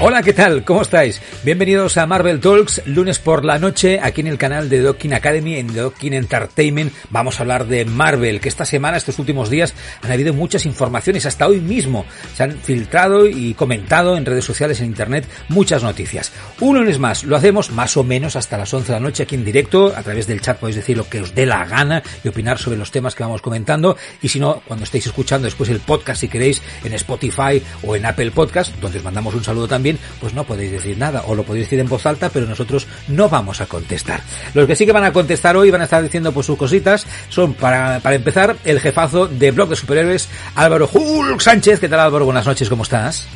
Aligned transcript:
Hola, 0.00 0.22
¿qué 0.22 0.32
tal? 0.32 0.62
¿Cómo 0.62 0.82
estáis? 0.82 1.20
Bienvenidos 1.42 1.96
a 1.96 2.06
Marvel 2.06 2.38
Talks, 2.38 2.82
lunes 2.86 3.18
por 3.18 3.44
la 3.44 3.58
noche, 3.58 3.98
aquí 4.00 4.20
en 4.20 4.28
el 4.28 4.38
canal 4.38 4.68
de 4.68 4.78
Docking 4.78 5.12
Academy, 5.12 5.56
en 5.56 5.74
Docking 5.74 6.14
Entertainment. 6.14 6.92
Vamos 7.10 7.38
a 7.38 7.42
hablar 7.42 7.66
de 7.66 7.84
Marvel, 7.84 8.40
que 8.40 8.48
esta 8.48 8.64
semana, 8.64 8.96
estos 8.96 9.18
últimos 9.18 9.50
días, 9.50 9.74
han 10.02 10.12
habido 10.12 10.32
muchas 10.32 10.66
informaciones, 10.66 11.26
hasta 11.26 11.48
hoy 11.48 11.58
mismo. 11.60 12.06
Se 12.36 12.44
han 12.44 12.52
filtrado 12.52 13.26
y 13.26 13.54
comentado 13.54 14.16
en 14.16 14.24
redes 14.24 14.44
sociales, 14.44 14.78
en 14.78 14.86
internet, 14.86 15.26
muchas 15.48 15.82
noticias. 15.82 16.30
Un 16.60 16.78
lunes 16.78 17.00
más, 17.00 17.24
lo 17.24 17.34
hacemos 17.34 17.72
más 17.72 17.96
o 17.96 18.04
menos 18.04 18.36
hasta 18.36 18.56
las 18.56 18.72
11 18.72 18.86
de 18.86 18.92
la 18.92 19.04
noche 19.04 19.24
aquí 19.24 19.34
en 19.34 19.44
directo, 19.44 19.92
a 19.96 20.04
través 20.04 20.28
del 20.28 20.40
chat 20.40 20.58
podéis 20.58 20.76
decir 20.76 20.96
lo 20.96 21.08
que 21.08 21.22
os 21.22 21.34
dé 21.34 21.44
la 21.44 21.64
gana 21.64 22.04
y 22.22 22.28
opinar 22.28 22.58
sobre 22.58 22.78
los 22.78 22.92
temas 22.92 23.16
que 23.16 23.24
vamos 23.24 23.42
comentando. 23.42 23.96
Y 24.22 24.28
si 24.28 24.38
no, 24.38 24.62
cuando 24.64 24.84
estéis 24.84 25.06
escuchando 25.06 25.46
después 25.46 25.70
el 25.70 25.80
podcast, 25.80 26.20
si 26.20 26.28
queréis, 26.28 26.62
en 26.84 26.92
Spotify 26.92 27.60
o 27.82 27.96
en 27.96 28.06
Apple 28.06 28.30
Podcast, 28.30 28.76
donde 28.76 28.98
os 28.98 29.04
mandamos 29.04 29.34
un 29.34 29.42
saludo 29.42 29.66
también, 29.66 29.87
pues 30.20 30.34
no 30.34 30.44
podéis 30.44 30.72
decir 30.72 30.98
nada, 30.98 31.22
o 31.26 31.34
lo 31.34 31.44
podéis 31.44 31.66
decir 31.66 31.78
en 31.78 31.88
voz 31.88 32.04
alta, 32.04 32.28
pero 32.28 32.46
nosotros 32.46 32.86
no 33.06 33.28
vamos 33.28 33.60
a 33.60 33.66
contestar. 33.66 34.22
Los 34.54 34.66
que 34.66 34.76
sí 34.76 34.84
que 34.84 34.92
van 34.92 35.04
a 35.04 35.12
contestar 35.12 35.56
hoy 35.56 35.70
van 35.70 35.82
a 35.82 35.84
estar 35.84 36.02
diciendo 36.02 36.32
pues 36.32 36.46
sus 36.46 36.58
cositas, 36.58 37.06
son 37.28 37.54
para, 37.54 38.00
para 38.00 38.16
empezar 38.16 38.56
el 38.64 38.80
jefazo 38.80 39.28
de 39.28 39.50
Blog 39.50 39.70
de 39.70 39.76
Superhéroes, 39.76 40.28
Álvaro 40.54 40.88
Hulk 40.92 41.40
Sánchez. 41.40 41.80
¿Qué 41.80 41.88
tal 41.88 42.00
Álvaro? 42.00 42.24
Buenas 42.24 42.46
noches, 42.46 42.68
¿cómo 42.68 42.82
estás? 42.82 43.28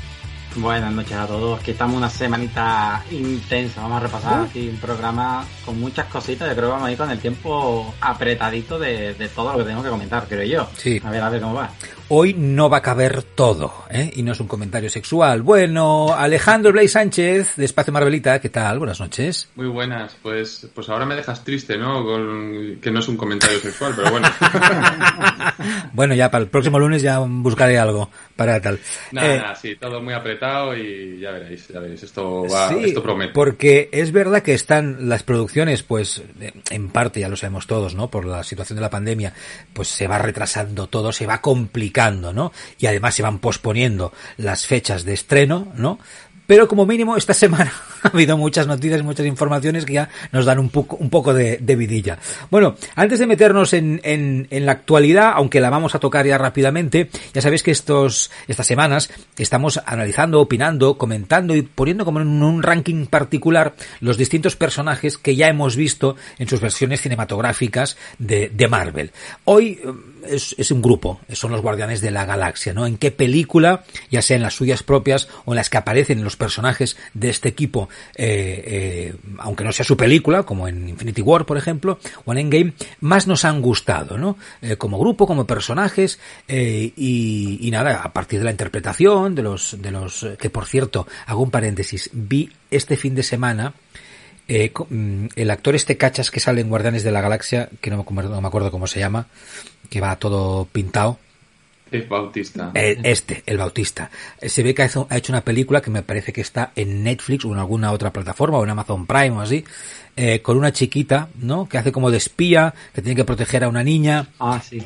Buenas 0.57 0.93
noches 0.93 1.17
a 1.17 1.27
todos, 1.27 1.61
que 1.61 1.71
estamos 1.71 1.97
una 1.97 2.11
semanita 2.11 3.03
intensa, 3.11 3.81
vamos 3.81 3.97
a 3.97 4.01
repasar 4.01 4.41
uh. 4.41 4.45
aquí 4.45 4.69
un 4.69 4.77
programa 4.77 5.47
con 5.65 5.81
muchas 5.81 6.07
cositas, 6.09 6.49
yo 6.49 6.55
creo 6.55 6.69
que 6.69 6.73
vamos 6.73 6.89
a 6.89 6.93
ir 6.93 6.99
con 6.99 7.11
el 7.11 7.19
tiempo 7.19 7.95
apretadito 8.01 8.79
de, 8.79 9.15
de 9.15 9.29
todo 9.29 9.53
lo 9.53 9.59
que 9.59 9.65
tenemos 9.65 9.85
que 9.85 9.91
comentar, 9.91 10.27
creo 10.29 10.45
yo. 10.45 10.69
Sí. 10.77 11.01
A 11.03 11.11
ver, 11.11 11.23
a 11.23 11.31
ver 11.31 11.41
cómo 11.41 11.55
va 11.55 11.71
hoy 12.15 12.35
no 12.35 12.69
va 12.69 12.77
a 12.79 12.83
caber 12.83 13.23
todo, 13.23 13.73
¿eh? 13.89 14.13
Y 14.15 14.23
no 14.23 14.33
es 14.33 14.41
un 14.41 14.47
comentario 14.47 14.91
sexual. 14.91 15.41
Bueno, 15.41 16.15
Alejandro 16.15 16.71
Blay 16.71 16.87
Sánchez, 16.87 17.57
de 17.57 17.65
Espacio 17.65 17.91
Marvelita, 17.91 18.39
¿qué 18.39 18.51
tal? 18.51 18.79
Buenas 18.79 19.01
noches. 19.01 19.49
Muy 19.55 19.67
buenas, 19.69 20.15
pues, 20.23 20.69
pues 20.75 20.91
ahora 20.91 21.07
me 21.07 21.15
dejas 21.15 21.43
triste, 21.43 21.79
¿no? 21.79 22.05
Con, 22.05 22.79
que 22.83 22.91
no 22.91 23.01
es 23.01 23.09
un 23.09 23.17
comentario 23.17 23.59
sexual, 23.61 23.95
pero 23.97 24.11
bueno. 24.11 24.29
bueno, 25.95 26.15
ya 26.15 26.31
para 26.31 26.45
el 26.45 26.51
próximo 26.51 26.79
lunes 26.79 27.01
ya 27.01 27.19
buscaré 27.19 27.79
algo 27.79 28.11
para 28.37 28.61
tal. 28.61 28.81
Nada, 29.13 29.35
eh, 29.35 29.39
nada, 29.39 29.55
sí, 29.55 29.77
todo 29.77 30.01
muy 30.01 30.15
apretado 30.15 30.77
y 30.77 31.21
ya 31.21 31.31
veréis, 31.33 31.69
ya 31.69 31.81
veréis, 31.81 32.03
esto 32.03 32.45
va, 32.45 32.69
sí, 32.69 32.85
esto 32.85 33.03
promete. 33.03 33.33
Porque 33.33 33.89
es 33.93 34.13
verdad 34.13 34.43
que 34.43 34.55
están 34.55 35.09
las 35.09 35.23
producciones, 35.23 35.83
pues, 35.83 36.23
en 36.71 36.89
parte 36.91 37.21
ya 37.21 37.29
lo 37.29 37.37
sabemos 37.37 37.67
todos, 37.67 37.95
¿no? 37.95 38.09
Por 38.11 38.25
la 38.25 38.43
situación 38.43 38.77
de 38.77 38.83
la 38.83 38.91
pandemia, 38.91 39.33
pues 39.73 39.89
se 39.89 40.07
va 40.07 40.19
retrasando 40.19 40.89
todo, 40.89 41.13
se 41.13 41.27
va 41.27 41.41
complicando 41.41 41.83
¿no? 42.33 42.53
Y 42.79 42.87
además 42.87 43.15
se 43.15 43.23
van 43.23 43.39
posponiendo 43.39 44.13
las 44.37 44.67
fechas 44.67 45.05
de 45.05 45.15
estreno, 45.15 45.73
¿no? 45.75 45.99
Pero 46.47 46.69
como 46.69 46.87
mínimo 46.87 47.17
esta 47.17 47.35
semana 47.35 47.73
ha 48.09 48.09
habido 48.09 48.37
muchas 48.37 48.67
noticias, 48.67 49.03
muchas 49.03 49.27
informaciones 49.27 49.85
que 49.85 49.95
ya 49.95 50.09
nos 50.33 50.45
dan 50.45 50.59
un 50.59 50.69
poco, 50.69 50.97
un 50.97 51.11
poco 51.11 51.33
de, 51.35 51.59
vidilla. 51.73 52.19
Bueno, 52.51 52.77
antes 52.97 53.19
de 53.19 53.27
meternos 53.27 53.73
en, 53.73 54.01
en, 54.05 54.67
la 54.67 54.73
actualidad, 54.73 55.33
aunque 55.35 55.61
la 55.61 55.71
vamos 55.71 55.95
a 55.95 55.99
tocar 55.99 56.27
ya 56.27 56.37
rápidamente, 56.37 57.09
ya 57.33 57.41
sabéis 57.41 57.63
que 57.63 57.71
estos, 57.71 58.31
estas 58.47 58.67
semanas 58.67 59.11
estamos 59.39 59.81
analizando, 59.87 60.41
opinando, 60.41 60.99
comentando 60.99 61.55
y 61.57 61.63
poniendo 61.63 62.05
como 62.05 62.21
en 62.21 62.43
un 62.43 62.63
ranking 62.63 63.07
particular 63.07 63.75
los 64.01 64.19
distintos 64.19 64.57
personajes 64.57 65.17
que 65.17 65.35
ya 65.35 65.49
hemos 65.49 65.77
visto 65.77 66.17
en 66.39 66.49
sus 66.49 66.61
versiones 66.61 67.01
cinematográficas 67.01 67.97
de, 68.19 68.51
Marvel. 68.69 69.11
Hoy 69.45 69.81
es, 70.27 70.55
es, 70.57 70.71
un 70.71 70.81
grupo, 70.81 71.21
son 71.33 71.51
los 71.51 71.61
Guardianes 71.61 72.01
de 72.01 72.11
la 72.11 72.25
Galaxia, 72.25 72.73
¿no? 72.73 72.87
En 72.87 72.97
qué 72.97 73.11
película, 73.11 73.85
ya 74.11 74.23
sea 74.23 74.37
en 74.37 74.43
las 74.43 74.55
suyas 74.55 74.83
propias 74.83 75.29
o 75.45 75.53
en 75.53 75.57
las 75.57 75.69
que 75.69 75.79
aparecen 75.79 76.23
los 76.23 76.37
personajes 76.37 76.97
de 77.13 77.29
este 77.29 77.49
equipo, 77.49 77.89
eh, 78.15 78.63
eh, 78.67 79.15
aunque 79.39 79.65
no 79.65 79.73
sea 79.73 79.85
su 79.85 79.97
película, 79.97 80.43
como 80.43 80.69
en 80.69 80.89
Infinity 80.89 81.23
War, 81.23 81.47
por 81.47 81.57
ejemplo, 81.57 81.99
o 82.25 82.33
en 82.33 82.39
Endgame, 82.39 82.73
más 83.01 83.27
nos 83.27 83.45
han 83.45 83.61
gustado, 83.61 84.19
¿no? 84.19 84.37
Eh, 84.61 84.77
como 84.77 84.99
grupo, 84.99 85.27
como 85.27 85.47
personajes, 85.47 86.19
y, 86.49 87.69
nada, 87.73 88.03
a 88.03 88.13
partir 88.13 88.39
de 88.39 88.45
la 88.45 88.51
interpretación, 88.51 89.35
de 89.35 89.43
los, 89.43 89.81
de 89.81 89.91
los, 89.91 90.27
que 90.39 90.51
por 90.51 90.67
cierto, 90.67 91.07
hago 91.27 91.43
un 91.43 91.51
paréntesis, 91.51 92.11
vi 92.13 92.51
este 92.71 92.97
fin 92.97 93.15
de 93.15 93.23
semana, 93.23 93.75
eh, 94.49 94.73
el 95.37 95.51
actor 95.51 95.75
este 95.75 95.97
cachas 95.97 96.31
que 96.31 96.41
sale 96.41 96.61
en 96.61 96.69
Guardianes 96.69 97.05
de 97.05 97.13
la 97.13 97.21
Galaxia, 97.21 97.69
que 97.81 97.91
no 97.91 98.05
me, 98.11 98.23
no 98.23 98.41
me 98.41 98.49
acuerdo 98.49 98.71
cómo 98.71 98.87
se 98.87 99.01
llama, 99.01 99.27
que 99.89 100.01
va 100.01 100.17
todo 100.17 100.67
pintado. 100.67 101.19
El 101.93 102.05
Bautista. 102.05 102.71
Eh, 102.75 102.99
este, 103.03 103.43
el 103.45 103.59
Bautista. 103.59 104.11
Se 104.41 104.63
ve 104.63 104.75
que 104.75 104.83
ha 104.83 104.87
hecho 104.87 105.33
una 105.33 105.43
película 105.43 105.83
que 105.83 105.91
me 105.91 106.03
parece 106.03 106.33
que 106.33 106.41
está 106.41 106.73
en 106.75 107.05
Netflix 107.05 107.45
o 107.45 107.53
en 107.53 107.59
alguna 107.59 107.93
otra 107.93 108.13
plataforma 108.13 108.59
o 108.59 108.65
en 108.65 108.71
Amazon 108.71 109.07
Prime 109.07 109.31
o 109.33 109.41
así, 109.41 109.65
eh, 110.17 110.41
con 110.41 110.57
una 110.57 110.73
chiquita, 110.73 111.29
¿no? 111.41 111.69
Que 111.69 111.77
hace 111.77 111.93
como 111.93 112.11
de 112.11 112.17
espía, 112.17 112.75
que 112.95 113.03
tiene 113.03 113.15
que 113.15 113.25
proteger 113.25 113.65
a 113.65 113.69
una 113.69 113.85
niña. 113.85 114.29
Ah, 114.41 114.61
sí. 114.67 114.83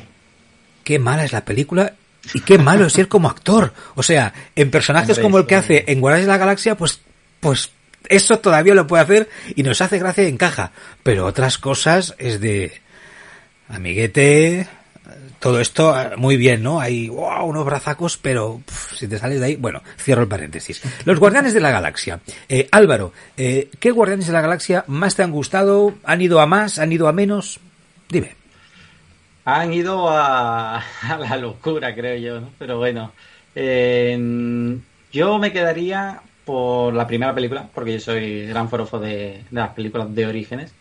Qué 0.83 0.99
mala 0.99 1.23
es 1.23 1.31
la 1.31 1.45
película 1.45 1.93
y 2.33 2.41
qué 2.41 2.57
malo 2.57 2.85
es 2.85 2.97
él 2.97 3.07
como 3.07 3.29
actor. 3.29 3.73
O 3.95 4.03
sea, 4.03 4.33
en 4.55 4.69
personajes 4.69 5.17
Hombre, 5.17 5.23
como 5.23 5.37
el 5.37 5.45
que 5.45 5.55
hace 5.55 5.85
en 5.87 6.01
Guardianes 6.01 6.27
de 6.27 6.31
la 6.33 6.37
Galaxia, 6.37 6.75
pues, 6.75 7.01
pues 7.39 7.71
eso 8.09 8.39
todavía 8.39 8.73
lo 8.73 8.87
puede 8.87 9.03
hacer 9.03 9.29
y 9.55 9.63
nos 9.63 9.81
hace 9.81 9.99
gracia 9.99 10.25
y 10.25 10.27
encaja. 10.27 10.71
Pero 11.03 11.25
otras 11.25 11.57
cosas 11.57 12.15
es 12.17 12.39
de 12.41 12.81
amiguete, 13.69 14.67
todo 15.39 15.59
esto 15.59 15.95
muy 16.17 16.37
bien, 16.37 16.63
¿no? 16.63 16.79
Hay 16.79 17.09
unos 17.09 17.65
brazacos, 17.65 18.17
pero 18.17 18.61
si 18.95 19.07
te 19.07 19.17
sales 19.17 19.39
de 19.39 19.45
ahí, 19.45 19.55
bueno, 19.55 19.81
cierro 19.97 20.23
el 20.23 20.27
paréntesis. 20.27 20.81
Los 21.05 21.19
Guardianes 21.19 21.53
de 21.53 21.61
la 21.61 21.71
Galaxia. 21.71 22.19
Eh, 22.49 22.67
Álvaro, 22.71 23.13
eh, 23.37 23.69
¿qué 23.79 23.91
Guardianes 23.91 24.27
de 24.27 24.33
la 24.33 24.41
Galaxia 24.41 24.83
más 24.87 25.15
te 25.15 25.23
han 25.23 25.31
gustado? 25.31 25.93
¿Han 26.03 26.21
ido 26.21 26.39
a 26.39 26.45
más? 26.45 26.79
¿Han 26.79 26.91
ido 26.91 27.07
a 27.07 27.13
menos? 27.13 27.59
Dime. 28.09 28.35
Han 29.45 29.73
ido 29.73 30.09
a, 30.09 30.77
a 31.01 31.17
la 31.17 31.37
locura, 31.37 31.93
creo 31.93 32.17
yo, 32.17 32.41
¿no? 32.41 32.49
Pero 32.57 32.77
bueno, 32.77 33.11
eh, 33.55 34.77
yo 35.11 35.37
me 35.37 35.51
quedaría 35.51 36.21
por 36.45 36.93
la 36.93 37.05
primera 37.05 37.35
película, 37.35 37.67
porque 37.73 37.93
yo 37.93 37.99
soy 37.99 38.47
gran 38.47 38.69
forofo 38.69 38.99
de, 38.99 39.43
de 39.49 39.59
las 39.59 39.69
películas 39.69 40.13
de 40.13 40.25
orígenes. 40.25 40.73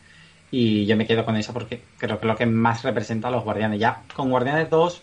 Y 0.50 0.86
yo 0.86 0.96
me 0.96 1.06
quedo 1.06 1.24
con 1.24 1.36
esa 1.36 1.52
porque 1.52 1.82
creo 1.98 2.18
que 2.18 2.26
es 2.26 2.32
lo 2.32 2.36
que 2.36 2.46
más 2.46 2.82
representa 2.82 3.28
a 3.28 3.30
los 3.30 3.44
Guardianes. 3.44 3.80
Ya 3.80 4.02
con 4.14 4.30
Guardianes 4.30 4.70
2, 4.70 5.02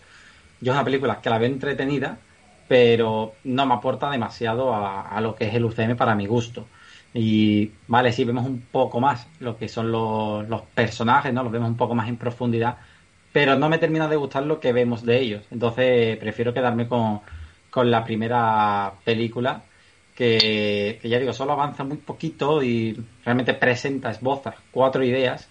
yo 0.60 0.72
es 0.72 0.76
una 0.76 0.84
película 0.84 1.20
que 1.20 1.30
la 1.30 1.38
veo 1.38 1.48
entretenida, 1.48 2.18
pero 2.68 3.34
no 3.44 3.66
me 3.66 3.74
aporta 3.74 4.10
demasiado 4.10 4.74
a, 4.74 5.20
lo 5.20 5.34
que 5.34 5.48
es 5.48 5.54
el 5.54 5.64
UCM 5.64 5.96
para 5.96 6.14
mi 6.14 6.26
gusto. 6.26 6.66
Y 7.12 7.70
vale, 7.86 8.12
sí, 8.12 8.24
vemos 8.24 8.46
un 8.46 8.62
poco 8.62 9.00
más 9.00 9.28
lo 9.40 9.56
que 9.56 9.68
son 9.68 9.92
los, 9.92 10.48
los 10.48 10.62
personajes, 10.62 11.32
¿no? 11.32 11.42
Los 11.44 11.52
vemos 11.52 11.68
un 11.68 11.76
poco 11.76 11.94
más 11.94 12.08
en 12.08 12.16
profundidad, 12.16 12.78
pero 13.32 13.56
no 13.56 13.68
me 13.68 13.78
termina 13.78 14.08
de 14.08 14.16
gustar 14.16 14.44
lo 14.44 14.60
que 14.60 14.72
vemos 14.72 15.04
de 15.04 15.20
ellos. 15.20 15.44
Entonces 15.50 16.16
prefiero 16.18 16.54
quedarme 16.54 16.88
con, 16.88 17.20
con 17.70 17.90
la 17.90 18.04
primera 18.04 18.94
película 19.04 19.62
que, 20.14 21.00
ya 21.02 21.18
digo, 21.18 21.32
solo 21.32 21.52
avanza 21.52 21.84
muy 21.84 21.96
poquito 21.96 22.62
y 22.62 22.96
realmente 23.24 23.54
presenta, 23.54 24.10
esboza 24.10 24.54
cuatro 24.70 25.04
ideas, 25.04 25.48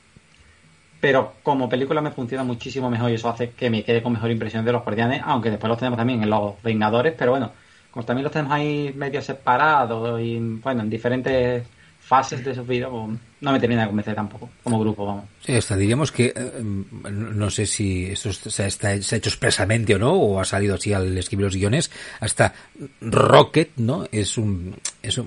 pero 1.01 1.33
como 1.44 1.68
película 1.68 2.01
me 2.01 2.12
funciona 2.12 2.44
muchísimo 2.44 2.89
mejor 2.89 3.12
y 3.12 3.15
eso 3.15 3.30
hace 3.30 3.51
que 3.51 3.69
me 3.69 3.83
quede 3.83 4.01
con 4.01 4.13
mejor 4.13 4.31
impresión 4.31 4.63
de 4.63 4.71
los 4.71 4.83
guardianes, 4.83 5.21
aunque 5.25 5.50
después 5.50 5.69
los 5.69 5.77
tenemos 5.77 5.98
también 5.98 6.24
en 6.24 6.30
los 6.30 6.62
Vengadores, 6.63 7.13
pero 7.18 7.31
bueno, 7.31 7.51
como 7.92 8.06
también 8.06 8.24
los 8.24 8.31
tenemos 8.31 8.54
ahí 8.54 8.94
medio 8.95 9.21
separados 9.21 10.21
y 10.21 10.39
bueno, 10.39 10.81
en 10.83 10.89
diferentes 10.89 11.68
fases 12.00 12.44
de 12.44 12.56
sus 12.56 12.65
vidas, 12.65 12.89
pues, 12.89 13.19
no 13.44 13.51
me 13.51 13.60
termina 13.60 13.81
de 13.81 13.88
convencer 13.88 14.16
tampoco, 14.16 14.50
como 14.63 14.80
grupo, 14.80 15.06
vamos. 15.06 15.25
Sí, 15.45 15.51
hasta 15.51 15.75
diríamos 15.75 16.13
que, 16.13 16.28
eh, 16.34 16.63
no 17.12 17.50
sé 17.50 17.66
si 17.66 18.06
esto 18.06 18.50
se, 18.50 18.66
está, 18.66 19.01
se 19.01 19.16
ha 19.16 19.18
hecho 19.18 19.30
expresamente 19.30 19.94
o 19.95 20.00
no, 20.00 20.13
o 20.13 20.40
ha 20.40 20.45
salido 20.45 20.75
así 20.75 20.94
al 20.94 21.18
escribir 21.18 21.44
los 21.44 21.56
guiones, 21.57 21.92
hasta 22.22 22.54
Rocket, 23.01 23.72
¿no? 23.75 24.06
Es 24.13 24.38
un, 24.38 24.78
eso 25.01 25.25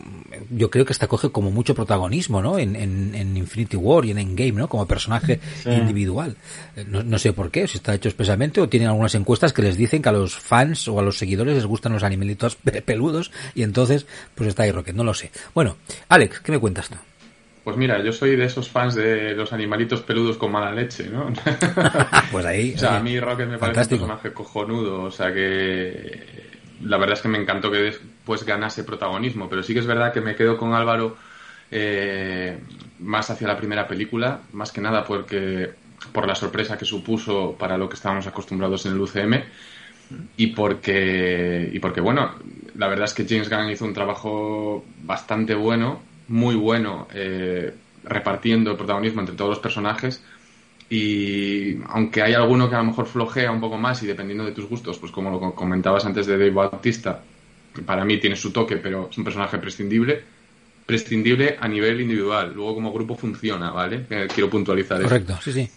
yo 0.49 0.71
creo 0.71 0.87
que 0.87 0.95
hasta 0.95 1.09
coge 1.09 1.29
como 1.29 1.51
mucho 1.51 1.75
protagonismo, 1.75 2.41
¿no? 2.41 2.59
En, 2.59 2.75
en, 2.75 3.37
Infinity 3.37 3.77
War 3.77 4.07
y 4.07 4.13
en 4.13 4.19
Endgame, 4.19 4.53
¿no? 4.53 4.69
Como 4.69 4.87
personaje 4.87 5.39
individual. 5.67 6.37
Eh, 6.75 6.87
no, 6.89 7.03
no, 7.03 7.19
sé 7.19 7.35
por 7.35 7.51
qué, 7.51 7.69
si 7.69 7.77
está 7.77 7.95
hecho 7.95 8.09
expresamente 8.09 8.63
o 8.63 8.69
tienen 8.71 8.89
algunas 8.89 9.15
encuestas 9.15 9.53
que 9.53 9.61
les 9.61 9.77
dicen 9.77 10.01
que 10.01 10.09
a 10.09 10.13
los 10.13 10.35
fans 10.35 10.89
o 10.89 10.99
a 10.99 11.03
los 11.03 11.19
seguidores 11.19 11.55
les 11.55 11.67
gustan 11.67 11.93
los 11.93 12.03
animalitos 12.03 12.57
peludos 12.87 13.31
y 13.55 13.63
entonces 13.63 14.07
pues 14.35 14.49
está 14.49 14.63
ahí 14.63 14.71
Rocket, 14.71 14.97
no 14.97 15.05
lo 15.05 15.13
sé. 15.13 15.31
Bueno, 15.55 15.77
Alex, 16.09 16.41
¿qué 16.41 16.53
me 16.53 16.59
cuentas 16.59 16.89
tú? 16.89 16.97
Pues 17.67 17.77
mira, 17.77 18.01
yo 18.01 18.13
soy 18.13 18.37
de 18.37 18.45
esos 18.45 18.69
fans 18.69 18.95
de 18.95 19.35
los 19.35 19.53
animalitos 19.53 20.01
peludos 20.03 20.37
con 20.37 20.53
mala 20.53 20.71
leche, 20.71 21.11
¿no? 21.11 21.33
pues 22.31 22.47
ahí. 22.47 22.73
o 22.77 22.79
sea, 22.79 22.99
a 22.99 23.01
mí 23.01 23.19
Rocket 23.19 23.49
me 23.49 23.59
parece 23.59 23.81
un 23.81 23.89
personaje 23.89 24.33
cojonudo, 24.33 25.03
o 25.03 25.11
sea 25.11 25.35
que 25.35 26.23
la 26.83 26.97
verdad 26.97 27.15
es 27.15 27.23
que 27.23 27.29
me 27.29 27.39
encantó 27.39 27.69
que 27.69 27.79
después 27.79 28.45
ganase 28.45 28.85
protagonismo, 28.85 29.49
pero 29.49 29.65
sí 29.65 29.75
que 29.75 29.81
es 29.81 29.87
verdad 29.87 30.13
que 30.13 30.21
me 30.21 30.37
quedo 30.37 30.57
con 30.57 30.75
Álvaro 30.75 31.17
eh, 31.73 32.57
más 33.01 33.31
hacia 33.31 33.49
la 33.49 33.57
primera 33.57 33.89
película, 33.89 34.43
más 34.53 34.71
que 34.71 34.81
nada 34.81 35.03
porque 35.03 35.73
por 36.13 36.29
la 36.29 36.37
sorpresa 36.37 36.79
que 36.79 36.85
supuso 36.85 37.57
para 37.59 37.77
lo 37.77 37.89
que 37.89 37.97
estábamos 37.97 38.29
acostumbrados 38.29 38.87
en 38.87 38.93
el 38.93 39.01
UCM 39.01 39.43
y 40.37 40.47
porque 40.47 41.69
y 41.73 41.81
porque 41.81 42.01
bueno, 42.01 42.31
la 42.77 42.87
verdad 42.87 43.07
es 43.07 43.15
que 43.15 43.27
James 43.29 43.51
Gunn 43.51 43.71
hizo 43.71 43.85
un 43.85 43.93
trabajo 43.93 44.85
bastante 45.03 45.57
bueno, 45.57 46.01
muy 46.29 46.55
bueno 46.55 47.09
eh, 47.15 47.75
repartiendo 48.05 48.71
el 48.71 48.77
protagonismo 48.77 49.21
entre 49.21 49.37
todos 49.37 49.51
los 49.51 49.59
personajes 49.59 50.23
y 50.89 51.79
aunque 51.89 52.23
hay 52.23 52.35
alguno 52.35 52.69
que 52.69 52.77
a 52.77 52.79
lo 52.79 52.85
mejor 52.85 53.07
flojea 53.07 53.51
un 53.51 53.61
poco 53.61 53.77
más 53.77 54.03
y 54.03 54.07
dependiendo 54.07 54.45
de 54.45 54.53
tus 54.53 54.69
gustos, 54.69 54.99
pues 54.99 55.11
como 55.11 55.31
lo 55.31 55.55
comentabas 55.55 56.05
antes 56.07 56.27
de 56.27 56.39
Dave 56.39 56.51
Bautista, 56.51 57.23
para 57.85 58.05
mí 58.05 58.19
tiene 58.19 58.37
su 58.37 58.53
toque, 58.53 58.77
pero 58.77 59.09
es 59.11 59.19
un 59.19 59.25
personaje 59.25 59.59
prescindible, 59.59 60.23
prescindible 60.87 61.57
a 61.61 61.67
nivel 61.67 62.01
individual. 62.01 62.53
Luego 62.55 62.77
como 62.77 62.93
grupo 62.93 63.17
funciona, 63.17 63.71
¿vale? 63.73 64.07
Eh, 64.09 64.29
quiero 64.33 64.49
puntualizar 64.49 64.99
eso. 65.01 65.09
Correcto, 65.09 65.39
sí, 65.43 65.53
sí. 65.53 65.69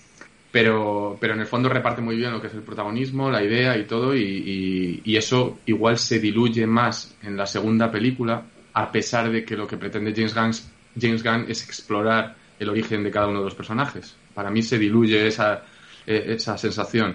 Pero, 0.52 1.18
pero 1.20 1.34
en 1.34 1.42
el 1.42 1.48
fondo 1.48 1.70
reparte 1.70 2.02
muy 2.02 2.16
bien 2.16 2.32
lo 2.32 2.42
que 2.42 2.48
es 2.48 2.54
el 2.54 2.62
protagonismo, 2.62 3.30
la 3.30 3.44
idea 3.44 3.78
y 3.78 3.86
todo, 3.86 4.16
y, 4.16 5.02
y 5.04 5.18
eso 5.18 5.60
igual 5.66 5.98
se 5.98 6.20
diluye 6.20 6.66
más 6.66 7.16
en 7.24 7.36
la 7.36 7.46
segunda 7.46 7.92
película, 7.92 8.44
a 8.74 8.92
pesar 8.92 9.32
de 9.32 9.44
que 9.44 9.56
lo 9.56 9.68
que 9.68 9.78
pretende 9.78 10.14
James 10.16 10.34
Gunn, 10.34 10.52
James 11.00 11.24
Gunn 11.24 11.46
es 11.48 11.64
explorar 11.64 12.36
el 12.60 12.70
origen 12.70 13.04
de 13.04 13.12
cada 13.12 13.28
uno 13.28 13.40
de 13.40 13.46
los 13.46 13.56
personajes 13.56 14.16
para 14.40 14.52
mí 14.52 14.62
se 14.62 14.80
diluye 14.80 15.28
esa, 15.28 15.64
e, 16.08 16.34
esa 16.34 16.58
sensación. 16.58 17.14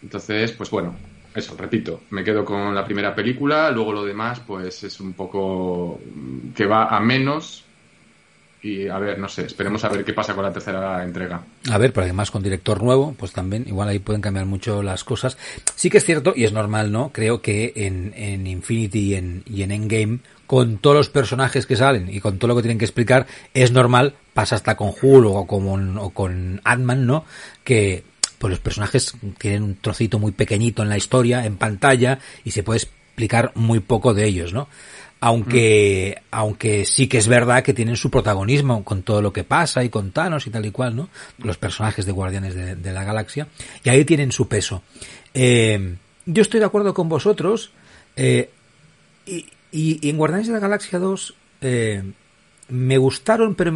Entonces, 0.00 0.52
pues 0.52 0.70
bueno, 0.70 0.94
eso, 1.34 1.56
repito, 1.58 2.02
me 2.10 2.22
quedo 2.22 2.44
con 2.44 2.72
la 2.72 2.84
primera 2.84 3.12
película, 3.12 3.72
luego 3.72 3.92
lo 3.92 4.04
demás, 4.04 4.38
pues 4.38 4.84
es 4.84 5.00
un 5.00 5.14
poco 5.14 6.00
que 6.54 6.64
va 6.64 6.96
a 6.96 7.00
menos. 7.00 7.64
Y 8.62 8.86
a 8.86 8.98
ver, 8.98 9.18
no 9.18 9.28
sé, 9.28 9.46
esperemos 9.46 9.84
a 9.84 9.88
ver 9.88 10.04
qué 10.04 10.14
pasa 10.14 10.32
con 10.32 10.44
la 10.44 10.52
tercera 10.52 11.02
entrega. 11.02 11.42
A 11.68 11.76
ver, 11.76 11.92
pero 11.92 12.04
además 12.04 12.30
con 12.30 12.44
director 12.44 12.80
nuevo, 12.82 13.16
pues 13.18 13.32
también, 13.32 13.64
igual 13.66 13.88
ahí 13.88 13.98
pueden 13.98 14.22
cambiar 14.22 14.46
mucho 14.46 14.80
las 14.80 15.02
cosas. 15.02 15.36
Sí 15.74 15.90
que 15.90 15.98
es 15.98 16.04
cierto, 16.04 16.34
y 16.36 16.44
es 16.44 16.52
normal, 16.52 16.92
¿no? 16.92 17.10
Creo 17.12 17.42
que 17.42 17.72
en, 17.74 18.14
en 18.16 18.46
Infinity 18.46 19.00
y 19.00 19.14
en, 19.16 19.42
y 19.44 19.62
en 19.62 19.72
Endgame 19.72 20.20
con 20.46 20.78
todos 20.78 20.96
los 20.96 21.08
personajes 21.08 21.66
que 21.66 21.76
salen 21.76 22.08
y 22.12 22.20
con 22.20 22.38
todo 22.38 22.48
lo 22.48 22.56
que 22.56 22.62
tienen 22.62 22.78
que 22.78 22.84
explicar, 22.84 23.26
es 23.54 23.72
normal, 23.72 24.14
pasa 24.32 24.56
hasta 24.56 24.76
con 24.76 24.88
Hulk 24.88 25.26
o 25.26 25.46
con, 25.46 25.98
o 25.98 26.10
con 26.10 26.60
Ant-Man, 26.64 27.06
¿no? 27.06 27.24
Que 27.62 28.04
pues 28.38 28.50
los 28.50 28.60
personajes 28.60 29.14
tienen 29.38 29.62
un 29.62 29.76
trocito 29.76 30.18
muy 30.18 30.32
pequeñito 30.32 30.82
en 30.82 30.90
la 30.90 30.98
historia, 30.98 31.46
en 31.46 31.56
pantalla, 31.56 32.18
y 32.44 32.50
se 32.50 32.62
puede 32.62 32.80
explicar 32.80 33.52
muy 33.54 33.80
poco 33.80 34.12
de 34.12 34.26
ellos, 34.26 34.52
¿no? 34.52 34.68
Aunque, 35.20 36.16
mm. 36.18 36.24
aunque 36.32 36.84
sí 36.84 37.06
que 37.06 37.16
es 37.16 37.26
verdad 37.26 37.62
que 37.62 37.72
tienen 37.72 37.96
su 37.96 38.10
protagonismo 38.10 38.84
con 38.84 39.02
todo 39.02 39.22
lo 39.22 39.32
que 39.32 39.44
pasa 39.44 39.82
y 39.82 39.88
con 39.88 40.10
Thanos 40.10 40.46
y 40.46 40.50
tal 40.50 40.66
y 40.66 40.70
cual, 40.70 40.94
¿no? 40.94 41.08
Los 41.38 41.56
personajes 41.56 42.04
de 42.04 42.12
Guardianes 42.12 42.54
de, 42.54 42.92
la 42.92 43.04
Galaxia. 43.04 43.46
Y 43.82 43.88
ahí 43.88 44.04
tienen 44.04 44.32
su 44.32 44.46
peso. 44.46 44.82
Eh, 45.32 45.96
yo 46.26 46.42
estoy 46.42 46.60
de 46.60 46.66
acuerdo 46.66 46.92
con 46.92 47.08
vosotros. 47.08 47.70
Eh, 48.16 48.50
y, 49.24 49.46
y, 49.74 50.08
en 50.08 50.16
Guardianes 50.16 50.46
de 50.46 50.52
la 50.52 50.60
Galaxia 50.60 51.00
2 51.00 51.34
eh, 51.62 52.04
me 52.68 52.96
gustaron, 52.96 53.56
pero, 53.56 53.74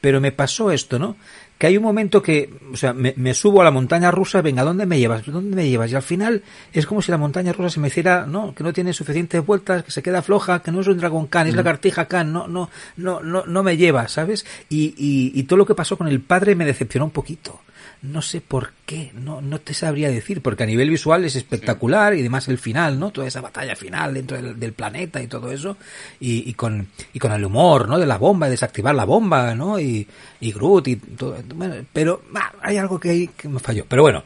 pero 0.00 0.20
me 0.20 0.30
pasó 0.30 0.70
esto, 0.70 0.98
¿no? 0.98 1.16
Que 1.58 1.66
hay 1.66 1.76
un 1.76 1.82
momento 1.82 2.22
que, 2.22 2.54
o 2.72 2.76
sea, 2.76 2.92
me, 2.92 3.34
subo 3.34 3.60
a 3.60 3.64
la 3.64 3.72
montaña 3.72 4.12
rusa, 4.12 4.42
venga, 4.42 4.62
¿dónde 4.62 4.86
me 4.86 5.00
llevas? 5.00 5.26
¿Dónde 5.26 5.56
me 5.56 5.68
llevas? 5.68 5.90
Y 5.90 5.96
al 5.96 6.02
final 6.02 6.42
es 6.72 6.86
como 6.86 7.02
si 7.02 7.10
la 7.10 7.18
montaña 7.18 7.52
rusa 7.52 7.70
se 7.70 7.80
me 7.80 7.88
hiciera, 7.88 8.26
¿no? 8.26 8.54
Que 8.54 8.62
no 8.62 8.72
tiene 8.72 8.92
suficientes 8.92 9.44
vueltas, 9.44 9.82
que 9.82 9.90
se 9.90 10.02
queda 10.02 10.22
floja, 10.22 10.62
que 10.62 10.70
no 10.70 10.80
es 10.80 10.86
un 10.86 10.98
dragón 10.98 11.26
Khan, 11.26 11.48
es 11.48 11.56
la 11.56 11.64
cartija 11.64 12.06
Khan, 12.06 12.32
no, 12.32 12.46
no, 12.46 12.70
no, 12.96 13.20
no, 13.20 13.44
no 13.44 13.62
me 13.64 13.76
lleva, 13.76 14.06
¿sabes? 14.06 14.46
Y, 14.68 14.94
y, 14.96 15.32
y 15.34 15.42
todo 15.44 15.56
lo 15.56 15.66
que 15.66 15.74
pasó 15.74 15.98
con 15.98 16.06
el 16.06 16.20
padre 16.20 16.54
me 16.54 16.64
decepcionó 16.64 17.06
un 17.06 17.12
poquito 17.12 17.60
no 18.02 18.20
sé 18.20 18.40
por 18.40 18.72
qué, 18.84 19.12
no, 19.14 19.40
no 19.40 19.60
te 19.60 19.74
sabría 19.74 20.10
decir, 20.10 20.42
porque 20.42 20.64
a 20.64 20.66
nivel 20.66 20.90
visual 20.90 21.24
es 21.24 21.36
espectacular 21.36 22.14
y 22.14 22.20
además 22.20 22.48
el 22.48 22.58
final, 22.58 22.98
¿no? 22.98 23.10
Toda 23.12 23.28
esa 23.28 23.40
batalla 23.40 23.76
final 23.76 24.14
dentro 24.14 24.42
del, 24.42 24.72
planeta 24.72 25.22
y 25.22 25.28
todo 25.28 25.52
eso, 25.52 25.76
y, 26.18 26.48
y, 26.50 26.54
con, 26.54 26.88
y 27.12 27.20
con 27.20 27.30
el 27.32 27.44
humor, 27.44 27.88
¿no? 27.88 28.00
De 28.00 28.06
la 28.06 28.18
bomba, 28.18 28.46
de 28.46 28.52
desactivar 28.52 28.94
la 28.94 29.04
bomba, 29.04 29.54
¿no? 29.54 29.78
Y, 29.78 30.06
y 30.40 30.52
Groot 30.52 30.88
y 30.88 30.96
todo, 30.96 31.36
bueno, 31.54 31.76
pero 31.92 32.22
ah, 32.34 32.52
hay 32.60 32.76
algo 32.76 32.98
que, 32.98 33.10
hay, 33.10 33.28
que 33.28 33.48
me 33.48 33.60
falló. 33.60 33.86
Pero 33.88 34.02
bueno, 34.02 34.24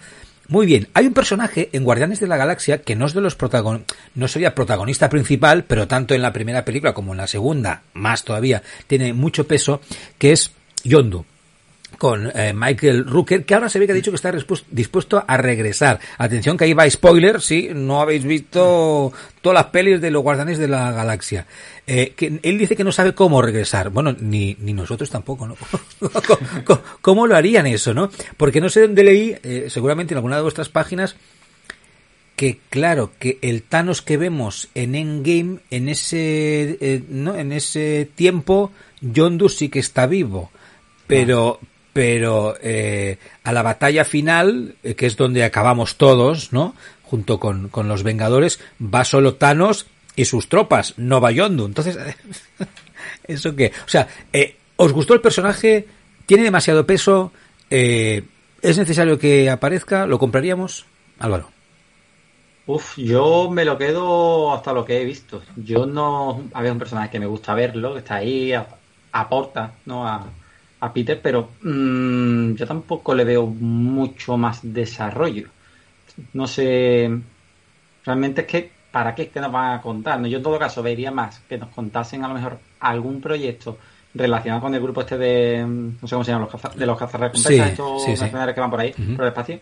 muy 0.49 0.65
bien, 0.65 0.89
hay 0.95 1.07
un 1.07 1.13
personaje 1.13 1.69
en 1.73 1.85
Guardianes 1.85 2.19
de 2.19 2.29
la 2.29 2.39
Galaxia 2.39 2.81
que 2.81 2.97
no 2.97 3.05
es 3.05 3.13
de 3.13 3.21
los 3.21 3.35
protagon 3.35 3.85
no 4.15 4.27
sería 4.27 4.55
protagonista 4.55 5.11
principal, 5.11 5.65
pero 5.65 5.87
tanto 5.87 6.15
en 6.15 6.23
la 6.23 6.33
primera 6.33 6.65
película 6.65 6.95
como 6.95 7.13
en 7.13 7.19
la 7.19 7.27
segunda, 7.27 7.83
más 7.93 8.25
todavía, 8.25 8.63
tiene 8.87 9.13
mucho 9.13 9.47
peso, 9.47 9.83
que 10.17 10.33
es 10.33 10.53
Yondu 10.83 11.27
con 11.99 12.31
eh, 12.35 12.53
Michael 12.55 13.07
Rooker, 13.07 13.45
que 13.45 13.55
ahora 13.55 13.69
se 13.69 13.79
ve 13.79 13.87
que 13.87 13.93
ha 13.93 13.97
dicho 13.97 14.11
que 14.11 14.17
está 14.17 14.33
dispuesto 14.71 15.25
a 15.27 15.37
regresar. 15.37 16.01
Atención 16.19 16.57
que 16.57 16.65
ahí 16.65 16.75
va 16.75 16.89
spoiler, 16.89 17.41
si 17.41 17.71
no 17.75 18.01
habéis 18.01 18.25
visto 18.25 19.13
todas 19.41 19.55
las 19.55 19.67
pelis 19.67 20.01
de 20.01 20.11
los 20.11 20.23
guardianes 20.23 20.59
de 20.59 20.69
la 20.69 20.93
galaxia. 20.93 21.47
Eh, 21.87 22.15
que 22.17 22.41
él 22.43 22.59
dice 22.59 22.77
que 22.77 22.85
no 22.85 22.93
sabe 22.93 23.15
cómo 23.15 23.41
regresar. 23.41 23.91
Bueno, 23.91 24.15
ni, 24.19 24.57
ni 24.61 24.73
nosotros 24.73 25.09
tampoco, 25.09 25.47
¿no? 25.47 25.57
¿Cómo, 27.01 27.27
lo 27.27 27.37
harían 27.37 27.67
eso, 27.67 27.95
no? 27.95 28.11
Porque 28.37 28.61
no 28.61 28.69
sé 28.69 28.83
dónde 28.83 29.05
leí, 29.05 29.37
eh, 29.43 29.67
seguramente 29.69 30.15
en 30.15 30.19
alguna 30.19 30.37
de 30.37 30.43
vuestras 30.43 30.69
páginas, 30.69 31.17
que 32.35 32.59
claro, 32.69 33.13
que 33.19 33.39
el 33.41 33.63
Thanos 33.63 34.03
que 34.03 34.19
vemos 34.19 34.69
en 34.75 34.95
Endgame, 34.95 35.61
en 35.71 35.89
ese, 35.89 37.03
¿no? 37.09 37.35
En 37.35 37.53
ese 37.53 38.11
tiempo, 38.15 38.73
Yondu 39.01 39.49
sí 39.49 39.71
que 39.71 39.79
está 39.79 40.07
vivo. 40.07 40.51
Pero, 41.07 41.61
pero 41.97 42.55
eh, 42.61 43.17
a 43.43 43.55
la 43.55 43.63
batalla 43.63 44.05
final, 44.05 44.75
eh, 44.83 44.95
que 44.95 45.07
es 45.07 45.17
donde 45.17 45.45
acabamos 45.45 45.97
todos, 45.97 46.53
¿no? 46.53 46.75
Junto 47.05 47.41
con, 47.41 47.71
con 47.71 47.89
los 47.89 48.03
Vengadores, 48.03 48.61
va 48.79 49.03
solo 49.03 49.37
Thanos 49.37 49.87
y 50.15 50.27
sus 50.27 50.51
tropas, 50.51 50.93
no 50.99 51.23
va 51.23 51.31
Yondu. 51.31 51.65
Entonces, 51.65 51.97
¿eso 53.27 53.57
qué? 53.57 53.73
O 53.87 53.89
sea, 53.89 54.09
eh, 54.31 54.57
¿os 54.77 54.93
gustó 54.93 55.15
el 55.15 55.23
personaje? 55.23 55.89
¿Tiene 56.27 56.43
demasiado 56.43 56.85
peso? 56.85 57.33
Eh, 57.71 58.25
¿Es 58.61 58.77
necesario 58.77 59.19
que 59.19 59.49
aparezca? 59.49 60.07
¿Lo 60.07 60.19
compraríamos? 60.19 60.85
Álvaro. 61.19 61.49
Uf, 62.67 62.99
yo 62.99 63.49
me 63.51 63.65
lo 63.65 63.79
quedo 63.79 64.53
hasta 64.53 64.75
lo 64.75 64.85
que 64.85 65.01
he 65.01 65.05
visto. 65.07 65.41
Yo 65.57 65.87
no 65.87 66.45
había 66.53 66.73
un 66.73 66.79
personaje 66.79 67.09
que 67.09 67.21
me 67.21 67.27
gusta 67.27 67.55
verlo, 67.55 67.95
que 67.95 68.01
está 68.01 68.17
ahí, 68.17 68.53
aporta, 69.13 69.73
¿no? 69.87 70.07
A, 70.07 70.27
a 70.81 70.93
Peter, 70.93 71.21
pero 71.23 71.51
mmm, 71.63 72.55
yo 72.55 72.67
tampoco 72.67 73.15
le 73.15 73.25
veo 73.25 73.47
mucho 73.47 74.37
más 74.37 74.61
desarrollo. 74.63 75.49
No 76.33 76.47
sé, 76.47 77.11
realmente 78.05 78.43
es 78.43 78.47
que, 78.47 78.71
¿para 78.91 79.15
qué 79.15 79.23
es 79.23 79.29
que 79.29 79.41
nos 79.41 79.53
van 79.53 79.79
a 79.79 79.83
contar? 79.83 80.23
Yo 80.25 80.39
en 80.39 80.43
todo 80.43 80.59
caso 80.59 80.83
vería 80.83 81.11
más 81.11 81.41
que 81.41 81.59
nos 81.59 81.71
contasen 81.71 82.25
a 82.25 82.29
lo 82.29 82.35
mejor 82.35 82.59
algún 82.81 83.21
proyecto 83.21 83.79
relacionado 84.15 84.63
con 84.63 84.75
el 84.75 84.81
grupo 84.81 85.03
este 85.03 85.19
de, 85.19 85.65
no 85.67 86.09
sé 86.09 86.15
cómo 86.15 86.25
se 86.25 86.33
llama, 86.33 86.49
los 86.51 86.77
de 86.77 86.87
los 86.87 86.99
cazarrecompensas, 86.99 87.71
estos 87.71 88.21
que 88.55 88.61
van 88.61 88.71
por 88.71 88.81
ahí, 88.81 88.93
por 88.93 89.25
el 89.25 89.29
espacio, 89.29 89.61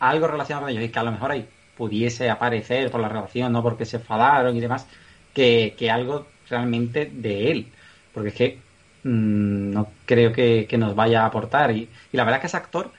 algo 0.00 0.26
relacionado 0.26 0.66
con 0.66 0.72
ellos 0.72 0.84
y 0.84 0.88
que 0.90 0.98
a 0.98 1.04
lo 1.04 1.12
mejor 1.12 1.30
ahí 1.30 1.46
pudiese 1.76 2.28
aparecer 2.28 2.90
por 2.90 3.00
la 3.00 3.08
relación, 3.08 3.52
no 3.52 3.62
porque 3.62 3.86
se 3.86 3.96
enfadaron 3.96 4.54
y 4.56 4.60
demás, 4.60 4.86
que, 5.32 5.74
que 5.76 5.90
algo 5.90 6.26
realmente 6.48 7.10
de 7.12 7.50
él. 7.50 7.68
Porque 8.12 8.28
es 8.28 8.34
que 8.34 8.58
Mm, 9.04 9.72
no 9.72 9.88
creo 10.06 10.32
que, 10.32 10.66
nos 10.76 10.94
vaya 10.94 11.22
a 11.22 11.26
aportar. 11.26 11.70
Y, 11.70 11.88
la 12.12 12.24
verdad 12.24 12.38
es 12.38 12.40
que 12.40 12.46
ese 12.48 12.56
actor 12.56 12.90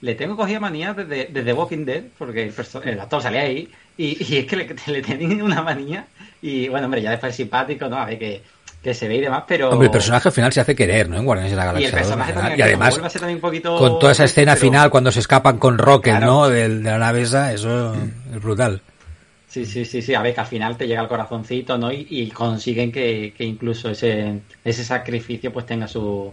le 0.00 0.14
tengo 0.14 0.36
cogida 0.36 0.58
manía 0.58 0.92
desde, 0.92 1.28
desde 1.32 1.52
Walking 1.52 1.84
Dead, 1.84 2.02
porque 2.18 2.52
el, 2.84 3.00
actor 3.00 3.22
salía 3.22 3.42
ahí, 3.42 3.70
y, 3.96 4.36
es 4.36 4.46
que 4.46 4.56
le, 4.56 4.76
le 4.86 5.02
tenía 5.02 5.42
una 5.42 5.62
manía. 5.62 6.06
Y 6.42 6.68
bueno, 6.68 6.86
hombre, 6.86 7.00
ya 7.00 7.10
después 7.10 7.30
es 7.30 7.36
simpático, 7.36 7.88
¿no? 7.88 7.96
A 7.96 8.06
ver 8.06 8.18
que, 8.18 8.42
que 8.82 8.94
se 8.94 9.06
ve 9.06 9.16
y 9.16 9.20
demás, 9.20 9.44
pero... 9.46 9.70
Hombre, 9.70 9.86
el 9.86 9.92
personaje 9.92 10.28
al 10.28 10.34
final 10.34 10.52
se 10.52 10.60
hace 10.60 10.74
querer, 10.74 11.08
¿no? 11.08 11.16
En 11.16 11.24
Guardianes 11.24 11.52
de 11.52 11.56
la 11.56 11.66
Galaxia. 11.66 11.88
Y, 11.88 11.92
el 11.92 11.98
personaje 11.98 12.32
también, 12.32 12.58
y 12.58 12.62
además, 12.62 12.98
con 12.98 13.98
toda 14.00 14.12
esa 14.12 14.24
escena 14.24 14.56
final 14.56 14.90
cuando 14.90 15.12
se 15.12 15.20
escapan 15.20 15.58
con 15.58 15.78
Rocket, 15.78 16.18
¿no? 16.18 16.48
De, 16.48 16.68
de, 16.68 16.90
la 16.90 16.98
nave 16.98 17.22
esa, 17.22 17.52
eso 17.52 17.94
es 17.94 18.42
brutal. 18.42 18.82
Sí, 19.52 19.66
sí, 19.66 19.84
sí, 19.84 20.00
sí. 20.00 20.14
A 20.14 20.22
ver, 20.22 20.32
que 20.32 20.40
al 20.40 20.46
final 20.46 20.78
te 20.78 20.88
llega 20.88 21.02
el 21.02 21.08
corazoncito, 21.08 21.76
¿no? 21.76 21.92
Y, 21.92 22.30
consiguen 22.30 22.90
que, 22.90 23.34
incluso 23.40 23.90
ese, 23.90 24.40
ese 24.64 24.82
sacrificio 24.82 25.52
pues 25.52 25.66
tenga 25.66 25.86
su, 25.86 26.32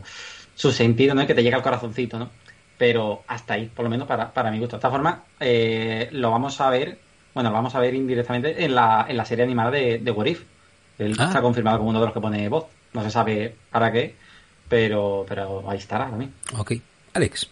su 0.55 0.71
sentido, 0.71 1.13
¿no? 1.13 1.23
Y 1.23 1.27
que 1.27 1.35
te 1.35 1.43
llega 1.43 1.57
el 1.57 1.63
corazoncito, 1.63 2.17
¿no? 2.17 2.29
Pero 2.77 3.23
hasta 3.27 3.55
ahí, 3.55 3.65
por 3.65 3.83
lo 3.83 3.89
menos 3.89 4.07
para, 4.07 4.31
para 4.31 4.49
mi 4.51 4.59
gusto. 4.59 4.77
De 4.77 4.79
esta 4.79 4.89
forma, 4.89 5.25
eh, 5.37 6.07
lo 6.13 6.31
vamos 6.31 6.61
a 6.61 6.69
ver, 6.69 6.97
bueno, 7.33 7.49
lo 7.49 7.55
vamos 7.57 7.75
a 7.75 7.81
ver 7.81 7.93
indirectamente 7.93 8.63
en 8.63 8.73
la, 8.73 9.05
en 9.09 9.17
la 9.17 9.25
serie 9.25 9.43
animada 9.43 9.71
de, 9.71 9.97
de 9.97 10.11
What 10.11 10.25
If. 10.25 10.43
Él 10.97 11.17
ah. 11.19 11.25
está 11.25 11.41
confirmado 11.41 11.79
como 11.79 11.89
uno 11.89 11.99
de 11.99 12.05
los 12.05 12.13
que 12.13 12.21
pone 12.21 12.47
voz. 12.47 12.67
No 12.93 13.03
se 13.03 13.11
sabe 13.11 13.53
para 13.69 13.91
qué, 13.91 14.15
pero, 14.69 15.25
pero 15.27 15.69
ahí 15.69 15.77
estará 15.77 16.09
también. 16.09 16.33
Ok. 16.57 16.71
Alex. 17.13 17.49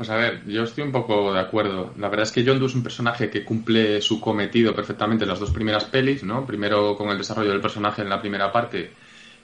Pues 0.00 0.08
a 0.08 0.16
ver, 0.16 0.46
yo 0.46 0.62
estoy 0.62 0.82
un 0.84 0.92
poco 0.92 1.30
de 1.30 1.40
acuerdo. 1.40 1.92
La 1.98 2.08
verdad 2.08 2.22
es 2.22 2.32
que 2.32 2.42
Doe 2.42 2.64
es 2.64 2.74
un 2.74 2.82
personaje 2.82 3.28
que 3.28 3.44
cumple 3.44 4.00
su 4.00 4.18
cometido 4.18 4.74
perfectamente 4.74 5.24
en 5.24 5.28
las 5.28 5.40
dos 5.40 5.50
primeras 5.50 5.84
pelis, 5.84 6.24
¿no? 6.24 6.46
Primero 6.46 6.96
con 6.96 7.10
el 7.10 7.18
desarrollo 7.18 7.50
del 7.50 7.60
personaje 7.60 8.00
en 8.00 8.08
la 8.08 8.18
primera 8.18 8.50
parte 8.50 8.92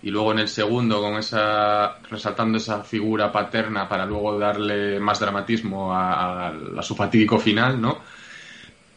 y 0.02 0.10
luego 0.10 0.32
en 0.32 0.38
el 0.38 0.48
segundo 0.48 1.02
con 1.02 1.18
esa 1.18 1.98
resaltando 2.10 2.56
esa 2.56 2.82
figura 2.82 3.30
paterna 3.30 3.86
para 3.86 4.06
luego 4.06 4.38
darle 4.38 4.98
más 4.98 5.20
dramatismo 5.20 5.94
a, 5.94 6.54
su 6.80 6.96
fatídico 6.96 7.38
final, 7.38 7.78
¿no? 7.78 7.98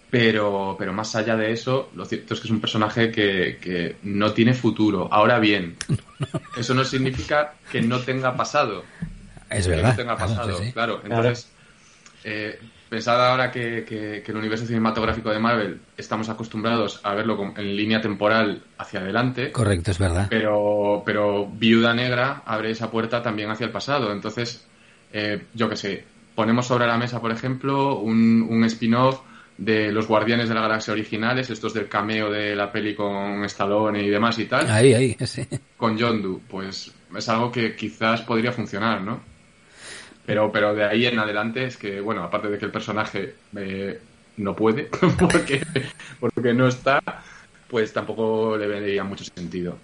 Pero, 0.09 0.77
pero 0.79 0.93
más 0.93 1.13
allá 1.17 1.35
de 1.35 1.51
eso, 1.51 1.89
lo 1.93 2.05
cierto 2.05 2.35
es 2.35 2.39
que 2.39 2.47
es 2.47 2.51
un 2.51 2.61
personaje 2.61 3.11
que, 3.11 3.57
que 3.61 3.97
no 4.03 4.31
tiene 4.31 4.53
futuro. 4.53 5.09
Ahora 5.11 5.39
bien, 5.39 5.75
eso 6.57 6.73
no 6.73 6.85
significa 6.85 7.55
que 7.69 7.81
no 7.81 7.99
tenga 7.99 8.33
pasado. 8.37 8.85
Es 9.49 9.67
verdad. 9.67 9.95
tenga 9.95 10.17
pasado, 10.17 10.59
claro. 10.73 11.01
Entonces, 11.03 11.51
eh, 12.23 12.59
pensad 12.89 13.29
ahora 13.29 13.51
que, 13.51 13.85
que, 13.85 14.23
el 14.25 14.37
universo 14.37 14.65
cinematográfico 14.65 15.29
de 15.29 15.39
Marvel 15.39 15.79
estamos 15.97 16.29
acostumbrados 16.29 16.99
a 17.03 17.13
verlo 17.13 17.53
en 17.55 17.75
línea 17.75 18.01
temporal 18.01 18.63
hacia 18.77 18.99
adelante. 18.99 19.51
Correcto, 19.51 19.91
es 19.91 19.99
verdad. 19.99 20.27
Pero, 20.29 21.03
pero 21.05 21.47
Viuda 21.47 21.93
Negra 21.93 22.43
abre 22.45 22.71
esa 22.71 22.91
puerta 22.91 23.21
también 23.21 23.49
hacia 23.49 23.65
el 23.65 23.71
pasado. 23.71 24.11
Entonces, 24.11 24.67
eh, 25.13 25.43
yo 25.53 25.69
qué 25.69 25.75
sé, 25.75 26.03
ponemos 26.35 26.67
sobre 26.67 26.87
la 26.87 26.97
mesa, 26.97 27.21
por 27.21 27.31
ejemplo, 27.31 27.99
un, 27.99 28.47
un 28.49 28.63
spin-off 28.65 29.21
de 29.59 29.91
los 29.91 30.07
Guardianes 30.07 30.47
de 30.47 30.55
la 30.55 30.61
Galaxia 30.61 30.93
originales, 30.93 31.49
estos 31.49 31.73
del 31.73 31.89
cameo 31.89 32.31
de 32.31 32.55
la 32.55 32.71
peli 32.71 32.95
con 32.95 33.43
Stallone 33.45 34.01
y 34.01 34.09
demás 34.09 34.39
y 34.39 34.45
tal. 34.45 34.69
Ahí, 34.69 34.93
ahí, 34.93 35.17
sí. 35.25 35.45
Con 35.75 35.99
John 35.99 36.21
Doe, 36.21 36.39
pues 36.47 36.91
es 37.15 37.29
algo 37.29 37.51
que 37.51 37.75
quizás 37.75 38.21
podría 38.21 38.53
funcionar, 38.53 39.01
¿no? 39.01 39.28
Pero, 40.29 40.51
pero 40.51 40.75
de 40.75 40.83
ahí 40.83 41.07
en 41.07 41.17
adelante 41.17 41.65
es 41.65 41.75
que, 41.75 41.99
bueno, 42.01 42.21
aparte 42.21 42.49
de 42.49 42.59
que 42.59 42.65
el 42.65 42.71
personaje 42.71 43.33
eh, 43.55 43.99
no 44.37 44.55
puede, 44.55 44.83
porque, 45.19 45.65
porque 46.19 46.53
no 46.53 46.67
está, 46.67 47.01
pues 47.67 47.91
tampoco 47.91 48.55
le 48.55 48.67
vería 48.67 49.03
mucho 49.03 49.23
sentido. 49.23 49.79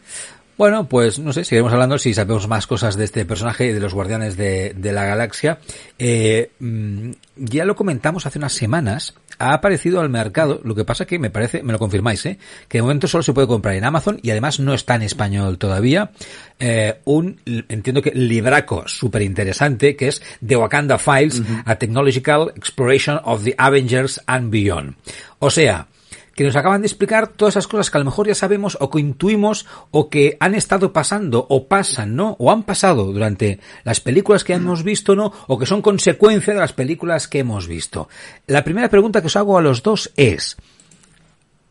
Bueno, 0.58 0.88
pues 0.88 1.20
no 1.20 1.34
sé, 1.34 1.44
seguiremos 1.44 1.74
hablando 1.74 1.98
si 1.98 2.14
sabemos 2.14 2.48
más 2.48 2.66
cosas 2.66 2.96
de 2.96 3.04
este 3.04 3.26
personaje 3.26 3.74
de 3.74 3.80
los 3.80 3.94
Guardianes 3.94 4.38
de, 4.38 4.74
la 4.82 5.04
Galaxia. 5.04 5.60
Eh, 6.00 6.52
mm, 6.60 7.12
ya 7.36 7.66
lo 7.66 7.76
comentamos 7.76 8.26
hace 8.26 8.40
unas 8.40 8.54
semanas, 8.54 9.16
ha 9.38 9.54
aparecido 9.54 10.00
al 10.00 10.10
mercado, 10.10 10.62
lo 10.64 10.74
que 10.74 10.86
pasa 10.86 11.06
que 11.06 11.20
me 11.20 11.30
parece, 11.30 11.62
me 11.62 11.74
lo 11.74 11.80
confirmáis, 11.80 12.26
¿eh? 12.26 12.40
que 12.70 12.78
de 12.78 12.84
momento 12.84 13.10
solo 13.10 13.22
se 13.22 13.34
puede 13.34 13.48
comprar 13.48 13.76
en 13.76 13.84
Amazon 13.84 14.18
y 14.22 14.32
además 14.32 14.62
no 14.62 14.74
está 14.74 14.96
en 14.96 15.02
español 15.02 15.58
todavía, 15.58 16.12
eh, 16.58 17.02
un, 17.04 17.42
entiendo 17.46 18.02
que 18.02 18.12
libraco 18.12 18.88
súper 18.88 19.24
interesante 19.24 19.98
que 19.98 20.08
es 20.08 20.22
The 20.46 20.56
Wakanda 20.56 20.98
Files, 20.98 21.42
A 21.66 21.76
Technological 21.76 22.54
Exploration 22.56 23.20
of 23.26 23.44
the 23.44 23.56
Avengers 23.58 24.22
and 24.26 24.52
Beyond. 24.52 24.96
O 25.40 25.50
sea, 25.50 25.88
que 26.36 26.44
nos 26.44 26.56
acaban 26.56 26.82
de 26.82 26.88
explicar 26.88 27.30
todas 27.30 27.54
esas 27.54 27.68
cosas 27.68 27.90
que 27.90 27.98
a 27.98 28.00
lo 28.00 28.06
mejor 28.06 28.28
ya 28.28 28.36
sabemos 28.36 28.78
o 28.80 28.90
que 28.92 29.00
intuimos 29.00 29.66
o 29.90 30.10
que 30.10 30.38
han 30.40 30.54
estado 30.54 30.94
pasando 30.94 31.48
o 31.50 31.68
pasan, 31.68 32.16
¿no? 32.16 32.36
O 32.40 32.52
han 32.52 32.64
pasado 32.64 33.06
durante 33.06 33.60
las 33.84 34.02
películas 34.02 34.44
que 34.44 34.54
hemos 34.54 34.84
visto, 34.84 35.16
¿no? 35.16 35.32
O 35.48 35.58
que 35.58 35.66
son 35.66 35.82
consecuencia 35.82 36.54
de 36.54 36.60
las 36.60 36.74
películas 36.74 37.28
que 37.28 37.40
hemos 37.40 37.68
visto. 37.68 38.10
La 38.48 38.64
primera 38.64 38.90
pregunta 38.90 39.22
que 39.22 39.28
os 39.28 39.36
hago 39.38 39.58
a 39.58 39.62
los 39.62 39.82
dos 39.82 40.12
es, 40.18 40.58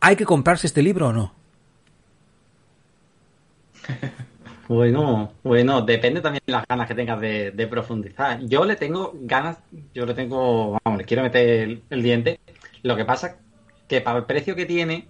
¿hay 0.01 0.15
que 0.15 0.25
comprarse 0.25 0.67
este 0.67 0.81
libro 0.81 1.09
o 1.09 1.13
no? 1.13 1.33
Bueno, 4.67 5.31
bueno, 5.43 5.81
depende 5.83 6.21
también 6.21 6.41
de 6.45 6.53
las 6.53 6.65
ganas 6.67 6.87
que 6.87 6.95
tengas 6.95 7.21
de, 7.21 7.67
profundizar. 7.69 8.39
Yo 8.45 8.65
le 8.65 8.75
tengo 8.75 9.13
ganas, 9.13 9.59
yo 9.93 10.07
le 10.07 10.15
tengo, 10.15 10.79
vamos, 10.83 10.97
le 10.97 11.05
quiero 11.05 11.21
meter 11.21 11.81
el, 11.89 12.03
diente. 12.03 12.39
Lo 12.81 12.95
que 12.95 13.05
pasa 13.05 13.37
que 13.87 14.01
para 14.01 14.19
el 14.19 14.25
precio 14.25 14.55
que 14.55 14.65
tiene, 14.65 15.07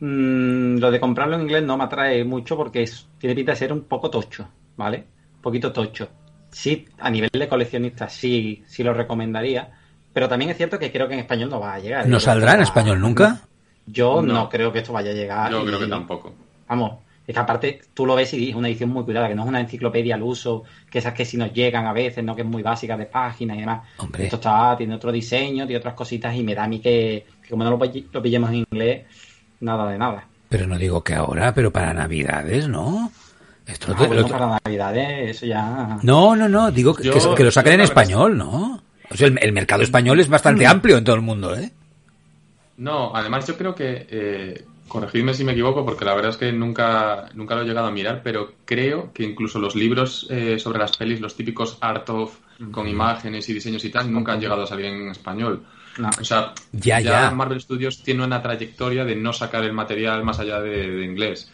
mm, 0.00 0.78
lo 0.78 0.90
de 0.90 1.00
comprarlo 1.00 1.36
en 1.36 1.42
inglés 1.42 1.62
no 1.62 1.76
me 1.76 1.84
atrae 1.84 2.24
mucho 2.24 2.56
porque 2.56 2.88
tiene 3.18 3.34
pinta 3.34 3.52
de 3.52 3.58
ser 3.58 3.72
un 3.72 3.82
poco 3.82 4.10
tocho, 4.10 4.48
¿vale? 4.76 5.04
Un 5.36 5.42
poquito 5.42 5.72
tocho. 5.72 6.08
Sí, 6.50 6.86
a 6.98 7.10
nivel 7.10 7.30
de 7.32 7.48
coleccionista 7.48 8.08
sí, 8.08 8.62
sí 8.66 8.82
lo 8.82 8.94
recomendaría, 8.94 9.70
pero 10.12 10.28
también 10.28 10.50
es 10.50 10.56
cierto 10.56 10.78
que 10.78 10.90
creo 10.90 11.06
que 11.06 11.14
en 11.14 11.20
español 11.20 11.50
no 11.50 11.60
va 11.60 11.74
a 11.74 11.78
llegar. 11.78 12.06
¿No 12.08 12.18
saldrá 12.18 12.54
en 12.54 12.62
español 12.62 13.00
nunca? 13.00 13.40
Yo 13.86 14.22
no. 14.22 14.48
creo 14.48 14.72
que 14.72 14.80
esto 14.80 14.92
vaya 14.92 15.10
a 15.10 15.14
llegar. 15.14 15.50
Yo 15.50 15.64
creo 15.64 15.78
que 15.78 15.86
tampoco. 15.86 16.34
Vamos, 16.68 16.98
es 17.26 17.34
que 17.34 17.40
aparte 17.40 17.80
tú 17.92 18.06
lo 18.06 18.14
ves 18.14 18.32
y 18.34 18.50
es 18.50 18.54
una 18.54 18.68
edición 18.68 18.90
muy 18.90 19.04
cuidada, 19.04 19.28
que 19.28 19.34
no 19.34 19.42
es 19.42 19.48
una 19.48 19.60
enciclopedia 19.60 20.14
al 20.14 20.22
uso, 20.22 20.64
que 20.90 20.98
esas 20.98 21.12
que 21.12 21.24
si 21.26 21.36
nos 21.36 21.52
llegan 21.52 21.86
a 21.86 21.92
veces, 21.92 22.24
no 22.24 22.34
que 22.34 22.40
es 22.40 22.48
muy 22.48 22.62
básica 22.62 22.96
de 22.96 23.04
páginas 23.04 23.58
y 23.58 23.60
demás. 23.60 23.86
Esto 24.18 24.36
está, 24.36 24.74
tiene 24.78 24.94
otro 24.94 25.12
diseño, 25.12 25.66
tiene 25.66 25.78
otras 25.78 25.94
cositas 25.94 26.34
y 26.34 26.42
me 26.42 26.54
da 26.54 26.64
a 26.64 26.68
mí 26.68 26.80
que, 26.80 27.26
como 27.48 27.64
no 27.64 27.70
lo, 27.70 28.22
pillemos 28.22 28.50
en 28.50 28.56
inglés, 28.56 29.06
nada 29.60 29.90
de 29.90 29.98
nada. 29.98 30.26
Pero 30.48 30.66
no 30.66 30.78
digo 30.78 31.02
que 31.02 31.14
ahora, 31.14 31.54
pero 31.54 31.72
para 31.72 31.92
Navidades, 31.92 32.68
¿no? 32.68 33.10
Esto 33.66 33.94
no, 33.94 34.28
para 34.28 34.58
Navidades, 34.64 35.30
eso 35.30 35.46
ya. 35.46 35.98
No, 36.02 36.34
no, 36.34 36.48
no, 36.48 36.70
digo 36.70 36.94
que, 36.94 37.08
lo 37.08 37.50
saquen 37.50 37.74
en 37.74 37.80
español, 37.82 38.36
¿no? 38.38 38.82
O 39.10 39.16
sea, 39.16 39.28
el, 39.28 39.52
mercado 39.52 39.82
español 39.82 40.20
es 40.20 40.28
bastante 40.28 40.66
mm. 40.66 40.70
amplio 40.70 40.98
en 40.98 41.04
todo 41.04 41.16
el 41.16 41.22
mundo, 41.22 41.54
¿eh? 41.54 41.70
No, 42.78 43.14
además 43.14 43.46
yo 43.46 43.56
creo 43.56 43.74
que 43.74 44.06
eh, 44.08 44.64
corregidme 44.86 45.34
si 45.34 45.44
me 45.44 45.52
equivoco, 45.52 45.84
porque 45.84 46.04
la 46.04 46.14
verdad 46.14 46.30
es 46.30 46.36
que 46.36 46.52
nunca, 46.52 47.28
nunca 47.34 47.54
lo 47.54 47.62
he 47.62 47.64
llegado 47.64 47.86
a 47.86 47.90
mirar, 47.90 48.22
pero 48.22 48.54
creo 48.64 49.12
que 49.12 49.24
incluso 49.24 49.58
los 49.58 49.74
libros 49.74 50.26
eh, 50.30 50.58
sobre 50.58 50.78
las 50.78 50.96
pelis, 50.96 51.20
los 51.20 51.36
típicos 51.36 51.78
art 51.80 52.08
of, 52.10 52.36
con 52.72 52.88
imágenes 52.88 53.48
y 53.48 53.54
diseños 53.54 53.84
y 53.84 53.90
tal, 53.90 54.12
nunca 54.12 54.32
han 54.32 54.40
llegado 54.40 54.62
a 54.62 54.66
salir 54.66 54.86
en 54.86 55.10
español. 55.10 55.64
O 56.20 56.24
sea, 56.24 56.52
ya, 56.72 57.30
Marvel 57.30 57.60
Studios 57.60 58.02
tiene 58.02 58.24
una 58.24 58.42
trayectoria 58.42 59.04
de 59.04 59.16
no 59.16 59.32
sacar 59.32 59.64
el 59.64 59.72
material 59.72 60.24
más 60.24 60.38
allá 60.38 60.60
de, 60.60 61.04
inglés. 61.04 61.50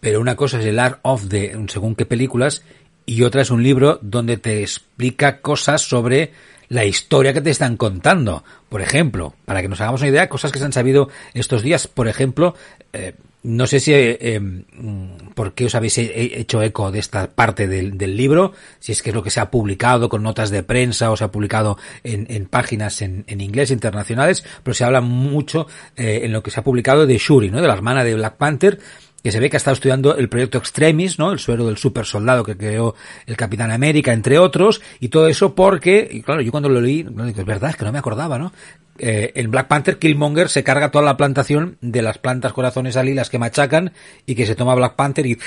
Pero 0.00 0.20
una 0.20 0.36
cosa 0.36 0.58
es 0.58 0.66
el 0.66 0.78
art 0.78 0.98
of 1.02 1.24
de 1.24 1.66
según 1.68 1.94
qué 1.94 2.06
películas 2.06 2.64
y 3.06 3.22
otra 3.22 3.42
es 3.42 3.50
un 3.50 3.62
libro 3.62 3.98
donde 4.02 4.36
te 4.36 4.60
explica 4.62 5.40
cosas 5.40 5.82
sobre 5.82 6.32
la 6.68 6.84
historia 6.84 7.32
que 7.32 7.40
te 7.40 7.50
están 7.50 7.76
contando. 7.76 8.44
Por 8.68 8.80
ejemplo, 8.80 9.34
para 9.44 9.60
que 9.60 9.68
nos 9.68 9.80
hagamos 9.80 10.00
una 10.00 10.10
idea, 10.10 10.28
cosas 10.28 10.52
que 10.52 10.58
se 10.58 10.64
han 10.64 10.72
sabido 10.72 11.08
estos 11.34 11.62
días, 11.62 11.86
por 11.86 12.08
ejemplo, 12.08 12.54
eh, 12.92 13.14
no 13.44 13.66
sé 13.66 13.80
si 13.80 13.92
eh, 13.94 14.40
mm, 14.40 15.32
por 15.34 15.54
qué 15.54 15.66
os 15.66 15.74
habéis 15.74 15.98
hecho 15.98 16.62
eco 16.62 16.92
de 16.92 17.00
esta 17.00 17.28
parte 17.30 17.66
del, 17.66 18.16
libro, 18.16 18.52
si 18.78 18.92
es 18.92 19.02
que 19.02 19.10
es 19.10 19.14
lo 19.14 19.22
que 19.22 19.30
se 19.30 19.40
ha 19.40 19.50
publicado 19.50 20.08
con 20.08 20.22
notas 20.22 20.50
de 20.50 20.62
prensa 20.62 21.10
o 21.10 21.16
se 21.16 21.24
ha 21.24 21.30
publicado 21.30 21.76
en, 22.04 22.46
páginas 22.46 23.02
en, 23.02 23.24
inglés 23.28 23.70
internacionales, 23.70 24.44
pero 24.62 24.74
se 24.74 24.84
habla 24.84 25.00
mucho 25.00 25.66
eh, 25.96 26.20
en 26.24 26.32
lo 26.32 26.42
que 26.42 26.50
se 26.50 26.60
ha 26.60 26.64
publicado 26.64 27.06
de 27.06 27.18
Shuri, 27.18 27.50
¿no? 27.50 27.60
de 27.60 27.68
la 27.68 27.74
hermana 27.74 28.04
de 28.04 28.14
Black 28.14 28.36
Panther, 28.36 28.78
que 29.22 29.30
se 29.30 29.40
ve 29.40 29.48
que 29.48 29.56
ha 29.56 29.58
estado 29.58 29.74
estudiando 29.74 30.16
el 30.16 30.28
proyecto 30.28 30.58
Extremis, 30.58 31.18
¿no? 31.18 31.32
El 31.32 31.38
suero 31.38 31.66
del 31.66 31.76
super 31.76 32.04
soldado 32.04 32.44
que 32.44 32.56
creó 32.56 32.94
el 33.26 33.36
Capitán 33.36 33.70
América, 33.70 34.12
entre 34.12 34.38
otros, 34.38 34.82
y 35.00 35.08
todo 35.08 35.28
eso 35.28 35.54
porque, 35.54 36.08
y 36.10 36.22
claro, 36.22 36.40
yo 36.40 36.50
cuando 36.50 36.68
lo 36.68 36.80
leí, 36.80 37.00
es 37.00 37.44
verdad, 37.44 37.70
es 37.70 37.76
que 37.76 37.84
no 37.84 37.92
me 37.92 37.98
acordaba, 37.98 38.38
¿no? 38.38 38.52
Eh, 38.98 39.32
en 39.36 39.50
Black 39.50 39.68
Panther, 39.68 39.98
Killmonger 39.98 40.48
se 40.48 40.64
carga 40.64 40.90
toda 40.90 41.04
la 41.04 41.16
plantación 41.16 41.78
de 41.80 42.02
las 42.02 42.18
plantas 42.18 42.52
corazones 42.52 42.96
alilas 42.96 43.30
que 43.30 43.38
machacan 43.38 43.92
y 44.26 44.34
que 44.34 44.46
se 44.46 44.54
toma 44.54 44.74
Black 44.74 44.96
Panther 44.96 45.26
y, 45.26 45.38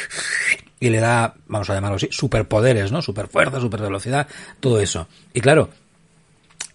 y 0.79 0.89
le 0.89 0.99
da, 0.99 1.35
vamos 1.47 1.69
a 1.69 1.75
llamarlo 1.75 1.97
así, 1.97 2.07
superpoderes, 2.11 2.91
¿no? 2.91 3.01
Super 3.01 3.27
fuerza, 3.27 3.59
super 3.59 3.81
velocidad, 3.81 4.27
todo 4.59 4.79
eso. 4.79 5.07
Y 5.33 5.41
claro, 5.41 5.69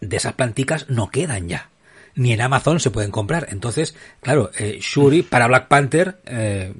de 0.01 0.17
esas 0.17 0.35
planticas 0.35 0.89
no 0.89 1.11
quedan 1.11 1.49
ya 1.49 1.71
ni 2.21 2.35
en 2.35 2.43
Amazon 2.43 2.81
se 2.81 2.91
pueden 2.91 3.11
comprar. 3.11 3.47
Entonces, 3.49 3.95
claro, 4.21 4.51
eh, 4.59 4.79
Shuri 4.79 5.23
para 5.23 5.47
Black 5.47 5.69
Panther, 5.69 6.19
eh, 6.27 6.71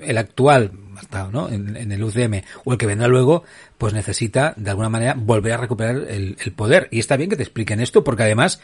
el 0.00 0.16
actual, 0.16 0.72
¿no? 1.30 1.50
En, 1.50 1.92
el 1.92 2.02
UCM, 2.02 2.42
o 2.64 2.72
el 2.72 2.78
que 2.78 2.86
vendrá 2.86 3.06
luego, 3.06 3.44
pues 3.76 3.92
necesita 3.92 4.54
de 4.56 4.70
alguna 4.70 4.88
manera 4.88 5.14
volver 5.14 5.52
a 5.52 5.58
recuperar 5.58 5.96
el, 6.08 6.38
el 6.42 6.52
poder. 6.52 6.88
Y 6.90 6.98
está 6.98 7.18
bien 7.18 7.28
que 7.28 7.36
te 7.36 7.42
expliquen 7.42 7.80
esto, 7.80 8.04
porque 8.04 8.22
además 8.22 8.62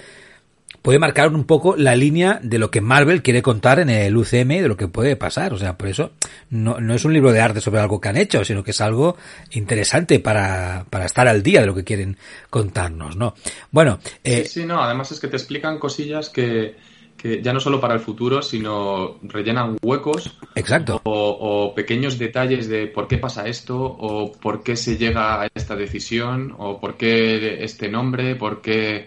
puede 0.80 0.98
marcar 0.98 1.28
un 1.28 1.44
poco 1.44 1.76
la 1.76 1.94
línea 1.94 2.40
de 2.42 2.58
lo 2.58 2.70
que 2.70 2.80
Marvel 2.80 3.22
quiere 3.22 3.42
contar 3.42 3.78
en 3.78 3.90
el 3.90 4.16
UCM 4.16 4.48
de 4.48 4.68
lo 4.68 4.76
que 4.76 4.88
puede 4.88 5.16
pasar. 5.16 5.52
O 5.52 5.58
sea, 5.58 5.76
por 5.76 5.88
eso 5.88 6.12
no, 6.50 6.80
no 6.80 6.94
es 6.94 7.04
un 7.04 7.12
libro 7.12 7.32
de 7.32 7.40
arte 7.40 7.60
sobre 7.60 7.80
algo 7.80 8.00
que 8.00 8.08
han 8.08 8.16
hecho, 8.16 8.44
sino 8.44 8.64
que 8.64 8.70
es 8.70 8.80
algo 8.80 9.16
interesante 9.50 10.18
para, 10.20 10.86
para 10.88 11.04
estar 11.04 11.28
al 11.28 11.42
día 11.42 11.60
de 11.60 11.66
lo 11.66 11.74
que 11.74 11.84
quieren 11.84 12.16
contarnos, 12.50 13.16
¿no? 13.16 13.34
Bueno. 13.70 13.98
Eh... 14.24 14.44
Sí, 14.44 14.60
sí, 14.60 14.66
no, 14.66 14.82
además 14.82 15.12
es 15.12 15.20
que 15.20 15.28
te 15.28 15.36
explican 15.36 15.78
cosillas 15.78 16.30
que, 16.30 16.76
que 17.22 17.40
ya 17.40 17.52
no 17.52 17.60
solo 17.60 17.80
para 17.80 17.94
el 17.94 18.00
futuro, 18.00 18.42
sino 18.42 19.18
rellenan 19.22 19.76
huecos. 19.80 20.36
Exacto. 20.56 21.00
O, 21.04 21.72
pequeños 21.72 22.18
detalles 22.18 22.68
de 22.68 22.88
por 22.88 23.06
qué 23.06 23.18
pasa 23.18 23.46
esto, 23.46 23.80
o 23.80 24.32
por 24.32 24.64
qué 24.64 24.74
se 24.74 24.96
llega 24.96 25.40
a 25.40 25.48
esta 25.54 25.76
decisión, 25.76 26.52
o 26.58 26.80
por 26.80 26.96
qué 26.96 27.62
este 27.62 27.88
nombre, 27.88 28.34
por 28.34 28.60
qué. 28.60 29.06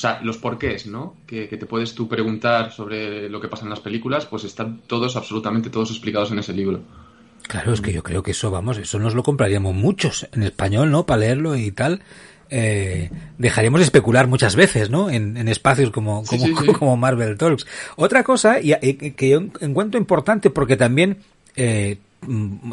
O 0.00 0.02
sea, 0.02 0.18
los 0.22 0.38
porqués, 0.38 0.86
¿no? 0.86 1.16
Que, 1.26 1.46
que 1.46 1.58
te 1.58 1.66
puedes 1.66 1.94
tú 1.94 2.08
preguntar 2.08 2.72
sobre 2.72 3.28
lo 3.28 3.38
que 3.38 3.48
pasa 3.48 3.64
en 3.64 3.70
las 3.70 3.80
películas, 3.80 4.24
pues 4.24 4.44
están 4.44 4.80
todos, 4.86 5.14
absolutamente 5.14 5.68
todos 5.68 5.90
explicados 5.90 6.30
en 6.32 6.38
ese 6.38 6.54
libro. 6.54 6.80
Claro, 7.42 7.74
es 7.74 7.82
que 7.82 7.92
yo 7.92 8.02
creo 8.02 8.22
que 8.22 8.30
eso, 8.30 8.50
vamos, 8.50 8.78
eso 8.78 8.98
nos 8.98 9.14
lo 9.14 9.22
compraríamos 9.22 9.74
muchos 9.74 10.26
en 10.32 10.44
español, 10.44 10.90
¿no? 10.90 11.04
Para 11.04 11.20
leerlo 11.20 11.54
y 11.54 11.70
tal 11.70 12.00
eh, 12.48 13.10
dejaremos 13.36 13.78
de 13.80 13.84
especular 13.84 14.26
muchas 14.26 14.56
veces, 14.56 14.88
¿no? 14.88 15.10
En, 15.10 15.36
espacios 15.48 15.90
como, 15.90 16.24
como, 16.24 16.44
como, 16.78 16.96
Marvel 16.96 17.36
Talks. 17.36 17.66
Otra 17.96 18.24
cosa 18.24 18.58
y, 18.58 18.72
que 18.94 19.28
yo 19.28 19.42
encuentro 19.60 20.00
importante 20.00 20.48
porque 20.48 20.78
también 20.78 21.18
eh, 21.56 21.98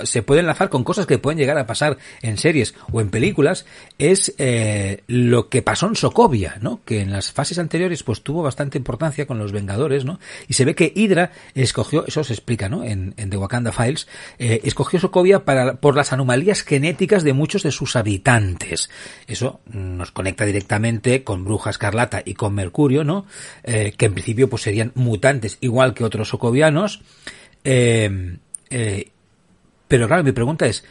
se 0.04 0.24
puede 0.24 0.42
enlazar 0.42 0.70
con 0.70 0.84
cosas 0.84 1.06
que 1.06 1.18
pueden 1.18 1.38
llegar 1.38 1.58
a 1.58 1.66
pasar 1.66 1.98
en 2.22 2.38
series 2.38 2.76
o 2.92 3.02
en 3.02 3.10
películas 3.10 3.66
es 3.98 4.34
eh, 4.38 5.04
lo 5.08 5.50
que 5.50 5.62
pasó 5.62 5.88
en 5.88 5.96
Sokovia, 5.96 6.58
¿no? 6.62 6.82
Que 6.84 7.02
en 7.02 7.12
las 7.12 7.32
fases 7.32 7.60
anteriores 7.60 8.04
pues 8.04 8.22
tuvo 8.22 8.44
bastante 8.44 8.78
importancia 8.78 9.26
con 9.26 9.40
los 9.40 9.52
Vengadores, 9.52 10.06
¿no? 10.06 10.20
Y 10.48 10.54
se 10.54 10.66
ve 10.66 10.76
que 10.76 10.92
Hydra 10.94 11.32
escogió, 11.56 12.06
eso 12.06 12.24
se 12.24 12.34
explica, 12.34 12.70
¿no? 12.70 12.84
En, 12.84 13.14
en 13.18 13.30
The 13.30 13.38
Wakanda 13.38 13.72
Files, 13.72 14.08
eh, 14.38 14.62
escogió 14.64 15.00
Sokovia 15.00 15.46
para, 15.46 15.76
por 15.76 15.96
las 15.96 16.14
anomalías 16.14 16.64
genéticas 16.64 17.24
de 17.24 17.34
muchos 17.34 17.64
de 17.64 17.72
sus 17.72 17.96
habitantes. 17.96 18.90
Eso 19.28 19.62
nos 19.66 20.12
conecta 20.12 20.46
directamente 20.46 21.24
con 21.24 21.46
Bruja 21.46 21.70
Escarlata 21.70 22.22
y 22.26 22.34
con 22.34 22.54
Mercurio, 22.54 23.04
¿no? 23.04 23.26
Eh, 23.64 23.94
que 23.98 24.06
en 24.06 24.14
principio 24.14 24.50
pues 24.50 24.64
serían 24.64 24.92
mutantes 24.96 25.58
igual 25.62 25.94
que 25.94 26.04
otros 26.04 26.30
socovianos. 26.30 27.02
Eh, 27.64 28.38
eh, 28.70 29.10
pero 29.88 30.08
claro, 30.08 30.24
mi 30.24 30.32
pregunta 30.32 30.66
es, 30.66 30.84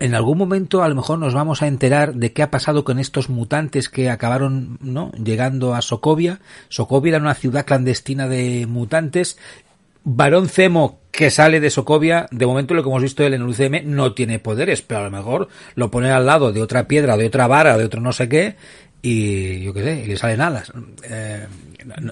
en 0.00 0.14
algún 0.14 0.38
momento 0.38 0.82
a 0.82 0.88
lo 0.88 0.94
mejor 0.94 1.18
nos 1.18 1.34
vamos 1.34 1.62
a 1.62 1.66
enterar 1.66 2.14
de 2.14 2.32
qué 2.32 2.42
ha 2.42 2.50
pasado 2.50 2.84
con 2.84 2.98
estos 2.98 3.28
mutantes 3.28 3.88
que 3.88 4.10
acabaron 4.10 4.78
¿no? 4.80 5.10
llegando 5.12 5.74
a 5.74 5.82
Sokovia. 5.82 6.40
Sokovia 6.68 7.16
era 7.16 7.18
una 7.18 7.34
ciudad 7.34 7.66
clandestina 7.66 8.28
de 8.28 8.66
mutantes. 8.66 9.38
Barón 10.04 10.48
Zemo, 10.48 11.00
que 11.10 11.30
sale 11.30 11.60
de 11.60 11.70
Sokovia, 11.70 12.28
de 12.30 12.46
momento 12.46 12.74
lo 12.74 12.82
que 12.82 12.88
hemos 12.88 13.02
visto 13.02 13.24
él 13.24 13.34
en 13.34 13.42
el 13.42 13.48
UCM, 13.48 13.82
no 13.84 14.14
tiene 14.14 14.38
poderes, 14.38 14.82
pero 14.82 15.00
a 15.00 15.04
lo 15.04 15.10
mejor 15.10 15.48
lo 15.74 15.90
pone 15.90 16.10
al 16.10 16.24
lado 16.24 16.52
de 16.52 16.62
otra 16.62 16.86
piedra, 16.86 17.16
de 17.16 17.26
otra 17.26 17.46
vara, 17.46 17.76
de 17.76 17.84
otro 17.84 18.00
no 18.00 18.12
sé 18.12 18.28
qué, 18.28 18.56
y 19.02 19.62
yo 19.62 19.74
qué 19.74 19.82
sé, 19.82 20.02
y 20.04 20.06
le 20.06 20.16
salen 20.16 20.40
alas. 20.40 20.72
Eh, 21.02 21.46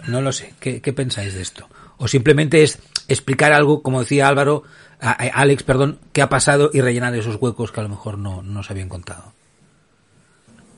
no, 0.08 0.20
lo 0.20 0.32
sé. 0.32 0.54
¿Qué, 0.60 0.80
¿Qué 0.80 0.92
pensáis 0.92 1.34
de 1.34 1.42
esto? 1.42 1.68
O 1.96 2.08
simplemente 2.08 2.62
es 2.62 2.78
explicar 3.08 3.52
algo, 3.52 3.82
como 3.82 4.00
decía 4.00 4.28
Álvaro, 4.28 4.64
Alex, 5.00 5.62
perdón, 5.62 5.98
qué 6.12 6.22
ha 6.22 6.28
pasado 6.28 6.70
y 6.72 6.80
rellenar 6.80 7.14
esos 7.14 7.36
huecos 7.40 7.70
que 7.72 7.80
a 7.80 7.82
lo 7.82 7.88
mejor 7.88 8.18
no, 8.18 8.42
no 8.42 8.62
se 8.62 8.72
habían 8.72 8.88
contado. 8.88 9.32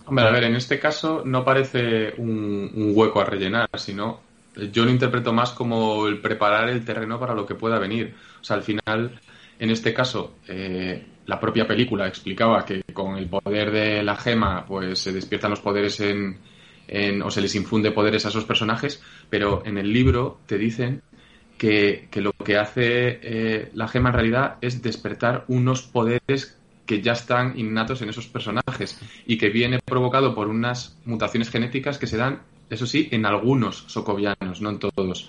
Hombre, 0.06 0.25
a 0.25 0.30
ver, 0.30 0.44
en 0.44 0.56
este 0.56 0.78
caso 0.78 1.22
no 1.25 1.44
parece 1.44 2.14
un, 2.16 2.92
hueco 2.94 3.20
a 3.20 3.25
rellenar, 3.25 3.68
sino 3.76 4.20
yo 4.72 4.84
lo 4.84 4.90
interpreto 4.90 5.32
más 5.32 5.50
como 5.50 6.06
el 6.08 6.18
preparar 6.18 6.70
el 6.70 6.84
terreno 6.84 7.20
para 7.20 7.34
lo 7.34 7.44
que 7.44 7.54
pueda 7.54 7.78
venir. 7.78 8.14
O 8.40 8.44
sea, 8.44 8.56
al 8.56 8.62
final, 8.62 9.20
en 9.58 9.70
este 9.70 9.92
caso, 9.92 10.37
eh, 10.48 11.06
la 11.26 11.38
propia 11.38 11.66
película 11.66 12.08
explicaba 12.08 12.64
que 12.64 12.82
con 12.92 13.16
el 13.16 13.28
poder 13.28 13.70
de 13.70 14.02
la 14.02 14.16
gema, 14.16 14.64
pues 14.66 14.98
se 14.98 15.12
despiertan 15.12 15.50
los 15.50 15.60
poderes 15.60 16.00
en, 16.00 16.38
en, 16.88 17.20
o 17.20 17.30
se 17.30 17.42
les 17.42 17.54
infunde 17.54 17.92
poderes 17.92 18.25
a 18.25 18.30
esos 18.30 18.46
personajes, 18.46 19.02
pero 19.28 19.62
en 19.66 19.76
el 19.76 19.92
libro 19.92 20.40
te 20.46 20.56
dicen 20.56 21.02
que, 21.59 22.09
lo 22.15 22.33
que 22.33 22.57
hace 22.57 23.19
eh, 23.21 23.71
la 23.75 23.88
gema 23.88 24.11
en 24.11 24.15
realidad 24.15 24.57
es 24.61 24.81
despertar 24.81 25.45
unos 25.49 25.83
poderes 25.83 26.57
que 26.87 27.03
ya 27.03 27.12
están 27.12 27.59
innatos 27.59 28.00
en 28.00 28.09
esos 28.09 28.29
personajes 28.29 28.99
y 29.27 29.37
que 29.37 29.50
viene 29.50 29.81
provocado 29.85 30.35
por 30.35 30.49
unas 30.49 30.97
mutaciones 31.05 31.50
genéticas 31.50 31.99
que 31.99 32.07
se 32.07 32.17
dan, 32.17 32.41
eso 32.71 32.87
sí, 32.87 33.09
en 33.11 33.27
algunos 33.27 33.85
socovianos, 33.88 34.62
no 34.62 34.71
en 34.71 34.79
todos. 34.79 35.29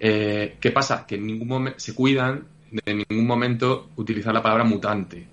Eh, 0.00 0.56
¿Qué 0.58 0.70
pasa? 0.72 1.06
Que 1.06 1.16
en 1.16 1.26
ningún 1.26 1.48
momento 1.48 1.78
se 1.78 1.94
cuidan 1.94 2.44
de 2.70 2.82
en 2.86 3.04
ningún 3.08 3.26
momento 3.26 3.90
utilizar 3.96 4.34
la 4.34 4.42
palabra 4.42 4.64
mutante. 4.64 5.26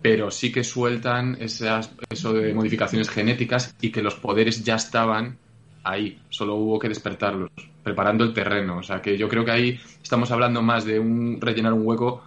Pero 0.00 0.30
sí 0.30 0.50
que 0.50 0.64
sueltan 0.64 1.36
esas, 1.40 1.92
eso 2.08 2.32
de 2.32 2.54
modificaciones 2.54 3.10
genéticas 3.10 3.74
y 3.80 3.90
que 3.90 4.02
los 4.02 4.14
poderes 4.14 4.64
ya 4.64 4.76
estaban 4.76 5.38
ahí, 5.84 6.18
solo 6.28 6.56
hubo 6.56 6.78
que 6.78 6.88
despertarlos, 6.88 7.50
preparando 7.82 8.24
el 8.24 8.32
terreno. 8.32 8.78
O 8.78 8.82
sea 8.82 9.00
que 9.00 9.16
yo 9.16 9.28
creo 9.28 9.44
que 9.44 9.50
ahí 9.50 9.80
estamos 10.02 10.30
hablando 10.30 10.62
más 10.62 10.84
de 10.84 10.98
un 10.98 11.40
rellenar 11.40 11.72
un 11.72 11.86
hueco, 11.86 12.22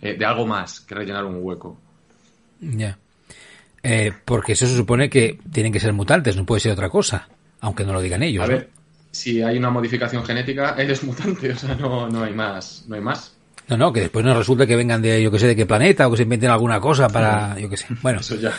eh, 0.00 0.16
de 0.18 0.24
algo 0.24 0.46
más 0.46 0.80
que 0.80 0.94
rellenar 0.94 1.24
un 1.24 1.38
hueco. 1.40 1.78
Ya. 2.60 2.98
Eh, 3.82 4.12
porque 4.24 4.52
eso 4.52 4.66
se 4.66 4.76
supone 4.76 5.10
que 5.10 5.38
tienen 5.52 5.72
que 5.72 5.80
ser 5.80 5.92
mutantes, 5.92 6.36
no 6.36 6.46
puede 6.46 6.60
ser 6.60 6.72
otra 6.72 6.88
cosa, 6.88 7.28
aunque 7.60 7.84
no 7.84 7.92
lo 7.92 8.00
digan 8.00 8.22
ellos. 8.22 8.42
A 8.42 8.46
ver, 8.46 8.70
si 9.10 9.42
hay 9.42 9.58
una 9.58 9.70
modificación 9.70 10.24
genética, 10.24 10.74
eres 10.78 11.04
mutante, 11.04 11.52
o 11.52 11.56
sea, 11.56 11.74
no, 11.74 12.08
no 12.08 12.22
hay 12.22 12.32
más, 12.32 12.84
no 12.88 12.94
hay 12.94 13.02
más. 13.02 13.36
No, 13.66 13.78
no, 13.78 13.92
que 13.92 14.00
después 14.00 14.24
no 14.24 14.36
resulta 14.36 14.66
que 14.66 14.76
vengan 14.76 15.00
de, 15.00 15.22
yo 15.22 15.30
que 15.30 15.38
sé, 15.38 15.46
de 15.46 15.56
qué 15.56 15.64
planeta 15.64 16.06
o 16.06 16.10
que 16.10 16.18
se 16.18 16.24
inventen 16.24 16.50
alguna 16.50 16.80
cosa 16.80 17.08
para, 17.08 17.58
yo 17.58 17.70
que 17.70 17.78
sé. 17.78 17.86
Bueno, 18.02 18.20
eso 18.20 18.36
ya, 18.36 18.52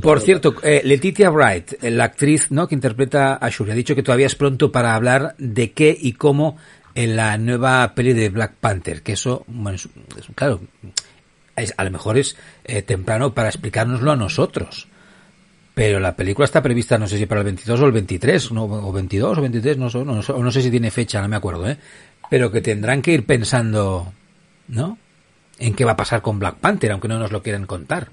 por 0.00 0.20
cierto, 0.20 0.54
eh, 0.62 0.80
Letitia 0.82 1.30
Wright, 1.30 1.74
eh, 1.82 1.90
la 1.90 2.04
actriz, 2.04 2.50
¿no? 2.50 2.66
Que 2.66 2.74
interpreta 2.74 3.34
a 3.34 3.50
Shuri, 3.50 3.72
ha 3.72 3.74
dicho 3.74 3.94
que 3.94 4.02
todavía 4.02 4.26
es 4.26 4.34
pronto 4.34 4.72
para 4.72 4.94
hablar 4.94 5.34
de 5.36 5.72
qué 5.72 5.96
y 5.98 6.14
cómo 6.14 6.56
en 6.94 7.16
la 7.16 7.36
nueva 7.36 7.94
peli 7.94 8.14
de 8.14 8.30
Black 8.30 8.54
Panther, 8.60 9.02
que 9.02 9.12
eso, 9.12 9.44
bueno, 9.46 9.76
es, 9.76 9.88
claro, 10.34 10.60
es, 11.54 11.74
a 11.76 11.84
lo 11.84 11.90
mejor 11.90 12.16
es 12.16 12.36
eh, 12.64 12.80
temprano 12.80 13.34
para 13.34 13.48
explicárnoslo 13.48 14.10
a 14.10 14.16
nosotros. 14.16 14.88
Pero 15.74 16.00
la 16.00 16.16
película 16.16 16.46
está 16.46 16.62
prevista, 16.62 16.98
no 16.98 17.06
sé 17.06 17.16
si 17.16 17.26
para 17.26 17.42
el 17.42 17.44
22 17.44 17.80
o 17.80 17.86
el 17.86 17.92
23, 17.92 18.52
no, 18.52 18.64
o 18.64 18.92
22 18.92 19.38
o 19.38 19.40
23, 19.40 19.78
no, 19.78 19.88
no, 19.88 20.04
no, 20.04 20.22
no 20.22 20.50
sé 20.50 20.62
si 20.62 20.70
tiene 20.70 20.90
fecha, 20.90 21.20
no 21.20 21.28
me 21.28 21.36
acuerdo, 21.36 21.68
¿eh? 21.68 21.76
Pero 22.28 22.50
que 22.50 22.60
tendrán 22.60 23.02
que 23.02 23.12
ir 23.12 23.24
pensando 23.24 24.12
¿no? 24.70 24.98
En 25.58 25.74
qué 25.74 25.84
va 25.84 25.92
a 25.92 25.96
pasar 25.96 26.22
con 26.22 26.38
Black 26.38 26.56
Panther, 26.56 26.92
aunque 26.92 27.08
no 27.08 27.18
nos 27.18 27.32
lo 27.32 27.42
quieran 27.42 27.66
contar. 27.66 28.08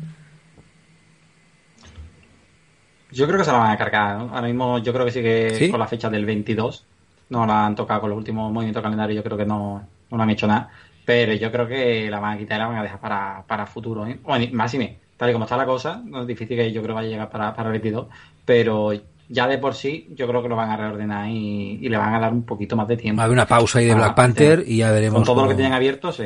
Yo 3.11 3.25
creo 3.25 3.37
que 3.37 3.45
se 3.45 3.51
la 3.51 3.59
van 3.59 3.71
a 3.71 3.77
cargar. 3.77 4.19
Ahora 4.19 4.41
mismo 4.41 4.79
yo 4.79 4.91
creo 4.91 5.05
que 5.05 5.11
sí 5.11 5.21
que 5.21 5.69
con 5.71 5.79
la 5.79 5.87
fecha 5.87 6.09
del 6.09 6.25
22 6.25 6.85
no 7.29 7.45
la 7.45 7.65
han 7.65 7.75
tocado 7.75 8.01
con 8.01 8.09
los 8.09 8.17
últimos 8.17 8.51
movimientos 8.51 8.83
calendarios. 8.83 9.15
Yo 9.15 9.23
creo 9.23 9.37
que 9.37 9.45
no, 9.45 9.87
no 10.11 10.21
han 10.21 10.29
hecho 10.29 10.47
nada. 10.47 10.69
Pero 11.05 11.33
yo 11.33 11.51
creo 11.51 11.67
que 11.67 12.09
la 12.09 12.19
van 12.19 12.35
a 12.35 12.37
quitar 12.37 12.57
y 12.57 12.59
la 12.59 12.67
van 12.67 12.77
a 12.77 12.83
dejar 12.83 12.99
para, 12.99 13.43
para 13.47 13.65
futuro. 13.65 14.05
¿eh? 14.05 14.19
Bueno, 14.21 14.45
más 14.51 14.73
y 14.73 14.77
me. 14.77 14.99
Tal 15.15 15.29
y 15.29 15.33
como 15.33 15.45
está 15.45 15.55
la 15.55 15.65
cosa, 15.65 16.01
no 16.03 16.21
es 16.21 16.27
difícil 16.27 16.57
que 16.57 16.71
yo 16.71 16.81
creo 16.81 16.93
que 16.93 16.95
vaya 16.95 17.07
a 17.07 17.11
llegar 17.11 17.29
para, 17.29 17.55
para 17.55 17.69
el 17.69 17.73
22. 17.73 18.07
Pero 18.45 18.91
ya 19.29 19.47
de 19.47 19.57
por 19.57 19.75
sí, 19.75 20.07
yo 20.15 20.27
creo 20.27 20.41
que 20.41 20.49
lo 20.49 20.55
van 20.55 20.69
a 20.69 20.77
reordenar 20.77 21.29
y, 21.29 21.77
le 21.89 21.97
van 21.97 22.13
a 22.13 22.19
dar 22.19 22.31
un 22.31 22.43
poquito 22.43 22.75
más 22.75 22.87
de 22.87 22.97
tiempo. 22.97 23.17
Va 23.17 23.23
a 23.23 23.25
haber 23.25 23.35
una 23.35 23.45
pausa 23.45 23.79
ahí 23.79 23.85
de 23.85 23.95
Black 23.95 24.15
Panther 24.15 24.63
y 24.65 24.77
ya 24.77 24.91
veremos. 24.91 25.15
Con 25.15 25.25
todo 25.25 25.43
lo 25.43 25.49
que 25.49 25.55
tienen 25.55 25.73
abierto, 25.73 26.11
sí. 26.11 26.25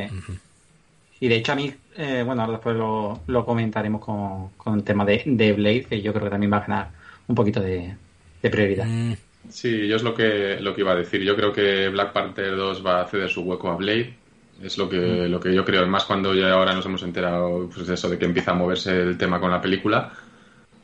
Y 1.19 1.27
de 1.27 1.35
hecho 1.35 1.51
a 1.51 1.55
mí, 1.55 1.71
eh, 1.97 2.23
bueno, 2.25 2.41
ahora 2.41 2.53
después 2.53 2.75
lo, 2.75 3.45
comentaremos 3.45 4.01
con, 4.03 4.49
con, 4.57 4.75
el 4.75 4.83
tema 4.83 5.05
de, 5.05 5.23
de, 5.25 5.53
Blade, 5.53 5.85
que 5.85 6.01
yo 6.01 6.13
creo 6.13 6.25
que 6.25 6.31
también 6.31 6.51
va 6.51 6.57
a 6.57 6.61
ganar 6.61 6.89
un 7.27 7.35
poquito 7.35 7.59
de, 7.59 7.95
prioridad. 8.41 8.85
Mm. 8.85 9.13
Sí, 9.49 9.87
yo 9.87 9.95
es 9.95 10.03
lo 10.03 10.13
que, 10.13 10.59
lo 10.59 10.73
que 10.73 10.81
iba 10.81 10.91
a 10.91 10.95
decir. 10.95 11.21
Yo 11.21 11.35
creo 11.35 11.51
que 11.51 11.89
Black 11.89 12.13
Panther 12.13 12.55
2 12.55 12.85
va 12.85 13.01
a 13.01 13.07
ceder 13.07 13.29
su 13.29 13.41
hueco 13.41 13.69
a 13.69 13.75
Blade. 13.75 14.13
Es 14.61 14.77
lo 14.77 14.87
que, 14.87 14.97
mm. 14.97 15.31
lo 15.31 15.39
que 15.39 15.53
yo 15.53 15.65
creo. 15.65 15.85
Más 15.87 16.05
cuando 16.05 16.35
ya 16.35 16.51
ahora 16.51 16.73
nos 16.73 16.85
hemos 16.85 17.01
enterado 17.01 17.67
pues 17.73 17.89
eso 17.89 18.09
de 18.09 18.19
que 18.19 18.25
empieza 18.25 18.51
a 18.51 18.55
moverse 18.55 18.91
el 18.91 19.17
tema 19.17 19.39
con 19.39 19.49
la 19.49 19.61
película 19.61 20.11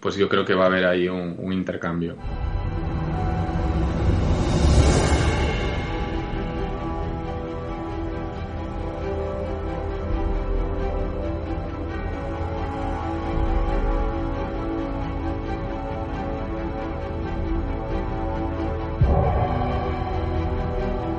pues 0.08 0.16
yo 0.16 0.30
creo 0.30 0.46
que 0.46 0.54
va 0.54 0.64
a 0.64 0.68
haber 0.68 0.86
ahí 0.86 1.10
un, 1.10 1.36
un 1.38 1.52
intercambio. 1.52 2.16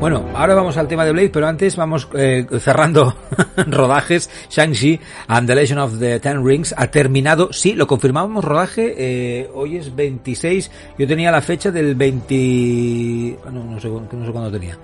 Bueno, 0.00 0.24
ahora 0.32 0.54
vamos 0.54 0.76
al 0.76 0.86
tema 0.86 1.04
de 1.04 1.10
Blade, 1.10 1.30
pero 1.30 1.48
antes 1.48 1.74
vamos 1.74 2.08
eh, 2.14 2.46
cerrando 2.60 3.16
rodajes. 3.66 4.30
Shang-Chi 4.48 5.00
and 5.26 5.48
the 5.48 5.56
Legend 5.56 5.80
of 5.80 5.98
the 5.98 6.20
Ten 6.20 6.46
Rings 6.46 6.72
ha 6.78 6.86
terminado. 6.86 7.52
Sí, 7.52 7.74
lo 7.74 7.88
confirmamos 7.88 8.44
rodaje. 8.44 8.94
Eh, 8.96 9.50
hoy 9.52 9.76
es 9.76 9.94
26. 9.96 10.70
Yo 10.98 11.06
tenía 11.08 11.32
la 11.32 11.40
fecha 11.40 11.72
del 11.72 11.96
20... 11.96 13.38
Ah, 13.44 13.50
no, 13.50 13.64
no 13.64 13.80
sé, 13.80 13.88
no 13.88 14.24
sé 14.24 14.30
cuándo 14.30 14.52
tenía. 14.52 14.78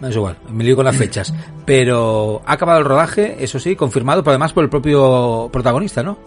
No 0.00 0.08
es 0.08 0.16
igual, 0.16 0.38
me 0.48 0.64
lío 0.64 0.76
con 0.76 0.86
las 0.86 0.96
fechas. 0.96 1.34
Pero 1.66 2.40
ha 2.46 2.54
acabado 2.54 2.78
el 2.78 2.86
rodaje, 2.86 3.36
eso 3.44 3.58
sí, 3.58 3.76
confirmado, 3.76 4.22
pero 4.22 4.32
además 4.32 4.52
por 4.52 4.64
el 4.64 4.70
propio 4.70 5.48
protagonista, 5.52 6.02
¿no? 6.02 6.18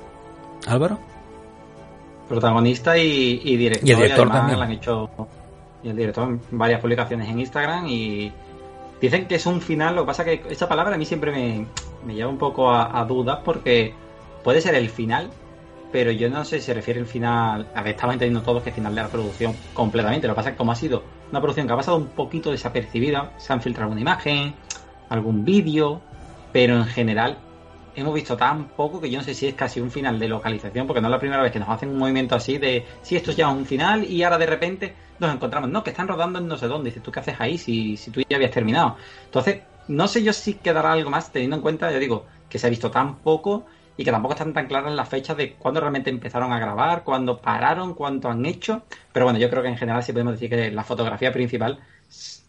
Álvaro. 0.68 1.00
Protagonista 2.30 2.98
y, 2.98 3.58
director. 3.58 3.88
Y 3.88 3.92
el 3.92 3.98
director 3.98 4.32
también. 4.32 4.60
han 4.60 4.72
hecho 4.72 5.10
y 5.10 5.37
el 5.90 5.96
director 5.96 6.28
en 6.28 6.42
varias 6.52 6.82
publicaciones 6.82 7.30
en 7.30 7.40
Instagram 7.40 7.88
y 7.88 8.32
dicen 9.02 9.28
que 9.28 9.36
es 9.36 9.46
un 9.46 9.62
final, 9.62 9.96
lo 9.96 10.04
que 10.04 10.08
pasa 10.08 10.26
que 10.26 10.44
esa 10.50 10.68
palabra 10.68 10.96
a 10.96 10.98
mí 10.98 11.06
siempre 11.06 11.32
me, 12.06 12.14
lleva 12.14 12.30
un 12.30 12.38
poco 12.38 12.72
a, 12.72 13.04
dudas 13.06 13.40
porque 13.44 13.94
puede 14.44 14.62
ser 14.62 14.76
el 14.76 14.90
final, 14.90 15.30
pero 15.92 16.12
yo 16.12 16.30
no 16.30 16.44
sé 16.46 16.60
si 16.60 16.68
se 16.68 16.74
refiere 16.74 17.00
el 17.00 17.06
final, 17.06 17.68
a 17.74 17.82
ver, 17.82 17.96
estaba 17.96 18.14
entendiendo 18.14 18.44
todos 18.44 18.64
que 18.64 18.70
el 18.70 18.76
final 18.76 18.96
de 18.96 19.02
la 19.02 19.08
producción 19.08 19.54
completamente, 19.74 20.28
lo 20.28 20.34
que 20.34 20.38
pasa 20.38 20.50
es 20.50 20.54
que 20.54 20.58
como 20.58 20.72
ha 20.72 20.76
sido 20.76 21.04
una 21.32 21.42
producción 21.42 21.68
que 21.68 21.74
ha 21.74 21.78
pasado 21.78 21.98
un 21.98 22.08
poquito 22.08 22.52
desapercibida, 22.52 23.34
se 23.38 23.54
han 23.54 23.62
filtrado 23.62 23.92
una 23.92 24.02
imagen, 24.02 24.54
algún 25.10 25.46
vídeo, 25.46 26.02
pero 26.52 26.78
en 26.78 26.86
general 26.86 27.38
hemos 27.98 28.14
visto 28.14 28.38
tan 28.38 28.70
poco 28.70 29.02
que 29.02 29.10
yo 29.10 29.18
no 29.18 29.24
sé 29.24 29.34
si 29.34 29.48
es 29.48 29.56
casi 29.56 29.80
un 29.80 29.90
final 29.90 30.20
de 30.20 30.28
localización, 30.28 30.86
porque 30.86 31.02
no 31.02 31.08
es 31.08 31.12
la 31.12 31.20
primera 31.20 31.42
vez 31.42 31.52
que 31.52 31.60
nos 31.60 31.70
hacen 31.70 31.90
un 31.90 31.98
movimiento 31.98 32.36
así 32.36 32.58
de 32.58 32.86
si 33.02 33.16
esto 33.16 33.32
es 33.32 33.38
ya 33.38 33.50
un 33.50 33.66
final 33.66 34.04
y 34.04 34.24
ahora 34.24 34.38
de 34.38 34.46
repente 34.46 34.94
nos 35.20 35.34
encontramos, 35.34 35.70
no, 35.70 35.84
que 35.84 35.90
están 35.90 36.08
rodando 36.08 36.40
en 36.40 36.48
no 36.48 36.58
sé 36.58 36.68
dónde, 36.68 36.90
dices, 36.90 37.02
¿tú 37.02 37.12
qué 37.12 37.20
haces 37.20 37.36
ahí 37.40 37.58
si, 37.58 37.98
si 37.98 38.12
tú 38.12 38.22
ya 38.28 38.38
habías 38.38 38.52
terminado? 38.52 38.98
Entonces, 39.26 39.62
no 39.88 40.08
sé 40.08 40.22
yo 40.24 40.32
si 40.34 40.56
quedará 40.56 40.92
algo 40.92 41.10
más 41.10 41.32
teniendo 41.32 41.56
en 41.56 41.62
cuenta, 41.62 41.92
yo 41.92 42.00
digo, 42.00 42.26
que 42.50 42.60
se 42.60 42.68
ha 42.68 42.70
visto 42.70 42.92
tan 42.92 43.18
poco 43.18 43.66
y 43.98 44.04
que 44.04 44.12
tampoco 44.12 44.36
están 44.36 44.54
tan 44.54 44.68
claras 44.68 44.94
las 44.94 45.10
fechas 45.10 45.36
de 45.36 45.54
cuándo 45.54 45.80
realmente 45.80 46.12
empezaron 46.12 46.54
a 46.54 46.60
grabar, 46.60 47.04
cuándo 47.04 47.42
pararon, 47.42 47.96
cuánto 47.96 48.30
han 48.30 48.46
hecho, 48.46 48.84
pero 49.12 49.26
bueno, 49.26 49.40
yo 49.40 49.50
creo 49.50 49.64
que 49.64 49.70
en 49.70 49.78
general 49.78 50.04
sí 50.04 50.12
podemos 50.12 50.34
decir 50.34 50.50
que 50.50 50.72
la 50.72 50.84
fotografía 50.84 51.34
principal 51.34 51.80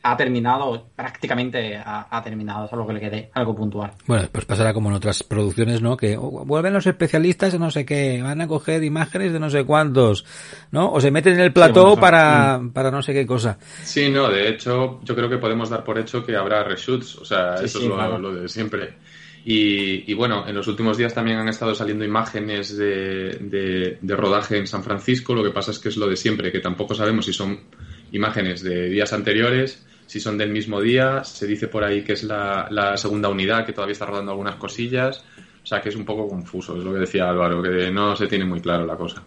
ha 0.03 0.17
terminado, 0.17 0.91
prácticamente 0.95 1.77
ha, 1.77 2.23
terminado, 2.23 2.69
algo 2.71 2.87
que 2.87 2.93
le 2.93 3.01
quede 3.01 3.31
algo 3.35 3.55
puntual. 3.55 3.93
Bueno, 4.07 4.29
pues 4.31 4.45
pasará 4.45 4.73
como 4.73 4.91
en 4.91 4.95
otras 4.95 5.23
producciones, 5.25 5.83
¿no? 5.83 5.97
Que 5.97 6.17
vuelven 6.17 6.73
los 6.73 6.87
especialistas 6.87 7.53
de 7.53 7.59
no 7.59 7.71
sé 7.71 7.85
qué, 7.85 8.23
van 8.23 8.41
a 8.41 8.47
coger 8.47 8.85
imágenes 8.85 9.33
de 9.33 9.41
no 9.41 9.51
sé 9.51 9.65
cuántos, 9.65 10.25
¿no? 10.71 10.93
O 10.93 11.01
se 11.01 11.11
meten 11.11 11.35
en 11.35 11.41
el 11.41 11.53
plató 11.53 11.97
para, 11.97 12.59
mm. 12.59 12.71
para 12.71 12.91
no 12.91 13.03
sé 13.03 13.13
qué 13.13 13.27
cosa. 13.27 13.59
Sí, 13.83 14.09
no, 14.09 14.29
de 14.29 14.49
hecho, 14.49 15.01
yo 15.03 15.15
creo 15.17 15.29
que 15.29 15.39
podemos 15.39 15.69
dar 15.69 15.83
por 15.83 15.99
hecho 15.99 16.25
que 16.25 16.37
habrá 16.37 16.63
reshoots, 16.63 17.17
o 17.17 17.25
sea, 17.25 17.57
eso 17.57 17.81
es 17.81 17.85
lo, 17.85 18.35
de 18.35 18.49
siempre. 18.49 18.95
Y, 19.51 20.13
bueno, 20.13 20.47
en 20.47 20.55
los 20.55 20.69
últimos 20.69 20.99
días 20.99 21.15
también 21.15 21.39
han 21.39 21.49
estado 21.49 21.75
saliendo 21.75 22.05
imágenes 22.05 22.77
de, 22.77 23.97
de 24.01 24.17
rodaje 24.17 24.59
en 24.59 24.67
San 24.67 24.85
Francisco, 24.85 25.35
lo 25.35 25.43
que 25.43 25.51
pasa 25.51 25.71
es 25.71 25.79
que 25.79 25.89
es 25.89 25.97
lo 25.97 26.07
de 26.07 26.17
siempre, 26.17 26.53
que 26.53 26.61
tampoco 26.61 26.95
sabemos 26.95 27.25
si 27.25 27.33
son 27.33 27.59
imágenes 28.13 28.63
de 28.63 28.91
días 28.91 29.13
anteriores 29.13 29.88
si 30.09 30.19
son 30.19 30.39
del 30.39 30.51
mismo 30.51 30.81
día. 30.81 31.23
Se 31.23 31.47
dice 31.47 31.69
por 31.69 31.85
ahí 31.85 32.03
que 32.03 32.15
es 32.15 32.25
la, 32.25 32.97
segunda 32.97 33.29
unidad 33.29 33.65
que 33.65 33.73
todavía 33.73 33.93
está 33.93 34.07
rodando 34.07 34.33
algunas 34.33 34.57
cosillas. 34.57 35.23
O 35.63 35.67
sea 35.67 35.81
que 35.83 35.91
es 35.91 35.97
un 35.97 36.07
poco 36.07 36.27
confuso, 36.27 36.77
es 36.77 36.83
lo 36.83 36.95
que 36.95 37.01
decía 37.01 37.29
Álvaro, 37.29 37.63
que 37.63 37.91
no 37.91 38.17
se 38.17 38.27
tiene 38.27 38.47
muy 38.47 38.61
claro 38.61 38.87
la 38.87 38.97
cosa. 38.97 39.23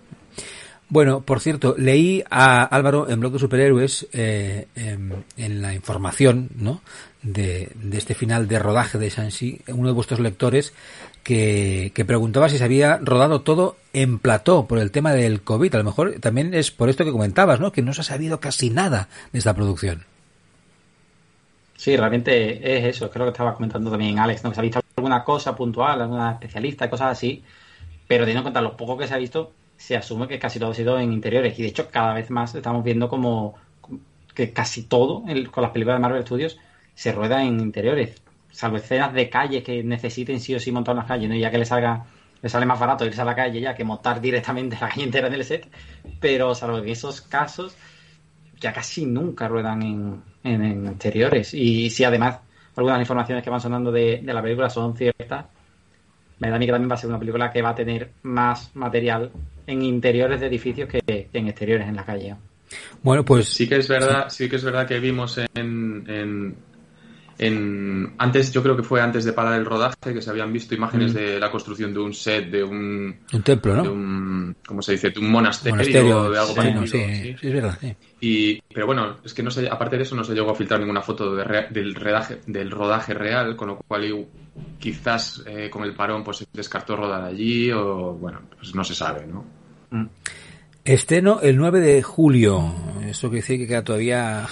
Bueno, 0.89 1.22
por 1.22 1.39
cierto, 1.39 1.76
leí 1.78 2.24
a 2.30 2.63
Álvaro 2.63 3.08
en 3.10 3.20
Blog 3.20 3.34
de 3.34 3.39
Superhéroes 3.39 4.08
eh, 4.12 4.67
en, 4.76 5.62
la 5.62 5.74
información 5.74 6.50
¿no? 6.56 6.82
de, 7.22 7.72
este 7.94 8.15
final 8.15 8.48
de 8.48 8.60
rodaje 8.60 8.98
de 8.98 9.10
Shang-Chi, 9.10 9.62
uno 9.67 9.88
de 9.88 9.94
vuestros 9.94 10.20
lectores 10.20 10.74
que, 11.24 11.91
que, 11.94 12.04
preguntaba 12.04 12.50
si 12.50 12.58
se 12.58 12.63
había 12.63 12.98
rodado 12.98 13.41
todo 13.41 13.78
en 13.94 14.20
plató 14.20 14.67
por 14.67 14.80
el 14.80 14.91
tema 14.91 15.13
del 15.13 15.44
COVID. 15.44 15.76
A 15.76 15.78
lo 15.78 15.84
mejor 15.86 16.15
también 16.20 16.54
es 16.54 16.72
por 16.72 16.89
esto 16.89 17.06
que 17.06 17.12
comentabas, 17.12 17.60
¿no? 17.60 17.72
que 17.72 17.84
no 17.84 17.94
se 17.94 18.02
ha 18.02 18.06
sabido 18.06 18.39
casi 18.41 18.70
nada 18.72 19.08
de 19.32 19.39
esta 19.39 19.54
producción. 19.54 20.11
Sí, 21.82 21.98
realmente 21.98 22.78
es 22.78 22.86
eso, 22.86 23.10
creo 23.10 23.26
que 23.26 23.32
estaba 23.32 23.56
comentando 23.56 23.89
también 23.89 24.20
Alex, 24.20 24.44
¿no? 24.44 24.52
Que 24.52 24.54
se 24.54 24.62
ha 24.62 24.63
visto 24.63 24.82
alguna 24.96 25.24
cosa 25.24 25.56
puntual, 25.56 26.00
alguna 26.00 26.34
especialista, 26.34 26.88
cosas 26.91 27.13
así, 27.13 27.44
pero 28.08 28.24
teniendo 28.24 28.41
en 28.41 28.44
cuenta 28.44 28.62
lo 28.62 28.78
poco 28.78 29.00
que 29.00 29.08
se 29.08 29.15
ha 29.15 29.17
visto, 29.17 29.54
se 29.78 29.98
asume 29.98 30.28
que 30.28 30.38
casi 30.38 30.60
todo 30.60 30.70
ha 30.70 30.74
sido 30.76 31.00
en 31.00 31.12
interiores. 31.12 31.58
Y 31.58 31.63
de 31.63 31.70
hecho, 31.70 31.89
cada 31.89 32.13
vez 32.13 32.30
más 32.30 32.54
estamos 32.54 32.84
viendo 32.84 33.10
como 33.10 33.56
que 34.36 34.54
casi 34.54 34.84
todo 34.84 35.24
con 35.52 35.63
las 35.63 35.72
películas 35.72 35.98
de 35.98 36.02
Marvel 36.02 36.22
Studios 36.22 36.60
se 36.94 37.13
rueda 37.13 37.44
en 37.44 37.60
interiores, 37.60 38.22
salvo 38.52 38.78
escenas 38.78 39.12
de 39.13 39.32
calle 39.32 39.63
que 39.63 39.84
necesiten 39.84 40.39
sí 40.39 40.54
o 40.54 40.60
sí 40.60 40.72
montar 40.72 40.96
las 40.96 41.08
calles, 41.08 41.30
¿no? 41.30 41.36
ya 41.36 41.50
que 41.50 41.58
le 41.58 41.65
salga 41.65 42.06
le 42.44 42.50
sale 42.50 42.67
más 42.67 42.80
barato 42.80 43.06
irse 43.06 43.22
a 43.22 43.26
la 43.26 43.36
calle 43.36 43.60
ya 43.60 43.74
que 43.74 43.84
montar 43.84 44.22
directamente 44.22 44.78
la 44.80 44.89
calle 44.89 45.04
entera 45.04 45.28
en 45.30 45.34
el 45.34 45.46
set, 45.46 45.67
pero 46.20 46.54
salvo 46.54 46.78
en 46.78 46.89
esos 46.89 47.22
casos 47.22 47.76
ya 48.62 48.71
casi 48.71 49.06
nunca 49.06 49.47
ruedan 49.47 49.82
en, 49.82 50.21
en, 50.43 50.88
exteriores. 50.88 51.54
Y 51.54 51.89
si 51.89 52.04
además 52.04 52.39
algunas 52.76 53.00
informaciones 53.00 53.43
que 53.43 53.50
van 53.50 53.60
sonando 53.60 53.91
de, 53.91 54.21
la 54.24 54.41
película 54.41 54.69
son 54.69 54.95
ciertas, 54.95 55.45
me 56.39 56.50
da 56.50 56.56
a 56.56 56.60
mí 56.60 56.65
que 56.65 56.71
también 56.71 56.89
va 56.89 56.95
a 56.95 56.97
ser 56.97 57.10
una 57.10 57.19
película 57.19 57.52
que 57.52 57.62
va 57.62 57.69
a 57.69 57.76
tener 57.76 58.12
más 58.24 58.74
material 58.76 59.32
en 59.67 59.82
interiores 59.82 60.39
de 60.39 60.47
edificios 60.47 60.88
que, 60.88 61.28
en 61.34 61.47
exteriores 61.47 61.88
en 61.88 61.95
la 61.95 62.06
calle. 62.06 62.36
Bueno, 63.04 63.26
pues 63.26 63.50
sí 63.50 63.67
que 63.67 63.78
es 63.78 63.88
verdad, 63.88 64.30
sí 64.30 64.47
que 64.47 64.56
es 64.56 64.63
verdad 64.63 64.88
que 64.88 65.00
vimos 65.00 65.38
en 65.54 66.56
antes, 68.17 68.51
yo 68.51 68.62
creo 68.62 68.77
que 68.77 68.84
fue 68.84 69.01
antes 69.01 69.25
de 69.25 69.34
parar 69.34 69.60
el 69.60 69.65
rodaje, 69.65 70.13
que 70.13 70.21
se 70.21 70.30
habían 70.30 70.54
visto 70.54 70.75
imágenes 70.75 71.13
mm. 71.13 71.15
de 71.15 71.39
la 71.39 71.49
construcción 71.49 71.91
de 71.91 71.99
un 71.99 72.13
set, 72.13 72.51
de 72.51 72.63
un... 72.63 73.15
Un 73.34 73.41
templo, 73.41 73.75
¿no? 73.75 73.84
De 73.84 73.89
un, 73.89 74.56
¿cómo 74.65 74.82
se 74.82 74.91
dice? 74.91 75.10
De 75.10 75.19
un 75.19 75.32
monasterio, 75.32 76.30
de 76.30 76.39
algo 76.39 76.56
parecido. 76.56 76.86
sí, 76.86 77.36
sí, 77.39 77.47
es 77.47 77.54
verdad, 77.54 77.77
Y, 78.19 78.62
pero 78.62 78.86
bueno, 78.86 79.17
es 79.23 79.34
que 79.34 79.41
no 79.41 79.49
se, 79.49 79.67
aparte 79.67 79.97
de 79.97 80.04
eso 80.04 80.15
no 80.15 80.23
se 80.23 80.34
llegó 80.34 80.51
a 80.51 80.56
filtrar 80.56 80.80
ninguna 80.80 81.01
foto 81.01 81.36
del, 81.36 81.95
rodaje, 81.95 82.41
del 82.45 82.69
rodaje 82.69 83.13
real, 83.15 83.56
con 83.56 83.69
lo 83.69 83.77
cual 83.77 84.27
quizás 84.77 85.43
eh, 85.47 85.69
con 85.69 85.84
el 85.84 85.95
parón 85.95 86.23
pues 86.23 86.38
se 86.38 86.45
descartó 86.54 86.95
rodar 86.95 87.23
allí 87.23 87.71
o, 87.71 88.13
bueno, 88.13 88.41
pues 88.56 88.75
no 88.75 88.84
se 88.84 88.93
sabe, 88.93 89.25
¿no? 89.25 89.45
Mm. 89.89 90.06
Estreno 90.84 91.39
el 91.41 91.58
9 91.58 91.80
de 91.80 92.01
julio. 92.04 92.73
Eso 93.08 93.30
quiere 93.30 93.41
decir 93.41 93.60
que 93.60 93.67
queda 93.67 93.84
todavía 93.84 94.47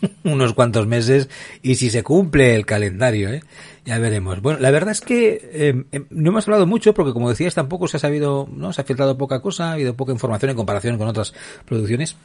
unos 0.24 0.54
cuantos 0.54 0.86
meses 0.86 1.28
y 1.62 1.76
si 1.76 1.90
se 1.90 2.02
cumple 2.02 2.54
el 2.54 2.66
calendario, 2.66 3.30
¿eh? 3.30 3.42
ya 3.84 3.98
veremos. 3.98 4.42
Bueno, 4.42 4.58
la 4.60 4.70
verdad 4.70 4.92
es 4.92 5.00
que 5.00 5.50
em, 5.92 6.06
no 6.10 6.30
hemos 6.30 6.46
hablado 6.46 6.66
mucho 6.66 6.94
porque, 6.94 7.12
como 7.12 7.28
decías, 7.28 7.54
tampoco 7.54 7.88
se 7.88 7.96
ha 7.96 8.00
sabido, 8.00 8.48
no 8.52 8.72
se 8.72 8.80
ha 8.80 8.84
filtrado 8.84 9.16
poca 9.16 9.40
cosa, 9.40 9.70
ha 9.70 9.72
habido 9.72 9.94
poca 9.94 10.12
información 10.12 10.50
en 10.50 10.56
comparación 10.56 10.98
con 10.98 11.08
otras 11.08 11.32
producciones, 11.64 12.16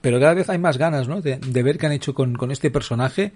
pero 0.00 0.20
cada 0.20 0.34
vez 0.34 0.48
hay 0.48 0.58
más 0.58 0.78
ganas, 0.78 1.08
¿no? 1.08 1.20
De, 1.20 1.38
ver 1.38 1.78
qué 1.78 1.86
han 1.86 1.92
hecho 1.92 2.14
con, 2.14 2.36
con 2.36 2.50
este 2.50 2.70
personaje, 2.70 3.32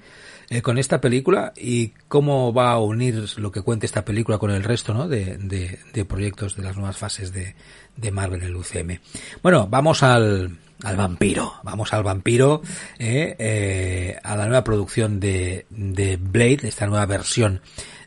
eh, 0.50 0.62
con 0.62 0.78
esta 0.78 1.00
película 1.00 1.52
y 1.56 1.88
cómo 2.08 2.52
va 2.52 2.70
a 2.70 2.78
unir 2.78 3.24
lo 3.38 3.50
que 3.50 3.62
cuente 3.62 3.86
esta 3.86 4.04
película 4.04 4.38
con 4.38 4.50
el 4.50 4.62
resto, 4.62 4.94
¿no? 4.94 5.08
De, 5.08 5.36
de, 5.38 5.78
de 5.92 6.04
proyectos 6.04 6.56
de 6.56 6.62
las 6.62 6.76
nuevas 6.76 6.96
fases 6.96 7.32
de, 7.32 7.54
de 7.96 8.10
Marvel 8.10 8.42
en 8.42 8.48
el 8.48 8.56
UCM. 8.56 9.00
Bueno, 9.42 9.66
vamos 9.68 10.02
al 10.02 10.58
al 10.84 10.96
vampiro. 10.96 11.54
Vamos 11.62 11.92
al 11.92 12.02
vampiro, 12.02 12.62
eh, 12.98 13.34
eh, 13.38 14.16
a 14.22 14.36
la 14.36 14.46
nueva 14.46 14.62
producción 14.62 15.18
de, 15.18 15.66
de 15.70 16.16
Blade, 16.16 16.60
esta 16.68 16.86
nueva 16.86 17.06
versión 17.06 17.62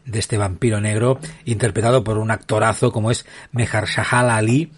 de 0.05 0.19
este 0.19 0.37
vampiro 0.37 0.79
negro, 0.79 1.19
interpretado 1.45 2.03
por 2.03 2.17
un 2.17 2.31
actorazo 2.31 2.91
como 2.91 3.11
es 3.11 3.25
Shahal 3.53 4.29
Ali. 4.29 4.71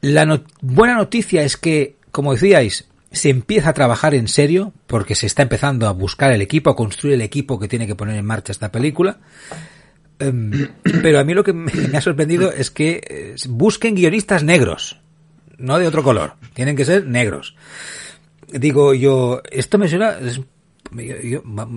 La 0.00 0.42
buena 0.60 0.96
noticia 0.96 1.44
es 1.44 1.56
que, 1.56 1.96
como 2.10 2.32
decíais, 2.32 2.88
se 3.10 3.30
empieza 3.30 3.70
a 3.70 3.74
trabajar 3.74 4.14
en 4.14 4.28
serio, 4.28 4.72
porque 4.86 5.14
se 5.14 5.26
está 5.26 5.42
empezando 5.42 5.86
a 5.86 5.92
buscar 5.92 6.32
el 6.32 6.42
equipo, 6.42 6.68
a 6.68 6.76
construir 6.76 7.14
el 7.14 7.22
equipo 7.22 7.58
que 7.58 7.68
tiene 7.68 7.86
que 7.86 7.94
poner 7.94 8.16
en 8.16 8.26
marcha 8.26 8.52
esta 8.52 8.70
película. 8.70 9.20
Em, 10.18 10.68
pero 11.02 11.20
a 11.20 11.24
mí 11.24 11.32
lo 11.32 11.44
que 11.44 11.52
me 11.52 11.96
ha 11.96 12.02
sorprendido 12.02 12.52
es 12.52 12.70
que 12.70 13.00
eh, 13.08 13.34
busquen 13.48 13.94
guionistas 13.94 14.42
negros 14.42 15.00
no 15.58 15.78
de 15.78 15.86
otro 15.86 16.02
color, 16.02 16.34
tienen 16.52 16.76
que 16.76 16.84
ser 16.84 17.06
negros. 17.06 17.56
Digo 18.48 18.94
yo, 18.94 19.42
esto 19.50 19.78
me 19.78 19.88
suena, 19.88 20.18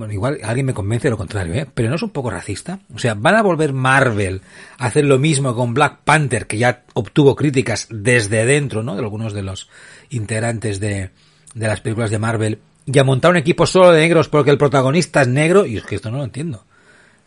igual 0.10 0.40
alguien 0.44 0.66
me 0.66 0.74
convence 0.74 1.08
de 1.08 1.12
lo 1.12 1.18
contrario, 1.18 1.54
¿eh? 1.54 1.68
pero 1.74 1.90
no 1.90 1.96
es 1.96 2.04
un 2.04 2.12
poco 2.12 2.30
racista. 2.30 2.80
O 2.94 3.00
sea, 3.00 3.14
van 3.16 3.36
a 3.36 3.42
volver 3.42 3.74
Marvel 3.74 4.42
a 4.78 4.86
hacer 4.86 5.06
lo 5.06 5.18
mismo 5.18 5.56
con 5.56 5.74
Black 5.74 6.00
Panther, 6.04 6.48
que 6.48 6.58
ya 6.58 6.84
obtuvo 6.94 7.36
críticas 7.36 7.88
desde 7.90 8.46
dentro, 8.46 8.84
¿no? 8.84 8.96
De 8.96 9.02
algunos 9.02 9.34
de 9.34 9.44
los 9.44 9.70
integrantes 10.10 10.80
de, 10.80 11.10
de 11.54 11.68
las 11.68 11.82
películas 11.82 12.12
de 12.12 12.20
Marvel, 12.20 12.60
y 12.86 12.98
a 13.00 13.04
montar 13.04 13.32
un 13.32 13.38
equipo 13.38 13.66
solo 13.66 13.92
de 13.92 14.02
negros 14.02 14.30
porque 14.30 14.52
el 14.52 14.58
protagonista 14.58 15.22
es 15.22 15.28
negro, 15.28 15.66
y 15.66 15.78
es 15.78 15.84
que 15.84 15.96
esto 15.96 16.12
no 16.12 16.18
lo 16.18 16.24
entiendo. 16.24 16.64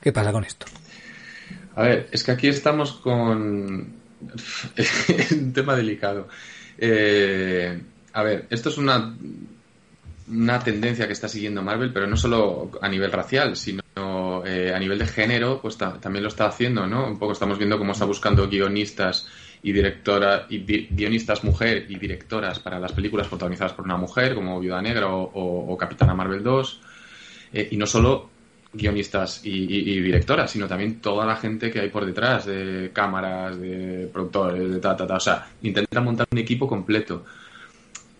¿Qué 0.01 0.13
pasa 0.13 0.33
con 0.33 0.45
esto? 0.45 0.67
A 1.77 1.83
ver, 1.83 2.09
es 2.13 2.25
que 2.25 2.33
aquí 2.33 2.49
estamos 2.49 2.93
con 2.93 4.00
un 5.33 5.53
tema 5.53 5.75
delicado. 5.77 6.29
Eh, 6.79 7.81
a 8.13 8.23
ver, 8.23 8.47
esto 8.51 8.69
es 8.69 8.79
una, 8.79 9.15
una 10.29 10.59
tendencia 10.61 11.07
que 11.07 11.13
está 11.13 11.29
siguiendo 11.29 11.63
Marvel, 11.63 11.93
pero 11.93 12.07
no 12.07 12.17
solo 12.17 12.71
a 12.81 12.89
nivel 12.89 13.13
racial, 13.13 13.57
sino 13.57 13.83
eh, 14.47 14.73
a 14.75 14.79
nivel 14.79 14.99
de 14.99 15.07
género, 15.07 15.61
pues 15.61 15.77
también 15.77 16.23
lo 16.23 16.29
está 16.29 16.47
haciendo, 16.47 16.87
¿no? 16.87 17.07
Un 17.07 17.19
poco 17.19 17.33
estamos 17.33 17.59
viendo 17.59 17.79
cómo 17.79 17.93
está 17.93 18.05
buscando 18.05 18.49
guionistas 18.49 19.29
y 19.63 19.73
directora 19.73 20.47
guionistas 20.49 21.45
mujer 21.45 21.87
y 21.89 21.99
directoras 21.99 22.59
para 22.61 22.79
las 22.79 22.93
películas 22.93 23.29
protagonizadas 23.29 23.75
por 23.75 23.85
una 23.85 23.97
mujer, 23.97 24.35
como 24.35 24.59
Viuda 24.59 24.81
Negra 24.81 25.09
o, 25.11 25.77
Capitana 25.79 26.15
Marvel 26.15 26.43
2. 26.43 26.81
Eh, 27.53 27.69
y 27.73 27.77
no 27.77 27.87
solo 27.87 28.31
guionistas 28.73 29.41
y, 29.45 30.01
directoras, 30.01 30.51
sino 30.51 30.69
también 30.69 31.01
toda 31.01 31.27
la 31.27 31.37
gente 31.37 31.71
que 31.71 31.81
hay 31.81 31.89
por 31.89 32.07
detrás, 32.07 32.47
de 32.47 32.91
cámaras, 32.93 33.61
de 33.61 34.09
productores, 34.13 34.71
de 34.71 34.79
ta, 34.79 34.97
ta, 34.97 35.07
ta. 35.07 35.17
O 35.17 35.21
sea, 35.21 35.49
intentan 35.63 36.05
montar 36.05 36.27
un 36.31 36.39
equipo 36.39 36.69
completo. 36.69 37.25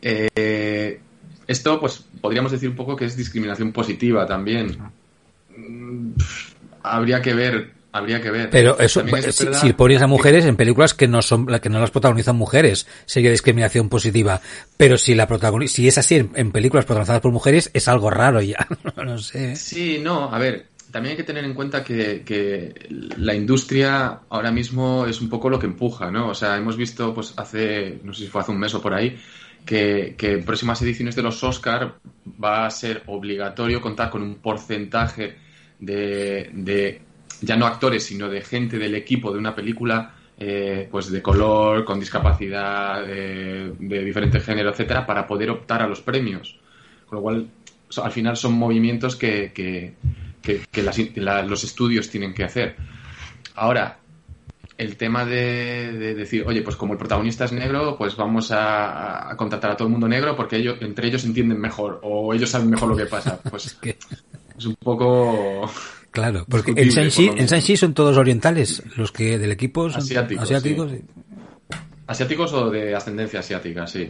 Eh, 0.03 1.01
esto, 1.47 1.81
pues, 1.81 2.05
podríamos 2.21 2.53
decir 2.53 2.69
un 2.69 2.77
poco 2.77 2.97
que 2.97 3.05
es 3.05 3.17
discriminación 3.17 3.73
positiva 3.73 4.27
también. 4.27 4.77
Mm, 5.57 6.13
habría 6.83 7.23
que 7.23 7.35
ver 7.35 7.80
Habría 7.93 8.21
que 8.21 8.31
ver. 8.31 8.51
Pero 8.51 8.79
eso, 8.79 9.03
si, 9.53 9.73
pones 9.73 10.01
a 10.01 10.07
mujeres 10.07 10.45
en 10.45 10.57
películas 10.57 10.95
que 10.95 11.09
no 11.09 11.23
son, 11.23 11.47
que 11.47 11.69
no 11.69 11.81
las 11.81 11.91
protagonizan 11.91 12.37
mujeres, 12.37 12.87
sería 13.05 13.31
discriminación 13.31 13.89
positiva. 13.89 14.41
Pero 14.77 14.97
si 14.97 15.15
la 15.15 15.29
si 15.67 15.89
es 15.89 15.99
así 15.99 16.29
en, 16.35 16.53
películas 16.53 16.85
protagonizadas 16.85 17.21
por 17.21 17.33
mujeres, 17.33 17.71
es 17.75 17.89
algo 17.89 18.11
raro 18.11 18.41
ya. 18.41 18.67
no 18.97 19.19
sé. 19.19 19.57
Sí, 19.57 19.99
no, 20.01 20.33
a 20.33 20.39
ver, 20.39 20.67
también 20.93 21.13
hay 21.13 21.17
que 21.17 21.25
tener 21.25 21.45
en 21.45 21.55
cuenta 21.55 21.83
que, 21.83 22.23
que, 22.25 22.75
la 23.19 23.35
industria 23.35 24.21
ahora 24.29 24.53
mismo 24.53 25.07
es 25.07 25.21
un 25.21 25.29
poco 25.29 25.51
lo 25.51 25.59
que 25.59 25.67
empuja, 25.67 26.13
¿no? 26.13 26.29
O 26.29 26.35
sea, 26.35 26.57
hemos 26.57 26.77
visto, 26.77 27.13
pues 27.13 27.35
hace, 27.37 27.99
no 28.05 28.13
sé 28.13 28.25
si 28.25 28.31
fue 28.31 28.43
hace 28.43 28.53
un 28.53 28.59
mes 28.59 28.73
o 28.75 28.81
por 28.81 28.95
ahí, 28.95 29.19
que, 29.67 30.15
que 30.17 30.35
en 30.35 30.45
próximas 30.45 30.81
ediciones 30.83 31.17
de 31.17 31.23
los 31.23 31.43
Oscar 31.43 31.97
va 32.43 32.67
a 32.67 32.71
ser 32.71 33.03
obligatorio 33.07 33.81
contar 33.81 34.11
con 34.11 34.23
un 34.23 34.37
porcentaje 34.37 35.37
de, 35.81 36.51
de 36.53 37.03
ya 37.41 37.57
no 37.57 37.67
actores, 37.67 38.05
sino 38.05 38.29
de 38.29 38.43
gente 38.43 38.79
del 38.79 38.95
equipo 38.95 39.33
de 39.33 39.39
una 39.39 39.55
película, 39.55 40.15
eh, 40.39 40.89
pues 40.91 41.11
de 41.11 41.23
color, 41.23 41.85
con 41.85 42.01
discapacidad, 42.01 43.05
de, 43.05 43.75
diferente 43.79 44.41
género, 44.41 44.71
etcétera, 44.71 45.07
para 45.07 45.27
poder 45.27 45.51
optar 45.51 45.83
a 45.83 45.87
los 45.87 46.01
premios. 46.01 46.59
Con 47.07 47.17
lo 47.17 47.23
cual, 47.23 47.49
al 48.03 48.13
final 48.13 48.37
son 48.37 48.55
movimientos 48.55 49.17
que, 49.17 49.53
que, 49.53 49.95
los 51.47 51.65
estudios 51.65 52.09
tienen 52.09 52.33
que 52.33 52.45
hacer. 52.45 52.77
Ahora, 53.55 53.99
el 54.79 54.97
tema 54.97 55.27
de, 55.27 56.15
decir, 56.15 56.45
oye, 56.47 56.63
pues 56.63 56.77
como 56.77 56.95
el 56.95 56.99
protagonista 56.99 57.45
es 57.45 57.53
negro, 57.53 57.97
pues 57.99 58.17
vamos 58.17 58.51
a, 58.51 59.35
contratar 59.37 59.73
a 59.73 59.77
todo 59.77 59.89
el 59.89 59.93
mundo 59.93 60.09
negro 60.09 60.35
porque 60.35 60.57
ellos, 60.57 60.79
entre 60.81 61.09
ellos 61.09 61.25
entienden 61.25 61.61
mejor 61.61 62.01
o 62.03 62.33
ellos 62.33 62.49
saben 62.49 62.71
mejor 62.71 62.89
lo 62.89 62.97
que 62.97 63.07
pasa. 63.07 63.39
Pues 63.51 63.79
es 64.57 64.67
un 64.67 64.77
poco 64.77 65.71
Claro, 66.11 66.45
porque 66.49 66.75
en 66.77 67.49
Sanchi, 67.49 67.77
son 67.77 67.95
todos 67.95 68.17
orientales, 68.17 68.83
los 68.97 69.13
que 69.13 69.39
del 69.39 69.53
equipo 69.53 69.91
son 69.91 70.03
asiáticos. 70.03 70.51
Asiáticos, 72.07 72.53
o 72.53 72.71
de 72.71 72.95
ascendencia 72.95 73.39
asiática, 73.41 73.87
sí. 73.87 74.09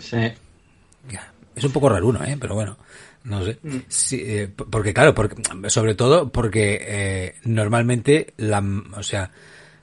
Es 1.55 1.65
un 1.65 1.73
poco 1.73 1.91
raro 1.91 2.09
uno, 2.09 2.25
¿eh? 2.25 2.39
pero 2.41 2.55
bueno, 2.55 2.79
no 3.25 3.45
sé. 3.45 3.59
Mm. 3.63 3.79
Eh, 4.13 4.49
porque 4.71 4.95
claro, 4.95 5.15
porque, 5.15 5.37
sobre 5.69 5.95
todo 5.95 6.31
porque 6.31 6.79
eh, 6.81 7.35
normalmente, 7.45 8.33
la, 8.39 8.65
o 8.97 9.03
sea, 9.03 9.31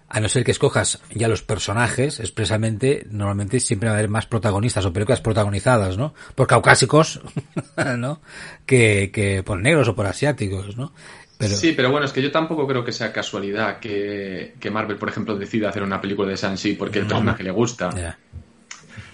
a 0.09 0.19
no 0.19 0.29
ser 0.29 0.43
que 0.43 0.51
escojas 0.51 0.99
ya 1.13 1.27
los 1.27 1.43
personajes 1.43 2.19
expresamente, 2.19 3.05
normalmente 3.11 3.59
siempre 3.59 3.89
va 3.89 3.95
a 3.95 3.97
haber 3.99 4.09
más 4.09 4.25
protagonistas 4.25 4.85
o 4.85 4.93
películas 4.93 5.21
protagonizadas, 5.21 5.97
¿no? 5.97 6.13
Por 6.33 6.47
caucásicos, 6.47 7.21
¿no? 7.97 8.21
Que, 8.65 9.11
que 9.13 9.43
por 9.43 9.61
negros 9.61 9.89
o 9.89 9.95
por 9.95 10.07
asiáticos, 10.07 10.77
¿no? 10.77 10.93
Sí, 11.39 11.73
pero 11.75 11.91
bueno, 11.91 12.05
es 12.05 12.11
que 12.11 12.21
yo 12.21 12.31
tampoco 12.31 12.67
creo 12.67 12.83
que 12.83 12.91
sea 12.91 13.13
casualidad 13.13 13.79
que, 13.79 14.53
Marvel, 14.71 14.97
por 14.97 15.09
ejemplo, 15.09 15.35
decida 15.35 15.69
hacer 15.69 15.83
una 15.83 16.01
película 16.01 16.29
de 16.29 16.35
Shang-Chi 16.35 16.73
porque 16.73 16.99
el 16.99 17.07
personaje 17.07 17.43
le 17.43 17.51
gusta. 17.51 18.17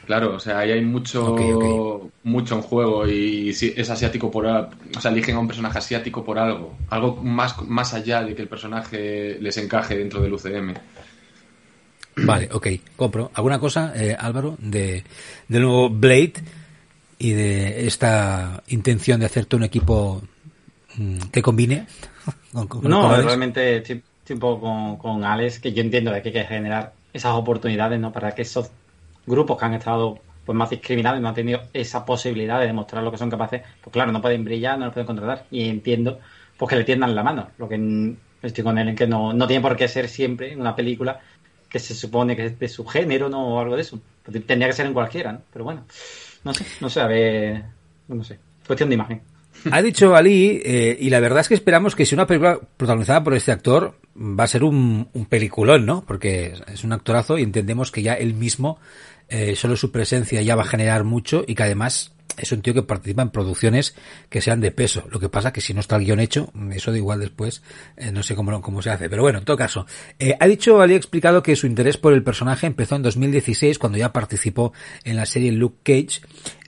Claro, 0.06 0.36
o 0.36 0.40
sea, 0.40 0.60
ahí 0.60 0.72
hay 0.72 0.82
mucho, 0.84 2.10
mucho 2.24 2.56
en 2.56 2.62
juego 2.62 3.08
y 3.08 3.54
si 3.54 3.74
es 3.76 3.90
asiático 3.90 4.30
por 4.30 4.46
o 4.46 4.70
sea, 5.00 5.12
eligen 5.12 5.36
a 5.36 5.40
un 5.40 5.48
personaje 5.48 5.78
asiático 5.78 6.26
por 6.26 6.38
algo, 6.38 6.78
algo 6.90 7.16
más, 7.24 7.62
más 7.62 7.94
allá 7.94 8.22
de 8.22 8.36
que 8.36 8.42
el 8.42 8.50
personaje 8.50 9.38
les 9.40 9.58
encaje 9.58 9.98
dentro 9.98 10.22
del 10.22 10.34
UCM. 10.34 10.74
Vale, 12.18 12.50
ok, 12.52 12.68
compro. 12.96 13.32
¿Alguna 13.34 13.60
cosa, 13.60 13.94
eh, 13.96 14.16
Álvaro, 14.18 14.56
de, 14.60 15.04
del 15.48 15.62
nuevo 15.62 15.90
Blade 15.90 16.34
y 17.18 17.32
de 17.32 17.88
esta 17.88 18.62
intención 18.68 19.22
de 19.22 19.26
hacerte 19.26 19.56
un 19.56 19.64
equipo 19.64 20.22
mm, 20.98 21.18
que 21.32 21.42
combine 21.42 21.88
no, 22.84 23.22
realmente 23.22 23.78
estoy, 23.78 24.04
un 24.30 24.40
poco 24.40 24.98
con, 24.98 25.24
Alex, 25.24 25.60
que 25.60 25.74
yo 25.74 25.82
entiendo 25.82 26.12
que 26.12 26.18
hay 26.18 26.34
que 26.34 26.44
generar 26.46 26.94
esas 27.12 27.34
oportunidades 27.34 28.00
¿no? 28.00 28.12
para 28.12 28.34
que 28.34 28.44
esos 28.44 28.72
grupos 29.26 29.58
que 29.58 29.66
han 29.66 29.74
estado 29.74 30.20
pues 30.46 30.58
más 30.58 30.70
discriminados 30.70 31.20
y 31.20 31.22
no 31.22 31.30
han 31.30 31.36
tenido 31.36 31.62
esa 31.74 32.06
posibilidad 32.06 32.60
de 32.60 32.68
demostrar 32.68 33.04
lo 33.04 33.12
que 33.12 33.18
son 33.18 33.30
capaces, 33.30 33.62
pues 33.82 33.94
claro, 33.94 34.12
no 34.12 34.22
pueden 34.22 34.44
brillar, 34.44 34.78
no 34.78 34.86
los 34.86 34.94
pueden 34.94 35.08
contratar. 35.08 35.46
Y 35.52 35.70
entiendo 35.70 36.20
pues 36.58 36.70
que 36.70 36.76
le 36.76 36.84
tiendan 36.84 37.16
la 37.16 37.24
mano. 37.24 37.50
Lo 37.58 37.68
que 37.68 38.16
estoy 38.42 38.64
con 38.64 38.78
él 38.78 38.90
en 38.90 38.96
que 38.96 39.08
no, 39.08 39.34
no 39.34 39.48
tiene 39.48 39.62
por 39.62 39.76
qué 39.76 39.88
ser 39.88 40.10
siempre 40.10 40.52
en 40.52 40.62
una 40.62 40.76
película 40.76 41.20
que 41.70 41.80
se 41.80 41.96
supone 41.96 42.36
que 42.36 42.46
es 42.46 42.60
de 42.60 42.70
su 42.70 42.86
género, 42.86 43.30
¿no? 43.30 43.56
O 43.56 43.60
algo 43.60 43.76
de 43.76 43.82
eso. 43.82 44.00
Pues 44.24 44.46
tendría 44.46 44.68
que 44.68 44.74
ser 44.74 44.86
en 44.86 44.94
cualquiera, 44.94 45.32
¿no? 45.32 45.42
Pero 45.52 45.66
bueno, 45.66 45.86
no 46.44 46.54
sé, 46.54 46.66
no 46.82 46.90
sé, 46.90 47.02
a 47.02 47.08
ver, 47.08 47.64
no 48.08 48.24
sé. 48.24 48.38
Cuestión 48.68 48.90
de 48.90 48.96
imagen. 48.96 49.22
Ha 49.72 49.82
dicho 49.82 50.16
Ali, 50.16 50.62
eh, 50.64 50.98
y 51.00 51.10
la 51.10 51.20
verdad 51.20 51.42
es 51.42 51.48
que 51.48 51.54
esperamos 51.54 51.96
que 51.96 52.06
si 52.06 52.16
una 52.16 52.28
película 52.28 52.60
protagonizada 52.78 53.24
por 53.24 53.34
este 53.34 53.52
actor 53.52 53.96
va 54.18 54.44
a 54.44 54.48
ser 54.48 54.64
un, 54.64 55.10
peliculón, 55.30 55.86
¿no? 55.86 56.04
Porque 56.06 56.54
es 56.72 56.84
un 56.84 56.94
actorazo 56.94 57.38
y 57.38 57.44
entendemos 57.44 57.92
que 57.92 58.02
ya 58.02 58.14
él 58.14 58.34
mismo, 58.34 58.80
eh, 59.30 59.56
solo 59.56 59.76
su 59.76 59.92
presencia 59.92 60.42
ya 60.42 60.56
va 60.56 60.64
a 60.64 60.68
generar 60.68 61.04
mucho 61.04 61.44
y 61.48 61.56
que 61.56 61.64
además 61.64 62.12
es 62.38 62.52
un 62.52 62.62
tío 62.62 62.74
que 62.74 62.82
participa 62.82 63.22
en 63.22 63.30
producciones 63.30 63.96
que 64.30 64.42
sean 64.42 64.60
de 64.60 64.72
peso. 64.72 65.08
Lo 65.12 65.20
que 65.20 65.30
pasa 65.30 65.54
que 65.54 65.62
si 65.62 65.74
no 65.74 65.80
está 65.80 65.96
el 65.98 66.06
guion 66.06 66.20
hecho, 66.20 66.52
eso 66.72 66.92
da 66.92 66.98
igual 66.98 67.20
después, 67.20 67.62
eh, 67.96 68.12
no 68.12 68.24
sé 68.24 68.36
cómo, 68.36 68.60
cómo 68.62 68.82
se 68.82 68.90
hace. 68.90 69.10
Pero 69.10 69.22
bueno, 69.22 69.40
en 69.40 69.46
todo 69.46 69.56
caso, 69.56 69.86
ha 70.40 70.48
dicho, 70.48 70.82
Ali 70.82 70.96
ha 70.96 70.98
explicado 70.98 71.44
que 71.44 71.56
su 71.56 71.68
interés 71.68 71.98
por 71.98 72.14
el 72.14 72.24
personaje 72.24 72.68
empezó 72.68 72.96
en 72.96 73.04
2016 73.04 73.78
cuando 73.78 73.98
ya 73.98 74.12
participó 74.12 74.74
en 75.04 75.16
la 75.16 75.26
serie 75.26 75.52
Luke 75.52 75.78
Cage 75.84 76.22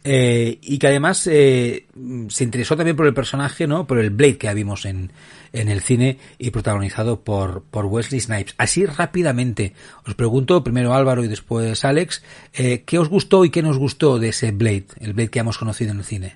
eh, 0.06 0.60
y 0.62 0.78
que 0.78 0.88
además 0.88 1.26
eh, 1.26 1.88
se 2.30 2.44
interesó 2.44 2.78
también 2.78 2.96
por 2.96 3.08
el 3.08 3.14
personaje, 3.14 3.66
¿no? 3.66 3.88
Por 3.88 3.98
el 4.00 4.12
Blade 4.12 4.38
que 4.38 4.54
vimos 4.54 4.86
en, 4.86 5.12
en 5.52 5.68
el 5.68 5.82
cine 5.82 6.20
y 6.38 6.52
protagonizado 6.52 7.22
por, 7.22 7.64
por 7.64 7.86
Wesley 7.86 8.22
Snipes. 8.22 8.54
Así 8.58 8.86
rápidamente, 8.86 9.74
os 10.06 10.14
pregunto, 10.14 10.64
primero 10.64 10.94
Álvaro 10.94 11.24
y 11.24 11.28
después 11.28 11.84
Alex, 11.84 12.24
eh, 12.54 12.84
¿qué 12.86 13.00
os 13.00 13.10
gustó 13.10 13.44
y 13.44 13.50
qué 13.50 13.64
nos 13.64 13.80
gustó 13.80 14.20
de 14.20 14.30
ese 14.30 14.52
Blade, 14.52 14.86
el 15.00 15.14
Blade 15.14 15.32
que 15.32 15.40
hemos 15.40 15.58
conocido 15.58 15.92
en 15.92 15.98
el 15.98 16.06
cine? 16.06 16.36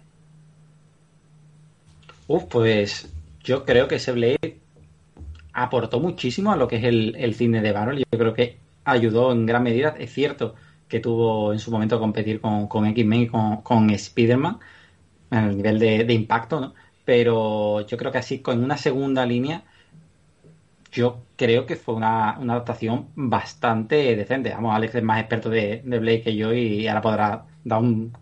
Uf, 2.27 2.43
pues 2.49 3.08
yo 3.43 3.65
creo 3.65 3.88
que 3.88 3.95
ese 3.95 4.12
Blade 4.12 4.58
aportó 5.53 5.99
muchísimo 5.99 6.51
a 6.51 6.58
lo 6.58 6.67
que 6.67 6.77
es 6.77 6.84
el, 6.86 7.15
el 7.17 7.36
cine 7.36 7.62
de 7.62 7.71
Barrel. 7.71 7.99
Yo 7.99 8.17
creo 8.17 8.34
que 8.34 8.58
ayudó 8.84 9.32
en 9.32 9.45
gran 9.45 9.62
medida, 9.62 9.95
es 9.99 10.12
cierto, 10.12 10.55
que 10.89 10.99
tuvo 10.99 11.54
en 11.54 11.60
su 11.60 11.71
momento 11.71 11.99
competir 11.99 12.41
con, 12.41 12.67
con 12.67 12.86
X-Men 12.88 13.21
y 13.21 13.28
con, 13.28 13.62
con 13.62 13.89
Spider-Man 13.89 14.60
en 15.32 15.39
el 15.39 15.58
nivel 15.58 15.80
de, 15.80 16.13
impacto, 16.13 16.60
¿no? 16.60 16.73
Pero 17.06 17.82
yo 17.88 17.97
creo 17.97 18.12
que 18.12 18.17
así, 18.19 18.39
con 18.41 18.63
una 18.63 18.78
segunda 18.78 19.25
línea, 19.25 19.63
yo 20.91 21.23
creo 21.36 21.65
que 21.65 21.75
fue 21.75 21.95
una, 21.95 22.32
adaptación 22.32 23.10
bastante 23.15 24.15
decente. 24.15 24.52
Vamos, 24.52 24.75
Alex 24.75 24.95
es 24.95 25.04
más 25.04 25.19
experto 25.19 25.49
de, 25.49 25.82
de 25.86 25.99
Blade 25.99 26.21
que 26.21 26.36
yo 26.36 26.54
y 26.54 26.88
ahora 26.88 27.02
podrá 27.02 27.45
dar 27.63 27.80
un 27.80 28.17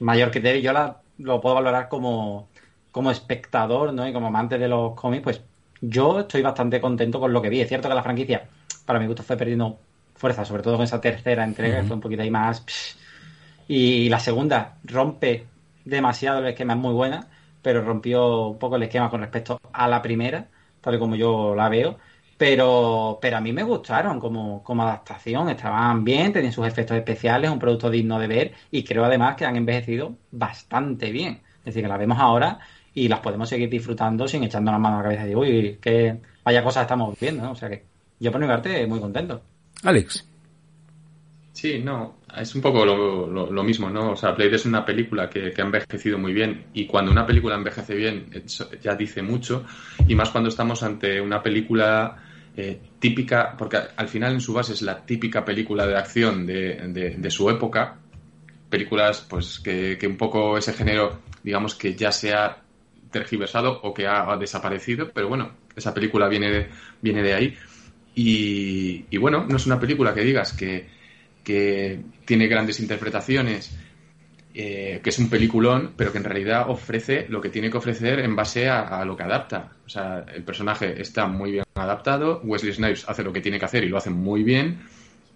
mayor 0.00 0.30
criterio. 0.30 0.60
Yo 0.60 0.72
la, 0.72 1.00
lo 1.18 1.40
puedo 1.40 1.54
valorar 1.54 1.88
como, 1.88 2.48
como 2.90 3.10
espectador, 3.10 3.92
¿no? 3.94 4.06
Y 4.08 4.12
como 4.12 4.28
amante 4.28 4.58
de 4.58 4.68
los 4.68 4.94
cómics, 4.94 5.22
pues 5.24 5.42
yo 5.80 6.20
estoy 6.20 6.42
bastante 6.42 6.80
contento 6.80 7.20
con 7.20 7.32
lo 7.32 7.42
que 7.42 7.50
vi. 7.50 7.60
Es 7.60 7.68
cierto 7.68 7.88
que 7.88 7.94
la 7.94 8.02
franquicia, 8.02 8.48
para 8.86 8.98
mi 8.98 9.06
gusto, 9.06 9.22
fue 9.22 9.36
perdiendo 9.36 9.78
fuerza, 10.20 10.44
sobre 10.44 10.62
todo 10.62 10.76
con 10.76 10.84
esa 10.84 11.00
tercera 11.00 11.42
entrega, 11.42 11.80
que 11.80 11.86
fue 11.86 11.96
un 11.96 12.02
poquito 12.02 12.22
ahí 12.22 12.30
más. 12.30 12.62
Y 13.66 14.08
la 14.08 14.20
segunda 14.20 14.76
rompe 14.84 15.46
demasiado 15.84 16.40
el 16.40 16.48
esquema, 16.48 16.74
es 16.74 16.78
muy 16.78 16.92
buena, 16.92 17.26
pero 17.62 17.82
rompió 17.82 18.48
un 18.48 18.58
poco 18.58 18.76
el 18.76 18.82
esquema 18.82 19.08
con 19.08 19.20
respecto 19.20 19.58
a 19.72 19.88
la 19.88 20.02
primera, 20.02 20.46
tal 20.80 20.94
y 20.94 20.98
como 20.98 21.16
yo 21.16 21.54
la 21.54 21.68
veo. 21.68 21.98
Pero, 22.36 23.18
pero 23.20 23.36
a 23.36 23.40
mí 23.40 23.52
me 23.52 23.62
gustaron 23.62 24.18
como, 24.18 24.62
como 24.62 24.82
adaptación, 24.82 25.50
estaban 25.50 26.04
bien, 26.04 26.32
tenían 26.32 26.52
sus 26.52 26.66
efectos 26.66 26.96
especiales, 26.96 27.50
un 27.50 27.58
producto 27.58 27.90
digno 27.90 28.18
de 28.18 28.26
ver 28.26 28.52
y 28.70 28.82
creo 28.82 29.04
además 29.04 29.36
que 29.36 29.44
han 29.44 29.56
envejecido 29.56 30.16
bastante 30.30 31.10
bien. 31.10 31.40
Es 31.58 31.66
decir, 31.66 31.82
que 31.82 31.88
las 31.88 31.98
vemos 31.98 32.18
ahora 32.18 32.58
y 32.94 33.08
las 33.08 33.20
podemos 33.20 33.48
seguir 33.48 33.68
disfrutando 33.68 34.26
sin 34.26 34.42
echando 34.44 34.72
la 34.72 34.78
mano 34.78 34.96
a 34.96 34.98
la 34.98 35.04
cabeza 35.04 35.28
y 35.28 35.34
uy, 35.34 35.78
que 35.80 36.18
vaya 36.42 36.64
cosas 36.64 36.82
estamos 36.82 37.18
viendo, 37.20 37.42
¿no? 37.42 37.52
O 37.52 37.56
sea 37.56 37.68
que 37.68 37.84
yo 38.18 38.32
por 38.32 38.40
mi 38.40 38.46
parte 38.46 38.86
muy 38.86 39.00
contento. 39.00 39.42
Alex. 39.82 40.26
Sí, 41.52 41.78
no, 41.78 42.20
es 42.38 42.54
un 42.54 42.62
poco 42.62 42.86
lo, 42.86 43.62
mismo, 43.62 43.90
¿no? 43.90 44.12
O 44.12 44.16
sea, 44.16 44.30
Blade 44.32 44.56
es 44.56 44.64
una 44.64 44.84
película 44.84 45.28
que, 45.28 45.52
ha 45.56 45.62
envejecido 45.62 46.16
muy 46.16 46.32
bien 46.32 46.66
y 46.72 46.86
cuando 46.86 47.10
una 47.10 47.26
película 47.26 47.54
envejece 47.54 47.94
bien 47.94 48.30
ya 48.80 48.94
dice 48.94 49.20
mucho 49.20 49.66
y 50.08 50.14
más 50.14 50.30
cuando 50.30 50.48
estamos 50.48 50.82
ante 50.82 51.20
una 51.20 51.42
película 51.42 52.16
eh, 52.56 52.80
típica, 52.98 53.54
porque 53.58 53.78
al 53.94 54.08
final 54.08 54.32
en 54.32 54.40
su 54.40 54.54
base 54.54 54.72
es 54.72 54.82
la 54.82 55.04
típica 55.04 55.44
película 55.44 55.86
de 55.86 55.96
acción 55.96 56.46
de, 56.46 57.30
su 57.30 57.50
época, 57.50 57.98
películas 58.68 59.26
pues 59.28 59.60
que, 59.60 59.98
un 60.06 60.16
poco 60.16 60.56
ese 60.56 60.72
género, 60.72 61.20
digamos 61.42 61.74
que 61.74 61.94
ya 61.94 62.10
se 62.10 62.32
ha 62.32 62.56
tergiversado 63.10 63.80
o 63.82 63.92
que 63.92 64.06
ha, 64.06 64.36
desaparecido, 64.36 65.10
pero 65.12 65.28
bueno, 65.28 65.52
esa 65.76 65.92
película 65.92 66.26
viene 66.28 66.68
viene 67.02 67.22
de 67.22 67.34
ahí. 67.34 67.56
Y, 68.14 69.16
bueno, 69.18 69.46
no 69.48 69.56
es 69.56 69.66
una 69.66 69.78
película 69.78 70.14
que 70.14 70.22
digas 70.22 70.52
que, 70.52 71.00
tiene 72.24 72.46
grandes 72.46 72.78
interpretaciones, 72.78 73.76
eh, 74.54 75.00
que 75.02 75.10
es 75.10 75.18
un 75.18 75.28
peliculón, 75.28 75.94
pero 75.96 76.12
que 76.12 76.18
en 76.18 76.24
realidad 76.24 76.66
ofrece 76.68 77.26
lo 77.28 77.40
que 77.40 77.48
tiene 77.48 77.70
que 77.70 77.78
ofrecer 77.78 78.20
en 78.20 78.36
base 78.36 78.68
a, 78.68 79.04
lo 79.04 79.16
que 79.16 79.24
adapta. 79.24 79.72
O 79.84 79.88
sea, 79.88 80.24
el 80.32 80.44
personaje 80.44 81.00
está 81.00 81.26
muy 81.26 81.52
bien 81.52 81.64
adaptado, 81.74 82.40
Wesley 82.44 82.72
Snipes 82.72 83.08
hace 83.08 83.24
lo 83.24 83.32
que 83.32 83.40
tiene 83.40 83.58
que 83.58 83.64
hacer 83.64 83.82
y 83.82 83.88
lo 83.88 83.96
hace 83.96 84.10
muy 84.10 84.44
bien. 84.44 84.80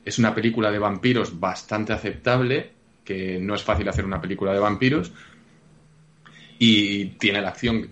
Es 0.04 0.18
una 0.18 0.34
película 0.34 0.70
de 0.70 0.78
vampiros 0.78 1.40
bastante 1.40 1.92
aceptable, 1.92 2.70
que 3.04 3.38
no 3.40 3.54
es 3.54 3.62
fácil 3.62 3.88
hacer 3.88 4.04
una 4.04 4.20
película 4.20 4.52
de 4.52 4.60
vampiros. 4.60 5.12
Y 6.58 7.06
tiene 7.18 7.40
la 7.40 7.48
acción, 7.48 7.90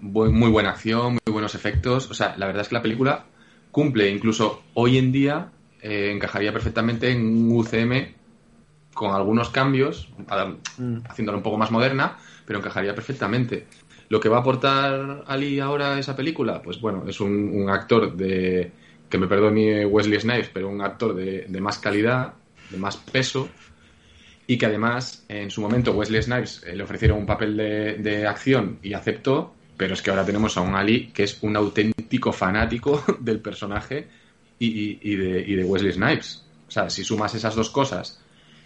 muy 0.00 0.50
buena 0.50 0.70
acción, 0.70 1.14
muy 1.14 1.32
buenos 1.32 1.56
efectos. 1.56 2.08
O 2.10 2.14
sea, 2.14 2.36
la 2.36 2.46
verdad 2.46 2.62
es 2.62 2.68
que 2.68 2.76
la 2.76 2.82
película 2.82 3.24
cumple, 3.76 4.08
incluso 4.08 4.62
hoy 4.72 4.96
en 4.96 5.12
día 5.12 5.50
eh, 5.82 6.10
encajaría 6.10 6.50
perfectamente 6.50 7.10
en 7.10 7.26
un 7.26 7.58
UCM 7.58 8.06
con 8.94 9.14
algunos 9.14 9.50
cambios, 9.50 10.08
mm. 10.78 11.00
haciéndola 11.06 11.36
un 11.36 11.42
poco 11.42 11.58
más 11.58 11.70
moderna, 11.70 12.16
pero 12.46 12.58
encajaría 12.58 12.94
perfectamente. 12.94 13.66
Lo 14.08 14.18
que 14.18 14.30
va 14.30 14.38
a 14.38 14.40
aportar 14.40 15.24
Ali 15.26 15.60
ahora 15.60 15.96
a 15.96 15.98
esa 15.98 16.16
película, 16.16 16.62
pues 16.62 16.80
bueno, 16.80 17.04
es 17.06 17.20
un, 17.20 17.68
actor 17.68 18.16
de, 18.16 18.72
que 19.10 19.18
me 19.18 19.26
perdone 19.26 19.84
Wesley 19.84 20.20
Snipes, 20.20 20.48
pero 20.54 20.70
un 20.70 20.80
actor 20.80 21.14
de, 21.14 21.60
más 21.60 21.78
calidad, 21.78 22.32
de 22.70 22.78
más 22.78 22.96
peso, 22.96 23.50
y 24.46 24.56
que 24.56 24.64
además 24.64 25.26
en 25.28 25.50
su 25.50 25.60
momento 25.60 25.92
Wesley 25.92 26.22
Snipes 26.22 26.62
eh, 26.66 26.74
le 26.74 26.82
ofrecieron 26.82 27.18
un 27.18 27.26
papel 27.26 27.58
de, 27.58 28.26
acción 28.26 28.78
y 28.82 28.94
aceptó, 28.94 29.52
pero 29.76 29.94
es 29.94 30.02
que 30.02 30.10
ahora 30.10 30.24
tenemos 30.24 30.56
a 30.56 30.60
un 30.60 30.74
Ali 30.74 31.08
que 31.08 31.24
es 31.24 31.38
un 31.42 31.56
auténtico 31.56 32.32
fanático 32.32 33.04
del 33.20 33.40
personaje 33.40 34.08
y, 34.58 35.16
de, 35.16 35.64
Wesley 35.64 35.92
Snipes. 35.92 36.44
O 36.66 36.70
sea, 36.70 36.90
si 36.90 37.04
sumas 37.04 37.34
esas 37.34 37.54
dos 37.54 37.70
cosas 37.70 38.20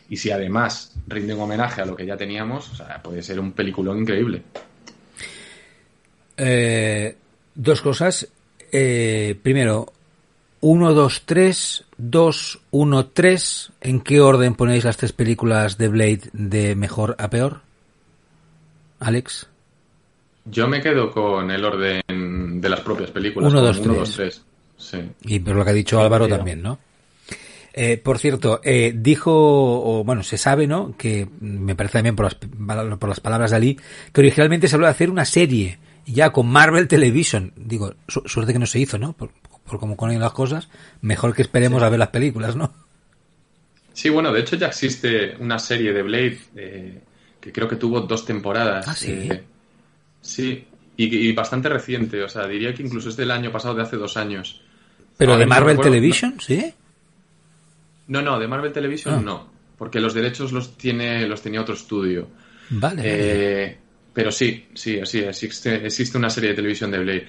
y 0.09 0.17
si 0.17 0.31
además 0.31 0.95
rinde 1.07 1.35
un 1.35 1.41
homenaje 1.41 1.83
a 1.83 1.87
lo 1.87 1.97
que 1.97 2.07
ya 2.07 2.17
teníamos, 2.17 2.71
o 2.71 2.77
sea, 2.77 3.03
puede 3.03 3.23
ser 3.23 3.41
un 3.41 3.53
peliculón 3.53 3.99
increíble. 3.99 4.43
Eh, 6.37 7.17
dos 7.55 7.83
cosas. 7.83 8.27
Eh, 8.73 9.39
primero, 9.43 9.93
1, 10.61 10.95
2, 10.95 11.23
3, 11.27 11.85
2, 11.97 12.61
1, 12.71 13.07
3. 13.07 13.73
¿En 13.81 14.01
qué 14.01 14.21
orden 14.21 14.55
ponéis 14.55 14.85
las 14.85 14.97
tres 14.97 15.13
películas 15.13 15.77
de 15.77 15.89
Blade 15.89 16.31
de 16.33 16.75
mejor 16.77 17.17
a 17.19 17.31
peor? 17.31 17.63
Alex. 19.01 19.50
Yo 20.45 20.69
me 20.69 20.81
quedo 20.81 21.11
con 21.11 21.51
el 21.51 21.65
orden 21.65 22.61
de 22.61 22.69
las 22.69 22.81
propias 22.81 23.11
películas. 23.11 23.53
1, 23.53 23.61
2, 23.63 24.13
3. 24.17 24.43
Sí. 24.77 24.99
Y 25.25 25.39
por 25.41 25.55
lo 25.55 25.65
que 25.65 25.71
ha 25.71 25.75
dicho 25.75 26.01
Álvaro 26.01 26.27
también, 26.27 26.63
¿no? 26.63 26.79
Eh, 27.73 27.99
por 27.99 28.19
cierto, 28.19 28.61
eh, 28.65 28.93
dijo, 28.97 29.31
o 29.33 30.03
bueno, 30.03 30.23
se 30.23 30.39
sabe, 30.39 30.67
¿no? 30.67 30.97
Que 30.97 31.29
me 31.41 31.77
parece 31.77 31.95
también 31.95 32.17
por 32.17 32.25
las, 32.25 32.35
por 32.35 33.09
las 33.09 33.21
palabras 33.21 33.51
de 33.51 33.57
Ali, 33.57 33.81
que 34.13 34.21
originalmente 34.21 34.67
se 34.67 34.75
habló 34.75 34.87
de 34.87 34.93
hacer 34.93 35.11
una 35.11 35.25
serie 35.25 35.79
ya 36.07 36.31
con 36.31 36.49
Marvel 36.49 36.89
Television. 36.89 37.53
Digo, 37.57 37.95
suerte 38.09 38.53
que 38.53 38.59
no 38.59 38.67
se 38.67 38.81
hizo, 38.81 38.99
¿no? 38.99 39.13
Por, 39.13 39.31
por 39.71 39.79
cómo 39.79 39.97
ponen 39.97 40.21
las 40.21 40.33
cosas, 40.33 40.69
mejor 41.01 41.35
que 41.35 41.43
esperemos 41.43 41.83
a 41.83 41.89
ver 41.89 41.99
las 41.99 42.09
películas, 42.09 42.57
¿no? 42.57 42.73
Sí, 43.93 44.09
bueno, 44.09 44.33
de 44.33 44.41
hecho 44.41 44.57
ya 44.57 44.69
existe 44.69 45.37
una 45.39 45.59
serie 45.59 45.93
de 45.93 46.03
Blade 46.03 46.39
eh, 46.57 47.01
que 47.41 47.53
creo 47.53 47.69
que 47.69 47.77
tuvo 47.77 48.01
dos 48.01 48.25
temporadas. 48.25 48.89
Ah, 48.89 48.95
sí. 48.95 49.29
Sí, 50.21 50.65
y, 50.97 51.33
bastante 51.33 51.69
reciente, 51.69 52.23
o 52.23 52.29
sea, 52.29 52.47
diría 52.47 52.75
que 52.75 52.83
incluso 52.83 53.09
es 53.09 53.17
del 53.17 53.31
año 53.31 53.51
pasado, 53.51 53.75
de 53.75 53.83
hace 53.83 53.97
dos 53.97 54.17
años. 54.17 54.61
¿Pero 55.17 55.37
de 55.37 55.47
Marvel 55.47 55.79
Television? 55.79 56.41
¿Sí? 56.41 56.73
No, 58.09 58.23
no, 58.23 58.39
de 58.39 58.49
Marvel 58.49 58.73
Television 58.73 59.15
ah. 59.15 59.21
no, 59.21 59.51
porque 59.79 60.01
los 60.01 60.15
derechos 60.15 60.53
los 60.53 60.77
tiene 60.77 61.27
los 61.27 61.43
tenía 61.43 61.61
otro 61.61 61.75
estudio. 61.75 62.29
Vale. 62.71 63.03
Eh, 63.05 63.79
pero 64.13 64.31
sí, 64.31 64.67
sí, 64.75 65.01
sí, 65.05 65.21
existe, 65.21 65.87
existe 65.87 66.19
una 66.19 66.31
serie 66.31 66.51
de 66.51 66.57
televisión 66.57 66.91
de 66.91 66.99
Blade. 66.99 67.29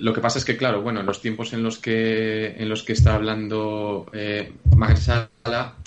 lo 0.00 0.12
que 0.12 0.20
pasa 0.20 0.38
es 0.38 0.44
que, 0.44 0.56
claro, 0.56 0.80
bueno, 0.82 1.00
en 1.00 1.06
los 1.06 1.20
tiempos 1.20 1.52
en 1.52 1.62
los 1.62 1.78
que, 1.78 2.54
en 2.56 2.68
los 2.68 2.82
que 2.82 2.92
está 2.92 3.16
hablando 3.16 4.06
eh, 4.12 4.52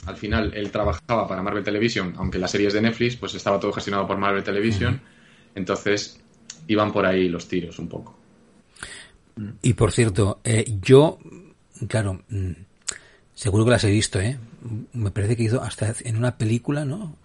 al 0.06 0.18
final 0.18 0.52
él 0.54 0.70
trabajaba 0.72 1.28
para 1.28 1.42
Marvel 1.42 1.64
Television, 1.64 2.14
aunque 2.18 2.38
la 2.38 2.48
serie 2.48 2.68
es 2.68 2.74
de 2.74 2.82
Netflix, 2.82 3.16
pues 3.16 3.34
estaba 3.34 3.60
todo 3.60 3.72
gestionado 3.72 4.06
por 4.06 4.18
Marvel 4.18 4.44
Television. 4.44 5.02
Entonces 5.56 6.20
iban 6.68 6.92
por 6.92 7.06
ahí 7.06 7.30
los 7.30 7.48
tiros 7.48 7.80
un 7.80 7.88
poco. 7.88 8.18
Y 9.62 9.74
por 9.74 9.92
cierto, 9.92 10.40
eh, 10.44 10.78
yo, 10.82 11.18
claro, 11.88 12.22
mm, 12.30 12.52
Seguro 13.36 13.66
que 13.66 13.72
las 13.72 13.84
he 13.84 13.90
visto, 13.90 14.20
¿eh? 14.20 14.38
Me 14.94 15.12
parece 15.12 15.36
que 15.36 15.44
hizo 15.44 15.62
hasta 15.62 15.94
en 16.04 16.18
una 16.18 16.38
película, 16.38 16.86
¿no? 16.86 17.16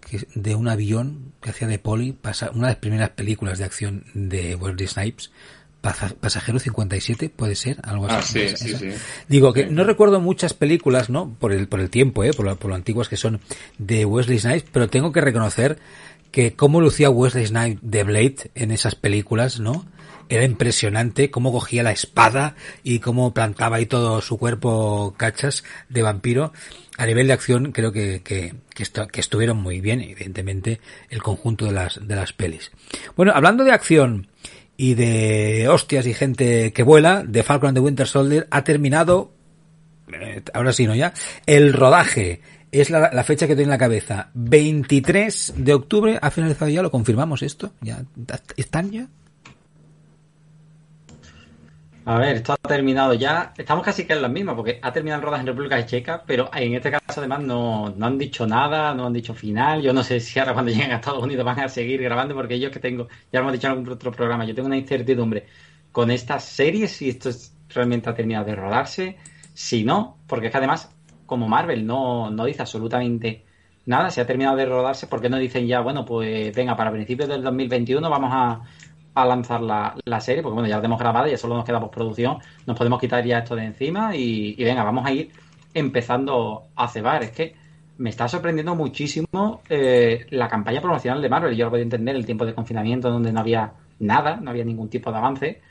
Que, 0.00 0.26
de 0.34 0.54
un 0.54 0.68
avión 0.68 1.32
que 1.42 1.50
hacía 1.50 1.66
de 1.66 1.78
poli, 1.78 2.12
pasa, 2.12 2.50
una 2.52 2.68
de 2.68 2.74
las 2.74 2.80
primeras 2.80 3.10
películas 3.10 3.58
de 3.58 3.64
acción 3.64 4.04
de 4.14 4.54
Wesley 4.54 4.86
Snipes, 4.86 5.32
Pasajero 5.80 6.58
57, 6.58 7.28
puede 7.28 7.54
ser, 7.54 7.78
algo 7.82 8.06
así. 8.06 8.40
Ah, 8.40 8.56
sí, 8.56 8.56
sí, 8.56 8.76
sí. 8.76 8.88
Digo 9.28 9.52
que 9.52 9.66
no 9.66 9.84
recuerdo 9.84 10.20
muchas 10.20 10.54
películas, 10.54 11.10
¿no? 11.10 11.36
Por 11.38 11.52
el, 11.52 11.68
por 11.68 11.80
el 11.80 11.90
tiempo, 11.90 12.24
¿eh? 12.24 12.32
Por 12.32 12.44
lo, 12.46 12.56
por 12.56 12.70
lo 12.70 12.76
antiguas 12.76 13.08
que 13.08 13.16
son 13.16 13.40
de 13.78 14.04
Wesley 14.04 14.38
Snipes, 14.38 14.64
pero 14.72 14.88
tengo 14.88 15.12
que 15.12 15.20
reconocer 15.20 15.78
que 16.36 16.52
cómo 16.52 16.82
lucía 16.82 17.08
Wesley 17.08 17.46
Snipes 17.46 17.78
de 17.80 18.04
Blade 18.04 18.50
en 18.54 18.70
esas 18.70 18.94
películas, 18.94 19.58
¿no? 19.58 19.86
era 20.28 20.44
impresionante 20.44 21.30
cómo 21.30 21.50
cogía 21.50 21.82
la 21.82 21.92
espada 21.92 22.56
y 22.82 22.98
cómo 22.98 23.32
plantaba 23.32 23.76
ahí 23.76 23.86
todo 23.86 24.20
su 24.20 24.36
cuerpo 24.36 25.14
cachas 25.16 25.64
de 25.88 26.02
vampiro. 26.02 26.52
A 26.98 27.06
nivel 27.06 27.28
de 27.28 27.32
acción 27.32 27.72
creo 27.72 27.90
que, 27.90 28.20
que, 28.22 28.52
que, 28.74 29.20
estuvieron 29.20 29.56
muy 29.56 29.80
bien, 29.80 30.02
evidentemente, 30.02 30.78
el 31.08 31.22
conjunto 31.22 31.64
de 31.64 31.72
las, 31.72 32.06
de 32.06 32.14
las 32.14 32.34
pelis. 32.34 32.70
Bueno, 33.16 33.32
hablando 33.34 33.64
de 33.64 33.72
acción 33.72 34.26
y 34.76 34.92
de 34.92 35.70
hostias 35.70 36.06
y 36.06 36.12
gente 36.12 36.74
que 36.74 36.82
vuela, 36.82 37.24
de 37.26 37.44
Falcon 37.44 37.68
and 37.68 37.78
the 37.78 37.82
Winter 37.82 38.06
Soldier 38.06 38.46
ha 38.50 38.62
terminado, 38.62 39.32
eh, 40.12 40.42
ahora 40.52 40.74
sí, 40.74 40.86
¿no? 40.86 40.94
Ya, 40.94 41.14
el 41.46 41.72
rodaje. 41.72 42.42
Es 42.72 42.90
la, 42.90 43.24
fecha 43.24 43.46
que 43.46 43.54
tengo 43.54 43.66
en 43.66 43.70
la 43.70 43.78
cabeza. 43.78 44.30
23 44.34 45.54
de 45.56 45.74
octubre 45.74 46.18
ha 46.20 46.30
finalizado 46.30 46.70
ya, 46.70 46.82
lo 46.82 46.90
confirmamos 46.90 47.42
esto. 47.42 47.72
¿Ya 47.80 48.02
están 48.56 48.90
ya? 48.90 49.08
A 52.08 52.18
ver, 52.18 52.36
esto 52.36 52.52
ha 52.52 52.56
terminado 52.56 53.14
ya. 53.14 53.52
Estamos 53.58 53.84
casi 53.84 54.06
que 54.06 54.12
en 54.12 54.22
las 54.22 54.30
mismas, 54.30 54.54
porque 54.54 54.78
ha 54.80 54.92
terminado 54.92 55.20
el 55.20 55.26
rodaje 55.26 55.40
en 55.40 55.46
República 55.48 55.84
Checa, 55.84 56.22
pero 56.24 56.48
en 56.54 56.74
este 56.74 56.92
caso 56.92 57.18
además 57.20 57.40
no, 57.40 57.90
no 57.96 58.06
han 58.06 58.16
dicho 58.16 58.46
nada, 58.46 58.94
no 58.94 59.06
han 59.06 59.12
dicho 59.12 59.34
final. 59.34 59.82
Yo 59.82 59.92
no 59.92 60.04
sé 60.04 60.20
si 60.20 60.38
ahora 60.38 60.52
cuando 60.52 60.70
lleguen 60.72 60.92
a 60.92 60.96
Estados 60.96 61.22
Unidos 61.22 61.44
van 61.44 61.58
a 61.58 61.68
seguir 61.68 62.00
grabando, 62.00 62.34
porque 62.34 62.60
yo 62.60 62.70
que 62.70 62.78
tengo, 62.78 63.08
ya 63.32 63.40
lo 63.40 63.46
hemos 63.46 63.54
dicho 63.54 63.66
en 63.66 63.72
algún 63.72 63.88
otro 63.88 64.12
programa, 64.12 64.44
yo 64.44 64.54
tengo 64.54 64.66
una 64.66 64.76
incertidumbre 64.76 65.46
con 65.90 66.12
estas 66.12 66.44
series, 66.44 66.92
si 66.92 67.08
esto 67.08 67.30
realmente 67.70 68.08
ha 68.08 68.14
terminado 68.14 68.44
de 68.44 68.54
rodarse, 68.54 69.16
si 69.52 69.82
no, 69.82 70.18
porque 70.28 70.46
es 70.46 70.52
que 70.52 70.58
además, 70.58 70.90
como 71.26 71.48
Marvel 71.48 71.86
no, 71.86 72.30
no 72.30 72.44
dice 72.44 72.62
absolutamente 72.62 73.44
nada, 73.84 74.10
si 74.10 74.20
ha 74.20 74.26
terminado 74.26 74.56
de 74.56 74.66
rodarse, 74.66 75.06
¿por 75.06 75.20
qué 75.20 75.28
no 75.28 75.38
dicen 75.38 75.66
ya, 75.66 75.80
bueno, 75.80 76.04
pues 76.04 76.54
venga, 76.54 76.76
para 76.76 76.90
principios 76.90 77.28
del 77.28 77.42
2021 77.42 78.08
vamos 78.08 78.30
a 78.32 78.62
a 79.16 79.24
lanzar 79.24 79.62
la, 79.62 79.96
la, 80.04 80.20
serie, 80.20 80.42
porque 80.42 80.54
bueno, 80.54 80.68
ya 80.68 80.76
la 80.76 80.82
tenemos 80.82 81.00
grabada, 81.00 81.26
ya 81.26 81.38
solo 81.38 81.56
nos 81.56 81.64
queda 81.64 81.80
postproducción, 81.80 82.36
nos 82.66 82.76
podemos 82.76 83.00
quitar 83.00 83.24
ya 83.24 83.38
esto 83.38 83.56
de 83.56 83.64
encima 83.64 84.14
y, 84.14 84.54
venga, 84.62 84.84
vamos 84.84 85.06
a 85.06 85.12
ir 85.12 85.30
empezando 85.72 86.64
a 86.76 86.86
cebar. 86.86 87.22
Es 87.22 87.30
que 87.30 87.56
me 87.96 88.10
está 88.10 88.28
sorprendiendo 88.28 88.74
muchísimo 88.74 89.62
eh, 89.70 90.26
la 90.30 90.48
campaña 90.48 90.82
promocional 90.82 91.22
de 91.22 91.30
Marvel. 91.30 91.56
Yo 91.56 91.64
lo 91.64 91.70
podía 91.70 91.84
entender, 91.84 92.14
el 92.14 92.26
tiempo 92.26 92.44
de 92.44 92.54
confinamiento 92.54 93.10
donde 93.10 93.32
no 93.32 93.40
había 93.40 93.72
nada, 94.00 94.36
no 94.36 94.50
había 94.50 94.66
ningún 94.66 94.90
tipo 94.90 95.10
de 95.10 95.16
avance, 95.16 95.62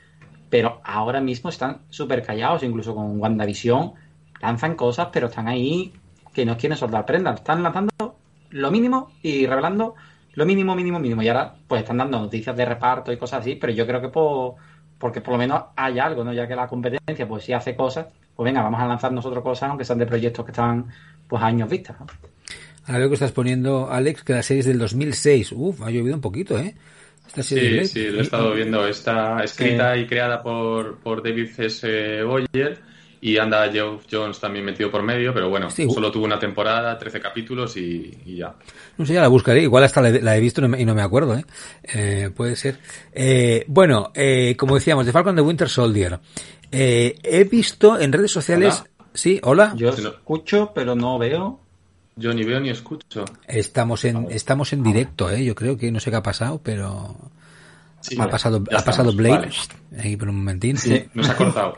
pero 0.50 0.80
ahora 0.82 1.20
mismo 1.20 1.48
están 1.48 1.82
súper 1.88 2.24
callados, 2.24 2.64
incluso 2.64 2.96
con 2.96 3.20
WandaVision 3.20 3.92
lanzan 4.40 4.74
cosas, 4.74 5.08
pero 5.12 5.28
están 5.28 5.48
ahí 5.48 5.92
que 6.32 6.44
no 6.44 6.56
quieren 6.56 6.76
soltar 6.76 7.06
prendas. 7.06 7.36
Están 7.36 7.62
lanzando 7.62 8.16
lo 8.50 8.70
mínimo 8.70 9.12
y 9.22 9.46
revelando 9.46 9.94
lo 10.34 10.44
mínimo, 10.44 10.76
mínimo, 10.76 10.98
mínimo. 10.98 11.22
Y 11.22 11.28
ahora 11.28 11.54
pues 11.66 11.82
están 11.82 11.96
dando 11.96 12.18
noticias 12.18 12.56
de 12.56 12.64
reparto 12.64 13.12
y 13.12 13.16
cosas 13.16 13.40
así, 13.40 13.56
pero 13.56 13.72
yo 13.72 13.86
creo 13.86 14.00
que 14.00 14.08
por, 14.08 14.54
porque 14.98 15.20
por 15.20 15.32
lo 15.32 15.38
menos 15.38 15.64
hay 15.74 15.98
algo, 15.98 16.22
¿no? 16.24 16.32
Ya 16.32 16.46
que 16.46 16.54
la 16.54 16.68
competencia 16.68 17.26
pues 17.26 17.44
sí 17.44 17.52
hace 17.52 17.74
cosas, 17.74 18.06
pues 18.34 18.44
venga, 18.44 18.62
vamos 18.62 18.80
a 18.80 18.86
lanzar 18.86 19.12
nosotros 19.12 19.42
cosas, 19.42 19.70
aunque 19.70 19.84
sean 19.84 19.98
de 19.98 20.06
proyectos 20.06 20.44
que 20.44 20.52
están 20.52 20.86
pues 21.26 21.42
años 21.42 21.70
vistas. 21.70 21.98
¿no? 21.98 22.06
Ahora 22.86 23.00
lo 23.00 23.08
que 23.08 23.14
estás 23.14 23.32
poniendo, 23.32 23.90
Alex, 23.90 24.22
que 24.22 24.34
la 24.34 24.42
serie 24.42 24.60
es 24.60 24.66
del 24.66 24.78
2006. 24.78 25.52
Uf, 25.52 25.82
ha 25.82 25.90
llovido 25.90 26.14
un 26.14 26.20
poquito, 26.20 26.58
¿eh? 26.58 26.74
Esta 27.26 27.42
sí, 27.42 27.86
sí, 27.86 28.08
lo 28.10 28.18
he 28.18 28.22
estado 28.22 28.52
viendo. 28.52 28.86
Está 28.86 29.42
escrita 29.42 29.96
y 29.96 30.06
creada 30.06 30.42
por, 30.42 30.98
por 30.98 31.22
David 31.22 31.48
C.S. 31.48 32.22
Boyer 32.22 32.78
y 33.20 33.38
anda 33.38 33.70
Geoff 33.70 34.04
Jones 34.10 34.38
también 34.38 34.64
metido 34.64 34.90
por 34.90 35.02
medio, 35.02 35.32
pero 35.32 35.48
bueno, 35.48 35.68
solo 35.70 36.10
tuvo 36.10 36.24
una 36.24 36.38
temporada, 36.38 36.98
13 36.98 37.20
capítulos 37.20 37.76
y, 37.76 38.36
ya. 38.36 38.54
No 38.98 39.06
sé, 39.06 39.14
ya 39.14 39.22
la 39.22 39.28
buscaré. 39.28 39.62
Igual 39.62 39.84
hasta 39.84 40.00
la, 40.00 40.36
he 40.36 40.40
visto 40.40 40.64
y 40.64 40.84
no 40.84 40.94
me 40.94 41.02
acuerdo, 41.02 41.36
¿eh? 41.36 41.44
eh 41.84 42.30
puede 42.34 42.56
ser. 42.56 42.78
Eh, 43.12 43.64
bueno, 43.68 44.10
eh, 44.14 44.54
como 44.56 44.74
decíamos, 44.74 45.06
de 45.06 45.12
Falcon 45.12 45.36
de 45.36 45.42
Winter 45.42 45.68
Soldier. 45.68 46.18
he 46.70 47.48
visto 47.50 47.98
en 47.98 48.12
redes 48.12 48.32
sociales... 48.32 48.84
Sí, 49.12 49.40
hola. 49.44 49.72
Yo 49.76 49.88
escucho, 49.88 50.72
pero 50.74 50.94
no 50.94 51.18
veo. 51.18 51.58
Yo 52.16 52.34
ni 52.34 52.44
veo 52.44 52.60
ni 52.60 52.68
escucho. 52.68 53.24
Estamos 53.46 54.04
en, 54.04 54.30
estamos 54.30 54.74
en 54.74 54.82
directo, 54.82 55.30
¿eh? 55.30 55.42
Yo 55.42 55.54
creo 55.54 55.78
que 55.78 55.90
no 55.90 56.00
sé 56.00 56.10
qué 56.10 56.16
ha 56.16 56.22
pasado, 56.22 56.60
pero 56.62 57.16
ha 58.18 58.28
pasado, 58.28 58.62
ha 58.76 58.82
pasado 58.82 59.12
Blade 59.12 59.50
ahí 59.98 60.16
por 60.16 60.28
un 60.28 60.36
momentín. 60.36 60.76
Sí, 60.76 61.04
nos 61.14 61.28
ha 61.28 61.36
cortado. 61.36 61.74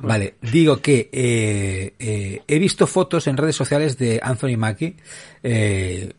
vale, 0.00 0.34
digo 0.40 0.78
que 0.80 1.08
eh, 1.12 1.94
eh, 1.98 2.42
he 2.46 2.58
visto 2.58 2.86
fotos 2.86 3.26
en 3.26 3.36
redes 3.36 3.56
sociales 3.56 3.98
de 3.98 4.20
Anthony 4.22 4.56
Mackie. 4.56 4.96
Eh, 5.42 6.12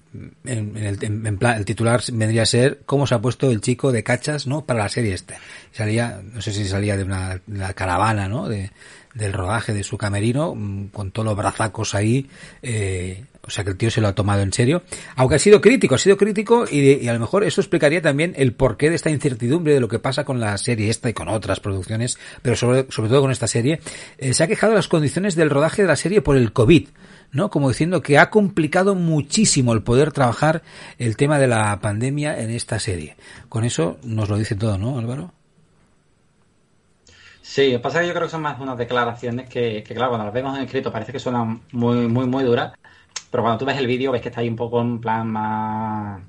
en, 0.45 0.77
el, 0.77 1.03
en, 1.03 1.37
plan, 1.37 1.57
el 1.57 1.65
titular 1.65 2.01
vendría 2.11 2.43
a 2.43 2.45
ser 2.45 2.81
cómo 2.85 3.07
se 3.07 3.15
ha 3.15 3.21
puesto 3.21 3.49
el 3.49 3.61
chico 3.61 3.91
de 3.91 4.03
cachas, 4.03 4.47
¿no? 4.47 4.65
Para 4.65 4.79
la 4.79 4.89
serie 4.89 5.13
este. 5.13 5.35
Salía, 5.71 6.21
no 6.21 6.41
sé 6.41 6.51
si 6.53 6.65
salía 6.65 6.97
de 6.97 7.03
una, 7.03 7.41
una 7.47 7.73
caravana, 7.73 8.27
¿no? 8.27 8.47
De, 8.47 8.71
del 9.13 9.33
rodaje 9.33 9.73
de 9.73 9.83
su 9.83 9.97
camerino, 9.97 10.55
mm, 10.55 10.87
con 10.87 11.11
todos 11.11 11.27
los 11.27 11.37
brazacos 11.37 11.95
ahí, 11.95 12.27
eh, 12.61 13.23
o 13.45 13.49
sea 13.49 13.63
que 13.63 13.71
el 13.71 13.77
tío 13.77 13.91
se 13.91 13.99
lo 13.99 14.07
ha 14.07 14.15
tomado 14.15 14.41
en 14.41 14.53
serio. 14.53 14.83
Aunque 15.15 15.35
ha 15.35 15.39
sido 15.39 15.59
crítico, 15.59 15.95
ha 15.95 15.97
sido 15.97 16.15
crítico 16.15 16.65
y, 16.69 17.07
a 17.07 17.13
lo 17.13 17.19
mejor 17.19 17.43
eso 17.43 17.59
explicaría 17.59 18.01
también 18.01 18.33
el 18.37 18.53
porqué 18.53 18.89
de 18.89 18.95
esta 18.95 19.09
incertidumbre 19.09 19.73
de 19.73 19.81
lo 19.81 19.89
que 19.89 19.99
pasa 19.99 20.23
con 20.23 20.39
la 20.39 20.57
serie 20.57 20.89
esta 20.89 21.09
y 21.09 21.13
con 21.13 21.27
otras 21.27 21.59
producciones, 21.59 22.17
pero 22.41 22.55
sobre, 22.55 22.83
todo 22.83 23.21
con 23.21 23.31
esta 23.31 23.47
serie. 23.47 23.81
Eh, 24.17 24.33
se 24.33 24.43
ha 24.43 24.47
quejado 24.47 24.71
de 24.71 24.77
las 24.77 24.87
condiciones 24.87 25.35
del 25.35 25.49
rodaje 25.49 25.81
de 25.81 25.89
la 25.89 25.97
serie 25.97 26.21
por 26.21 26.37
el 26.37 26.53
COVID. 26.53 26.87
¿no? 27.31 27.49
Como 27.49 27.69
diciendo 27.69 28.01
que 28.01 28.19
ha 28.19 28.29
complicado 28.29 28.95
muchísimo 28.95 29.73
el 29.73 29.81
poder 29.81 30.11
trabajar 30.11 30.61
el 30.99 31.17
tema 31.17 31.39
de 31.39 31.47
la 31.47 31.79
pandemia 31.81 32.39
en 32.39 32.51
esta 32.51 32.79
serie. 32.79 33.17
Con 33.49 33.65
eso 33.65 33.97
nos 34.03 34.29
lo 34.29 34.37
dice 34.37 34.55
todo, 34.55 34.77
¿no, 34.77 34.99
Álvaro? 34.99 35.33
Sí, 37.41 37.77
pasa 37.81 37.99
que 37.99 38.07
yo 38.07 38.13
creo 38.13 38.27
que 38.27 38.31
son 38.31 38.41
más 38.41 38.59
unas 38.59 38.77
declaraciones 38.77 39.49
que, 39.49 39.83
que, 39.83 39.93
claro, 39.93 40.11
cuando 40.11 40.25
las 40.25 40.33
vemos 40.33 40.55
en 40.57 40.63
escrito 40.63 40.91
parece 40.91 41.11
que 41.11 41.19
suenan 41.19 41.61
muy, 41.71 42.07
muy, 42.07 42.25
muy 42.25 42.43
duras, 42.43 42.73
pero 43.31 43.43
cuando 43.43 43.59
tú 43.59 43.65
ves 43.65 43.77
el 43.77 43.87
vídeo 43.87 44.11
ves 44.11 44.21
que 44.21 44.29
está 44.29 44.41
ahí 44.41 44.49
un 44.49 44.55
poco 44.55 44.81
en 44.81 44.99
plan 44.99 45.27
más, 45.27 46.21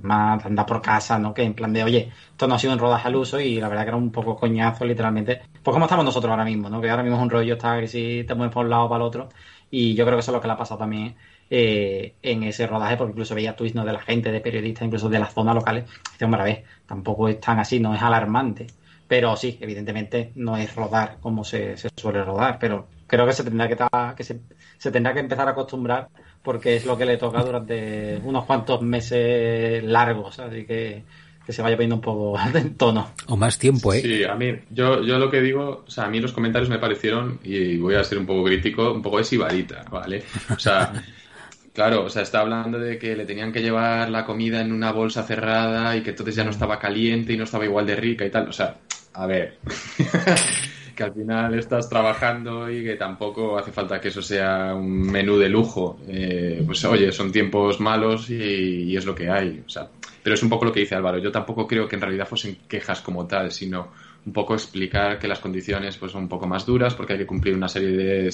más 0.00 0.44
andar 0.46 0.66
por 0.66 0.80
casa, 0.80 1.18
¿no? 1.18 1.34
Que 1.34 1.42
en 1.42 1.54
plan 1.54 1.72
de, 1.72 1.84
oye, 1.84 2.12
esto 2.30 2.46
no 2.46 2.54
ha 2.54 2.58
sido 2.58 2.72
un 2.72 2.78
rodaje 2.78 3.08
al 3.08 3.16
uso 3.16 3.40
y 3.40 3.60
la 3.60 3.68
verdad 3.68 3.82
que 3.84 3.88
era 3.88 3.96
un 3.96 4.10
poco 4.10 4.36
coñazo, 4.36 4.84
literalmente. 4.84 5.42
Pues 5.62 5.72
como 5.72 5.84
estamos 5.84 6.04
nosotros 6.04 6.30
ahora 6.30 6.44
mismo, 6.44 6.68
¿no? 6.68 6.80
Que 6.80 6.90
ahora 6.90 7.02
mismo 7.02 7.18
es 7.18 7.22
un 7.22 7.30
rollo, 7.30 7.54
está 7.54 7.78
que 7.80 7.88
si 7.88 8.24
te 8.26 8.34
mueves 8.34 8.54
por 8.54 8.64
un 8.64 8.70
lado 8.70 8.84
o 8.84 8.88
para 8.88 9.04
el 9.04 9.08
otro. 9.08 9.28
Y 9.70 9.94
yo 9.94 10.04
creo 10.04 10.16
que 10.16 10.20
eso 10.20 10.30
es 10.30 10.34
lo 10.34 10.40
que 10.40 10.46
le 10.48 10.54
ha 10.54 10.56
pasado 10.56 10.78
también 10.78 11.16
eh, 11.50 12.14
en 12.22 12.42
ese 12.44 12.66
rodaje, 12.66 12.96
porque 12.96 13.12
incluso 13.12 13.34
veía 13.34 13.54
tweets 13.54 13.74
de 13.74 13.92
la 13.92 14.00
gente, 14.00 14.32
de 14.32 14.40
periodistas, 14.40 14.86
incluso 14.86 15.08
de 15.08 15.18
las 15.18 15.34
zonas 15.34 15.54
locales. 15.54 15.84
Dice, 16.12 16.24
hombre, 16.24 16.40
a 16.40 16.44
ver, 16.44 16.64
tampoco 16.86 17.28
es 17.28 17.40
tan 17.40 17.58
así, 17.58 17.78
no 17.78 17.94
es 17.94 18.02
alarmante. 18.02 18.66
Pero 19.12 19.36
sí, 19.36 19.58
evidentemente 19.60 20.32
no 20.36 20.56
es 20.56 20.74
rodar 20.74 21.18
como 21.20 21.44
se, 21.44 21.76
suele 21.76 22.24
rodar, 22.24 22.56
pero 22.58 22.88
creo 23.06 23.26
que 23.26 23.34
se 23.34 23.44
tendrá 23.44 23.68
que, 23.68 23.76
que 24.16 24.24
se, 24.24 24.90
tendrá 24.90 25.12
que 25.12 25.20
empezar 25.20 25.46
a 25.46 25.50
acostumbrar 25.50 26.08
porque 26.42 26.76
es 26.76 26.86
lo 26.86 26.96
que 26.96 27.04
le 27.04 27.18
toca 27.18 27.42
durante 27.42 28.18
unos 28.24 28.46
cuantos 28.46 28.80
meses 28.80 29.84
largos, 29.84 30.38
así 30.38 30.64
que 30.64 31.04
que 31.44 31.52
se 31.52 31.60
vaya 31.60 31.76
poniendo 31.76 31.96
un 31.96 32.00
poco 32.00 32.38
en 32.54 32.74
tono. 32.74 33.10
O 33.26 33.36
más 33.36 33.58
tiempo, 33.58 33.92
¿eh? 33.92 34.00
Sí, 34.00 34.24
a 34.24 34.34
mí, 34.34 34.54
yo, 34.70 35.02
yo 35.02 35.18
lo 35.18 35.30
que 35.30 35.42
digo, 35.42 35.84
o 35.86 35.90
sea, 35.90 36.04
a 36.04 36.08
mí 36.08 36.18
los 36.18 36.32
comentarios 36.32 36.70
me 36.70 36.78
parecieron, 36.78 37.38
y 37.44 37.76
voy 37.76 37.96
a 37.96 38.04
ser 38.04 38.16
un 38.16 38.24
poco 38.24 38.44
crítico, 38.44 38.94
un 38.94 39.02
poco 39.02 39.18
de 39.18 39.24
sibarita, 39.24 39.84
¿vale? 39.90 40.22
O 40.48 40.58
sea, 40.58 40.90
claro, 41.74 42.04
o 42.04 42.08
sea, 42.08 42.22
está 42.22 42.40
hablando 42.40 42.78
de 42.78 42.98
que 42.98 43.14
le 43.14 43.26
tenían 43.26 43.52
que 43.52 43.60
llevar 43.60 44.08
la 44.08 44.24
comida 44.24 44.62
en 44.62 44.72
una 44.72 44.90
bolsa 44.90 45.22
cerrada 45.22 45.94
y 45.98 46.02
que 46.02 46.10
entonces 46.10 46.34
ya 46.34 46.44
no 46.44 46.50
estaba 46.50 46.78
caliente 46.78 47.34
y 47.34 47.36
no 47.36 47.44
estaba 47.44 47.66
igual 47.66 47.84
de 47.84 47.96
rica 47.96 48.24
y 48.24 48.30
tal, 48.30 48.48
o 48.48 48.52
sea, 48.52 48.78
a 49.14 49.26
ver, 49.26 49.58
que 50.96 51.02
al 51.02 51.12
final 51.12 51.54
estás 51.58 51.88
trabajando 51.88 52.70
y 52.70 52.84
que 52.84 52.96
tampoco 52.96 53.58
hace 53.58 53.72
falta 53.72 54.00
que 54.00 54.08
eso 54.08 54.22
sea 54.22 54.74
un 54.74 55.10
menú 55.10 55.36
de 55.38 55.48
lujo. 55.48 55.98
Eh, 56.08 56.62
pues 56.64 56.84
oye, 56.84 57.12
son 57.12 57.32
tiempos 57.32 57.80
malos 57.80 58.30
y, 58.30 58.96
es 58.96 59.04
lo 59.04 59.14
que 59.14 59.30
hay. 59.30 59.62
O 59.66 59.68
sea, 59.68 59.88
pero 60.22 60.34
es 60.34 60.42
un 60.42 60.48
poco 60.48 60.64
lo 60.64 60.72
que 60.72 60.80
dice 60.80 60.94
Álvaro. 60.94 61.18
Yo 61.18 61.32
tampoco 61.32 61.66
creo 61.66 61.88
que 61.88 61.96
en 61.96 62.02
realidad 62.02 62.28
fuesen 62.28 62.58
quejas 62.68 63.00
como 63.00 63.26
tal, 63.26 63.50
sino 63.50 63.88
un 64.24 64.32
poco 64.32 64.54
explicar 64.54 65.18
que 65.18 65.28
las 65.28 65.40
condiciones 65.40 65.96
pues, 65.96 66.12
son 66.12 66.22
un 66.22 66.28
poco 66.28 66.46
más 66.46 66.64
duras 66.64 66.94
porque 66.94 67.14
hay 67.14 67.18
que 67.20 67.26
cumplir 67.26 67.54
una 67.54 67.68
serie 67.68 67.90
de 67.90 68.30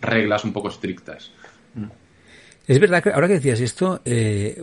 reglas 0.00 0.44
un 0.44 0.52
poco 0.52 0.68
estrictas. 0.68 1.32
Mm. 1.74 2.03
Es 2.66 2.80
verdad 2.80 3.02
que 3.02 3.10
ahora 3.10 3.28
que 3.28 3.34
decías 3.34 3.60
esto, 3.60 4.00
eh, 4.06 4.62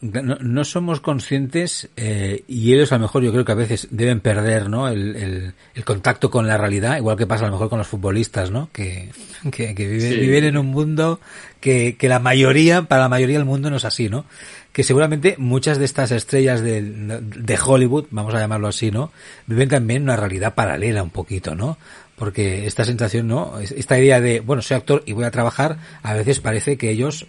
no, 0.00 0.64
somos 0.64 1.00
conscientes 1.00 1.90
eh, 1.96 2.44
y 2.48 2.72
ellos 2.72 2.92
a 2.92 2.94
lo 2.94 3.02
mejor 3.02 3.22
yo 3.22 3.30
creo 3.30 3.44
que 3.44 3.52
a 3.52 3.56
veces 3.56 3.88
deben 3.90 4.20
perder 4.20 4.70
¿no? 4.70 4.88
El, 4.88 5.52
contacto 5.84 6.30
con 6.30 6.46
la 6.46 6.56
realidad, 6.56 6.96
igual 6.96 7.18
que 7.18 7.26
pasa 7.26 7.44
a 7.44 7.48
lo 7.48 7.52
mejor 7.52 7.68
con 7.68 7.78
los 7.78 7.88
futbolistas, 7.88 8.50
¿no? 8.50 8.70
que, 8.72 9.10
que, 9.50 9.74
viven, 9.74 10.44
en 10.44 10.56
un 10.56 10.66
mundo 10.66 11.20
que, 11.60 11.96
que 11.98 12.08
la 12.08 12.20
mayoría, 12.20 12.84
para 12.84 13.02
la 13.02 13.08
mayoría 13.10 13.36
del 13.36 13.46
mundo 13.46 13.68
no 13.68 13.76
es 13.76 13.84
así, 13.84 14.08
¿no? 14.08 14.24
Que 14.72 14.82
seguramente 14.82 15.34
muchas 15.36 15.78
de 15.78 15.84
estas 15.84 16.10
estrellas 16.12 16.62
de, 16.62 16.80
de 16.80 17.58
Hollywood, 17.62 18.06
vamos 18.10 18.34
a 18.34 18.38
llamarlo 18.38 18.68
así, 18.68 18.90
¿no? 18.90 19.12
Viven 19.46 19.68
también 19.68 20.04
una 20.04 20.16
realidad 20.16 20.54
paralela 20.54 21.02
un 21.02 21.10
poquito, 21.10 21.54
¿no? 21.54 21.76
porque 22.16 22.66
esta 22.66 22.84
sensación, 22.84 23.26
¿no? 23.26 23.58
Esta 23.58 23.98
idea 23.98 24.20
de, 24.20 24.38
bueno, 24.38 24.62
soy 24.62 24.76
actor 24.76 25.02
y 25.06 25.12
voy 25.12 25.24
a 25.24 25.32
trabajar, 25.32 25.78
a 26.04 26.14
veces 26.14 26.38
parece 26.38 26.76
que 26.76 26.90
ellos 26.90 27.26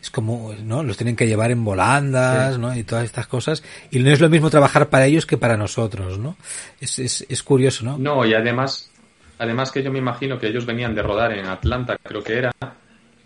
es 0.00 0.10
como, 0.10 0.54
¿no? 0.64 0.82
Los 0.82 0.96
tienen 0.96 1.16
que 1.16 1.26
llevar 1.26 1.50
en 1.50 1.64
volandas, 1.64 2.58
¿no? 2.58 2.74
Y 2.74 2.84
todas 2.84 3.04
estas 3.04 3.26
cosas. 3.26 3.62
Y 3.90 3.98
no 3.98 4.10
es 4.10 4.20
lo 4.20 4.30
mismo 4.30 4.50
trabajar 4.50 4.88
para 4.88 5.06
ellos 5.06 5.26
que 5.26 5.36
para 5.36 5.56
nosotros, 5.56 6.18
¿no? 6.18 6.36
Es, 6.80 6.98
es, 6.98 7.26
es 7.28 7.42
curioso, 7.42 7.84
¿no? 7.84 7.98
No, 7.98 8.24
y 8.24 8.34
además, 8.34 8.90
además 9.38 9.70
que 9.70 9.82
yo 9.82 9.92
me 9.92 9.98
imagino 9.98 10.38
que 10.38 10.48
ellos 10.48 10.64
venían 10.64 10.94
de 10.94 11.02
rodar 11.02 11.32
en 11.32 11.46
Atlanta, 11.46 11.98
creo 12.02 12.22
que 12.22 12.38
era, 12.38 12.52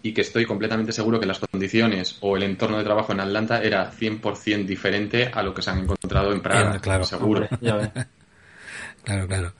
y 0.02 0.12
que 0.12 0.20
estoy 0.20 0.44
completamente 0.44 0.92
seguro 0.92 1.18
que 1.18 1.26
las 1.26 1.38
condiciones 1.38 2.18
o 2.20 2.36
el 2.36 2.42
entorno 2.42 2.76
de 2.76 2.84
trabajo 2.84 3.12
en 3.12 3.20
Atlanta 3.20 3.62
era 3.62 3.90
100% 3.90 4.66
diferente 4.66 5.30
a 5.32 5.42
lo 5.42 5.54
que 5.54 5.62
se 5.62 5.70
han 5.70 5.78
encontrado 5.78 6.30
en 6.30 6.42
Praga, 6.42 6.78
claro. 6.78 7.04
seguro. 7.04 7.48
claro, 9.02 9.26
claro. 9.26 9.52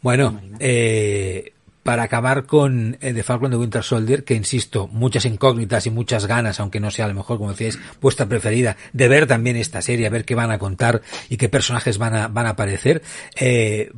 Bueno, 0.00 0.40
eh, 0.58 1.52
para 1.82 2.04
acabar 2.04 2.46
con 2.46 2.96
eh, 3.00 3.12
The 3.12 3.22
Falcon 3.22 3.50
de 3.50 3.56
Winter 3.56 3.82
Soldier, 3.82 4.24
que 4.24 4.34
insisto, 4.34 4.88
muchas 4.88 5.24
incógnitas 5.24 5.86
y 5.86 5.90
muchas 5.90 6.26
ganas, 6.26 6.60
aunque 6.60 6.80
no 6.80 6.90
sea 6.90 7.06
a 7.06 7.08
lo 7.08 7.14
mejor, 7.14 7.38
como 7.38 7.50
decíais, 7.50 7.78
vuestra 8.00 8.26
preferida, 8.26 8.76
de 8.92 9.08
ver 9.08 9.26
también 9.26 9.56
esta 9.56 9.82
serie, 9.82 10.06
a 10.06 10.10
ver 10.10 10.24
qué 10.24 10.34
van 10.34 10.50
a 10.50 10.58
contar 10.58 11.02
y 11.28 11.36
qué 11.36 11.48
personajes 11.48 11.98
van 11.98 12.14
a, 12.14 12.28
van 12.28 12.46
a 12.46 12.50
aparecer. 12.50 13.02
Eh, 13.36 13.90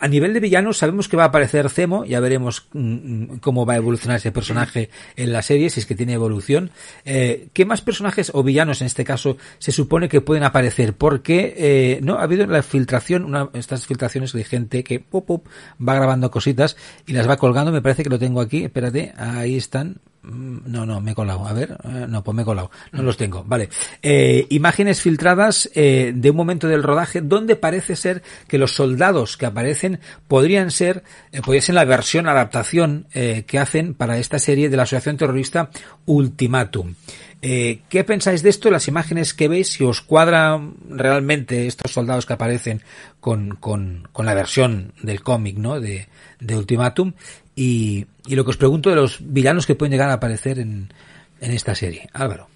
a 0.00 0.08
nivel 0.08 0.32
de 0.32 0.40
villanos 0.40 0.78
sabemos 0.78 1.08
que 1.08 1.16
va 1.16 1.24
a 1.24 1.26
aparecer 1.26 1.68
Zemo, 1.68 2.04
ya 2.04 2.20
veremos 2.20 2.66
mm, 2.72 2.80
mm, 2.80 3.38
cómo 3.40 3.66
va 3.66 3.74
a 3.74 3.76
evolucionar 3.76 4.16
ese 4.16 4.32
personaje 4.32 4.88
en 5.14 5.32
la 5.32 5.42
serie, 5.42 5.68
si 5.68 5.80
es 5.80 5.86
que 5.86 5.94
tiene 5.94 6.14
evolución. 6.14 6.70
Eh, 7.04 7.48
¿Qué 7.52 7.66
más 7.66 7.82
personajes 7.82 8.32
o 8.34 8.42
villanos 8.42 8.80
en 8.80 8.86
este 8.86 9.04
caso 9.04 9.36
se 9.58 9.72
supone 9.72 10.08
que 10.08 10.22
pueden 10.22 10.42
aparecer? 10.42 10.94
Porque 10.94 11.54
eh, 11.56 12.00
no 12.02 12.14
ha 12.14 12.22
habido 12.22 12.46
la 12.46 12.62
filtración, 12.62 13.24
una, 13.26 13.50
estas 13.52 13.86
filtraciones 13.86 14.32
de 14.32 14.44
gente 14.44 14.82
que 14.82 15.00
pop, 15.00 15.46
va 15.86 15.94
grabando 15.94 16.30
cositas 16.30 16.76
y 17.06 17.12
las 17.12 17.28
va 17.28 17.36
colgando. 17.36 17.70
Me 17.70 17.82
parece 17.82 18.02
que 18.02 18.10
lo 18.10 18.18
tengo 18.18 18.40
aquí. 18.40 18.64
Espérate, 18.64 19.12
ahí 19.18 19.56
están. 19.56 20.00
Mm, 20.22 20.58
no, 20.66 20.84
no, 20.84 21.00
me 21.00 21.12
he 21.12 21.14
colado. 21.14 21.46
A 21.46 21.52
ver, 21.52 21.78
eh, 21.84 22.06
no, 22.08 22.22
pues 22.22 22.34
me 22.34 22.42
he 22.42 22.44
colado. 22.44 22.70
No 22.92 23.02
los 23.02 23.16
tengo. 23.16 23.42
Vale. 23.44 23.70
Eh, 24.02 24.46
imágenes 24.50 25.00
filtradas 25.00 25.70
eh, 25.74 26.12
de 26.14 26.30
un 26.30 26.36
momento 26.36 26.68
del 26.68 26.82
rodaje 26.82 27.22
donde 27.22 27.56
parece 27.56 27.96
ser 27.96 28.22
que 28.46 28.58
los 28.58 28.74
soldados 28.74 29.36
que 29.36 29.46
aparecen 29.46 30.00
podrían 30.28 30.70
ser, 30.70 31.04
eh, 31.32 31.40
podría 31.40 31.62
ser 31.62 31.74
la 31.74 31.84
versión, 31.84 32.28
adaptación 32.28 33.06
que 33.10 33.58
hacen 33.58 33.94
para 33.94 34.18
esta 34.18 34.38
serie 34.38 34.68
de 34.68 34.76
la 34.76 34.84
asociación 34.84 35.16
terrorista 35.16 35.70
Ultimatum. 36.06 36.94
¿Qué 37.40 38.04
pensáis 38.06 38.42
de 38.42 38.50
esto? 38.50 38.70
Las 38.70 38.88
imágenes 38.88 39.34
que 39.34 39.48
veis, 39.48 39.68
si 39.68 39.84
os 39.84 40.00
cuadran 40.00 40.74
realmente 40.88 41.66
estos 41.66 41.92
soldados 41.92 42.26
que 42.26 42.34
aparecen 42.34 42.82
con, 43.20 43.56
con, 43.56 44.08
con 44.12 44.26
la 44.26 44.34
versión 44.34 44.92
del 45.02 45.22
cómic, 45.22 45.56
¿no? 45.56 45.80
De, 45.80 46.08
de 46.40 46.56
Ultimatum 46.56 47.12
y, 47.54 48.06
lo 48.28 48.44
que 48.44 48.50
os 48.50 48.56
pregunto 48.56 48.90
de 48.90 48.96
los 48.96 49.18
villanos 49.20 49.66
que 49.66 49.74
pueden 49.74 49.92
llegar 49.92 50.10
a 50.10 50.14
aparecer 50.14 50.58
en, 50.58 50.92
en 51.40 51.52
esta 51.52 51.74
serie. 51.74 52.08
Álvaro. 52.12 52.48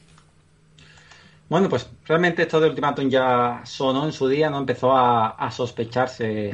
Bueno, 1.49 1.69
pues 1.69 1.91
realmente 2.07 2.43
esto 2.43 2.59
de 2.59 2.71
Ultimatum 2.71 3.09
ya 3.11 3.61
sonó 3.65 4.07
en 4.07 4.13
su 4.13 4.27
día, 4.27 4.49
no 4.49 4.59
empezó 4.59 4.97
a, 4.97 5.51
sospecharse, 5.51 6.53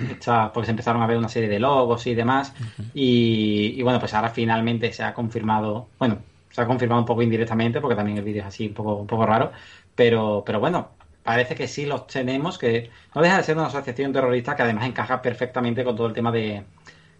porque 0.52 0.66
se 0.66 0.70
empezaron 0.72 1.00
a 1.00 1.06
ver 1.06 1.16
una 1.16 1.28
serie 1.28 1.48
de 1.48 1.60
logos 1.60 2.06
y 2.06 2.14
demás, 2.14 2.52
y, 2.92 3.80
bueno, 3.82 4.00
pues 4.00 4.12
ahora 4.14 4.30
finalmente 4.30 4.92
se 4.92 5.04
ha 5.04 5.14
confirmado, 5.14 5.88
bueno, 5.98 6.18
se 6.50 6.60
ha 6.60 6.66
confirmado 6.66 7.00
un 7.00 7.06
poco 7.06 7.22
indirectamente, 7.22 7.80
porque 7.80 7.94
también 7.94 8.18
el 8.18 8.24
vídeo 8.24 8.42
es 8.42 8.48
así 8.48 8.66
un 8.66 8.74
poco, 8.74 8.96
un 8.96 9.06
poco 9.06 9.24
raro, 9.24 9.52
pero, 9.94 10.42
pero 10.44 10.58
bueno, 10.58 10.90
parece 11.22 11.54
que 11.54 11.68
sí 11.68 11.86
los 11.86 12.08
tenemos, 12.08 12.58
que 12.58 12.90
no 13.14 13.22
deja 13.22 13.36
de 13.36 13.44
ser 13.44 13.56
una 13.56 13.66
asociación 13.66 14.12
terrorista 14.12 14.56
que 14.56 14.62
además 14.62 14.86
encaja 14.86 15.22
perfectamente 15.22 15.84
con 15.84 15.94
todo 15.94 16.08
el 16.08 16.12
tema 16.12 16.32
de, 16.32 16.64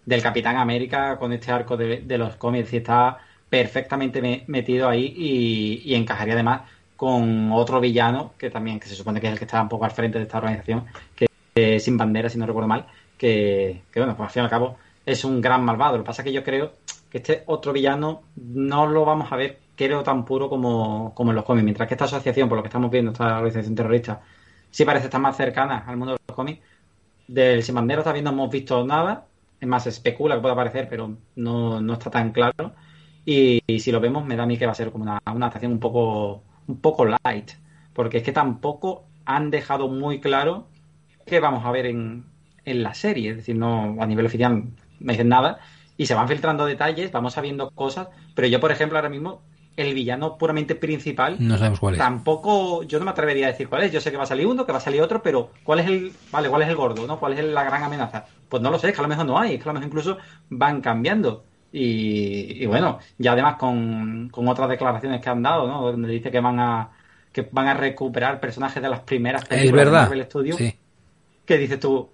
del 0.05 0.21
Capitán 0.21 0.57
América 0.57 1.17
con 1.17 1.31
este 1.33 1.51
arco 1.51 1.77
de, 1.77 2.17
los 2.17 2.35
cómics 2.35 2.73
y 2.73 2.77
está 2.77 3.19
perfectamente 3.49 4.43
metido 4.47 4.89
ahí 4.89 5.13
y, 5.85 5.93
encajaría 5.93 6.33
además 6.33 6.61
con 6.95 7.51
otro 7.51 7.79
villano 7.79 8.33
que 8.37 8.49
también 8.49 8.79
que 8.79 8.87
se 8.87 8.95
supone 8.95 9.19
que 9.19 9.27
es 9.27 9.33
el 9.33 9.39
que 9.39 9.45
está 9.45 9.61
un 9.61 9.69
poco 9.69 9.85
al 9.85 9.91
frente 9.91 10.17
de 10.17 10.25
esta 10.25 10.37
organización 10.37 10.85
que 11.15 11.27
es 11.55 11.83
sin 11.83 11.97
bandera 11.97 12.29
si 12.29 12.37
no 12.37 12.45
recuerdo 12.45 12.67
mal 12.67 12.85
que, 13.17 13.81
bueno 13.95 14.15
pues 14.15 14.27
al 14.27 14.33
fin 14.33 14.41
y 14.41 14.45
al 14.45 14.49
cabo 14.49 14.77
es 15.05 15.25
un 15.25 15.41
gran 15.41 15.63
malvado 15.63 15.97
lo 15.97 16.03
que 16.03 16.07
pasa 16.07 16.21
es 16.21 16.25
que 16.25 16.33
yo 16.33 16.43
creo 16.43 16.73
que 17.11 17.17
este 17.17 17.43
otro 17.47 17.73
villano 17.73 18.23
no 18.37 18.87
lo 18.87 19.03
vamos 19.03 19.31
a 19.31 19.35
ver, 19.35 19.59
creo, 19.75 20.01
tan 20.01 20.23
puro 20.23 20.49
como, 20.49 21.13
como 21.13 21.31
en 21.31 21.35
los 21.35 21.45
cómics. 21.45 21.65
Mientras 21.65 21.87
que 21.87 21.93
esta 21.95 22.05
asociación, 22.05 22.47
por 22.47 22.57
lo 22.57 22.63
que 22.63 22.69
estamos 22.69 22.89
viendo, 22.89 23.11
esta 23.11 23.37
organización 23.37 23.75
terrorista, 23.75 24.21
sí 24.71 24.85
parece 24.85 25.05
estar 25.05 25.19
más 25.19 25.35
cercana 25.35 25.83
al 25.85 25.97
mundo 25.97 26.13
de 26.13 26.19
los 26.25 26.35
cómics. 26.35 26.61
Del 27.27 27.63
Sin 27.63 27.75
Bandera 27.75 28.01
todavía 28.01 28.23
no 28.23 28.31
hemos 28.31 28.49
visto 28.49 28.85
nada. 28.85 29.25
Es 29.61 29.67
más, 29.67 29.87
especula 29.87 30.35
que 30.35 30.41
puede 30.41 30.53
aparecer, 30.53 30.89
pero 30.89 31.17
no, 31.35 31.79
no 31.81 31.93
está 31.93 32.09
tan 32.09 32.31
claro. 32.31 32.73
Y, 33.25 33.61
si 33.79 33.91
lo 33.91 33.99
vemos, 33.99 34.25
me 34.25 34.35
da 34.35 34.43
a 34.43 34.45
mí 34.47 34.57
que 34.57 34.65
va 34.65 34.71
a 34.73 34.75
ser 34.75 34.91
como 34.91 35.03
una, 35.03 35.19
una 35.33 35.53
un 35.63 35.79
poco, 35.79 36.43
un 36.67 36.81
poco 36.81 37.05
light. 37.05 37.51
Porque 37.93 38.17
es 38.17 38.23
que 38.23 38.31
tampoco 38.31 39.05
han 39.25 39.51
dejado 39.51 39.87
muy 39.87 40.19
claro 40.19 40.67
qué 41.25 41.39
vamos 41.39 41.65
a 41.65 41.71
ver 41.71 41.85
en, 41.85 42.25
en 42.65 42.83
la 42.83 42.93
serie. 42.95 43.31
Es 43.31 43.37
decir, 43.37 43.55
no 43.55 43.97
a 44.01 44.05
nivel 44.07 44.25
oficial 44.25 44.63
no 44.99 45.11
dicen 45.11 45.29
nada. 45.29 45.59
Y 45.97 46.07
se 46.07 46.15
van 46.15 46.27
filtrando 46.27 46.65
detalles, 46.65 47.11
vamos 47.11 47.33
sabiendo 47.33 47.69
cosas. 47.71 48.09
Pero 48.35 48.47
yo, 48.47 48.59
por 48.59 48.71
ejemplo, 48.71 48.97
ahora 48.97 49.09
mismo, 49.09 49.43
el 49.77 49.93
villano 49.93 50.37
puramente 50.37 50.75
principal. 50.75 51.37
No 51.39 51.57
sabemos 51.57 51.79
cuál 51.79 51.95
es. 51.95 51.99
Tampoco, 51.99 52.83
yo 52.83 52.99
no 52.99 53.05
me 53.05 53.11
atrevería 53.11 53.47
a 53.47 53.51
decir 53.51 53.69
cuál 53.69 53.83
es. 53.83 53.91
Yo 53.91 54.01
sé 54.01 54.11
que 54.11 54.17
va 54.17 54.23
a 54.23 54.27
salir 54.27 54.47
uno, 54.47 54.65
que 54.65 54.71
va 54.71 54.77
a 54.77 54.81
salir 54.81 55.01
otro, 55.01 55.21
pero 55.21 55.51
¿cuál 55.63 55.79
es 55.79 55.87
el, 55.87 56.11
vale, 56.31 56.49
cuál 56.49 56.61
es 56.63 56.69
el 56.69 56.75
gordo, 56.75 57.07
no? 57.07 57.19
¿Cuál 57.19 57.33
es 57.33 57.45
la 57.45 57.63
gran 57.63 57.83
amenaza? 57.83 58.25
Pues 58.49 58.61
no 58.61 58.69
lo 58.69 58.79
sé, 58.79 58.89
es 58.89 58.93
que 58.93 58.99
a 58.99 59.03
lo 59.03 59.07
mejor 59.07 59.25
no 59.25 59.39
hay, 59.39 59.55
es 59.55 59.63
que 59.63 59.69
a 59.69 59.73
lo 59.73 59.73
mejor 59.73 59.87
incluso 59.87 60.17
van 60.49 60.81
cambiando. 60.81 61.45
Y, 61.73 62.65
bueno, 62.65 62.99
ya 63.17 63.31
además 63.31 63.55
con, 63.55 64.29
otras 64.33 64.67
declaraciones 64.67 65.21
que 65.21 65.29
han 65.29 65.41
dado, 65.41 65.67
¿no? 65.67 65.91
Donde 65.91 66.09
dice 66.09 66.29
que 66.29 66.39
van 66.39 66.59
a 66.59 66.89
que 67.31 67.47
van 67.49 67.69
a 67.69 67.73
recuperar 67.73 68.41
personajes 68.41 68.83
de 68.83 68.89
las 68.89 68.99
primeras 69.01 69.45
películas 69.45 69.85
es 69.87 70.09
verdad. 70.09 70.25
Studios. 70.25 70.57
Sí. 70.57 70.75
¿Qué 71.45 71.57
dices 71.57 71.79
tú? 71.79 72.09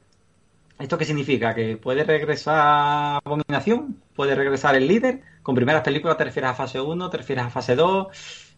¿Esto 0.78 0.96
qué 0.96 1.06
significa? 1.06 1.56
¿Que 1.56 1.76
puede 1.78 2.04
regresar 2.04 3.20
Abominación? 3.26 3.98
¿Puede 4.16 4.36
regresar 4.36 4.76
el 4.76 4.88
líder? 4.88 5.22
Con 5.48 5.56
primeras 5.56 5.82
películas 5.82 6.18
te 6.18 6.26
refieres 6.26 6.52
a 6.52 6.56
fase 6.56 6.82
1, 6.82 7.10
te 7.10 7.16
refieres 7.16 7.46
a 7.46 7.50
fase 7.50 7.74
2. 7.74 8.08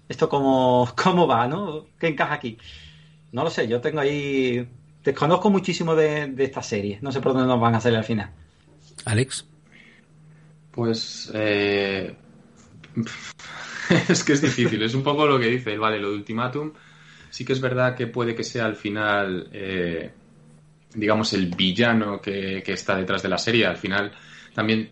¿Esto 0.10 0.28
cómo, 0.28 0.92
cómo 1.04 1.28
va, 1.28 1.48
no? 1.48 1.86
¿Qué 2.00 2.08
encaja 2.08 2.34
aquí? 2.34 2.58
No 3.32 3.44
lo 3.44 3.52
sé, 3.52 3.68
yo 3.68 3.80
tengo 3.80 4.00
ahí... 4.00 4.68
Desconozco 5.04 5.52
muchísimo 5.52 5.94
de, 5.94 6.30
de 6.30 6.44
esta 6.46 6.64
serie. 6.64 6.98
No 7.04 7.12
sé 7.12 7.22
por 7.22 7.34
dónde 7.34 7.48
nos 7.48 7.62
van 7.62 7.76
a 7.76 7.80
salir 7.80 8.00
al 8.00 8.06
final. 8.06 8.32
Alex. 9.06 9.46
Pues 10.72 11.30
eh, 11.36 12.16
es 14.10 14.24
que 14.24 14.34
es 14.34 14.42
difícil, 14.42 14.82
es 14.82 14.96
un 14.96 15.04
poco 15.04 15.28
lo 15.28 15.40
que 15.40 15.46
dice 15.46 15.72
el 15.72 15.80
vale, 15.80 16.00
lo 16.00 16.10
de 16.10 16.16
ultimátum. 16.16 16.74
Sí 17.30 17.46
que 17.46 17.54
es 17.54 17.62
verdad 17.62 17.96
que 17.96 18.08
puede 18.08 18.34
que 18.34 18.44
sea 18.44 18.66
al 18.66 18.76
final, 18.76 19.48
eh, 19.54 20.12
digamos, 20.96 21.34
el 21.34 21.54
villano 21.56 22.20
que, 22.20 22.64
está 22.66 22.96
detrás 22.96 23.22
de 23.22 23.30
la 23.30 23.38
serie. 23.38 23.68
Al 23.68 23.78
final, 23.78 24.12
también, 24.56 24.90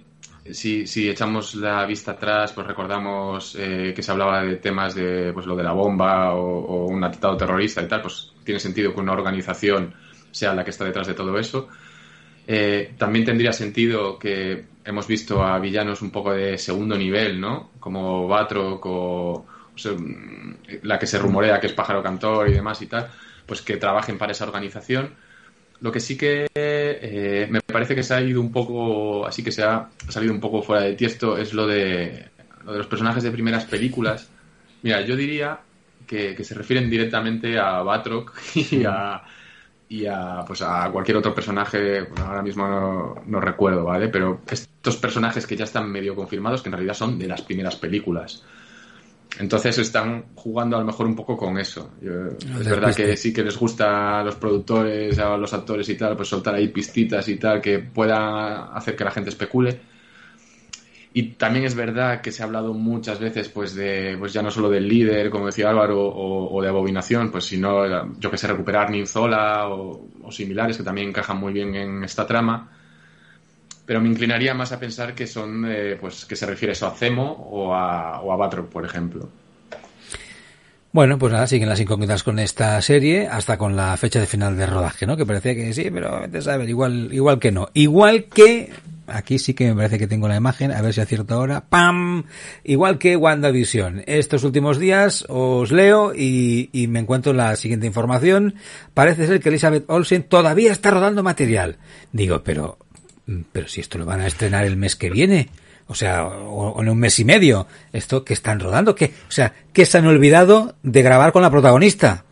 si, 0.52 0.88
si 0.88 1.10
echamos 1.10 1.56
la 1.56 1.86
vista 1.86 2.12
atrás, 2.12 2.52
pues 2.54 2.68
recordamos 2.68 3.56
eh, 3.60 3.94
que 3.96 4.04
se 4.04 4.12
hablaba 4.12 4.44
de 4.44 4.58
temas 4.58 4.96
de 4.96 5.32
pues 5.34 5.46
lo 5.46 5.56
de 5.56 5.64
la 5.64 5.74
bomba 5.74 6.34
o, 6.34 6.86
un 6.86 7.04
atentado 7.04 7.38
terrorista 7.38 7.82
y 7.82 7.88
tal, 7.88 8.02
pues 8.02 8.34
tiene 8.44 8.60
sentido 8.60 8.94
que 8.94 9.00
una 9.00 9.14
organización 9.14 9.94
sea 10.32 10.54
la 10.54 10.64
que 10.64 10.72
está 10.72 10.86
detrás 10.86 11.08
de 11.08 11.14
todo 11.14 11.38
eso. 11.38 11.68
Eh, 12.48 12.94
también 12.98 13.26
tendría 13.26 13.52
sentido 13.52 14.18
que 14.18 14.66
hemos 14.86 15.08
visto 15.08 15.44
a 15.44 15.60
villanos 15.60 16.02
un 16.02 16.12
poco 16.12 16.34
de 16.34 16.58
segundo 16.58 16.98
nivel, 16.98 17.42
¿no? 17.42 17.72
Como 17.80 18.28
Batroc 18.28 18.86
o, 18.86 19.46
la 20.84 20.98
que 20.98 21.06
se 21.06 21.20
rumorea 21.20 21.60
que 21.60 21.68
es 21.68 21.74
Pájaro 21.74 22.02
Cantor 22.02 22.50
y 22.50 22.54
demás 22.54 22.82
y 22.82 22.88
tal, 22.88 23.10
pues 23.46 23.62
que 23.62 23.78
trabajen 23.78 24.18
para 24.18 24.32
esa 24.32 24.46
organización. 24.46 25.14
Lo 25.80 25.92
que 25.92 26.00
sí 26.00 26.18
que 26.18 26.48
eh, 26.56 27.48
me 27.50 27.62
parece 27.62 27.96
que 27.96 28.04
se 28.04 28.14
ha 28.14 28.22
ido 28.22 28.42
un 28.42 28.52
poco, 28.52 29.26
así 29.28 29.44
que 29.44 29.52
se 29.52 29.64
ha 29.64 29.90
salido 30.10 30.34
un 30.34 30.40
poco 30.40 30.64
fuera 30.64 30.84
de 30.84 30.94
tiesto, 30.96 31.38
es 31.38 31.54
lo 31.54 31.68
de, 31.68 32.30
lo 32.66 32.72
de 32.72 32.78
los 32.80 32.88
personajes 32.88 33.24
de 33.24 33.32
primeras 33.32 33.66
películas. 33.66 34.30
Mira, 34.82 35.02
yo 35.02 35.16
diría 35.16 35.60
que, 36.08 36.36
que 36.36 36.44
se 36.44 36.56
refieren 36.56 36.90
directamente 36.90 37.60
a 37.60 37.82
Batroc 37.84 38.34
y 38.56 38.86
a, 38.86 39.24
y 39.90 40.06
a, 40.06 40.44
pues 40.46 40.62
a 40.62 40.90
cualquier 40.92 41.18
otro 41.18 41.34
personaje, 41.34 42.08
ahora 42.18 42.42
mismo 42.42 43.24
no, 43.26 43.40
recuerdo, 43.40 43.86
¿vale? 43.86 44.10
Pero 44.10 44.42
estos 44.50 44.98
personajes 44.98 45.48
que 45.48 45.56
ya 45.56 45.64
están 45.64 45.90
medio 45.90 46.16
confirmados, 46.16 46.62
que 46.62 46.70
en 46.70 46.74
realidad 46.74 46.94
son 46.94 47.18
de 47.18 47.28
las 47.28 47.42
primeras 47.42 47.76
películas. 47.76 48.44
Entonces 49.40 49.78
están 49.78 50.26
jugando 50.36 50.78
a 50.78 50.80
lo 50.80 50.86
mejor 50.86 51.06
un 51.06 51.16
poco 51.16 51.38
con 51.38 51.58
eso. 51.58 51.92
es 52.02 52.68
verdad 52.68 52.96
que 52.96 53.16
sí 53.16 53.32
que 53.32 53.44
les 53.44 53.58
gusta 53.58 54.20
a 54.20 54.24
los 54.24 54.36
productores, 54.36 55.18
a 55.20 55.38
los 55.38 55.54
actores 55.54 55.88
y 55.90 55.96
tal, 55.96 56.16
pues 56.16 56.30
soltar 56.30 56.56
ahí 56.56 56.70
pistitas 56.70 57.28
y 57.28 57.36
tal 57.38 57.62
que 57.62 57.80
pueda 57.80 58.74
hacer 58.76 58.96
que 58.96 59.04
la 59.04 59.12
gente 59.12 59.30
especule 59.30 59.80
y 61.18 61.32
también 61.34 61.66
es 61.66 61.74
verdad 61.74 62.22
que 62.22 62.32
se 62.32 62.44
ha 62.44 62.46
hablado 62.46 62.76
muchas 62.76 63.20
veces, 63.20 63.50
pues, 63.50 63.74
de, 63.74 64.16
pues 64.20 64.34
ya 64.34 64.44
no 64.44 64.52
solo 64.52 64.70
del 64.70 64.88
líder, 64.88 65.32
como 65.32 65.48
decía 65.48 65.68
Álvaro, 65.68 66.00
o, 66.00 66.62
de 66.62 66.70
abominación, 66.70 67.32
pues, 67.32 67.46
sino, 67.46 68.14
yo 68.20 68.30
que 68.30 68.38
sé, 68.38 68.46
recuperar 68.46 68.92
Ninzola 68.92 69.68
o, 69.68 70.10
o 70.22 70.32
similares 70.32 70.78
que 70.78 70.84
también 70.84 71.10
encajan 71.10 71.40
muy 71.40 71.54
bien 71.54 71.74
en 71.74 72.04
esta 72.04 72.28
trama. 72.28 72.70
Pero 73.88 74.02
me 74.02 74.10
inclinaría 74.10 74.54
más 74.54 74.72
a 74.72 74.80
pensar 74.80 75.16
que 75.16 75.26
son, 75.26 75.66
eh, 75.66 75.98
pues, 76.00 76.26
que 76.26 76.36
se 76.36 76.46
refiere 76.46 76.74
eso 76.74 76.86
a 76.86 76.92
Zemo 76.92 77.32
o 77.50 77.74
a, 77.74 78.22
o 78.22 78.38
Batroc, 78.38 78.70
por 78.70 78.86
ejemplo. 78.86 79.30
Bueno, 80.92 81.18
pues 81.18 81.32
nada, 81.32 81.48
siguen 81.48 81.70
las 81.70 81.80
incógnitas 81.80 82.24
con 82.24 82.38
esta 82.40 82.82
serie 82.82 83.28
hasta 83.28 83.58
con 83.58 83.76
la 83.76 83.96
fecha 83.98 84.20
de 84.20 84.26
final 84.26 84.58
de 84.58 84.66
rodaje, 84.66 85.06
¿no? 85.06 85.16
Que 85.16 85.26
parecía 85.26 85.56
que 85.56 85.74
sí, 85.74 85.90
pero 85.92 86.16
a 86.16 86.58
ver, 86.58 86.70
igual, 86.70 87.10
igual 87.14 87.40
que 87.40 87.52
no. 87.52 87.70
Igual 87.74 88.26
que 88.26 88.72
aquí 89.08 89.40
sí 89.40 89.54
que 89.54 89.68
me 89.68 89.76
parece 89.76 89.98
que 89.98 90.08
tengo 90.08 90.28
la 90.28 90.36
imagen, 90.36 90.72
a 90.72 90.82
ver 90.82 90.94
si 90.94 91.02
acierto 91.02 91.36
ahora. 91.36 91.66
¡Pam! 91.70 92.26
Igual 92.64 92.98
que 92.98 93.16
WandaVision. 93.16 94.04
Estos 94.06 94.44
últimos 94.44 94.80
días 94.80 95.26
os 95.30 95.72
leo 95.72 96.14
y, 96.16 96.70
y, 96.74 96.88
me 96.88 97.00
encuentro 97.00 97.34
la 97.34 97.56
siguiente 97.56 97.88
información. 97.88 98.56
Parece 98.94 99.28
ser 99.28 99.40
que 99.40 99.50
Elizabeth 99.50 99.86
Olsen 99.90 100.24
todavía 100.24 100.72
está 100.72 100.92
rodando 100.92 101.24
material. 101.24 101.78
Digo, 102.12 102.44
pero, 102.44 102.78
pero 103.52 103.68
si 103.68 103.82
esto 103.82 103.98
lo 103.98 104.06
van 104.06 104.22
a 104.22 104.28
estrenar 104.28 104.66
el 104.66 104.78
mes 104.78 104.96
que 104.96 105.10
viene. 105.10 105.50
O 105.88 105.96
sea, 105.96 106.26
o, 106.28 106.82
en 106.82 106.90
un 106.90 106.98
mes 106.98 107.20
y 107.20 107.26
medio. 107.26 107.68
Esto 107.94 108.24
que 108.24 108.34
están 108.34 108.60
rodando, 108.60 108.96
que, 108.96 109.14
o 109.28 109.32
sea, 109.32 109.54
que 109.74 109.86
se 109.86 109.98
han 109.98 110.08
olvidado 110.08 110.76
de 110.84 111.02
grabar 111.02 111.32
con 111.32 111.42
la 111.42 111.52
protagonista. 111.52 112.26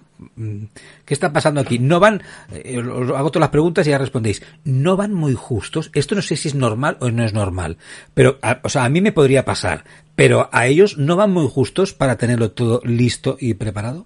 ¿Qué 1.06 1.14
está 1.14 1.34
pasando 1.34 1.60
aquí? 1.60 1.78
No 1.78 2.00
van, 2.00 2.24
eh, 2.54 2.80
os 2.80 3.10
hago 3.12 3.32
todas 3.32 3.46
las 3.46 3.50
preguntas 3.50 3.86
y 3.86 3.90
ya 3.90 3.98
respondéis. 3.98 4.42
No 4.64 4.96
van 4.96 5.14
muy 5.14 5.34
justos. 5.36 5.92
Esto 5.94 6.16
no 6.16 6.22
sé 6.22 6.36
si 6.38 6.48
es 6.48 6.56
normal 6.56 6.98
o 7.00 7.12
no 7.12 7.24
es 7.24 7.34
normal. 7.34 7.78
Pero, 8.14 8.40
o 8.64 8.70
sea, 8.70 8.86
a 8.86 8.90
mí 8.90 9.02
me 9.02 9.12
podría 9.12 9.46
pasar. 9.46 9.84
Pero 10.16 10.50
a 10.52 10.68
ellos 10.68 10.98
no 10.98 11.16
van 11.16 11.32
muy 11.32 11.48
justos 11.50 11.94
para 11.94 12.18
tenerlo 12.18 12.52
todo 12.52 12.82
listo 12.84 13.38
y 13.40 13.54
preparado. 13.56 14.06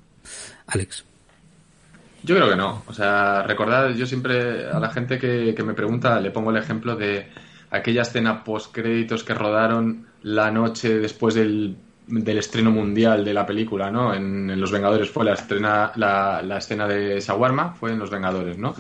Alex. 0.65 1.05
Yo 2.23 2.35
creo 2.35 2.49
que 2.49 2.55
no. 2.55 2.83
O 2.87 2.93
sea, 2.93 3.43
recordad, 3.43 3.89
yo 3.91 4.05
siempre 4.05 4.67
a 4.67 4.79
la 4.79 4.89
gente 4.89 5.17
que, 5.17 5.53
que 5.55 5.63
me 5.63 5.73
pregunta 5.73 6.19
le 6.19 6.31
pongo 6.31 6.51
el 6.51 6.57
ejemplo 6.57 6.95
de 6.95 7.27
aquella 7.71 8.01
escena 8.01 8.43
post 8.43 8.73
créditos 8.73 9.23
que 9.23 9.33
rodaron 9.33 10.07
la 10.21 10.51
noche 10.51 10.99
después 10.99 11.35
del 11.35 11.77
del 12.09 12.39
estreno 12.39 12.71
mundial 12.71 13.23
de 13.23 13.33
la 13.33 13.45
película, 13.45 13.91
¿no? 13.91 14.13
En, 14.13 14.59
Los 14.59 14.71
Vengadores 14.71 15.09
fue 15.09 15.23
la, 15.23 15.33
estrena, 15.33 15.91
la, 15.95 16.41
la, 16.41 16.57
escena 16.57 16.87
de 16.87 17.19
Shawarma, 17.19 17.73
fue 17.73 17.91
en 17.91 17.99
Los 17.99 18.09
Vengadores, 18.09 18.57
¿no? 18.57 18.73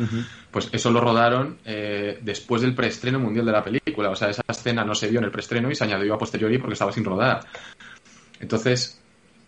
Pues 0.49 0.69
eso 0.71 0.89
lo 0.89 0.99
rodaron 0.99 1.59
eh, 1.63 2.17
después 2.21 2.61
del 2.61 2.73
preestreno 2.73 3.19
mundial 3.19 3.45
de 3.45 3.51
la 3.51 3.63
película. 3.63 4.09
O 4.09 4.15
sea, 4.15 4.29
esa 4.29 4.41
escena 4.47 4.83
no 4.83 4.95
se 4.95 5.07
vio 5.07 5.19
en 5.19 5.25
el 5.25 5.31
preestreno 5.31 5.69
y 5.69 5.75
se 5.75 5.83
añadió 5.83 6.15
a 6.15 6.17
posteriori 6.17 6.57
porque 6.57 6.73
estaba 6.73 6.91
sin 6.91 7.05
rodar. 7.05 7.41
Entonces, 8.39 8.98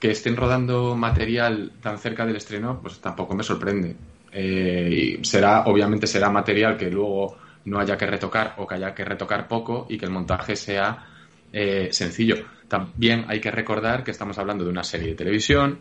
que 0.02 0.12
estén 0.12 0.36
rodando 0.36 0.96
material 0.98 1.72
tan 1.82 1.98
cerca 1.98 2.26
del 2.26 2.36
estreno, 2.36 2.82
pues 2.82 3.00
tampoco 3.00 3.34
me 3.36 3.44
sorprende. 3.44 3.96
Eh, 4.34 5.18
y 5.22 5.24
será, 5.24 5.64
obviamente 5.68 6.08
será 6.08 6.30
material 6.30 6.76
que 6.76 6.90
luego 6.90 7.38
no 7.66 7.80
haya 7.80 7.98
que 7.98 8.06
retocar 8.06 8.56
o 8.58 8.68
que 8.68 8.76
haya 8.76 8.94
que 8.94 9.06
retocar 9.06 9.48
poco 9.48 9.86
y 9.90 9.98
que 9.98 10.06
el 10.06 10.12
montaje 10.12 10.58
sea 10.58 11.06
eh, 11.54 11.90
sencillo 11.92 12.38
también 12.72 13.26
hay 13.28 13.42
que 13.42 13.52
recordar 13.52 14.02
que 14.02 14.12
estamos 14.12 14.38
hablando 14.38 14.64
de 14.64 14.70
una 14.70 14.86
serie 14.86 15.10
de 15.10 15.16
televisión 15.16 15.80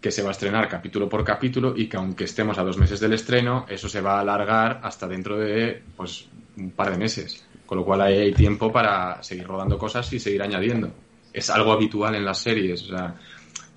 que 0.00 0.10
se 0.10 0.24
va 0.24 0.30
a 0.30 0.32
estrenar 0.32 0.68
capítulo 0.68 1.08
por 1.08 1.22
capítulo 1.22 1.72
y 1.76 1.86
que 1.88 1.98
aunque 1.98 2.24
estemos 2.24 2.58
a 2.58 2.64
dos 2.64 2.78
meses 2.78 2.98
del 2.98 3.12
estreno, 3.12 3.64
eso 3.68 3.88
se 3.88 4.00
va 4.00 4.16
a 4.16 4.22
alargar 4.22 4.80
hasta 4.82 5.06
dentro 5.06 5.38
de 5.38 5.84
pues 5.96 6.26
un 6.56 6.72
par 6.72 6.90
de 6.90 6.98
meses. 6.98 7.46
Con 7.64 7.78
lo 7.78 7.84
cual 7.84 8.00
ahí 8.00 8.18
hay 8.18 8.32
tiempo 8.32 8.72
para 8.72 9.22
seguir 9.22 9.46
rodando 9.46 9.78
cosas 9.78 10.12
y 10.12 10.18
seguir 10.18 10.42
añadiendo. 10.42 10.90
Es 11.32 11.48
algo 11.48 11.70
habitual 11.70 12.16
en 12.16 12.24
las 12.24 12.38
series. 12.38 12.88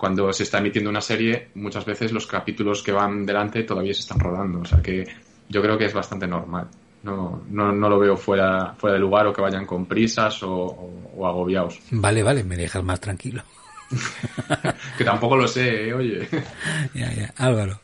Cuando 0.00 0.32
se 0.32 0.44
está 0.44 0.58
emitiendo 0.58 0.88
una 0.88 1.02
serie, 1.02 1.48
muchas 1.56 1.84
veces 1.84 2.10
los 2.10 2.26
capítulos 2.26 2.82
que 2.82 2.90
van 2.90 3.26
delante 3.26 3.64
todavía 3.64 3.92
se 3.92 4.00
están 4.00 4.18
rodando. 4.18 4.60
O 4.60 4.64
sea 4.64 4.80
que 4.80 5.06
yo 5.46 5.60
creo 5.60 5.76
que 5.76 5.84
es 5.84 5.92
bastante 5.92 6.26
normal. 6.26 6.68
No, 7.02 7.42
no, 7.50 7.70
no, 7.70 7.88
lo 7.90 7.98
veo 7.98 8.16
fuera, 8.16 8.74
fuera 8.78 8.94
de 8.94 9.00
lugar 9.00 9.26
o 9.26 9.32
que 9.34 9.42
vayan 9.42 9.66
con 9.66 9.84
prisas 9.84 10.42
o, 10.42 10.90
agobiados. 11.18 11.78
Vale, 11.90 12.22
vale, 12.22 12.44
me 12.44 12.56
dejas 12.56 12.82
más 12.82 12.98
tranquilo. 12.98 13.42
que 14.96 15.04
tampoco 15.04 15.36
lo 15.36 15.46
sé, 15.46 15.88
¿eh? 15.88 15.92
oye. 15.92 16.26
ya, 16.94 17.12
ya. 17.12 17.34
Álvaro. 17.36 17.78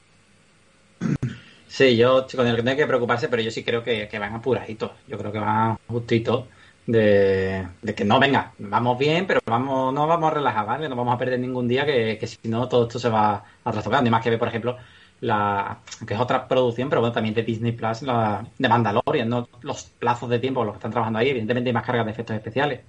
Sí, 1.68 1.98
yo 1.98 2.26
con 2.34 2.46
el 2.46 2.56
que 2.56 2.62
no 2.62 2.70
hay 2.70 2.76
que 2.78 2.86
preocuparse, 2.86 3.28
pero 3.28 3.42
yo 3.42 3.50
sí 3.50 3.62
creo 3.62 3.82
que, 3.82 4.08
van 4.18 4.34
apuraditos. 4.34 4.92
Yo 5.06 5.18
creo 5.18 5.32
que 5.32 5.38
van 5.38 5.76
justitos. 5.86 6.46
De, 6.87 7.66
que 7.97 8.05
no, 8.05 8.20
venga, 8.20 8.53
vamos 8.59 8.99
bien, 8.99 9.26
pero 9.26 9.41
vamos 9.45 9.93
no 9.93 10.07
vamos 10.07 10.30
a 10.30 10.34
relajar, 10.34 10.66
¿vale? 10.66 10.89
No 10.89 10.97
vamos 10.97 11.14
a 11.14 11.18
perder 11.18 11.41
ningún 11.41 11.66
día 11.68 11.84
que, 11.84 12.16
que 12.18 12.26
si 12.26 12.39
no 12.49 12.68
todo 12.68 12.87
esto 12.87 12.99
se 12.99 13.09
va 13.09 13.45
a 13.64 13.72
trastocar. 13.72 14.03
Ni 14.03 14.11
más 14.11 14.22
que 14.22 14.30
ver, 14.30 14.39
por 14.39 14.49
ejemplo, 14.49 14.76
la 15.20 15.78
que 16.07 16.14
es 16.14 16.20
otra 16.20 16.47
producción, 16.47 16.89
pero 16.89 17.01
bueno, 17.01 17.12
también 17.12 17.34
de 17.34 17.43
Disney 17.43 17.72
Plus, 17.72 18.03
la, 18.03 18.47
de 18.59 18.68
Mandalorian, 18.68 19.28
¿no? 19.28 19.49
Los 19.62 19.84
plazos 19.84 20.28
de 20.30 20.39
tiempo, 20.39 20.64
los 20.64 20.74
que 20.74 20.78
están 20.78 20.91
trabajando 20.91 21.18
ahí, 21.18 21.30
evidentemente 21.30 21.70
hay 21.70 21.74
más 21.74 21.84
cargas 21.84 22.07
de 22.07 22.12
efectos 22.12 22.37
especiales, 22.37 22.80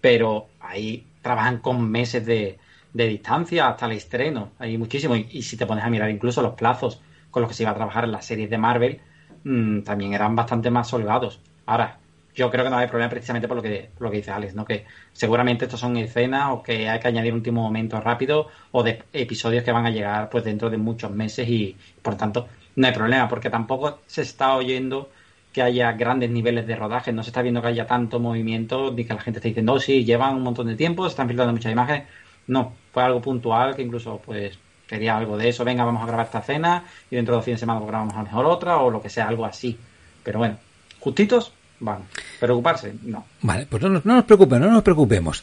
pero 0.00 0.48
ahí 0.60 1.06
trabajan 1.22 1.58
con 1.58 1.90
meses 1.90 2.24
de, 2.26 2.58
de 2.96 3.08
distancia 3.08 3.68
hasta 3.68 3.86
el 3.86 3.92
estreno, 3.92 4.52
hay 4.58 4.78
muchísimo, 4.78 5.14
y, 5.16 5.42
si 5.42 5.56
te 5.56 5.66
pones 5.66 5.84
a 5.84 5.90
mirar 5.90 6.10
incluso 6.10 6.40
los 6.42 6.54
plazos 6.54 7.02
con 7.30 7.42
los 7.42 7.50
que 7.50 7.54
se 7.54 7.62
iba 7.64 7.72
a 7.72 7.74
trabajar 7.74 8.04
en 8.04 8.12
las 8.12 8.24
series 8.24 8.48
de 8.48 8.58
Marvel, 8.58 9.00
mmm, 9.44 9.80
también 9.82 10.14
eran 10.14 10.34
bastante 10.34 10.70
más 10.70 10.92
holgados. 10.94 11.40
Ahora, 11.66 11.98
yo 12.36 12.50
creo 12.50 12.64
que 12.64 12.70
no 12.70 12.76
hay 12.76 12.86
problema 12.86 13.08
precisamente 13.08 13.48
por 13.48 13.56
lo 13.56 13.62
que, 13.62 13.90
lo 13.98 14.10
que 14.10 14.18
dice 14.18 14.30
Alex, 14.30 14.54
¿no? 14.54 14.64
Que 14.64 14.84
seguramente 15.12 15.64
estos 15.64 15.80
son 15.80 15.96
escenas 15.96 16.50
o 16.50 16.62
que 16.62 16.88
hay 16.88 17.00
que 17.00 17.08
añadir 17.08 17.32
un 17.32 17.38
último 17.38 17.62
momento 17.62 17.98
rápido 18.00 18.48
o 18.72 18.82
de 18.82 19.02
episodios 19.12 19.64
que 19.64 19.72
van 19.72 19.86
a 19.86 19.90
llegar 19.90 20.28
pues 20.28 20.44
dentro 20.44 20.68
de 20.68 20.76
muchos 20.76 21.10
meses 21.10 21.48
y 21.48 21.74
por 22.02 22.16
tanto 22.16 22.46
no 22.76 22.86
hay 22.86 22.92
problema 22.92 23.26
porque 23.26 23.48
tampoco 23.48 24.00
se 24.06 24.22
está 24.22 24.54
oyendo 24.54 25.10
que 25.50 25.62
haya 25.62 25.92
grandes 25.92 26.30
niveles 26.30 26.66
de 26.66 26.76
rodaje, 26.76 27.14
no 27.14 27.22
se 27.22 27.30
está 27.30 27.40
viendo 27.40 27.62
que 27.62 27.68
haya 27.68 27.86
tanto 27.86 28.20
movimiento 28.20 28.92
ni 28.92 29.06
que 29.06 29.14
la 29.14 29.20
gente 29.22 29.38
esté 29.38 29.48
diciendo, 29.48 29.72
oh, 29.72 29.80
sí, 29.80 30.04
llevan 30.04 30.36
un 30.36 30.42
montón 30.42 30.66
de 30.66 30.76
tiempo, 30.76 31.04
se 31.04 31.08
están 31.08 31.28
filtrando 31.28 31.54
muchas 31.54 31.72
imágenes. 31.72 32.06
No, 32.46 32.74
fue 32.92 33.02
algo 33.02 33.22
puntual 33.22 33.74
que 33.74 33.80
incluso 33.80 34.20
pues 34.22 34.58
quería 34.86 35.16
algo 35.16 35.38
de 35.38 35.48
eso, 35.48 35.64
venga, 35.64 35.84
vamos 35.84 36.02
a 36.02 36.06
grabar 36.06 36.26
esta 36.26 36.40
escena 36.40 36.84
y 37.10 37.16
dentro 37.16 37.32
de 37.32 37.36
dos 37.36 37.44
fines 37.46 37.58
de 37.58 37.62
semana 37.62 37.80
grabamos 37.80 38.12
a 38.14 38.18
lo 38.18 38.24
mejor 38.24 38.44
otra 38.44 38.76
o 38.76 38.90
lo 38.90 39.00
que 39.00 39.08
sea, 39.08 39.28
algo 39.28 39.46
así. 39.46 39.78
Pero 40.22 40.40
bueno, 40.40 40.58
justitos, 41.00 41.55
Vale. 41.80 42.04
Preocuparse, 42.40 42.94
no. 43.04 43.24
Vale, 43.42 43.66
pues 43.68 43.82
no, 43.82 43.88
no 43.88 44.00
nos 44.04 44.24
preocupen, 44.24 44.60
no 44.60 44.70
nos 44.70 44.82
preocupemos. 44.82 45.42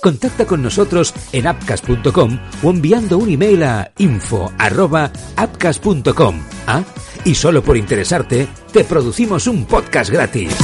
Contacta 0.00 0.46
con 0.46 0.62
nosotros 0.62 1.12
en 1.32 1.46
appcast.com 1.46 2.38
o 2.62 2.70
enviando 2.70 3.18
un 3.18 3.28
email 3.30 3.62
a 3.64 3.92
info@appcast.com. 3.98 6.40
¿Ah? 6.66 6.82
Y 7.24 7.34
solo 7.34 7.62
por 7.62 7.76
interesarte, 7.76 8.48
te 8.72 8.84
producimos 8.84 9.46
un 9.46 9.66
podcast 9.66 10.10
gratis. 10.10 10.56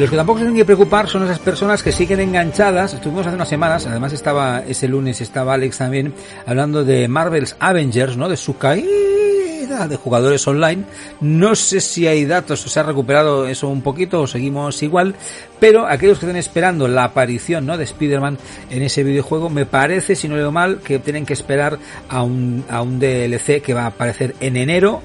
Los 0.00 0.10
que 0.10 0.16
tampoco 0.16 0.38
se 0.38 0.44
tienen 0.44 0.56
que 0.56 0.64
preocupar 0.64 1.08
son 1.08 1.24
esas 1.24 1.38
personas 1.38 1.82
que 1.82 1.92
siguen 1.92 2.20
enganchadas. 2.20 2.94
Estuvimos 2.94 3.26
hace 3.26 3.36
unas 3.36 3.48
semanas, 3.48 3.86
además 3.86 4.12
estaba 4.14 4.62
ese 4.66 4.88
lunes, 4.88 5.20
estaba 5.20 5.54
Alex 5.54 5.76
también, 5.76 6.14
hablando 6.46 6.84
de 6.84 7.06
Marvel's 7.06 7.54
Avengers, 7.60 8.16
¿no? 8.16 8.28
De 8.28 8.38
su 8.38 8.56
caída 8.56 9.86
de 9.88 9.96
jugadores 9.96 10.46
online. 10.48 10.84
No 11.20 11.54
sé 11.54 11.80
si 11.80 12.06
hay 12.06 12.24
datos, 12.24 12.64
o 12.64 12.68
se 12.70 12.80
ha 12.80 12.82
recuperado 12.82 13.46
eso 13.46 13.68
un 13.68 13.82
poquito 13.82 14.22
o 14.22 14.26
seguimos 14.26 14.82
igual, 14.82 15.14
pero 15.58 15.86
aquellos 15.86 16.18
que 16.18 16.24
estén 16.24 16.38
esperando 16.38 16.88
la 16.88 17.04
aparición, 17.04 17.66
¿no? 17.66 17.76
De 17.76 17.84
Spider-Man 17.84 18.38
en 18.70 18.82
ese 18.82 19.04
videojuego, 19.04 19.50
me 19.50 19.66
parece, 19.66 20.16
si 20.16 20.28
no 20.28 20.36
leo 20.36 20.50
mal, 20.50 20.80
que 20.80 20.98
tienen 20.98 21.26
que 21.26 21.34
esperar 21.34 21.78
a 22.08 22.22
un, 22.22 22.64
a 22.70 22.80
un 22.80 22.98
DLC 22.98 23.60
que 23.60 23.74
va 23.74 23.82
a 23.82 23.88
aparecer 23.88 24.34
en 24.40 24.56
enero, 24.56 25.02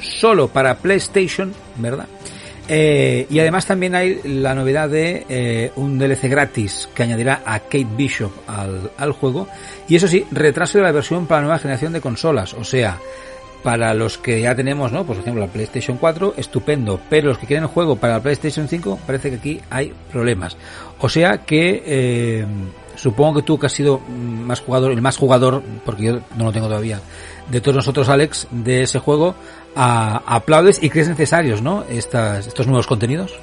solo 0.00 0.48
para 0.48 0.78
PlayStation, 0.78 1.52
¿verdad? 1.76 2.06
Eh, 2.74 3.26
y 3.28 3.38
además 3.38 3.66
también 3.66 3.94
hay 3.94 4.22
la 4.24 4.54
novedad 4.54 4.88
de 4.88 5.26
eh, 5.28 5.72
un 5.76 5.98
DLC 5.98 6.22
gratis 6.22 6.88
que 6.94 7.02
añadirá 7.02 7.42
a 7.44 7.58
Kate 7.58 7.86
Bishop 7.94 8.32
al, 8.46 9.12
juego. 9.12 9.46
Y 9.88 9.96
eso 9.96 10.08
sí, 10.08 10.24
retraso 10.30 10.78
de 10.78 10.84
la 10.84 10.92
versión 10.92 11.26
para 11.26 11.42
la 11.42 11.48
nueva 11.48 11.58
generación 11.58 11.92
de 11.92 12.00
consolas. 12.00 12.54
O 12.54 12.64
sea, 12.64 12.96
para 13.62 13.92
los 13.92 14.16
que 14.16 14.40
ya 14.40 14.54
tenemos, 14.54 14.90
¿no? 14.90 15.04
Por 15.04 15.18
ejemplo 15.18 15.44
la 15.44 15.52
PlayStation 15.52 15.98
4, 15.98 16.32
estupendo. 16.38 16.98
Pero 17.10 17.28
los 17.28 17.36
que 17.36 17.46
quieren 17.46 17.64
el 17.64 17.68
juego 17.68 17.96
para 17.96 18.14
la 18.14 18.22
PlayStation 18.22 18.66
5, 18.66 19.00
parece 19.06 19.28
que 19.28 19.36
aquí 19.36 19.60
hay 19.68 19.92
problemas. 20.10 20.56
O 20.98 21.10
sea 21.10 21.44
que 21.44 21.82
eh, 21.84 22.46
supongo 22.96 23.40
que 23.40 23.42
tú 23.42 23.58
que 23.58 23.66
has 23.66 23.72
sido 23.72 23.98
más 23.98 24.60
jugador, 24.60 24.92
el 24.92 25.02
más 25.02 25.18
jugador, 25.18 25.62
porque 25.84 26.04
yo 26.04 26.20
no 26.38 26.46
lo 26.46 26.52
tengo 26.52 26.68
todavía, 26.68 27.02
de 27.50 27.60
todos 27.60 27.76
nosotros, 27.76 28.08
Alex, 28.08 28.48
de 28.50 28.82
ese 28.82 28.98
juego, 28.98 29.34
aplaudes 29.74 30.82
y 30.82 30.90
crees 30.90 31.08
necesarios, 31.08 31.62
¿no? 31.62 31.84
Estas, 31.88 32.46
estos 32.46 32.66
nuevos 32.66 32.86
contenidos. 32.86 33.34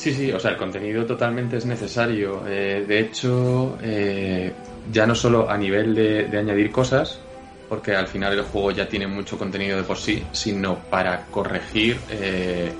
Sí, 0.00 0.14
sí, 0.14 0.32
o 0.32 0.40
sea, 0.40 0.52
el 0.52 0.56
contenido 0.56 1.04
totalmente 1.04 1.58
es 1.58 1.66
necesario. 1.66 2.44
Eh, 2.48 2.86
de 2.88 3.00
hecho, 3.00 3.76
eh, 3.82 4.50
ya 4.90 5.06
no 5.06 5.14
solo 5.14 5.50
a 5.50 5.58
nivel 5.58 5.94
de, 5.94 6.38
añadir 6.38 6.70
cosas, 6.70 7.20
porque 7.68 7.94
al 7.94 8.06
final 8.06 8.32
el 8.32 8.44
juego 8.44 8.70
ya 8.70 8.88
tiene 8.88 9.06
mucho 9.06 9.36
contenido 9.36 9.76
de 9.76 9.82
por 9.82 9.98
sí, 9.98 10.24
sino 10.32 10.76
para 10.76 11.26
corregir 11.26 11.98
eh, 12.08 12.72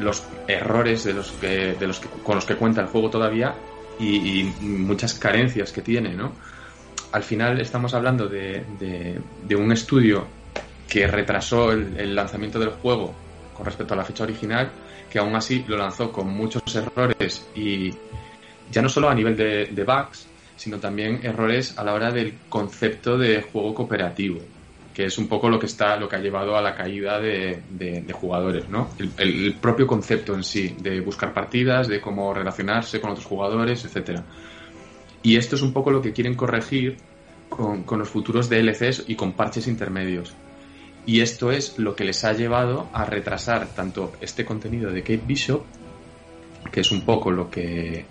los 0.00 0.24
errores 0.48 1.04
de 1.04 1.12
los 1.12 1.32
que, 1.32 1.74
de 1.74 1.86
los 1.86 2.00
que, 2.00 2.08
con 2.24 2.36
los 2.36 2.46
que 2.46 2.56
cuenta 2.56 2.80
el 2.80 2.86
juego 2.86 3.10
todavía 3.10 3.54
y, 4.00 4.44
muchas 4.62 5.12
carencias 5.14 5.70
que 5.70 5.82
tiene, 5.82 6.14
¿no? 6.14 6.32
Al 7.12 7.24
final 7.24 7.60
estamos 7.60 7.92
hablando 7.92 8.26
de 8.26 9.20
un 9.54 9.70
estudio 9.70 10.26
que 10.88 11.06
retrasó 11.06 11.72
el, 11.72 12.14
lanzamiento 12.14 12.58
del 12.58 12.70
juego 12.70 13.14
con 13.54 13.66
respecto 13.66 13.94
a 13.94 13.96
la 13.96 14.04
fecha 14.04 14.24
original, 14.24 14.70
que 15.10 15.18
aún 15.18 15.34
así 15.34 15.64
lo 15.66 15.76
lanzó 15.76 16.12
con 16.12 16.28
muchos 16.28 16.62
errores 16.74 17.46
y 17.54 17.90
ya 18.70 18.82
no 18.82 18.88
solo 18.88 19.08
a 19.08 19.14
nivel 19.14 19.36
de, 19.36 19.84
bugs, 19.84 20.28
sino 20.56 20.78
también 20.78 21.20
errores 21.22 21.78
a 21.78 21.84
la 21.84 21.94
hora 21.94 22.10
del 22.10 22.34
concepto 22.48 23.16
de 23.16 23.42
juego 23.42 23.74
cooperativo, 23.74 24.40
que 24.94 25.06
es 25.06 25.18
un 25.18 25.28
poco 25.28 25.48
lo 25.48 25.58
que 25.58 25.66
está, 25.66 25.96
lo 25.96 26.08
que 26.08 26.16
ha 26.16 26.20
llevado 26.20 26.56
a 26.56 26.62
la 26.62 26.74
caída 26.74 27.18
de, 27.20 28.04
jugadores, 28.12 28.68
¿no? 28.68 28.90
El, 29.16 29.54
propio 29.60 29.86
concepto 29.86 30.34
en 30.34 30.44
sí, 30.44 30.76
de 30.80 31.00
buscar 31.00 31.32
partidas, 31.32 31.88
de 31.88 32.00
cómo 32.00 32.32
relacionarse 32.34 33.00
con 33.00 33.10
otros 33.10 33.26
jugadores, 33.26 33.84
etcétera. 33.84 34.24
Y 35.22 35.36
esto 35.36 35.56
es 35.56 35.62
un 35.62 35.72
poco 35.72 35.90
lo 35.90 36.00
que 36.00 36.12
quieren 36.12 36.34
corregir 36.34 36.96
con, 37.48 37.82
con 37.84 37.98
los 37.98 38.08
futuros 38.08 38.48
DLCs 38.48 39.04
y 39.08 39.16
con 39.16 39.32
parches 39.32 39.66
intermedios. 39.66 40.34
Y 41.06 41.20
esto 41.20 41.52
es 41.52 41.78
lo 41.78 41.94
que 41.94 42.04
les 42.04 42.24
ha 42.24 42.32
llevado 42.32 42.88
a 42.92 43.04
retrasar 43.04 43.68
tanto 43.68 44.12
este 44.20 44.44
contenido 44.44 44.90
de 44.90 45.02
Kate 45.02 45.22
Bishop, 45.24 45.62
que 46.72 46.80
es 46.80 46.90
un 46.90 47.02
poco 47.02 47.30
lo 47.30 47.48
que, 47.48 48.04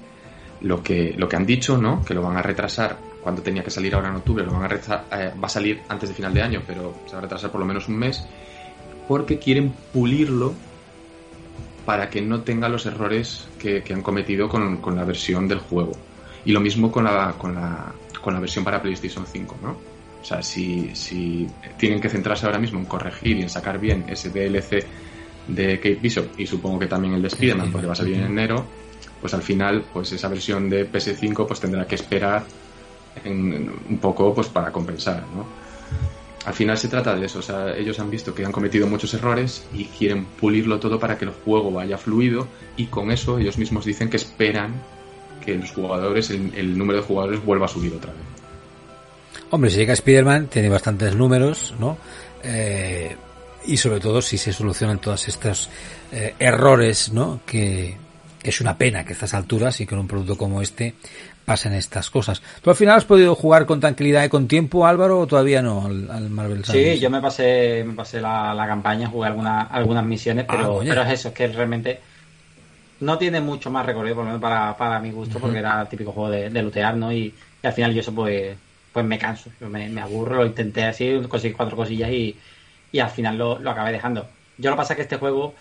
lo 0.62 0.82
que, 0.82 1.14
lo 1.18 1.28
que 1.28 1.36
han 1.36 1.46
dicho, 1.46 1.78
¿no? 1.78 2.04
Que 2.06 2.14
lo 2.14 2.22
van 2.22 2.38
a 2.38 2.42
retrasar 2.42 2.98
cuando 3.22 3.42
tenía 3.42 3.64
que 3.64 3.72
salir 3.72 3.94
ahora 3.96 4.10
en 4.10 4.16
octubre, 4.16 4.46
lo 4.46 4.54
van 4.54 4.64
a 4.64 4.68
retrasar, 4.70 5.06
eh, 5.12 5.32
va 5.42 5.48
a 5.48 5.50
salir 5.50 5.82
antes 5.90 6.08
de 6.08 6.16
final 6.16 6.34
de 6.34 6.42
año, 6.42 6.62
pero 6.66 6.96
se 7.06 7.14
va 7.14 7.18
a 7.20 7.22
retrasar 7.24 7.52
por 7.52 7.60
lo 7.60 7.66
menos 7.66 7.90
un 7.90 7.98
mes, 7.98 8.24
porque 9.08 9.40
quieren 9.40 9.74
pulirlo 9.92 10.54
para 11.86 12.10
que 12.10 12.22
no 12.22 12.42
tenga 12.42 12.70
los 12.70 12.86
errores 12.86 13.48
que, 13.60 13.84
han 13.92 14.02
cometido 14.02 14.48
con, 14.48 14.78
con, 14.78 14.96
la 14.96 15.04
versión 15.04 15.48
del 15.48 15.60
juego. 15.60 15.92
Y 16.46 16.52
lo 16.52 16.60
mismo 16.62 16.92
con 16.92 17.04
la, 17.04 17.34
con 17.38 17.56
la, 17.56 17.92
con 18.22 18.34
la 18.34 18.40
versión 18.40 18.64
para 18.64 18.82
PlayStation 18.82 19.26
5, 19.26 19.58
¿no? 19.62 19.95
O 20.26 20.28
sea, 20.28 20.42
si, 20.42 20.90
si 20.96 21.48
tienen 21.78 22.02
que 22.02 22.10
centrarse 22.10 22.48
ahora 22.48 22.58
mismo 22.58 22.80
en 22.80 22.86
corregir 22.86 23.38
y 23.38 23.44
en 23.44 23.50
sacar 23.50 23.78
bien 23.78 24.06
ese 24.08 24.32
DLC 24.32 24.84
de 25.48 25.78
Kate 25.78 26.00
Bishop 26.02 26.40
y 26.40 26.48
supongo 26.48 26.80
que 26.80 26.88
también 26.88 27.14
el 27.14 27.22
de 27.22 27.28
Spider-Man 27.28 27.72
porque 27.72 27.86
va 27.86 27.94
a 27.94 27.96
salir 27.96 28.16
en 28.16 28.24
enero, 28.24 28.66
pues 29.22 29.36
al 29.36 29.44
final 29.44 29.86
pues 29.94 30.12
esa 30.14 30.28
versión 30.28 30.68
de 30.68 30.92
PS5 30.92 31.46
pues 31.46 31.60
tendrá 31.60 31.86
que 31.86 31.94
esperar 31.94 32.44
un 33.24 34.00
poco 34.02 34.34
pues 34.34 34.48
para 34.48 34.72
compensar, 34.72 35.24
¿no? 35.36 35.46
Al 36.48 36.56
final 36.56 36.80
se 36.80 36.88
trata 36.88 37.16
de 37.16 37.24
eso, 37.28 37.38
o 37.38 37.44
sea, 37.44 37.78
ellos 37.78 38.00
han 38.00 38.10
visto 38.10 38.34
que 38.34 38.44
han 38.44 38.52
cometido 38.52 38.88
muchos 38.88 39.14
errores 39.14 39.68
y 39.76 39.86
quieren 39.86 40.26
pulirlo 40.26 40.80
todo 40.80 41.00
para 41.00 41.20
que 41.20 41.26
el 41.26 41.32
juego 41.32 41.72
vaya 41.72 42.00
fluido 42.00 42.48
y 42.78 42.88
con 42.88 43.12
eso 43.12 43.38
ellos 43.38 43.60
mismos 43.60 43.86
dicen 43.86 44.10
que 44.10 44.18
esperan 44.18 44.74
que 45.46 45.54
los 45.54 45.70
jugadores, 45.70 46.32
el 46.32 46.76
número 46.76 47.02
de 47.02 47.06
jugadores 47.06 47.46
vuelva 47.46 47.68
a 47.68 47.70
subir 47.70 47.94
otra 47.94 48.12
vez. 48.12 48.35
Hombre, 49.52 49.70
si 49.70 49.78
llega 49.78 49.94
Spider-Man, 49.94 50.48
tiene 50.48 50.70
bastantes 50.70 51.16
números, 51.16 51.74
¿no? 51.80 51.98
Eh, 52.44 53.16
y 53.66 53.78
sobre 53.78 54.00
todo 54.00 54.22
si 54.22 54.38
se 54.38 54.54
solucionan 54.54 55.00
todos 55.00 55.28
estos 55.28 55.70
eh, 56.12 56.36
errores, 56.40 57.12
¿no? 57.12 57.42
Que 57.46 57.98
es 58.44 58.62
una 58.62 58.78
pena 58.78 59.04
que 59.04 59.12
a 59.12 59.14
estas 59.14 59.34
alturas 59.34 59.80
y 59.82 59.86
con 59.86 60.00
un 60.00 60.08
producto 60.08 60.38
como 60.38 60.62
este 60.62 60.96
pasen 61.46 61.74
estas 61.74 62.10
cosas. 62.10 62.42
¿Tú 62.62 62.72
al 62.72 62.76
final 62.76 62.98
has 62.98 63.06
podido 63.06 63.36
jugar 63.36 63.66
con 63.66 63.80
tranquilidad 63.80 64.24
y 64.24 64.30
con 64.30 64.48
tiempo, 64.48 64.86
Álvaro, 64.86 65.20
o 65.20 65.28
todavía 65.28 65.62
no 65.62 65.86
al, 65.86 66.30
Marvel 66.30 66.66
Sí, 66.66 67.00
yo 67.00 67.10
me 67.10 67.22
pasé, 67.22 67.84
me 67.86 67.94
pasé 67.94 68.20
la, 68.20 68.66
campaña, 68.68 69.08
jugué 69.08 69.28
algunas, 69.28 69.68
algunas 69.72 70.04
misiones, 70.04 70.46
pero, 70.50 70.80
ah, 70.80 70.84
pero 70.88 71.02
es 71.04 71.12
eso, 71.12 71.28
es 71.30 71.34
que 71.36 71.48
realmente 71.48 72.00
no 73.02 73.18
tiene 73.18 73.42
mucho 73.42 73.70
más 73.70 73.86
recorrido, 73.86 74.16
por 74.16 74.24
lo 74.24 74.30
menos 74.30 74.42
para, 74.42 74.76
para 74.76 75.00
mi 75.00 75.12
gusto, 75.12 75.40
porque 75.40 75.60
era 75.60 75.82
el 75.82 75.88
típico 75.88 76.12
juego 76.12 76.30
de, 76.30 76.50
de 76.50 76.62
lootear, 76.62 76.96
¿no? 76.96 77.14
Y, 77.14 77.34
al 77.62 77.74
final 77.74 77.94
yo 77.94 78.02
eso 78.02 78.14
pues, 78.14 78.56
pues 78.96 79.06
me 79.06 79.20
canso, 79.20 79.50
me, 79.60 79.90
me 79.90 80.00
aburro, 80.00 80.38
lo 80.38 80.46
intenté 80.46 80.86
así, 80.86 81.20
conseguí 81.28 81.54
cuatro 81.54 81.76
cosillas 81.76 82.10
y, 82.12 82.34
y 82.94 83.00
al 83.00 83.10
final 83.10 83.38
lo, 83.38 83.60
lo 83.60 83.72
acabé 83.72 83.92
dejando. 83.92 84.26
Yo 84.58 84.70
lo 84.70 84.78
que 84.78 84.80
pasa 84.80 84.94
es 84.94 84.96
que 84.96 85.02
este 85.02 85.18
juego 85.18 85.54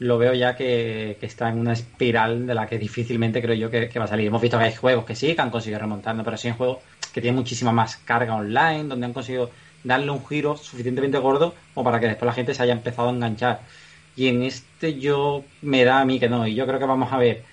lo 0.00 0.18
veo 0.18 0.34
ya 0.34 0.56
que, 0.56 1.16
está 1.20 1.50
en 1.50 1.60
una 1.60 1.72
espiral 1.72 2.48
de 2.48 2.54
la 2.54 2.66
que 2.66 2.76
difícilmente 2.76 3.40
creo 3.40 3.54
yo 3.54 3.70
que, 3.70 3.88
va 3.96 4.06
a 4.06 4.08
salir. 4.08 4.26
Hemos 4.26 4.42
visto 4.42 4.58
que 4.58 4.64
hay 4.64 4.74
juegos 4.74 5.04
que 5.04 5.14
sí, 5.14 5.36
que 5.36 5.40
han 5.40 5.50
conseguido 5.50 5.78
remontando, 5.78 6.24
pero 6.24 6.36
sí 6.36 6.48
hay 6.48 6.54
juegos 6.54 6.78
que 7.12 7.20
tienen 7.20 7.38
muchísima 7.38 7.70
más 7.70 7.96
carga 7.98 8.34
online, 8.34 8.88
donde 8.88 9.06
han 9.06 9.12
conseguido 9.12 9.52
darle 9.84 10.10
un 10.10 10.26
giro 10.26 10.56
suficientemente 10.56 11.18
gordo 11.18 11.54
como 11.74 11.84
para 11.84 12.00
que 12.00 12.08
después 12.08 12.26
la 12.26 12.32
gente 12.32 12.54
se 12.54 12.62
haya 12.64 12.72
empezado 12.72 13.08
a 13.08 13.12
enganchar. 13.12 13.60
Y 14.16 14.26
en 14.26 14.42
este 14.42 14.98
yo 14.98 15.44
me 15.62 15.84
da 15.84 16.00
a 16.00 16.04
mí 16.04 16.18
que 16.18 16.28
no, 16.28 16.44
y 16.44 16.56
yo 16.56 16.66
creo 16.66 16.80
que 16.80 16.86
vamos 16.86 17.12
a 17.12 17.18
ver 17.18 17.44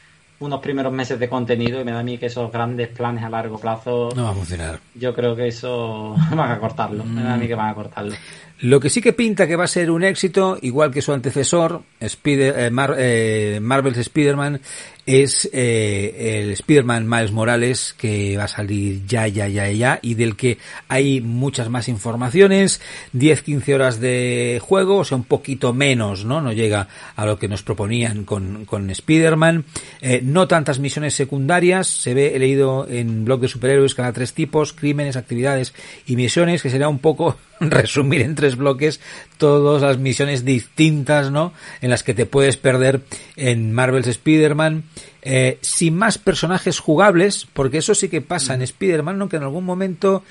unos 0.42 0.60
primeros 0.60 0.92
meses 0.92 1.20
de 1.20 1.30
contenido 1.30 1.80
y 1.80 1.86
me 1.86 1.92
da 1.92 2.00
a 2.00 2.04
mí 2.04 2.18
que 2.18 2.26
esos 2.26 2.52
grandes 2.52 2.89
planes 2.89 3.24
a 3.24 3.30
largo 3.30 3.58
plazo 3.58 4.10
no 4.16 4.26
va 4.26 4.32
a 4.32 4.34
funcionar. 4.34 4.80
Yo 4.96 5.14
creo 5.14 5.36
que 5.36 5.48
eso 5.48 6.16
van 6.36 6.52
a 6.52 6.60
cortarlo, 6.60 7.04
me 7.04 7.24
da 7.24 7.36
a 7.36 7.38
mí 7.38 7.48
que 7.48 7.56
van 7.56 7.70
a 7.70 7.76
cortarlo. 7.76 8.16
Lo 8.62 8.80
que 8.80 8.91
sí 8.91 9.01
que 9.01 9.12
pinta 9.14 9.47
que 9.47 9.55
va 9.55 9.64
a 9.64 9.68
ser 9.68 9.89
un 9.89 10.03
éxito, 10.03 10.59
igual 10.62 10.91
que 10.91 11.01
su 11.01 11.12
antecesor, 11.12 11.82
Spider, 11.99 12.53
eh, 12.57 12.72
eh, 12.97 13.59
Marvel's 13.59 13.97
Spider-Man, 13.97 14.62
es 15.05 15.49
eh, 15.51 16.41
el 16.43 16.51
Spider-Man 16.51 17.09
Miles 17.09 17.32
Morales 17.32 17.95
que 17.97 18.38
va 18.38 18.43
a 18.43 18.47
salir 18.47 19.03
ya, 19.07 19.28
ya, 19.28 19.47
ya, 19.47 19.70
ya 19.72 19.99
y 20.03 20.14
del 20.14 20.36
que 20.36 20.59
hay 20.88 21.22
muchas 21.22 21.70
más 21.70 21.88
informaciones, 21.88 22.82
10-15 23.16 23.74
horas 23.74 23.99
de 23.99 24.59
juego, 24.62 24.97
o 24.97 25.05
sea, 25.05 25.18
un 25.18 25.24
poquito 25.24 25.74
menos, 25.74 26.24
¿no? 26.24 26.39
No 26.39 26.53
llega 26.53 26.88
a 27.16 27.26
lo 27.26 27.39
que 27.39 27.47
nos 27.47 27.64
proponían 27.64 28.26
con, 28.26 28.66
con 28.66 28.91
Spider-Man, 28.91 29.66
eh, 30.01 30.22
no 30.24 30.47
tantas 30.47 30.78
misiones 30.78 31.16
secundarias, 31.16 31.88
se 31.88 32.14
ve, 32.14 32.36
he 32.36 32.39
leído 32.39 32.88
en 32.88 33.26
blog 33.26 33.41
de 33.41 33.47
superhéroes 33.47 33.95
cada 33.95 34.14
tres 34.14 34.34
tipos, 34.34 34.72
crímenes, 34.72 35.18
actividades 35.18 35.74
y 36.05 36.16
misiones, 36.16 36.62
que 36.62 36.70
será 36.70 36.88
un 36.88 36.99
poco 36.99 37.38
resumir 37.70 38.22
en 38.22 38.36
tres 38.36 38.55
bloques 38.55 38.99
todas 39.38 39.82
las 39.82 39.97
misiones 39.97 40.43
distintas, 40.43 41.32
¿no? 41.32 41.53
En 41.82 41.89
las 41.89 42.03
que 42.03 42.14
te 42.14 42.26
puedes 42.26 42.57
perder 42.57 43.01
en 43.36 43.72
Marvel's 43.72 44.07
Spider-Man 44.07 44.84
eh, 45.24 45.59
sin 45.61 45.95
más 45.95 46.17
personajes 46.17 46.80
jugables, 46.80 47.47
porque 47.53 47.78
eso 47.78 47.93
sí 47.93 48.09
que 48.09 48.22
pasa 48.22 48.55
en 48.55 48.63
Spider-Man, 48.63 49.19
¿no? 49.19 49.30
Que 49.30 49.36
en 49.36 49.43
algún 49.43 49.63
momento 49.63 50.24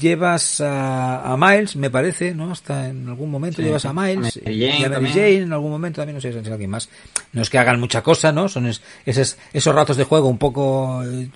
llevas 0.00 0.62
a, 0.64 1.36
Miles, 1.38 1.76
me 1.76 1.90
parece, 1.90 2.34
¿no? 2.34 2.52
Hasta 2.52 2.88
en 2.88 3.06
algún 3.08 3.30
momento 3.30 3.60
llevas 3.60 3.84
a 3.84 3.92
Miles 3.92 4.40
y 4.46 4.84
a 4.84 4.88
Mary 4.88 5.08
Jane, 5.08 5.36
en 5.36 5.52
algún 5.52 5.70
momento 5.70 6.00
también, 6.00 6.14
no 6.14 6.20
sé 6.22 6.32
si 6.32 6.38
es 6.38 6.48
alguien 6.48 6.70
más. 6.70 6.88
No 7.32 7.42
es 7.42 7.50
que 7.50 7.58
hagan 7.58 7.78
mucha 7.78 8.02
cosa, 8.02 8.32
¿no? 8.32 8.48
Son 8.48 8.66
esos, 8.66 9.36
esos 9.52 9.74
ratos 9.74 9.98
de 9.98 10.04
juego 10.04 10.28
un 10.28 10.38
poco 10.38 11.02
eh, 11.04 11.28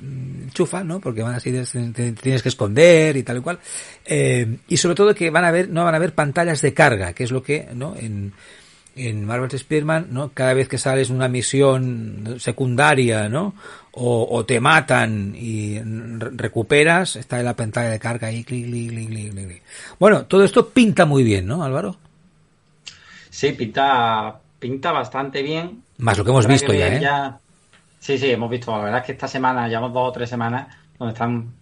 chufa, 0.54 0.82
¿no? 0.82 0.98
Porque 0.98 1.22
van 1.22 1.34
así, 1.34 1.52
te, 1.52 2.12
tienes 2.12 2.42
que 2.42 2.48
esconder 2.48 3.14
y 3.18 3.22
tal 3.22 3.36
y 3.36 3.40
cual. 3.40 3.58
Eh, 4.06 4.56
y 4.68 4.76
sobre 4.78 4.94
todo 4.94 5.14
que 5.14 5.28
van 5.28 5.44
a 5.44 5.50
ver, 5.50 5.68
no 5.68 5.84
van 5.84 5.92
a 5.92 5.98
haber 5.98 6.14
pantallas 6.14 6.62
de 6.62 6.72
carga, 6.72 7.12
que 7.12 7.24
es 7.24 7.30
lo 7.30 7.42
que, 7.42 7.68
¿no? 7.74 7.94
En, 7.94 8.32
en 8.97 9.24
Marvel 9.24 9.51
Spearman, 9.59 10.09
¿no? 10.11 10.30
Cada 10.30 10.55
vez 10.55 10.68
que 10.68 10.78
sales 10.78 11.11
una 11.11 11.28
misión 11.28 12.36
secundaria, 12.38 13.28
¿no? 13.28 13.55
O, 13.95 14.45
te 14.47 14.59
matan 14.59 15.34
y 15.36 15.78
recuperas, 15.78 17.16
está 17.16 17.38
en 17.38 17.45
la 17.45 17.55
pantalla 17.55 17.90
de 17.90 17.99
carga 17.99 18.28
ahí, 18.28 18.43
clic, 18.43 18.64
clic, 18.64 18.88
clic, 18.88 19.32
clic, 19.32 19.62
Bueno, 19.99 20.24
todo 20.24 20.45
esto 20.45 20.70
pinta 20.70 21.05
muy 21.05 21.22
bien, 21.22 21.47
¿no, 21.47 21.62
Álvaro? 21.62 21.97
Sí, 23.28 23.53
pinta, 23.53 24.40
pinta 24.59 24.93
bastante 24.93 25.43
bien. 25.43 25.82
Más 25.99 26.16
lo 26.16 26.24
que 26.24 26.30
hemos 26.30 26.47
visto 26.47 26.72
ya, 26.72 26.88
¿eh? 26.88 27.32
Sí, 27.99 28.18
sí, 28.18 28.30
hemos 28.30 28.51
visto. 28.51 28.72
La 28.72 28.84
verdad 28.84 29.01
es 29.01 29.07
que 29.07 29.12
esta 29.12 29.28
semana, 29.28 29.68
llevamos 29.68 29.93
dos 29.93 30.09
o 30.09 30.12
tres 30.12 30.28
semanas, 30.28 30.74
donde 30.99 31.12
están 31.12 31.53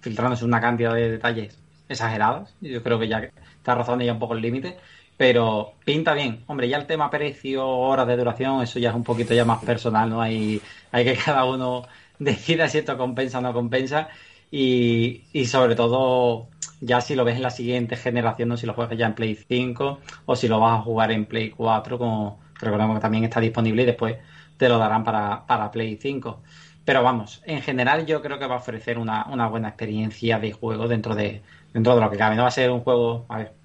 filtrándose 0.00 0.44
una 0.44 0.60
cantidad 0.60 0.94
de 0.94 1.10
detalles 1.10 1.58
exagerados. 1.88 2.54
Yo 2.60 2.82
creo 2.82 2.98
que 2.98 3.08
ya 3.08 3.18
está 3.18 3.74
rozando 3.74 4.04
ya 4.04 4.14
un 4.14 4.18
poco 4.18 4.34
el 4.34 4.40
límite 4.40 4.78
pero 5.16 5.74
pinta 5.84 6.14
bien. 6.14 6.44
Hombre, 6.46 6.68
ya 6.68 6.76
el 6.78 6.86
tema 6.86 7.10
precio, 7.10 7.66
horas 7.66 8.06
de 8.06 8.16
duración, 8.16 8.62
eso 8.62 8.78
ya 8.78 8.90
es 8.90 8.96
un 8.96 9.04
poquito 9.04 9.34
ya 9.34 9.44
más 9.44 9.64
personal, 9.64 10.10
¿no? 10.10 10.20
Hay, 10.20 10.60
hay 10.92 11.04
que 11.04 11.16
cada 11.16 11.44
uno 11.44 11.86
decida 12.18 12.68
si 12.68 12.78
esto 12.78 12.96
compensa 12.98 13.38
o 13.38 13.42
no 13.42 13.52
compensa. 13.52 14.08
Y, 14.50 15.24
y 15.32 15.46
sobre 15.46 15.74
todo, 15.74 16.48
ya 16.80 17.00
si 17.00 17.14
lo 17.14 17.24
ves 17.24 17.36
en 17.36 17.42
la 17.42 17.50
siguiente 17.50 17.96
generación, 17.96 18.48
no 18.48 18.56
si 18.56 18.66
lo 18.66 18.74
juegas 18.74 18.96
ya 18.98 19.06
en 19.06 19.14
Play 19.14 19.34
5 19.48 20.00
o 20.26 20.36
si 20.36 20.48
lo 20.48 20.60
vas 20.60 20.78
a 20.80 20.82
jugar 20.82 21.10
en 21.12 21.26
Play 21.26 21.50
4, 21.50 21.98
como 21.98 22.40
recordemos 22.60 22.96
que 22.96 23.00
también 23.02 23.24
está 23.24 23.40
disponible 23.40 23.82
y 23.82 23.86
después 23.86 24.16
te 24.56 24.68
lo 24.68 24.78
darán 24.78 25.04
para, 25.04 25.46
para 25.46 25.70
Play 25.70 25.98
5. 26.00 26.42
Pero 26.84 27.02
vamos, 27.02 27.42
en 27.46 27.62
general 27.62 28.06
yo 28.06 28.22
creo 28.22 28.38
que 28.38 28.46
va 28.46 28.54
a 28.56 28.58
ofrecer 28.58 28.98
una, 28.98 29.26
una 29.26 29.48
buena 29.48 29.68
experiencia 29.68 30.38
de 30.38 30.52
juego 30.52 30.86
dentro 30.88 31.14
de, 31.14 31.42
dentro 31.72 31.94
de 31.94 32.00
lo 32.00 32.10
que 32.10 32.16
cabe. 32.16 32.36
No 32.36 32.42
va 32.42 32.48
a 32.48 32.50
ser 32.52 32.70
un 32.70 32.80
juego, 32.80 33.26
a 33.28 33.38
ver, 33.38 33.55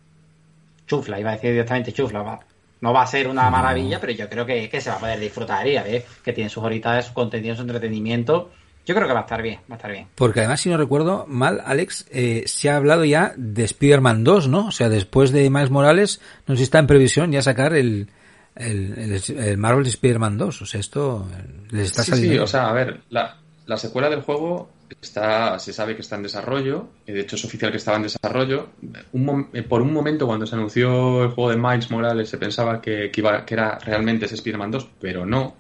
chufla, 0.91 1.19
iba 1.19 1.29
a 1.29 1.33
decir 1.33 1.51
directamente 1.51 1.93
chufla, 1.93 2.39
no 2.81 2.93
va 2.93 3.03
a 3.03 3.07
ser 3.07 3.27
una 3.29 3.49
maravilla, 3.49 4.01
pero 4.01 4.11
yo 4.11 4.27
creo 4.27 4.45
que, 4.45 4.81
se 4.81 4.89
va 4.89 4.97
a 4.97 4.99
poder 4.99 5.19
disfrutar 5.19 5.65
y 5.67 5.77
a 5.77 5.83
ver 5.83 6.03
que 6.23 6.33
tiene 6.33 6.49
sus 6.49 6.63
horitas, 6.63 7.05
su 7.05 7.13
contenido, 7.13 7.55
su 7.55 7.61
entretenimiento. 7.61 8.51
Yo 8.85 8.95
creo 8.95 9.07
que 9.07 9.13
va 9.13 9.19
a 9.19 9.23
estar 9.23 9.41
bien, 9.41 9.59
va 9.69 9.75
a 9.75 9.77
estar 9.77 9.91
bien. 9.91 10.07
Porque 10.15 10.39
además, 10.39 10.59
si 10.59 10.69
no 10.69 10.77
recuerdo 10.77 11.25
mal, 11.27 11.61
Alex, 11.63 12.07
eh, 12.11 12.43
se 12.47 12.69
ha 12.69 12.75
hablado 12.75 13.05
ya 13.05 13.33
de 13.37 13.63
Spider-Man 13.63 14.23
2, 14.23 14.47
¿no? 14.49 14.67
O 14.67 14.71
sea, 14.71 14.89
después 14.89 15.31
de 15.31 15.49
Miles 15.49 15.69
Morales, 15.69 16.19
no 16.47 16.55
sé 16.55 16.57
si 16.57 16.63
está 16.63 16.79
en 16.79 16.87
previsión 16.87 17.31
ya 17.31 17.43
sacar 17.43 17.73
el, 17.73 18.09
el, 18.55 19.57
Marvel 19.57 19.85
Spider-Man 19.85 20.39
2. 20.39 20.61
O 20.63 20.65
sea, 20.65 20.79
esto 20.79 21.27
les 21.69 21.91
está 21.91 22.03
saliendo. 22.03 22.33
Sí, 22.33 22.39
o 22.39 22.47
sea, 22.47 22.69
a 22.69 22.73
ver, 22.73 23.01
la, 23.09 23.37
la 23.67 23.77
secuela 23.77 24.09
del 24.09 24.23
juego 24.23 24.69
está, 24.99 25.59
se 25.59 25.73
sabe 25.73 25.95
que 25.95 26.01
está 26.01 26.15
en 26.15 26.23
desarrollo, 26.23 26.89
y 27.05 27.11
de 27.11 27.21
hecho 27.21 27.35
es 27.35 27.45
oficial 27.45 27.71
que 27.71 27.77
estaba 27.77 27.97
en 27.97 28.03
desarrollo. 28.03 28.69
Eh, 29.53 29.63
por 29.63 29.81
un 29.81 29.93
momento, 29.93 30.27
cuando 30.27 30.45
se 30.45 30.55
anunció 30.55 31.23
el 31.23 31.29
juego 31.29 31.51
de 31.51 31.57
Miles 31.57 31.91
Morales, 31.91 32.29
se 32.29 32.37
pensaba 32.37 32.81
que, 32.81 33.11
que, 33.11 33.21
iba, 33.21 33.45
que 33.45 33.53
era 33.53 33.77
realmente 33.79 34.25
ese 34.25 34.35
Spider-Man 34.35 34.71
2, 34.71 34.89
pero 34.99 35.25
no. 35.25 35.55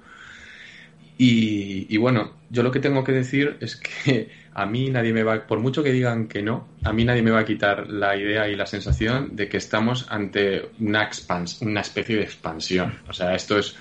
Y, 1.23 1.97
bueno, 1.97 2.33
yo 2.49 2.63
lo 2.63 2.71
que 2.71 2.79
tengo 2.79 3.03
que 3.03 3.11
decir 3.11 3.57
es 3.59 3.75
que 3.75 4.31
a 4.55 4.65
mí 4.65 4.89
nadie 4.89 5.13
me 5.13 5.21
va, 5.21 5.45
por 5.45 5.59
mucho 5.59 5.83
que 5.83 5.91
digan 5.91 6.27
que 6.27 6.41
no, 6.41 6.67
a 6.83 6.91
mí 6.93 7.05
nadie 7.05 7.21
me 7.21 7.29
va 7.29 7.41
a 7.41 7.45
quitar 7.45 7.87
la 7.91 8.17
idea 8.17 8.49
y 8.49 8.55
la 8.55 8.65
sensación 8.65 9.35
de 9.35 9.47
que 9.47 9.57
estamos 9.57 10.07
ante 10.09 10.69
una, 10.79 11.03
expans 11.03 11.61
una 11.61 11.81
especie 11.81 12.15
de 12.15 12.23
expansión. 12.23 12.97
O 13.07 13.13
sea, 13.13 13.35
esto 13.35 13.59
es 13.59 13.75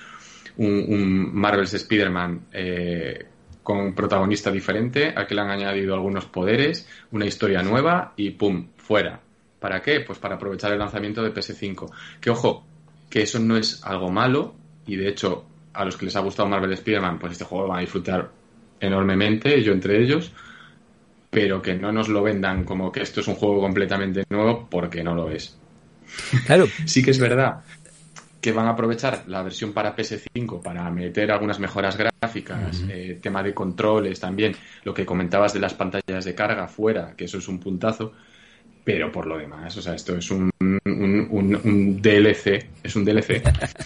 un, 0.57 0.85
un 0.87 1.33
Marvel's 1.33 1.73
Spider-Man 1.73 2.41
eh, 2.53 3.25
con 3.63 3.77
un 3.77 3.93
protagonista 3.93 4.51
diferente, 4.51 5.13
a 5.15 5.27
que 5.27 5.35
le 5.35 5.41
han 5.41 5.51
añadido 5.51 5.93
algunos 5.93 6.25
poderes, 6.25 6.87
una 7.11 7.25
historia 7.25 7.61
nueva 7.61 8.13
y 8.15 8.31
¡pum! 8.31 8.67
fuera. 8.77 9.19
¿Para 9.59 9.81
qué? 9.81 9.99
Pues 10.01 10.17
para 10.17 10.35
aprovechar 10.35 10.71
el 10.71 10.79
lanzamiento 10.79 11.21
de 11.21 11.33
PS5. 11.33 11.91
Que 12.19 12.31
ojo, 12.31 12.65
que 13.09 13.21
eso 13.21 13.39
no 13.39 13.57
es 13.57 13.83
algo 13.83 14.09
malo 14.09 14.55
y 14.87 14.95
de 14.95 15.09
hecho 15.09 15.45
a 15.73 15.85
los 15.85 15.95
que 15.95 16.05
les 16.05 16.15
ha 16.15 16.21
gustado 16.21 16.49
Marvel 16.49 16.73
Spider-Man, 16.73 17.19
pues 17.19 17.33
este 17.33 17.45
juego 17.45 17.67
van 17.67 17.77
a 17.77 17.81
disfrutar 17.81 18.29
enormemente, 18.79 19.61
yo 19.61 19.71
entre 19.71 20.01
ellos, 20.01 20.31
pero 21.29 21.61
que 21.61 21.75
no 21.75 21.91
nos 21.91 22.09
lo 22.09 22.23
vendan 22.23 22.63
como 22.63 22.91
que 22.91 23.01
esto 23.01 23.21
es 23.21 23.27
un 23.27 23.35
juego 23.35 23.61
completamente 23.61 24.23
nuevo 24.29 24.67
porque 24.69 25.03
no 25.03 25.13
lo 25.13 25.29
es. 25.29 25.57
Claro. 26.45 26.65
sí 26.85 27.03
que 27.03 27.11
es 27.11 27.19
verdad 27.19 27.61
que 28.41 28.51
van 28.51 28.65
a 28.65 28.71
aprovechar 28.71 29.23
la 29.27 29.43
versión 29.43 29.71
para 29.71 29.95
PS5 29.95 30.61
para 30.61 30.89
meter 30.89 31.31
algunas 31.31 31.59
mejoras 31.59 31.95
gráficas, 31.95 32.83
eh, 32.89 33.19
tema 33.21 33.43
de 33.43 33.53
controles 33.53 34.19
también, 34.19 34.55
lo 34.83 34.93
que 34.93 35.05
comentabas 35.05 35.53
de 35.53 35.59
las 35.59 35.75
pantallas 35.75 36.25
de 36.25 36.35
carga 36.35 36.67
fuera, 36.67 37.13
que 37.15 37.25
eso 37.25 37.37
es 37.37 37.47
un 37.47 37.59
puntazo, 37.59 38.13
pero 38.83 39.11
por 39.11 39.27
lo 39.27 39.37
demás, 39.37 39.77
o 39.77 39.81
sea, 39.81 39.93
esto 39.93 40.17
es 40.17 40.31
un, 40.31 40.49
un, 40.59 42.01
DLC, 42.01 42.65
es 42.81 42.95
un 42.95 43.05
DLC. 43.05 43.43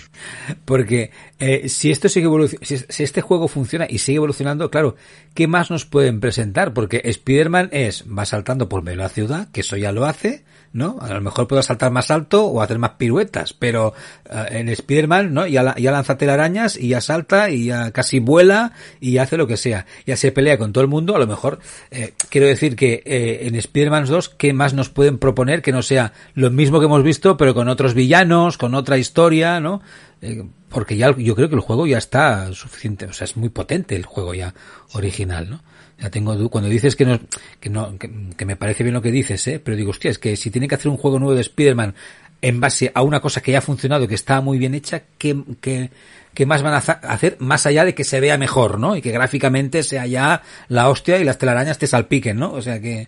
Porque 0.66 1.12
eh, 1.38 1.68
si 1.68 1.92
esto 1.92 2.08
sigue 2.08 2.30
si, 2.62 2.78
si, 2.78 3.04
este 3.04 3.20
juego 3.20 3.50
funciona 3.50 3.88
y 3.90 3.98
sigue 3.98 4.18
evolucionando, 4.18 4.72
claro, 4.72 4.96
¿qué 5.34 5.48
más 5.48 5.70
nos 5.70 5.86
pueden 5.86 6.22
presentar? 6.22 6.74
Porque 6.74 7.02
Spider-Man 7.04 7.70
es, 7.74 8.06
va 8.06 8.26
saltando 8.26 8.70
por 8.70 8.84
medio 8.84 9.00
de 9.00 9.04
la 9.04 9.10
ciudad, 9.10 9.52
que 9.52 9.62
eso 9.62 9.76
ya 9.76 9.92
lo 9.92 10.06
hace, 10.06 10.46
¿no? 10.76 10.98
A 11.00 11.14
lo 11.14 11.22
mejor 11.22 11.48
puedo 11.48 11.64
saltar 11.64 11.90
más 11.90 12.12
alto 12.12 12.48
o 12.48 12.62
hacer 12.62 12.80
más 12.80 12.92
piruetas, 12.98 13.54
pero 13.54 13.94
uh, 14.30 14.54
en 14.54 14.68
Spider-Man, 14.68 15.34
¿no? 15.34 15.48
Ya, 15.48 15.74
ya 15.78 15.92
lanza 15.92 16.18
telarañas 16.18 16.76
y 16.76 16.90
ya 16.90 17.00
salta 17.00 17.50
y 17.50 17.68
ya 17.68 17.92
casi 17.92 18.20
vuela 18.20 18.74
y 19.00 19.18
hace 19.18 19.38
lo 19.38 19.48
que 19.48 19.56
sea. 19.56 19.86
Ya 20.06 20.18
se 20.18 20.34
pelea 20.34 20.58
con 20.58 20.74
todo 20.74 20.82
el 20.84 20.90
mundo, 20.90 21.16
a 21.16 21.20
lo 21.20 21.28
mejor, 21.28 21.60
eh, 21.92 22.14
quiero 22.30 22.46
decir 22.48 22.76
que 22.76 23.02
eh, 23.06 23.48
en 23.48 23.56
Spider-Man 23.56 24.06
2, 24.06 24.30
¿qué 24.38 24.52
más 24.52 24.74
nos 24.74 24.90
pueden 24.90 25.18
proponer 25.18 25.62
que 25.62 25.72
no 25.72 25.82
sea 25.82 26.12
lo 26.34 26.52
mismo 26.52 26.80
que 26.80 26.88
hemos 26.88 27.04
visto, 27.04 27.38
pero 27.38 27.54
con 27.54 27.70
otros 27.70 27.94
villanos, 27.94 28.58
con 28.58 28.76
otra 28.76 28.98
historia, 28.98 29.62
¿no? 29.62 29.82
Eh, 30.22 30.44
porque 30.68 30.98
ya 30.98 31.16
yo 31.16 31.36
creo 31.36 31.48
que 31.48 31.56
el 31.56 31.62
juego 31.62 31.88
ya 31.88 31.98
está 31.98 32.52
suficiente, 32.52 33.06
o 33.06 33.14
sea, 33.14 33.24
es 33.24 33.38
muy 33.38 33.48
potente 33.48 33.96
el 33.96 34.04
juego 34.06 34.34
ya 34.34 34.54
original, 34.92 35.50
¿no? 35.50 35.62
Ya 36.00 36.10
tengo 36.10 36.50
cuando 36.50 36.70
dices 36.70 36.96
que 36.96 37.06
no 37.06 37.20
que 37.60 37.70
no 37.70 37.98
que, 37.98 38.46
me 38.46 38.56
parece 38.56 38.84
bien 38.84 38.94
lo 38.94 39.02
que 39.02 39.12
dices, 39.12 39.48
¿eh? 39.48 39.62
Pero 39.64 39.78
digo, 39.78 39.92
hostia, 39.92 40.12
es 40.12 40.20
que 40.20 40.36
si 40.36 40.52
tienen 40.52 40.68
que 40.68 40.76
hacer 40.76 40.90
un 40.90 40.98
juego 40.98 41.20
nuevo 41.20 41.36
de 41.36 41.42
Spider-Man 41.42 41.96
en 42.42 42.60
base 42.60 42.92
a 42.94 43.02
una 43.02 43.22
cosa 43.22 43.42
que 43.42 43.54
ya 43.54 43.60
ha 43.60 43.62
funcionado, 43.62 44.08
que 44.08 44.16
está 44.16 44.42
muy 44.42 44.58
bien 44.58 44.76
hecha, 44.76 45.04
¿qué, 45.18 45.42
qué, 45.62 45.90
qué 46.34 46.46
más 46.46 46.62
van 46.62 46.74
a 46.74 46.78
hacer 46.78 47.38
más 47.40 47.66
allá 47.66 47.86
de 47.86 47.96
que 47.96 48.04
se 48.04 48.20
vea 48.20 48.38
mejor, 48.38 48.78
¿no? 48.78 48.96
Y 48.96 49.02
que 49.02 49.12
gráficamente 49.12 49.84
sea 49.84 50.06
ya 50.06 50.44
la 50.68 50.90
hostia 50.90 51.18
y 51.18 51.24
las 51.24 51.38
telarañas 51.38 51.80
te 51.80 51.88
salpiquen, 51.88 52.38
¿no? 52.38 52.52
O 52.52 52.62
sea 52.62 52.80
que 52.80 53.08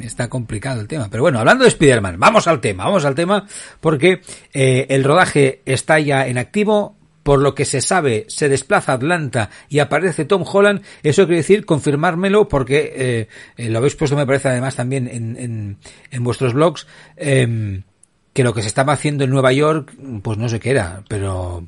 está 0.00 0.28
complicado 0.28 0.80
el 0.80 0.88
tema. 0.88 1.08
Pero 1.10 1.22
bueno, 1.22 1.38
hablando 1.38 1.64
de 1.64 1.68
Spider-Man, 1.68 2.18
vamos 2.18 2.48
al 2.48 2.60
tema, 2.60 2.84
vamos 2.84 3.04
al 3.04 3.14
tema, 3.14 3.46
porque 3.80 4.22
eh, 4.52 4.86
el 4.88 5.04
rodaje 5.04 5.60
está 5.66 6.00
ya 6.00 6.26
en 6.26 6.38
activo, 6.38 6.96
por 7.22 7.40
lo 7.40 7.54
que 7.54 7.64
se 7.64 7.80
sabe, 7.80 8.24
se 8.28 8.48
desplaza 8.48 8.92
a 8.92 8.94
Atlanta 8.96 9.50
y 9.68 9.78
aparece 9.78 10.24
Tom 10.24 10.44
Holland, 10.50 10.82
eso 11.02 11.26
quiere 11.26 11.38
decir 11.38 11.64
confirmármelo 11.64 12.48
porque 12.48 12.92
eh, 12.94 13.28
eh, 13.56 13.68
lo 13.68 13.78
habéis 13.78 13.94
puesto, 13.96 14.16
me 14.16 14.26
parece 14.26 14.48
además 14.48 14.76
también 14.76 15.08
en, 15.08 15.36
en, 15.36 15.78
en 16.10 16.24
vuestros 16.24 16.54
blogs, 16.54 16.86
eh, 17.16 17.82
que 18.32 18.44
lo 18.44 18.54
que 18.54 18.62
se 18.62 18.68
estaba 18.68 18.92
haciendo 18.92 19.24
en 19.24 19.30
Nueva 19.30 19.52
York, 19.52 19.92
pues 20.22 20.38
no 20.38 20.48
sé 20.48 20.60
qué 20.60 20.70
era, 20.70 21.02
pero 21.08 21.64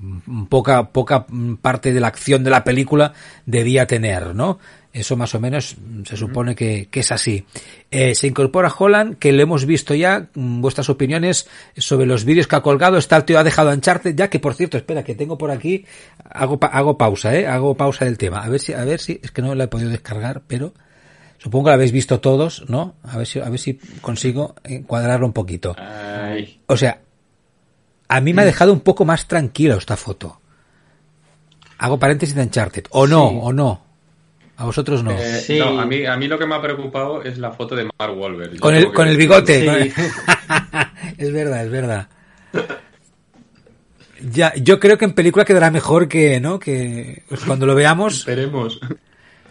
poca, 0.48 0.90
poca 0.90 1.26
parte 1.60 1.92
de 1.92 2.00
la 2.00 2.06
acción 2.08 2.44
de 2.44 2.50
la 2.50 2.62
película 2.62 3.14
debía 3.46 3.86
tener, 3.86 4.34
¿no? 4.34 4.58
Eso 4.92 5.16
más 5.16 5.34
o 5.34 5.40
menos 5.40 5.76
se 6.04 6.16
supone 6.18 6.54
que, 6.54 6.88
que 6.90 7.00
es 7.00 7.12
así. 7.12 7.46
Eh, 7.90 8.14
se 8.14 8.26
incorpora 8.26 8.70
Holland, 8.76 9.16
que 9.18 9.32
lo 9.32 9.42
hemos 9.42 9.64
visto 9.64 9.94
ya. 9.94 10.28
Vuestras 10.34 10.90
opiniones 10.90 11.48
sobre 11.78 12.04
los 12.04 12.26
vídeos 12.26 12.46
que 12.46 12.56
ha 12.56 12.60
colgado. 12.60 12.98
Está 12.98 13.16
el 13.16 13.24
tío 13.24 13.38
ha 13.38 13.44
dejado 13.44 13.70
ancharte 13.70 14.14
ya 14.14 14.28
que 14.28 14.38
por 14.38 14.54
cierto, 14.54 14.76
espera, 14.76 15.02
que 15.02 15.14
tengo 15.14 15.38
por 15.38 15.50
aquí. 15.50 15.86
Hago, 16.30 16.58
hago 16.60 16.98
pausa, 16.98 17.34
eh. 17.34 17.46
Hago 17.46 17.74
pausa 17.74 18.04
del 18.04 18.18
tema. 18.18 18.42
A 18.44 18.50
ver 18.50 18.60
si, 18.60 18.74
a 18.74 18.84
ver 18.84 19.00
si, 19.00 19.18
es 19.22 19.30
que 19.30 19.40
no 19.40 19.54
lo 19.54 19.64
he 19.64 19.68
podido 19.68 19.88
descargar, 19.88 20.42
pero 20.46 20.74
supongo 21.38 21.64
que 21.64 21.70
lo 21.70 21.74
habéis 21.74 21.92
visto 21.92 22.20
todos, 22.20 22.68
¿no? 22.68 22.96
A 23.02 23.16
ver 23.16 23.26
si, 23.26 23.40
a 23.40 23.48
ver 23.48 23.58
si 23.58 23.74
consigo 24.02 24.54
encuadrarlo 24.62 25.26
un 25.26 25.32
poquito. 25.32 25.74
Ay. 25.78 26.60
O 26.66 26.76
sea, 26.76 27.00
a 28.08 28.20
mí 28.20 28.34
me 28.34 28.42
ha 28.42 28.44
dejado 28.44 28.74
un 28.74 28.80
poco 28.80 29.06
más 29.06 29.26
tranquilo 29.26 29.76
esta 29.78 29.96
foto. 29.96 30.38
Hago 31.78 31.98
paréntesis 31.98 32.34
de 32.34 32.42
Uncharted. 32.42 32.84
O 32.90 33.06
no, 33.06 33.30
Sí. 33.30 33.38
o 33.40 33.52
no. 33.54 33.91
A 34.62 34.64
vosotros 34.66 35.02
no. 35.02 35.10
Eh, 35.10 35.40
Sí. 35.44 35.58
no, 35.58 35.80
a 35.80 35.84
mí, 35.86 36.04
a 36.06 36.16
mí 36.16 36.28
lo 36.28 36.38
que 36.38 36.46
me 36.46 36.54
ha 36.54 36.62
preocupado 36.62 37.22
es 37.22 37.36
la 37.38 37.50
foto 37.50 37.74
de 37.74 37.88
Mark 37.98 38.16
Wahlberg. 38.16 38.60
Con 38.60 38.74
el, 38.76 38.92
con 38.92 39.08
el 39.08 39.16
bigote. 39.16 39.60
Sí. 39.60 39.66
con 39.66 39.74
el- 39.76 39.92
es 41.18 41.32
verdad, 41.32 41.64
es 41.64 41.70
verdad. 41.70 42.08
Ya, 44.30 44.54
yo 44.54 44.78
creo 44.78 44.96
que 44.98 45.04
en 45.04 45.14
película 45.14 45.44
quedará 45.44 45.70
mejor 45.70 46.06
que, 46.08 46.38
¿no? 46.38 46.58
Que 46.60 47.24
pues, 47.28 47.40
cuando 47.44 47.66
lo 47.66 47.74
veamos. 47.74 48.18
Esperemos. 48.20 48.78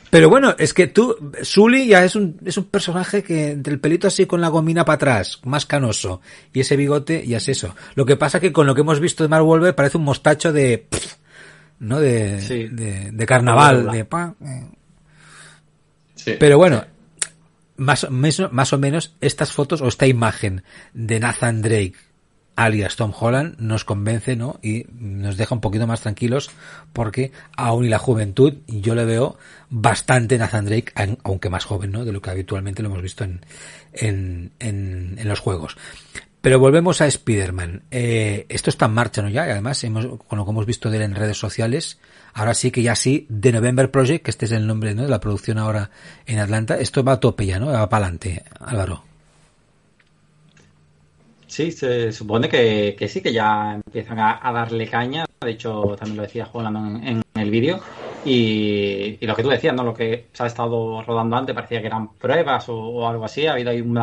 Pero 0.09 0.29
bueno, 0.29 0.55
es 0.57 0.73
que 0.73 0.87
tú, 0.87 1.15
Sully 1.41 1.87
ya 1.87 2.03
es 2.05 2.15
un, 2.15 2.37
es 2.45 2.57
un 2.57 2.65
personaje 2.65 3.21
que 3.23 3.51
entre 3.51 3.73
el 3.73 3.79
pelito 3.79 4.07
así 4.07 4.25
con 4.25 4.39
la 4.41 4.47
gomina 4.49 4.83
para 4.85 4.95
atrás, 4.95 5.39
más 5.45 5.65
canoso, 5.65 6.21
y 6.53 6.61
ese 6.61 6.75
bigote 6.75 7.25
ya 7.27 7.37
es 7.37 7.47
eso. 7.49 7.75
Lo 7.95 8.05
que 8.05 8.17
pasa 8.17 8.39
que 8.39 8.51
con 8.51 8.65
lo 8.67 8.75
que 8.75 8.81
hemos 8.81 8.99
visto 8.99 9.23
de 9.23 9.29
Mark 9.29 9.45
Wahlberg 9.45 9.75
parece 9.75 9.97
un 9.97 10.03
mostacho 10.03 10.51
de, 10.51 10.85
pff, 10.89 11.15
¿no? 11.79 11.99
De, 12.01 12.41
Sí. 12.41 12.67
de, 12.69 13.11
de 13.11 13.25
carnaval, 13.25 13.89
de 13.91 14.03
pa, 14.05 14.35
eh. 14.41 14.67
Pero 16.39 16.57
bueno, 16.57 16.85
más, 17.77 18.07
más, 18.09 18.73
o 18.73 18.77
menos 18.77 19.15
estas 19.21 19.51
fotos 19.51 19.81
o 19.81 19.87
esta 19.87 20.07
imagen 20.07 20.63
de 20.93 21.19
Nathan 21.19 21.61
Drake 21.61 21.95
alias 22.55 22.95
Tom 22.97 23.13
Holland 23.17 23.55
nos 23.59 23.85
convence, 23.85 24.35
¿no? 24.35 24.59
Y 24.61 24.85
nos 24.93 25.37
deja 25.37 25.55
un 25.55 25.61
poquito 25.61 25.87
más 25.87 26.01
tranquilos 26.01 26.51
porque 26.93 27.31
aún 27.55 27.85
y 27.85 27.89
la 27.89 27.97
juventud 27.97 28.55
yo 28.67 28.93
le 28.93 29.05
veo 29.05 29.37
bastante 29.69 30.37
Nathan 30.37 30.65
Drake, 30.65 30.91
aun- 30.95 31.17
aunque 31.23 31.49
más 31.49 31.63
joven, 31.65 31.91
¿no? 31.91 32.05
De 32.05 32.11
lo 32.11 32.21
que 32.21 32.29
habitualmente 32.29 32.83
lo 32.83 32.89
hemos 32.89 33.01
visto 33.01 33.23
en, 33.23 33.39
en, 33.93 34.51
en, 34.59 35.15
en 35.17 35.27
los 35.27 35.39
juegos. 35.39 35.77
Pero 36.41 36.59
volvemos 36.59 37.01
a 37.01 37.07
Spider-Man. 37.07 37.83
Eh, 37.91 38.47
esto 38.49 38.69
está 38.71 38.87
en 38.87 38.93
marcha, 38.93 39.21
¿no? 39.21 39.29
Ya, 39.29 39.47
y 39.47 39.51
además, 39.51 39.85
con 40.27 40.39
lo 40.39 40.45
que 40.45 40.51
hemos 40.51 40.65
visto 40.65 40.89
de 40.89 40.97
él 40.97 41.03
en 41.03 41.15
redes 41.15 41.37
sociales, 41.37 41.99
ahora 42.33 42.55
sí 42.55 42.71
que 42.71 42.81
ya 42.81 42.95
sí, 42.95 43.27
The 43.39 43.51
November 43.51 43.91
Project, 43.91 44.25
que 44.25 44.31
este 44.31 44.45
es 44.45 44.51
el 44.51 44.65
nombre 44.65 44.95
¿no? 44.95 45.03
de 45.03 45.09
la 45.09 45.19
producción 45.19 45.59
ahora 45.59 45.91
en 46.25 46.39
Atlanta, 46.39 46.77
esto 46.79 47.03
va 47.03 47.13
a 47.13 47.19
tope 47.19 47.45
ya, 47.45 47.59
¿no? 47.59 47.67
Va 47.67 47.87
para 47.87 48.05
adelante, 48.05 48.43
Álvaro. 48.59 49.03
Sí, 51.45 51.71
se 51.71 52.11
supone 52.11 52.47
que, 52.47 52.95
sí, 53.07 53.21
que 53.21 53.33
ya 53.33 53.75
empiezan 53.75 54.17
a, 54.19 54.51
darle 54.53 54.87
caña. 54.87 55.25
De 55.41 55.51
hecho, 55.51 55.95
también 55.99 56.17
lo 56.17 56.23
decía 56.23 56.47
Holland 56.51 57.05
en, 57.05 57.21
en 57.35 57.41
el 57.41 57.51
vídeo. 57.51 57.81
Y, 58.23 59.17
lo 59.25 59.35
que 59.35 59.43
tú 59.43 59.49
decías, 59.49 59.75
¿no? 59.75 59.83
Lo 59.83 59.93
que 59.93 60.27
se 60.31 60.43
ha 60.43 60.47
estado 60.47 61.01
rodando 61.01 61.35
antes 61.35 61.55
parecía 61.55 61.81
que 61.81 61.87
eran 61.87 62.13
pruebas 62.13 62.65
o, 62.69 63.07
algo 63.07 63.25
así. 63.25 63.47
Ha 63.47 63.53
habido 63.53 63.71
ahí 63.71 63.81
un 63.81 63.97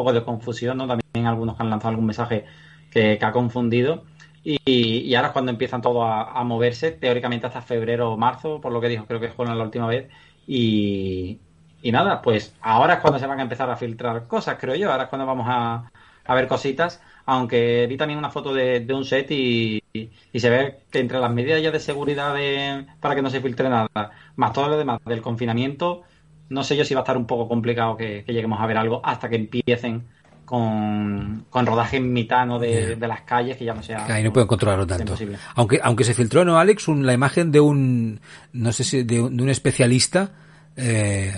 poco 0.00 0.12
de 0.12 0.24
confusión, 0.24 0.78
¿no? 0.78 0.86
También 0.86 1.26
algunos 1.26 1.56
que 1.56 1.62
han 1.62 1.70
lanzado 1.70 1.90
algún 1.90 2.06
mensaje 2.06 2.46
que, 2.90 3.18
ha 3.20 3.32
confundido. 3.32 4.04
Y, 4.42 5.14
ahora 5.14 5.28
es 5.28 5.32
cuando 5.32 5.50
empiezan 5.52 5.82
todos 5.82 6.04
a, 6.06 6.42
moverse, 6.44 6.92
teóricamente 6.92 7.46
hasta 7.46 7.60
febrero 7.62 8.12
o 8.12 8.16
marzo, 8.16 8.60
por 8.60 8.72
lo 8.72 8.80
que 8.80 8.88
dijo, 8.88 9.06
creo 9.06 9.20
que 9.20 9.32
Holland 9.36 9.58
la 9.58 9.64
última 9.64 9.86
vez. 9.86 10.08
Y, 10.46 11.38
y 11.82 11.92
nada, 11.92 12.22
pues 12.22 12.54
ahora 12.62 12.94
es 12.94 13.00
cuando 13.00 13.18
se 13.18 13.26
van 13.26 13.40
a 13.40 13.42
empezar 13.42 13.68
a 13.70 13.76
filtrar 13.76 14.26
cosas, 14.26 14.56
creo 14.58 14.74
yo. 14.74 14.90
Ahora 14.90 15.04
es 15.04 15.08
cuando 15.10 15.26
vamos 15.26 15.46
a, 15.48 15.90
a 16.24 16.34
ver 16.34 16.48
cositas. 16.48 17.02
Aunque 17.26 17.86
vi 17.88 17.96
también 17.96 18.18
una 18.18 18.30
foto 18.30 18.54
de, 18.54 18.86
un 18.92 19.04
set 19.04 19.30
y, 19.30 19.82
y, 19.92 20.10
y 20.32 20.40
se 20.40 20.50
ve 20.50 20.80
que 20.90 21.00
entre 21.00 21.20
las 21.20 21.30
medidas 21.32 21.62
ya 21.62 21.70
de 21.70 21.78
seguridad 21.80 22.34
de, 22.34 22.86
para 23.00 23.14
que 23.14 23.22
no 23.22 23.30
se 23.30 23.40
filtre 23.40 23.68
nada, 23.68 23.88
más 24.36 24.52
todo 24.52 24.68
lo 24.68 24.78
demás 24.78 25.00
del 25.04 25.22
confinamiento, 25.22 26.02
no 26.50 26.62
sé 26.62 26.76
yo 26.76 26.84
si 26.84 26.92
va 26.94 27.00
a 27.00 27.02
estar 27.04 27.16
un 27.16 27.26
poco 27.26 27.48
complicado 27.48 27.96
que, 27.96 28.22
que 28.24 28.32
lleguemos 28.34 28.60
a 28.60 28.66
ver 28.66 28.76
algo 28.76 29.00
hasta 29.04 29.28
que 29.30 29.36
empiecen 29.36 30.04
con, 30.44 31.46
con 31.48 31.64
rodaje 31.66 31.96
en 31.98 32.12
mitad 32.12 32.44
¿no? 32.46 32.58
de, 32.58 32.70
Yeah. 32.70 32.96
de 32.96 33.08
las 33.08 33.20
calles, 33.22 33.56
que 33.56 33.64
ya 33.64 33.72
no 33.74 33.82
sea. 33.82 34.04
Ahí 34.06 34.22
no 34.24 34.32
pueden 34.32 34.48
controlarlo 34.48 34.86
tanto. 34.86 35.14
Aunque, 35.54 35.80
aunque 35.82 36.04
se 36.04 36.12
filtró, 36.14 36.44
¿no, 36.44 36.58
Alex? 36.58 36.88
Un- 36.88 37.06
la 37.06 37.12
imagen 37.12 37.50
de 37.52 37.60
un, 37.60 38.20
no 38.52 38.72
sé 38.72 38.84
si, 38.84 39.02
de, 39.04 39.20
un- 39.22 39.36
de 39.36 39.42
un 39.44 39.48
especialista, 39.48 40.32
eh, 40.76 41.32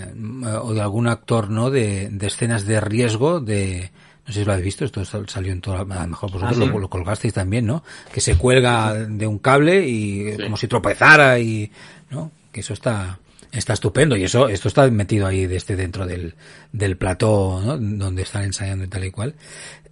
o 0.62 0.72
de 0.72 0.80
algún 0.80 1.08
actor, 1.08 1.50
¿no? 1.50 1.70
De, 1.70 2.08
de 2.10 2.26
escenas 2.26 2.64
de 2.66 2.80
riesgo, 2.80 3.40
de, 3.40 3.90
no 4.26 4.32
sé 4.32 4.40
si 4.40 4.44
lo 4.46 4.52
habéis 4.52 4.64
visto, 4.66 4.84
esto 4.84 5.04
sal- 5.04 5.28
salió 5.28 5.52
en 5.52 5.60
toda, 5.60 5.80
a 5.80 5.84
lo 5.84 6.06
mejor 6.06 6.30
vosotros 6.30 6.50
Ah, 6.58 6.64
¿sí? 6.64 6.66
lo, 6.70 6.78
lo 6.78 6.88
colgasteis 6.88 7.34
también, 7.34 7.66
¿no? 7.66 7.82
Que 8.12 8.20
se 8.20 8.36
cuelga 8.36 8.94
de 8.94 9.26
un 9.26 9.38
cable 9.38 9.86
y 9.86 10.32
Sí. 10.36 10.42
como 10.44 10.56
si 10.56 10.68
tropezara 10.68 11.38
y, 11.38 11.70
¿no? 12.10 12.30
Que 12.50 12.60
eso 12.60 12.72
está, 12.74 13.18
está 13.52 13.74
estupendo 13.74 14.16
y 14.16 14.24
eso, 14.24 14.48
esto 14.48 14.68
está 14.68 14.90
metido 14.90 15.26
ahí 15.26 15.46
desde 15.46 15.76
dentro 15.76 16.06
del, 16.06 16.34
del 16.72 16.96
plató, 16.96 17.60
¿no? 17.64 17.76
Donde 17.78 18.22
están 18.22 18.44
ensayando 18.44 18.84
y 18.84 18.88
tal 18.88 19.04
y 19.04 19.10
cual. 19.10 19.34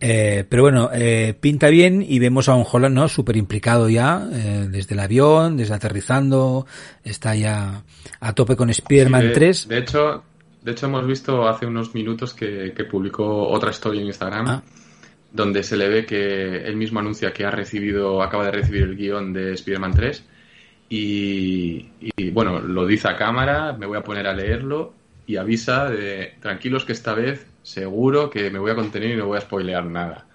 Eh, 0.01 0.45
pero 0.49 0.63
bueno, 0.63 0.91
eh, 0.93 1.35
pinta 1.39 1.69
bien 1.69 2.05
y 2.07 2.19
vemos 2.19 2.49
a 2.49 2.55
un 2.55 2.65
Holland, 2.71 2.95
¿no? 2.95 3.09
Súper 3.09 3.37
implicado 3.37 3.89
ya, 3.91 4.27
eh, 4.33 4.67
desde 4.71 4.95
el 4.95 5.01
avión, 5.01 5.59
desde 5.59 5.75
aterrizando, 5.75 6.67
está 7.05 7.35
ya 7.35 7.85
a 8.21 8.33
tope 8.35 8.57
con 8.57 8.71
Spider-Man 8.71 9.21
Sí, 9.21 9.29
de, 9.29 9.35
3. 9.35 9.69
De 9.69 9.79
hecho, 9.79 10.25
de 10.63 10.73
hecho, 10.73 10.87
hemos 10.87 11.07
visto 11.07 11.47
hace 11.47 11.67
unos 11.67 11.95
minutos 11.95 12.33
que, 12.33 12.73
que 12.75 12.85
publicó 12.85 13.49
otra 13.49 13.71
story 13.71 14.01
en 14.01 14.07
Instagram 14.07 14.47
Ah. 14.49 14.63
donde 15.33 15.63
se 15.63 15.77
le 15.77 15.89
ve 15.89 16.07
que 16.07 16.65
él 16.65 16.77
mismo 16.77 16.99
anuncia 16.99 17.33
que 17.33 17.45
ha 17.45 17.51
recibido, 17.51 18.23
acaba 18.23 18.47
de 18.47 18.53
recibir 18.53 18.83
el 18.83 18.97
guion 18.97 19.33
de 19.33 19.53
Spider-Man 19.53 19.93
3 19.95 20.25
y, 20.93 21.87
y, 22.01 22.31
bueno, 22.31 22.59
lo 22.59 22.85
dice 22.85 23.09
a 23.09 23.17
cámara, 23.17 23.73
me 23.73 23.87
voy 23.87 23.97
a 23.97 24.03
poner 24.03 24.27
a 24.27 24.35
leerlo 24.35 24.93
y 25.25 25.37
avisa 25.37 25.89
de 25.89 26.35
tranquilos 26.41 26.85
que 26.85 26.93
esta 26.93 27.15
vez 27.15 27.47
seguro 27.63 28.29
que 28.29 28.51
me 28.51 28.59
voy 28.59 28.73
a 28.73 28.75
contener 28.75 29.13
y 29.13 29.17
no 29.17 29.27
voy 29.27 29.39
a 29.39 29.43
spoilear 29.43 29.85
nada. 29.87 30.27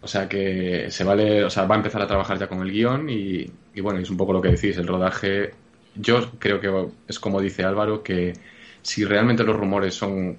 O 0.00 0.08
sea 0.08 0.28
que 0.28 0.90
se 0.90 1.04
vale, 1.04 1.44
o 1.44 1.50
sea, 1.50 1.64
va 1.64 1.74
a 1.74 1.78
empezar 1.78 2.00
a 2.00 2.06
trabajar 2.06 2.38
ya 2.38 2.48
con 2.48 2.60
el 2.62 2.72
guion 2.72 3.08
y, 3.10 3.46
y 3.74 3.80
bueno, 3.80 3.98
es 3.98 4.10
un 4.10 4.16
poco 4.16 4.32
lo 4.32 4.40
que 4.40 4.50
decís, 4.50 4.78
el 4.78 4.86
rodaje. 4.86 5.52
Yo 5.94 6.30
creo 6.38 6.60
que 6.60 6.88
es 7.06 7.18
como 7.18 7.40
dice 7.40 7.62
Álvaro, 7.62 8.02
que 8.02 8.32
si 8.80 9.04
realmente 9.04 9.44
los 9.44 9.56
rumores 9.56 9.94
son 9.94 10.38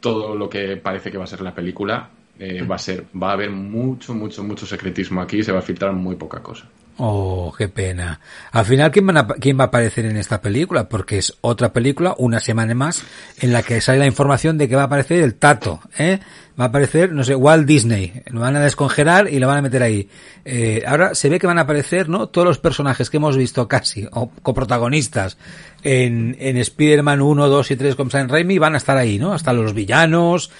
todo 0.00 0.34
lo 0.34 0.48
que 0.48 0.76
parece 0.76 1.12
que 1.12 1.18
va 1.18 1.24
a 1.24 1.28
ser 1.28 1.42
la 1.42 1.54
película, 1.54 2.10
eh, 2.40 2.62
va 2.62 2.74
a 2.74 2.78
ser, 2.78 3.06
va 3.20 3.30
a 3.30 3.32
haber 3.34 3.50
mucho, 3.50 4.14
mucho, 4.14 4.42
mucho 4.42 4.66
secretismo 4.66 5.20
aquí 5.20 5.38
y 5.38 5.42
se 5.44 5.52
va 5.52 5.60
a 5.60 5.62
filtrar 5.62 5.92
muy 5.92 6.16
poca 6.16 6.42
cosa. 6.42 6.68
Oh, 6.96 7.52
qué 7.58 7.68
pena. 7.68 8.20
Al 8.52 8.64
final, 8.64 8.92
¿quién, 8.92 9.10
¿quién 9.40 9.58
va 9.58 9.64
a 9.64 9.66
aparecer 9.66 10.04
en 10.04 10.16
esta 10.16 10.40
película? 10.40 10.88
Porque 10.88 11.18
es 11.18 11.36
otra 11.40 11.72
película, 11.72 12.14
una 12.18 12.38
semana 12.38 12.72
más, 12.74 13.02
en 13.40 13.52
la 13.52 13.64
que 13.64 13.80
sale 13.80 13.98
la 13.98 14.06
información 14.06 14.58
de 14.58 14.68
que 14.68 14.76
va 14.76 14.82
a 14.82 14.86
aparecer 14.86 15.22
el 15.22 15.34
Tato, 15.34 15.80
¿eh? 15.98 16.20
Va 16.58 16.66
a 16.66 16.68
aparecer, 16.68 17.10
no 17.10 17.24
sé, 17.24 17.34
Walt 17.34 17.66
Disney. 17.66 18.22
Lo 18.26 18.40
van 18.40 18.54
a 18.54 18.60
descongelar 18.60 19.28
y 19.28 19.40
lo 19.40 19.48
van 19.48 19.58
a 19.58 19.62
meter 19.62 19.82
ahí. 19.82 20.08
Eh, 20.44 20.84
ahora 20.86 21.16
se 21.16 21.28
ve 21.28 21.40
que 21.40 21.48
van 21.48 21.58
a 21.58 21.62
aparecer, 21.62 22.08
¿no? 22.08 22.28
Todos 22.28 22.46
los 22.46 22.58
personajes 22.58 23.10
que 23.10 23.16
hemos 23.16 23.36
visto 23.36 23.66
casi, 23.66 24.06
o 24.12 24.30
coprotagonistas, 24.30 25.36
en, 25.82 26.36
en 26.38 26.56
Spider-Man 26.58 27.20
1, 27.20 27.48
2 27.48 27.70
y 27.72 27.76
3 27.76 27.96
con 27.96 28.10
Sam 28.12 28.28
Raimi 28.28 28.58
van 28.58 28.74
a 28.74 28.78
estar 28.78 28.96
ahí, 28.96 29.18
¿no? 29.18 29.32
Hasta 29.32 29.52
los 29.52 29.74
villanos. 29.74 30.52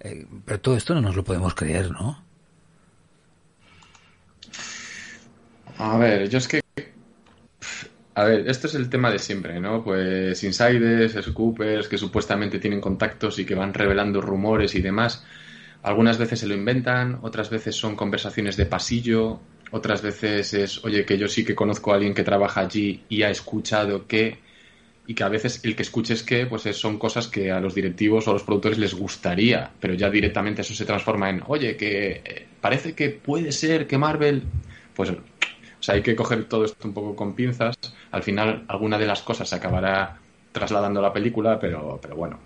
Eh, 0.00 0.26
pero 0.46 0.60
todo 0.60 0.76
esto 0.78 0.94
no 0.94 1.02
nos 1.02 1.14
lo 1.14 1.24
podemos 1.24 1.54
creer, 1.54 1.90
¿no? 1.90 2.23
A 5.78 5.96
ver, 5.96 6.28
yo 6.28 6.38
es 6.38 6.48
que. 6.48 6.60
A 8.16 8.24
ver, 8.24 8.48
esto 8.48 8.68
es 8.68 8.74
el 8.76 8.88
tema 8.88 9.10
de 9.10 9.18
siempre, 9.18 9.58
¿no? 9.58 9.82
Pues 9.82 10.42
insiders, 10.44 11.16
scoopers, 11.20 11.88
que 11.88 11.98
supuestamente 11.98 12.60
tienen 12.60 12.80
contactos 12.80 13.38
y 13.40 13.44
que 13.44 13.56
van 13.56 13.74
revelando 13.74 14.20
rumores 14.20 14.74
y 14.76 14.80
demás. 14.82 15.24
Algunas 15.82 16.16
veces 16.16 16.40
se 16.40 16.46
lo 16.46 16.54
inventan, 16.54 17.18
otras 17.22 17.50
veces 17.50 17.74
son 17.74 17.96
conversaciones 17.96 18.56
de 18.56 18.66
pasillo, 18.66 19.40
otras 19.72 20.00
veces 20.00 20.54
es, 20.54 20.84
oye, 20.84 21.04
que 21.04 21.18
yo 21.18 21.26
sí 21.26 21.44
que 21.44 21.56
conozco 21.56 21.90
a 21.92 21.96
alguien 21.96 22.14
que 22.14 22.22
trabaja 22.22 22.60
allí 22.60 23.02
y 23.08 23.22
ha 23.22 23.30
escuchado 23.30 24.06
que, 24.06 24.38
y 25.06 25.14
que 25.14 25.24
a 25.24 25.28
veces 25.28 25.60
el 25.64 25.74
que 25.74 25.82
escuches 25.82 26.22
que, 26.22 26.46
pues 26.46 26.62
son 26.76 26.98
cosas 26.98 27.26
que 27.26 27.50
a 27.50 27.58
los 27.58 27.74
directivos 27.74 28.26
o 28.26 28.30
a 28.30 28.34
los 28.34 28.44
productores 28.44 28.78
les 28.78 28.94
gustaría, 28.94 29.72
pero 29.80 29.94
ya 29.94 30.08
directamente 30.08 30.62
eso 30.62 30.74
se 30.74 30.84
transforma 30.84 31.28
en, 31.30 31.42
oye, 31.48 31.76
que 31.76 32.22
eh, 32.24 32.46
parece 32.60 32.94
que 32.94 33.10
puede 33.10 33.50
ser 33.50 33.88
que 33.88 33.98
Marvel, 33.98 34.44
pues 34.94 35.12
sea, 35.84 35.96
hay 35.96 36.02
que 36.02 36.16
coger 36.16 36.46
todo 36.46 36.64
esto 36.64 36.88
un 36.88 36.94
poco 36.94 37.14
con 37.14 37.34
pinzas. 37.34 37.76
Al 38.10 38.22
final, 38.22 38.64
alguna 38.68 38.96
de 38.96 39.06
las 39.06 39.20
cosas 39.20 39.48
se 39.48 39.56
acabará 39.56 40.16
trasladando 40.50 41.00
a 41.00 41.02
la 41.02 41.12
película, 41.12 41.58
pero, 41.58 41.98
pero 42.00 42.16
bueno. 42.16 42.38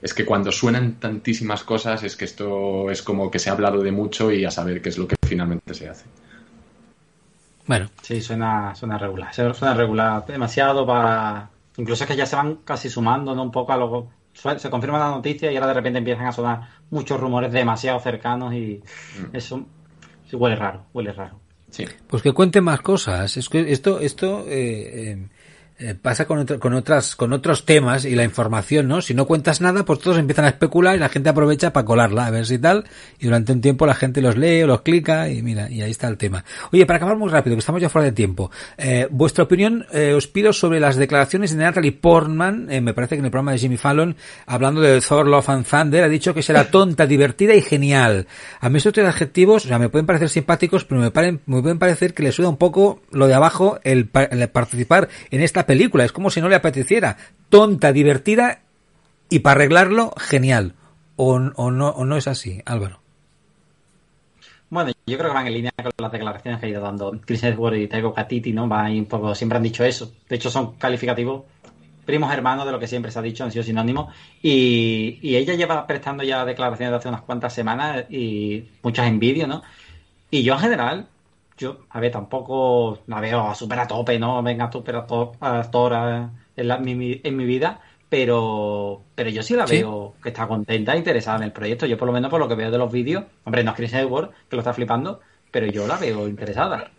Es 0.00 0.12
que 0.12 0.24
cuando 0.24 0.50
suenan 0.50 0.94
tantísimas 0.94 1.62
cosas, 1.62 2.02
es 2.02 2.16
que 2.16 2.24
esto 2.24 2.90
es 2.90 3.02
como 3.02 3.30
que 3.30 3.38
se 3.38 3.48
ha 3.48 3.52
hablado 3.52 3.80
de 3.80 3.92
mucho 3.92 4.32
y 4.32 4.44
a 4.44 4.50
saber 4.50 4.82
qué 4.82 4.88
es 4.88 4.98
lo 4.98 5.06
que 5.06 5.14
finalmente 5.24 5.72
se 5.72 5.88
hace. 5.88 6.06
Bueno. 7.68 7.88
Sí, 8.02 8.20
suena, 8.20 8.74
suena 8.74 8.98
regular. 8.98 9.32
Suena 9.32 9.74
regular 9.74 10.26
demasiado 10.26 10.84
para. 10.84 11.48
Incluso 11.76 12.02
es 12.02 12.10
que 12.10 12.16
ya 12.16 12.26
se 12.26 12.34
van 12.34 12.56
casi 12.64 12.90
sumando 12.90 13.36
¿no? 13.36 13.42
un 13.44 13.52
poco 13.52 13.72
a 13.72 13.76
lo. 13.76 14.08
Se 14.32 14.68
confirma 14.68 14.98
la 14.98 15.10
noticia 15.10 15.52
y 15.52 15.54
ahora 15.54 15.68
de 15.68 15.74
repente 15.74 15.98
empiezan 16.00 16.26
a 16.26 16.32
sonar 16.32 16.68
muchos 16.90 17.20
rumores 17.20 17.52
demasiado 17.52 18.00
cercanos 18.00 18.52
y 18.54 18.82
mm. 19.20 19.36
eso 19.36 19.64
huele 20.32 20.56
raro, 20.56 20.86
huele 20.92 21.12
raro. 21.12 21.41
Pues 22.06 22.22
que 22.22 22.32
cuente 22.32 22.60
más 22.60 22.80
cosas. 22.80 23.36
Es 23.36 23.48
que 23.48 23.72
esto, 23.72 24.00
esto 24.00 24.44
eh, 24.48 25.10
eh 25.12 25.28
eh, 25.82 25.96
pasa 26.00 26.26
con, 26.26 26.46
con 26.46 26.74
otras 26.74 27.16
con 27.16 27.32
otros 27.32 27.64
temas 27.64 28.04
y 28.04 28.14
la 28.14 28.22
información, 28.22 28.86
¿no? 28.86 29.00
Si 29.00 29.14
no 29.14 29.26
cuentas 29.26 29.60
nada, 29.60 29.84
pues 29.84 29.98
todos 29.98 30.18
empiezan 30.18 30.44
a 30.44 30.48
especular 30.48 30.94
y 30.94 31.00
la 31.00 31.08
gente 31.08 31.28
aprovecha 31.28 31.72
para 31.72 31.84
colarla, 31.84 32.26
a 32.26 32.30
ver 32.30 32.46
si 32.46 32.58
tal, 32.58 32.84
y 33.18 33.26
durante 33.26 33.52
un 33.52 33.60
tiempo 33.60 33.84
la 33.84 33.94
gente 33.94 34.22
los 34.22 34.36
lee 34.36 34.62
o 34.62 34.68
los 34.68 34.82
clica 34.82 35.28
y 35.28 35.42
mira, 35.42 35.68
y 35.68 35.82
ahí 35.82 35.90
está 35.90 36.06
el 36.06 36.18
tema. 36.18 36.44
Oye, 36.72 36.86
para 36.86 36.98
acabar 36.98 37.16
muy 37.16 37.30
rápido, 37.30 37.56
que 37.56 37.60
estamos 37.60 37.82
ya 37.82 37.88
fuera 37.88 38.06
de 38.06 38.12
tiempo, 38.12 38.52
eh, 38.78 39.08
vuestra 39.10 39.42
opinión 39.42 39.84
eh, 39.92 40.14
os 40.14 40.28
pido 40.28 40.52
sobre 40.52 40.78
las 40.78 40.94
declaraciones 40.94 41.50
de 41.50 41.64
Natalie 41.64 41.92
Portman, 41.92 42.66
me 42.66 42.94
parece 42.94 43.16
que 43.16 43.18
en 43.18 43.24
el 43.24 43.30
programa 43.32 43.52
de 43.52 43.58
Jimmy 43.58 43.76
Fallon, 43.76 44.14
hablando 44.46 44.80
de 44.80 45.00
Thor, 45.00 45.26
Love 45.26 45.48
and 45.48 45.66
Thunder, 45.66 46.04
ha 46.04 46.08
dicho 46.08 46.32
que 46.32 46.42
será 46.42 46.70
tonta, 46.70 47.06
divertida 47.06 47.54
y 47.54 47.62
genial. 47.62 48.28
A 48.60 48.68
mí 48.68 48.76
estos 48.76 48.92
tres 48.92 49.08
adjetivos, 49.08 49.64
o 49.64 49.68
sea, 49.68 49.80
me 49.80 49.88
pueden 49.88 50.06
parecer 50.06 50.28
simpáticos, 50.28 50.84
pero 50.84 51.00
me, 51.00 51.10
me 51.46 51.62
pueden 51.62 51.78
parecer 51.80 52.14
que 52.14 52.22
le 52.22 52.30
suda 52.30 52.48
un 52.48 52.56
poco 52.56 53.00
lo 53.10 53.26
de 53.26 53.34
abajo 53.34 53.80
el, 53.82 54.08
el 54.30 54.48
participar 54.48 55.08
en 55.30 55.40
esta. 55.40 55.66
Es 55.80 56.12
como 56.12 56.30
si 56.30 56.40
no 56.40 56.48
le 56.48 56.56
apeteciera. 56.56 57.16
Tonta, 57.48 57.92
divertida 57.92 58.60
y 59.28 59.40
para 59.40 59.56
arreglarlo, 59.56 60.12
genial. 60.16 60.74
O, 61.16 61.34
o, 61.34 61.70
no, 61.70 61.88
o 61.88 62.04
no 62.04 62.16
es 62.16 62.26
así, 62.26 62.60
Álvaro. 62.64 63.00
Bueno, 64.70 64.92
yo 65.06 65.18
creo 65.18 65.30
que 65.30 65.34
van 65.34 65.46
en 65.46 65.52
línea 65.52 65.72
con 65.76 65.92
las 65.98 66.12
declaraciones 66.12 66.58
que 66.58 66.66
ha 66.66 66.68
ido 66.70 66.80
dando 66.80 67.20
Chris 67.24 67.44
Edwards 67.44 67.78
y 67.78 67.88
Taiko 67.88 68.14
Katiti, 68.14 68.52
¿no? 68.52 68.66
Van 68.66 68.92
un 68.92 69.04
poco, 69.04 69.34
siempre 69.34 69.56
han 69.56 69.62
dicho 69.62 69.84
eso. 69.84 70.12
De 70.28 70.36
hecho, 70.36 70.50
son 70.50 70.76
calificativos 70.76 71.42
primos 72.04 72.32
hermanos 72.32 72.66
de 72.66 72.72
lo 72.72 72.78
que 72.78 72.88
siempre 72.88 73.10
se 73.10 73.18
ha 73.18 73.22
dicho, 73.22 73.44
han 73.44 73.52
sido 73.52 73.64
sinónimos. 73.64 74.12
Y, 74.42 75.18
y 75.22 75.36
ella 75.36 75.54
lleva 75.54 75.86
prestando 75.86 76.22
ya 76.22 76.44
declaraciones 76.44 76.90
de 76.90 76.96
hace 76.96 77.08
unas 77.08 77.22
cuantas 77.22 77.54
semanas 77.54 78.04
y 78.10 78.64
muchas 78.82 79.08
envidias, 79.08 79.48
¿no? 79.48 79.62
Y 80.30 80.42
yo 80.42 80.54
en 80.54 80.60
general 80.60 81.06
yo, 81.56 81.78
a 81.90 82.00
ver, 82.00 82.12
tampoco 82.12 83.00
la 83.06 83.20
veo 83.20 83.54
súper 83.54 83.80
a 83.80 83.86
tope, 83.86 84.18
¿no? 84.18 84.42
Venga, 84.42 84.70
súper 84.70 84.96
a 84.96 85.06
tope 85.06 85.38
en, 86.56 86.98
mi, 86.98 87.20
en 87.22 87.36
mi 87.36 87.44
vida, 87.44 87.80
pero, 88.08 89.02
pero 89.14 89.30
yo 89.30 89.42
sí 89.42 89.54
la 89.54 89.66
veo 89.66 90.14
que 90.22 90.30
está 90.30 90.46
contenta 90.46 90.94
e 90.94 90.98
interesada 90.98 91.38
en 91.38 91.44
el 91.44 91.52
proyecto. 91.52 91.86
Yo, 91.86 91.96
por 91.96 92.06
lo 92.06 92.12
menos, 92.12 92.30
por 92.30 92.40
lo 92.40 92.48
que 92.48 92.54
veo 92.54 92.70
de 92.70 92.78
los 92.78 92.90
vídeos, 92.90 93.24
hombre, 93.44 93.64
no 93.64 93.70
es 93.70 93.76
Chris 93.76 93.94
Edward, 93.94 94.30
que 94.48 94.56
lo 94.56 94.60
está 94.60 94.74
flipando, 94.74 95.20
pero 95.50 95.66
yo 95.66 95.86
la 95.86 95.96
veo 95.96 96.28
interesada. 96.28 96.90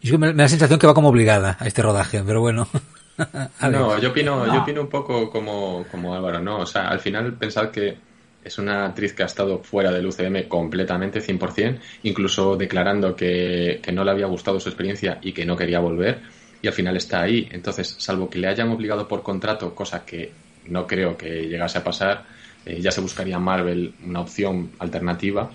Yo 0.00 0.18
me, 0.18 0.28
da 0.28 0.44
la 0.44 0.48
sensación 0.48 0.78
que 0.78 0.86
va 0.86 0.94
como 0.94 1.08
obligada 1.08 1.56
a 1.58 1.66
este 1.66 1.82
rodaje, 1.82 2.22
pero 2.24 2.40
bueno. 2.40 2.68
no, 3.62 3.98
yo 3.98 4.10
opino, 4.10 4.46
yo 4.46 4.62
opino 4.62 4.80
un 4.80 4.88
poco 4.88 5.28
como, 5.28 5.84
como 5.90 6.14
Álvaro, 6.14 6.40
¿no? 6.40 6.58
O 6.58 6.66
sea, 6.66 6.88
al 6.88 7.00
final 7.00 7.34
pensar 7.34 7.70
que 7.70 7.98
es 8.44 8.58
una 8.58 8.86
actriz 8.86 9.12
que 9.12 9.22
ha 9.22 9.26
estado 9.26 9.58
fuera 9.58 9.90
del 9.90 10.06
UCM 10.06 10.48
completamente, 10.48 11.20
100%, 11.20 11.78
incluso 12.04 12.56
declarando 12.56 13.14
que, 13.14 13.80
no 13.92 14.04
le 14.04 14.10
había 14.10 14.26
gustado 14.26 14.60
su 14.60 14.68
experiencia 14.68 15.18
y 15.22 15.32
que 15.32 15.44
no 15.44 15.56
quería 15.56 15.80
volver, 15.80 16.20
y 16.62 16.66
al 16.66 16.72
final 16.72 16.96
está 16.96 17.22
ahí. 17.22 17.48
Entonces, 17.52 17.96
salvo 17.98 18.30
que 18.30 18.38
le 18.38 18.48
hayan 18.48 18.70
obligado 18.70 19.06
por 19.06 19.22
contrato, 19.22 19.74
cosa 19.74 20.04
que 20.04 20.32
no 20.66 20.86
creo 20.86 21.16
que 21.16 21.46
llegase 21.48 21.78
a 21.78 21.84
pasar, 21.84 22.24
eh, 22.64 22.80
ya 22.80 22.90
se 22.90 23.00
buscaría 23.00 23.38
Marvel 23.38 23.94
una 24.04 24.20
opción 24.20 24.70
alternativa, 24.78 25.50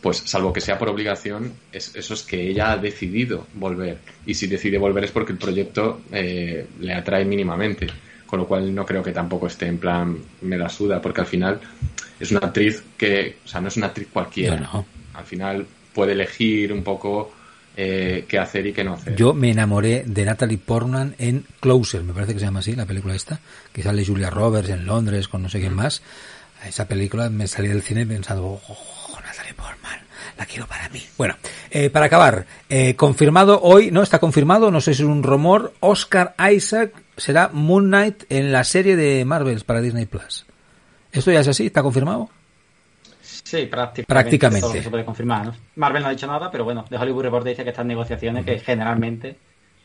pues 0.00 0.18
salvo 0.18 0.52
que 0.52 0.60
sea 0.60 0.78
por 0.78 0.88
obligación, 0.88 1.52
eso 1.72 2.14
es 2.14 2.22
que 2.24 2.48
ella 2.48 2.72
ha 2.72 2.76
decidido 2.76 3.46
volver. 3.54 3.98
Y 4.26 4.34
si 4.34 4.48
decide 4.48 4.76
volver 4.76 5.04
es 5.04 5.12
porque 5.12 5.32
el 5.32 5.38
proyecto 5.38 6.02
eh, 6.10 6.66
le 6.80 6.92
atrae 6.92 7.24
mínimamente. 7.24 7.86
Con 8.32 8.38
lo 8.38 8.46
cual 8.46 8.74
no 8.74 8.86
creo 8.86 9.02
que 9.02 9.12
tampoco 9.12 9.46
esté 9.46 9.66
en 9.66 9.76
plan 9.76 10.16
me 10.40 10.56
la 10.56 10.70
suda, 10.70 11.02
porque 11.02 11.20
al 11.20 11.26
final 11.26 11.60
es 12.18 12.30
una 12.30 12.40
actriz 12.40 12.82
que, 12.96 13.36
o 13.44 13.46
sea, 13.46 13.60
no 13.60 13.68
es 13.68 13.76
una 13.76 13.88
actriz 13.88 14.08
cualquiera. 14.10 14.70
Al 15.12 15.24
final 15.26 15.66
puede 15.92 16.12
elegir 16.12 16.72
un 16.72 16.82
poco 16.82 17.30
eh, 17.76 18.24
qué 18.26 18.38
hacer 18.38 18.66
y 18.66 18.72
qué 18.72 18.84
no 18.84 18.94
hacer. 18.94 19.16
Yo 19.16 19.34
me 19.34 19.50
enamoré 19.50 20.04
de 20.06 20.24
Natalie 20.24 20.56
Portman 20.56 21.14
en 21.18 21.44
Closer, 21.60 22.04
me 22.04 22.14
parece 22.14 22.32
que 22.32 22.38
se 22.38 22.46
llama 22.46 22.60
así 22.60 22.74
la 22.74 22.86
película 22.86 23.14
esta, 23.14 23.38
que 23.70 23.82
sale 23.82 24.02
Julia 24.02 24.30
Roberts 24.30 24.70
en 24.70 24.86
Londres 24.86 25.28
con 25.28 25.42
no 25.42 25.50
sé 25.50 25.60
quién 25.60 25.74
más. 25.74 26.00
Esa 26.66 26.88
película 26.88 27.28
me 27.28 27.46
salí 27.46 27.68
del 27.68 27.82
cine 27.82 28.06
pensando, 28.06 28.62
oh, 28.66 29.18
Natalie 29.26 29.52
Portman, 29.52 30.00
la 30.36 30.46
quiero 30.46 30.66
para 30.66 30.88
mí. 30.88 31.02
Bueno, 31.16 31.36
eh, 31.70 31.90
para 31.90 32.06
acabar, 32.06 32.46
eh, 32.68 32.94
confirmado 32.96 33.60
hoy, 33.62 33.90
no 33.90 34.02
está 34.02 34.18
confirmado, 34.18 34.70
no 34.70 34.80
sé 34.80 34.94
si 34.94 35.02
es 35.02 35.08
un 35.08 35.22
rumor, 35.22 35.72
Oscar 35.80 36.34
Isaac 36.50 36.92
será 37.16 37.50
Moon 37.52 37.86
Knight 37.86 38.24
en 38.30 38.52
la 38.52 38.64
serie 38.64 38.96
de 38.96 39.24
Marvels 39.24 39.64
para 39.64 39.80
Disney 39.80 40.06
Plus. 40.06 40.46
¿Esto 41.12 41.30
ya 41.30 41.40
es 41.40 41.48
así? 41.48 41.66
¿Está 41.66 41.82
confirmado? 41.82 42.30
Sí, 43.20 43.66
prácticamente. 43.66 44.06
prácticamente. 44.06 44.80
Todo 44.80 45.04
confirmar, 45.04 45.52
Marvel 45.76 46.02
no 46.02 46.08
ha 46.08 46.12
dicho 46.12 46.26
nada, 46.26 46.50
pero 46.50 46.64
bueno, 46.64 46.84
de 46.88 46.96
Hollywood 46.96 47.24
Report 47.24 47.46
dice 47.46 47.64
que 47.64 47.70
están 47.70 47.86
negociaciones, 47.86 48.44
que 48.46 48.58
generalmente 48.58 49.36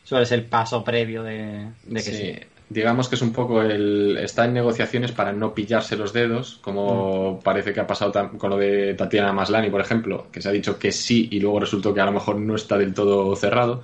suele 0.04 0.24
ser 0.24 0.38
el 0.38 0.44
paso 0.46 0.82
previo 0.82 1.22
de, 1.22 1.68
que 1.92 2.00
sí. 2.00 2.34
Digamos 2.70 3.08
que 3.08 3.14
es 3.14 3.22
un 3.22 3.32
poco 3.32 3.62
el. 3.62 4.18
Está 4.18 4.44
en 4.44 4.52
negociaciones 4.52 5.12
para 5.12 5.32
no 5.32 5.54
pillarse 5.54 5.96
los 5.96 6.12
dedos, 6.12 6.58
como 6.60 7.34
mm. 7.34 7.42
parece 7.42 7.72
que 7.72 7.80
ha 7.80 7.86
pasado 7.86 8.12
con 8.36 8.50
lo 8.50 8.56
de 8.56 8.94
Tatiana 8.94 9.32
Maslani, 9.32 9.70
por 9.70 9.80
ejemplo, 9.80 10.26
que 10.30 10.42
se 10.42 10.48
ha 10.48 10.52
dicho 10.52 10.78
que 10.78 10.92
sí 10.92 11.28
y 11.30 11.40
luego 11.40 11.60
resultó 11.60 11.94
que 11.94 12.00
a 12.00 12.06
lo 12.06 12.12
mejor 12.12 12.36
no 12.36 12.54
está 12.54 12.76
del 12.76 12.92
todo 12.92 13.34
cerrado. 13.36 13.82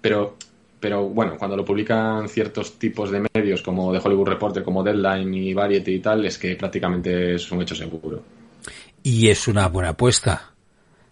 Pero 0.00 0.36
pero 0.80 1.08
bueno, 1.08 1.36
cuando 1.36 1.56
lo 1.56 1.64
publican 1.64 2.28
ciertos 2.28 2.78
tipos 2.78 3.10
de 3.10 3.26
medios 3.34 3.62
como 3.62 3.92
The 3.92 4.00
Hollywood 4.04 4.28
Reporter, 4.28 4.62
como 4.62 4.82
Deadline 4.82 5.34
y 5.34 5.54
Variety 5.54 5.94
y 5.94 5.98
tal, 6.00 6.24
es 6.24 6.38
que 6.38 6.54
prácticamente 6.54 7.34
es 7.34 7.50
un 7.50 7.62
hecho 7.62 7.74
seguro. 7.74 8.22
Y 9.02 9.28
es 9.28 9.48
una 9.48 9.68
buena 9.68 9.90
apuesta. 9.90 10.52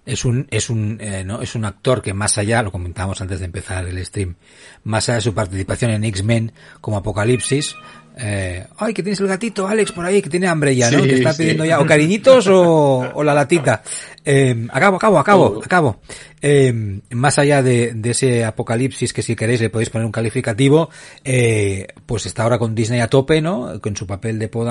Es 0.07 0.25
un, 0.25 0.47
es 0.51 0.71
un, 0.71 0.99
eh, 1.01 1.25
no, 1.25 1.43
es 1.43 1.55
un 1.57 1.65
actor 1.65 2.01
que 2.01 2.15
más 2.15 2.39
allá, 2.39 2.63
lo 2.63 2.73
comentábamos 2.73 3.21
antes 3.21 3.41
de 3.41 3.47
empezar 3.47 3.87
el 3.87 4.05
stream, 4.07 4.37
más 4.85 5.09
allá 5.09 5.17
de 5.17 5.23
su 5.23 5.35
participación 5.35 5.91
en 5.91 6.05
X-Men 6.05 6.53
como 6.81 6.97
Apocalipsis, 6.97 7.75
Eh, 8.19 8.67
ay, 8.79 8.95
que 8.95 9.03
tienes 9.03 9.21
el 9.21 9.27
gatito, 9.27 9.69
Alex, 9.69 9.93
por 9.93 10.07
ahí, 10.07 10.23
que 10.23 10.31
tiene 10.31 10.47
hambre 10.47 10.75
ya, 10.75 10.91
¿no? 10.91 11.03
que 11.03 11.17
está 11.17 11.35
pidiendo 11.35 11.67
ya, 11.67 11.81
o 11.81 11.85
cariñitos 11.85 12.47
o, 12.51 13.23
la 13.23 13.35
latita. 13.35 13.83
Eh, 14.25 14.67
acabo, 14.71 14.97
acabo, 14.97 15.19
acabo, 15.19 15.63
acabo. 15.63 16.01
Eh, 16.41 17.01
más 17.11 17.39
allá 17.39 17.63
de, 17.63 17.95
ese 18.05 18.45
apocalipsis 18.45 19.13
que 19.13 19.23
si 19.23 19.37
queréis 19.37 19.61
le 19.61 19.69
podéis 19.69 19.91
poner 19.91 20.07
un 20.07 20.13
calificativo, 20.13 20.89
eh, 21.25 21.89
pues 22.07 22.25
está 22.25 22.45
ahora 22.45 22.59
con 22.59 22.75
Disney 22.75 23.01
a 23.01 23.09
tope, 23.09 23.43
¿no? 23.43 23.81
Con 23.83 23.95
su 23.97 24.07
papel 24.07 24.39
de 24.39 24.49
Poe 24.49 24.65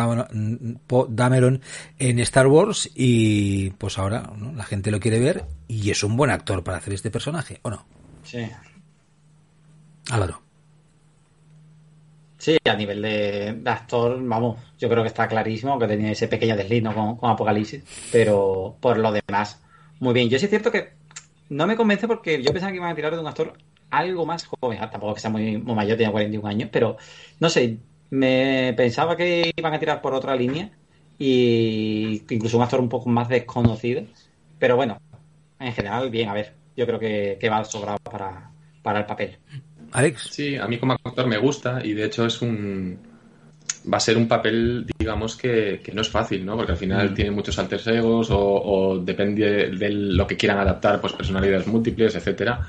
Dameron, 1.10 1.62
en 2.00 2.20
Star 2.20 2.48
Wars 2.48 2.89
y 2.96 3.70
pues 3.72 4.00
ahora 4.00 4.32
la 4.56 4.64
gente 4.64 4.89
lo 4.89 5.00
quiere 5.00 5.20
ver 5.20 5.46
y 5.68 5.91
es 5.91 6.04
un 6.04 6.18
buen 6.18 6.32
actor 6.32 6.64
para 6.64 6.80
hacer 6.80 6.93
este 6.93 7.12
personaje, 7.12 7.60
¿o 7.62 7.70
no? 7.70 7.86
Sí. 8.24 8.39
Álvaro. 10.10 10.45
Sí, 12.46 12.60
a 12.64 12.76
nivel 12.76 13.02
de, 13.02 13.60
actor, 13.66 14.22
vamos, 14.22 14.60
yo 14.78 14.88
creo 14.88 15.02
que 15.02 15.08
está 15.08 15.28
clarísimo 15.28 15.80
que 15.80 15.88
tenía 15.88 16.12
ese 16.12 16.28
pequeño 16.28 16.56
desliz 16.56 16.84
con, 16.93 17.18
Apocalipsis, 17.32 17.84
pero 18.12 18.78
por 18.80 19.00
lo 19.00 19.12
demás, 19.12 19.64
muy 20.00 20.14
bien. 20.14 20.30
Yo 20.30 20.38
sí 20.38 20.46
es 20.46 20.52
cierto 20.52 20.72
que 20.72 20.91
no 21.50 21.66
me 21.66 21.76
convence 21.76 22.08
porque 22.08 22.43
yo 22.43 22.52
pensaba 22.52 22.72
que 22.72 22.78
iban 22.78 22.91
a 22.91 22.96
tirar 22.96 23.16
de 23.16 23.20
un 23.20 23.26
actor 23.26 23.58
algo 23.89 24.28
más 24.28 24.46
joven, 24.46 24.78
ah, 24.80 24.91
tampoco 24.91 25.16
que 25.16 25.22
sea 25.22 25.32
muy, 25.32 25.58
mayor, 25.58 25.98
tenía 25.98 26.12
41 26.12 26.48
años, 26.48 26.70
pero 26.72 26.98
no 27.39 27.50
sé, 27.50 27.80
me 28.12 28.76
pensaba 28.78 29.18
que 29.18 29.52
iban 29.58 29.74
a 29.74 29.80
tirar 29.80 30.00
por 30.04 30.14
otra 30.14 30.36
línea 30.36 30.70
y 31.18 32.22
incluso 32.30 32.58
un 32.58 32.64
actor 32.64 32.80
un 32.80 32.89
poco 32.89 33.10
más 33.10 33.28
desconocido, 33.28 34.04
pero 34.60 34.76
bueno, 34.76 35.00
en 35.60 35.74
general, 35.74 36.12
bien, 36.12 36.30
a 36.30 36.34
ver, 36.36 36.54
yo 36.78 36.86
creo 36.86 37.00
que, 37.00 37.39
que 37.41 37.50
va 37.50 37.66
sobrado 37.66 37.98
para, 38.04 38.52
para 38.84 39.00
el 39.00 39.06
papel. 39.08 39.39
Alex. 39.96 40.30
Sí, 40.32 40.58
a 40.58 40.68
mí 40.68 40.78
como 40.78 40.93
actor 40.93 41.26
me 41.28 41.38
gusta 41.38 41.80
y 41.84 41.93
de 41.93 42.06
hecho 42.06 42.26
es 42.26 42.41
un 42.41 42.98
va 43.91 43.98
a 43.98 44.02
ser 44.02 44.18
un 44.18 44.28
papel, 44.28 44.86
digamos, 44.98 45.36
que, 45.36 45.82
no 45.93 46.02
es 46.02 46.10
fácil, 46.10 46.46
¿no? 46.46 46.56
Porque 46.56 46.72
al 46.72 46.78
final 46.78 47.12
mm. 47.12 47.14
tiene 47.14 47.32
muchos 47.32 47.58
alter 47.60 47.82
egos 47.88 48.28
o, 48.32 49.02
depende 49.04 49.70
de 49.70 49.89
lo 49.89 50.26
que 50.28 50.38
quieran 50.38 50.58
adaptar, 50.58 51.00
pues 51.00 51.14
personalidades 51.14 51.68
múltiples, 51.68 52.16
etcétera. 52.16 52.68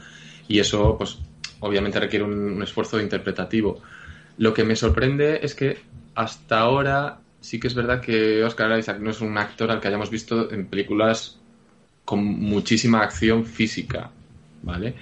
Y 0.49 0.59
eso, 0.59 0.97
pues, 0.97 1.19
obviamente 1.61 1.99
requiere 1.99 2.25
un, 2.25 2.63
esfuerzo 2.63 3.01
interpretativo. 3.01 3.81
Lo 4.39 4.53
que 4.53 4.65
me 4.65 4.77
sorprende 4.77 5.41
es 5.43 5.55
que 5.55 5.79
hasta 6.15 6.61
ahora 6.61 7.19
sí 7.41 7.59
que 7.59 7.69
es 7.69 7.75
verdad 7.75 8.01
que 8.01 8.45
Oscar 8.45 8.79
Isaac 8.79 8.99
no 9.01 9.11
es 9.11 9.21
un 9.21 9.37
actor 9.39 9.71
al 9.71 9.81
que 9.81 9.89
hayamos 9.89 10.11
visto 10.11 10.51
en 10.53 10.67
películas 10.67 11.39
con 12.05 12.25
muchísima 12.25 13.03
acción 13.03 13.45
física, 13.45 14.11
¿vale? 14.63 14.95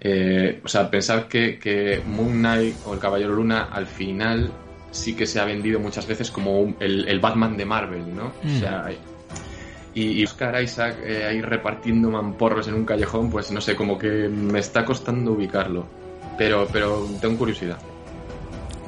Eh, 0.00 0.60
o 0.64 0.68
sea, 0.68 0.90
pensar 0.90 1.28
que, 1.28 2.02
Moon 2.06 2.32
Knight 2.38 2.76
o 2.86 2.94
el 2.94 3.00
Caballero 3.00 3.34
Luna 3.34 3.68
al 3.70 3.86
final 3.86 4.50
sí 4.90 5.14
que 5.14 5.26
se 5.26 5.38
ha 5.38 5.44
vendido 5.44 5.78
muchas 5.78 6.06
veces 6.06 6.30
como 6.30 6.74
el, 6.80 7.20
Batman 7.20 7.56
de 7.56 7.66
Marvel, 7.66 8.14
¿no? 8.14 8.32
O 8.42 8.46
mm. 8.46 8.60
sea, 8.60 8.90
y, 9.94 10.24
Oscar 10.24 10.62
Isaac 10.62 10.96
eh, 11.04 11.24
ahí 11.24 11.42
repartiendo 11.42 12.10
mamporros 12.10 12.68
en 12.68 12.74
un 12.74 12.84
callejón, 12.84 13.30
pues 13.30 13.50
no 13.50 13.60
sé, 13.60 13.76
como 13.76 13.98
que 13.98 14.28
me 14.28 14.58
está 14.58 14.84
costando 14.84 15.32
ubicarlo. 15.32 15.86
Pero, 16.38 16.66
pero 16.72 17.06
tengo 17.20 17.36
curiosidad. 17.36 17.78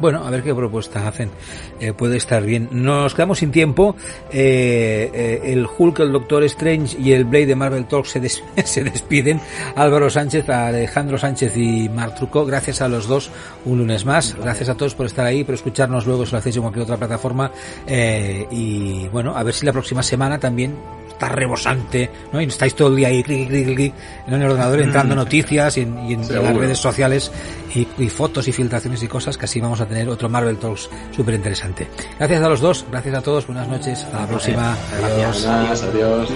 Bueno, 0.03 0.27
a 0.27 0.31
ver 0.31 0.43
qué 0.43 0.53
propuesta 0.53 1.07
hacen. 1.07 1.31
Eh, 1.79 1.93
puede 1.93 2.17
estar 2.17 2.43
bien. 2.43 2.69
Nos 2.73 3.15
quedamos 3.15 3.39
sin 3.39 3.53
tiempo. 3.53 3.95
Eh, 4.33 5.09
eh, 5.15 5.41
el 5.45 5.65
Hulk, 5.65 6.01
el 6.01 6.11
Doctor 6.11 6.43
Strange 6.43 6.99
y 6.99 7.13
el 7.13 7.25
Blade 7.25 7.47
de 7.47 7.55
Marvel 7.55 7.87
Talk 7.87 8.07
se, 8.07 8.29
se 8.65 8.83
despiden. 8.83 9.41
Álvaro 9.77 10.11
Sánchez, 10.11 10.49
Alejandro 10.49 11.19
Sánchez 11.19 11.57
y 11.57 11.89
Mark 11.89 12.17
Trucco. 12.17 12.45
Gracias 12.45 12.83
a 12.83 12.89
los 12.89 13.07
dos 13.07 13.31
un 13.65 13.79
lunes 13.79 14.05
más. 14.05 14.35
Gracias 14.35 14.71
a 14.71 14.75
todos 14.77 14.97
por 14.97 15.07
estar 15.07 15.25
ahí, 15.25 15.45
por 15.45 15.55
escucharnos 15.55 16.05
luego 16.05 16.27
si 16.27 16.33
lo 16.33 16.39
hacéis 16.39 16.57
en 16.57 16.63
cualquier 16.63 16.83
otra 16.83 16.97
plataforma. 16.97 17.53
y 17.87 19.07
bueno, 19.13 19.37
a 19.37 19.43
ver 19.45 19.55
si 19.55 19.65
la 19.65 19.73
próxima 19.73 20.03
semana 20.03 20.41
también 20.41 20.75
está 21.13 21.29
rebosante, 21.29 22.11
¿no? 22.33 22.41
Y 22.41 22.45
estáis 22.45 22.75
todo 22.75 22.89
el 22.89 22.97
día 22.97 23.09
ahí 23.09 23.23
clic, 23.23 23.49
clic, 23.49 23.75
clic, 23.75 23.95
en 24.27 24.35
el 24.35 24.43
ordenador 24.43 24.81
entrando 24.81 25.15
noticias 25.15 25.77
y 25.79 25.83
en, 25.83 26.21
las 26.29 26.57
redes 26.57 26.79
sociales 26.79 27.31
y, 27.75 27.87
y, 27.99 28.09
fotos 28.09 28.49
y 28.49 28.53
filtraciones 28.53 29.03
y 29.03 29.09
cosas 29.09 29.39
que 29.39 29.45
así 29.45 29.61
vamos 29.61 29.81
a 29.81 29.87
tener 29.87 30.09
otro 30.09 30.29
Marvel 30.29 30.59
Talks 30.59 30.89
súper 31.15 31.35
interesante. 31.35 31.89
Gracias 32.19 32.43
a 32.43 32.49
los 32.49 32.61
dos, 32.61 32.87
gracias 32.91 33.15
a 33.15 33.23
todos, 33.23 33.47
buenas 33.47 33.69
noches, 33.69 34.05
hasta 34.05 34.21
la 34.21 34.27
próxima. 34.27 34.77
Adiós. 35.03 35.47
adiós. 35.47 36.29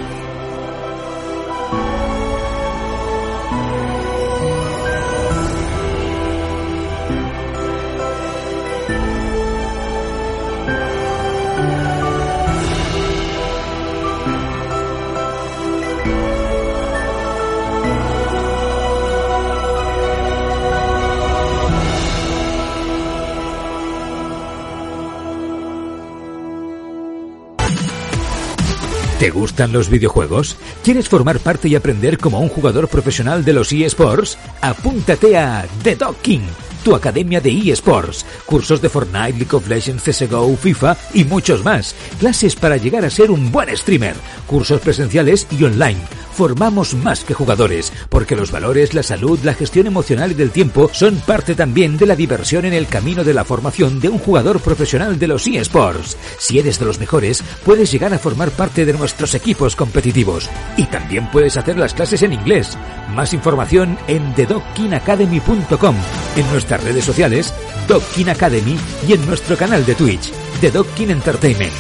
¿Te 29.27 29.33
gustan 29.33 29.73
los 29.73 29.91
videojuegos? 29.91 30.57
¿Quieres 30.85 31.09
formar 31.09 31.41
parte 31.41 31.67
y 31.67 31.75
aprender 31.75 32.17
como 32.17 32.39
un 32.39 32.49
jugador 32.49 32.87
profesional 32.87 33.45
de 33.45 33.55
los 33.55 33.73
eSports? 33.73 34.39
Apúntate 34.61 35.37
a 35.37 35.67
The 35.83 35.97
Docking, 35.97 36.43
tu 36.85 36.95
academia 36.95 37.41
de 37.41 37.51
eSports, 37.51 38.25
cursos 38.45 38.81
de 38.81 38.89
Fortnite, 38.89 39.37
League 39.37 39.57
of 39.57 39.67
Legends, 39.67 40.05
CSGO, 40.05 40.57
FIFA 40.57 40.97
y 41.13 41.25
muchos 41.25 41.65
más, 41.65 41.97
clases 42.21 42.55
para 42.55 42.77
llegar 42.77 43.05
a 43.05 43.11
ser 43.11 43.33
un 43.33 43.51
buen 43.51 43.77
streamer, 43.77 44.15
cursos 44.47 44.81
presenciales 44.81 45.49
y 45.51 45.65
online 45.65 45.99
formamos 46.37 46.95
más 46.95 47.25
que 47.25 47.33
jugadores, 47.33 47.93
porque 48.11 48.37
los 48.37 48.53
valores, 48.53 48.93
la 48.93 49.03
salud, 49.03 49.39
la 49.43 49.55
gestión 49.55 49.87
emocional 49.87 50.33
y 50.33 50.35
del 50.35 50.51
tiempo 50.51 50.91
son 50.93 51.17
parte 51.17 51.55
también 51.55 51.97
de 51.97 52.05
la 52.05 52.15
diversión 52.15 52.67
en 52.67 52.75
el 52.75 52.87
camino 52.87 53.25
de 53.25 53.33
la 53.33 53.45
formación 53.45 54.01
de 54.01 54.11
un 54.11 54.19
jugador 54.19 54.61
profesional 54.61 55.19
de 55.19 55.29
los 55.29 55.47
eSports. 55.47 56.17
Si 56.39 56.59
eres 56.59 56.79
de 56.79 56.85
los 56.85 57.01
mejores, 57.01 57.43
puedes 57.65 57.91
llegar 57.91 58.13
a 58.13 58.19
formar 58.19 58.51
parte 58.51 58.85
de 58.85 58.93
nuestros 58.93 59.35
equipos 59.35 59.75
competitivos. 59.75 60.51
Y 60.77 60.85
también 60.85 61.31
puedes 61.31 61.57
hacer 61.57 61.79
las 61.79 61.95
clases 61.95 62.23
en 62.23 62.35
inglés. 62.35 62.77
Más 63.15 63.33
información 63.33 63.99
en 64.07 64.35
thedockinacademy.com, 64.35 65.97
en 66.37 66.53
nuestras 66.53 66.85
redes 66.85 67.05
sociales, 67.05 67.55
Dockin 67.89 68.29
Academy 68.29 68.77
y 69.09 69.15
en 69.15 69.25
nuestro 69.27 69.57
canal 69.57 69.87
de 69.87 69.95
Twitch, 69.95 70.31
The 70.61 70.71
Entertainment. 71.11 71.73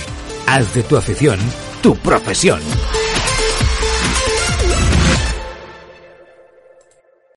Haz 0.46 0.72
de 0.74 0.82
tu 0.82 0.96
afición 0.96 1.38
tu 1.82 1.94
profesión. 1.94 2.60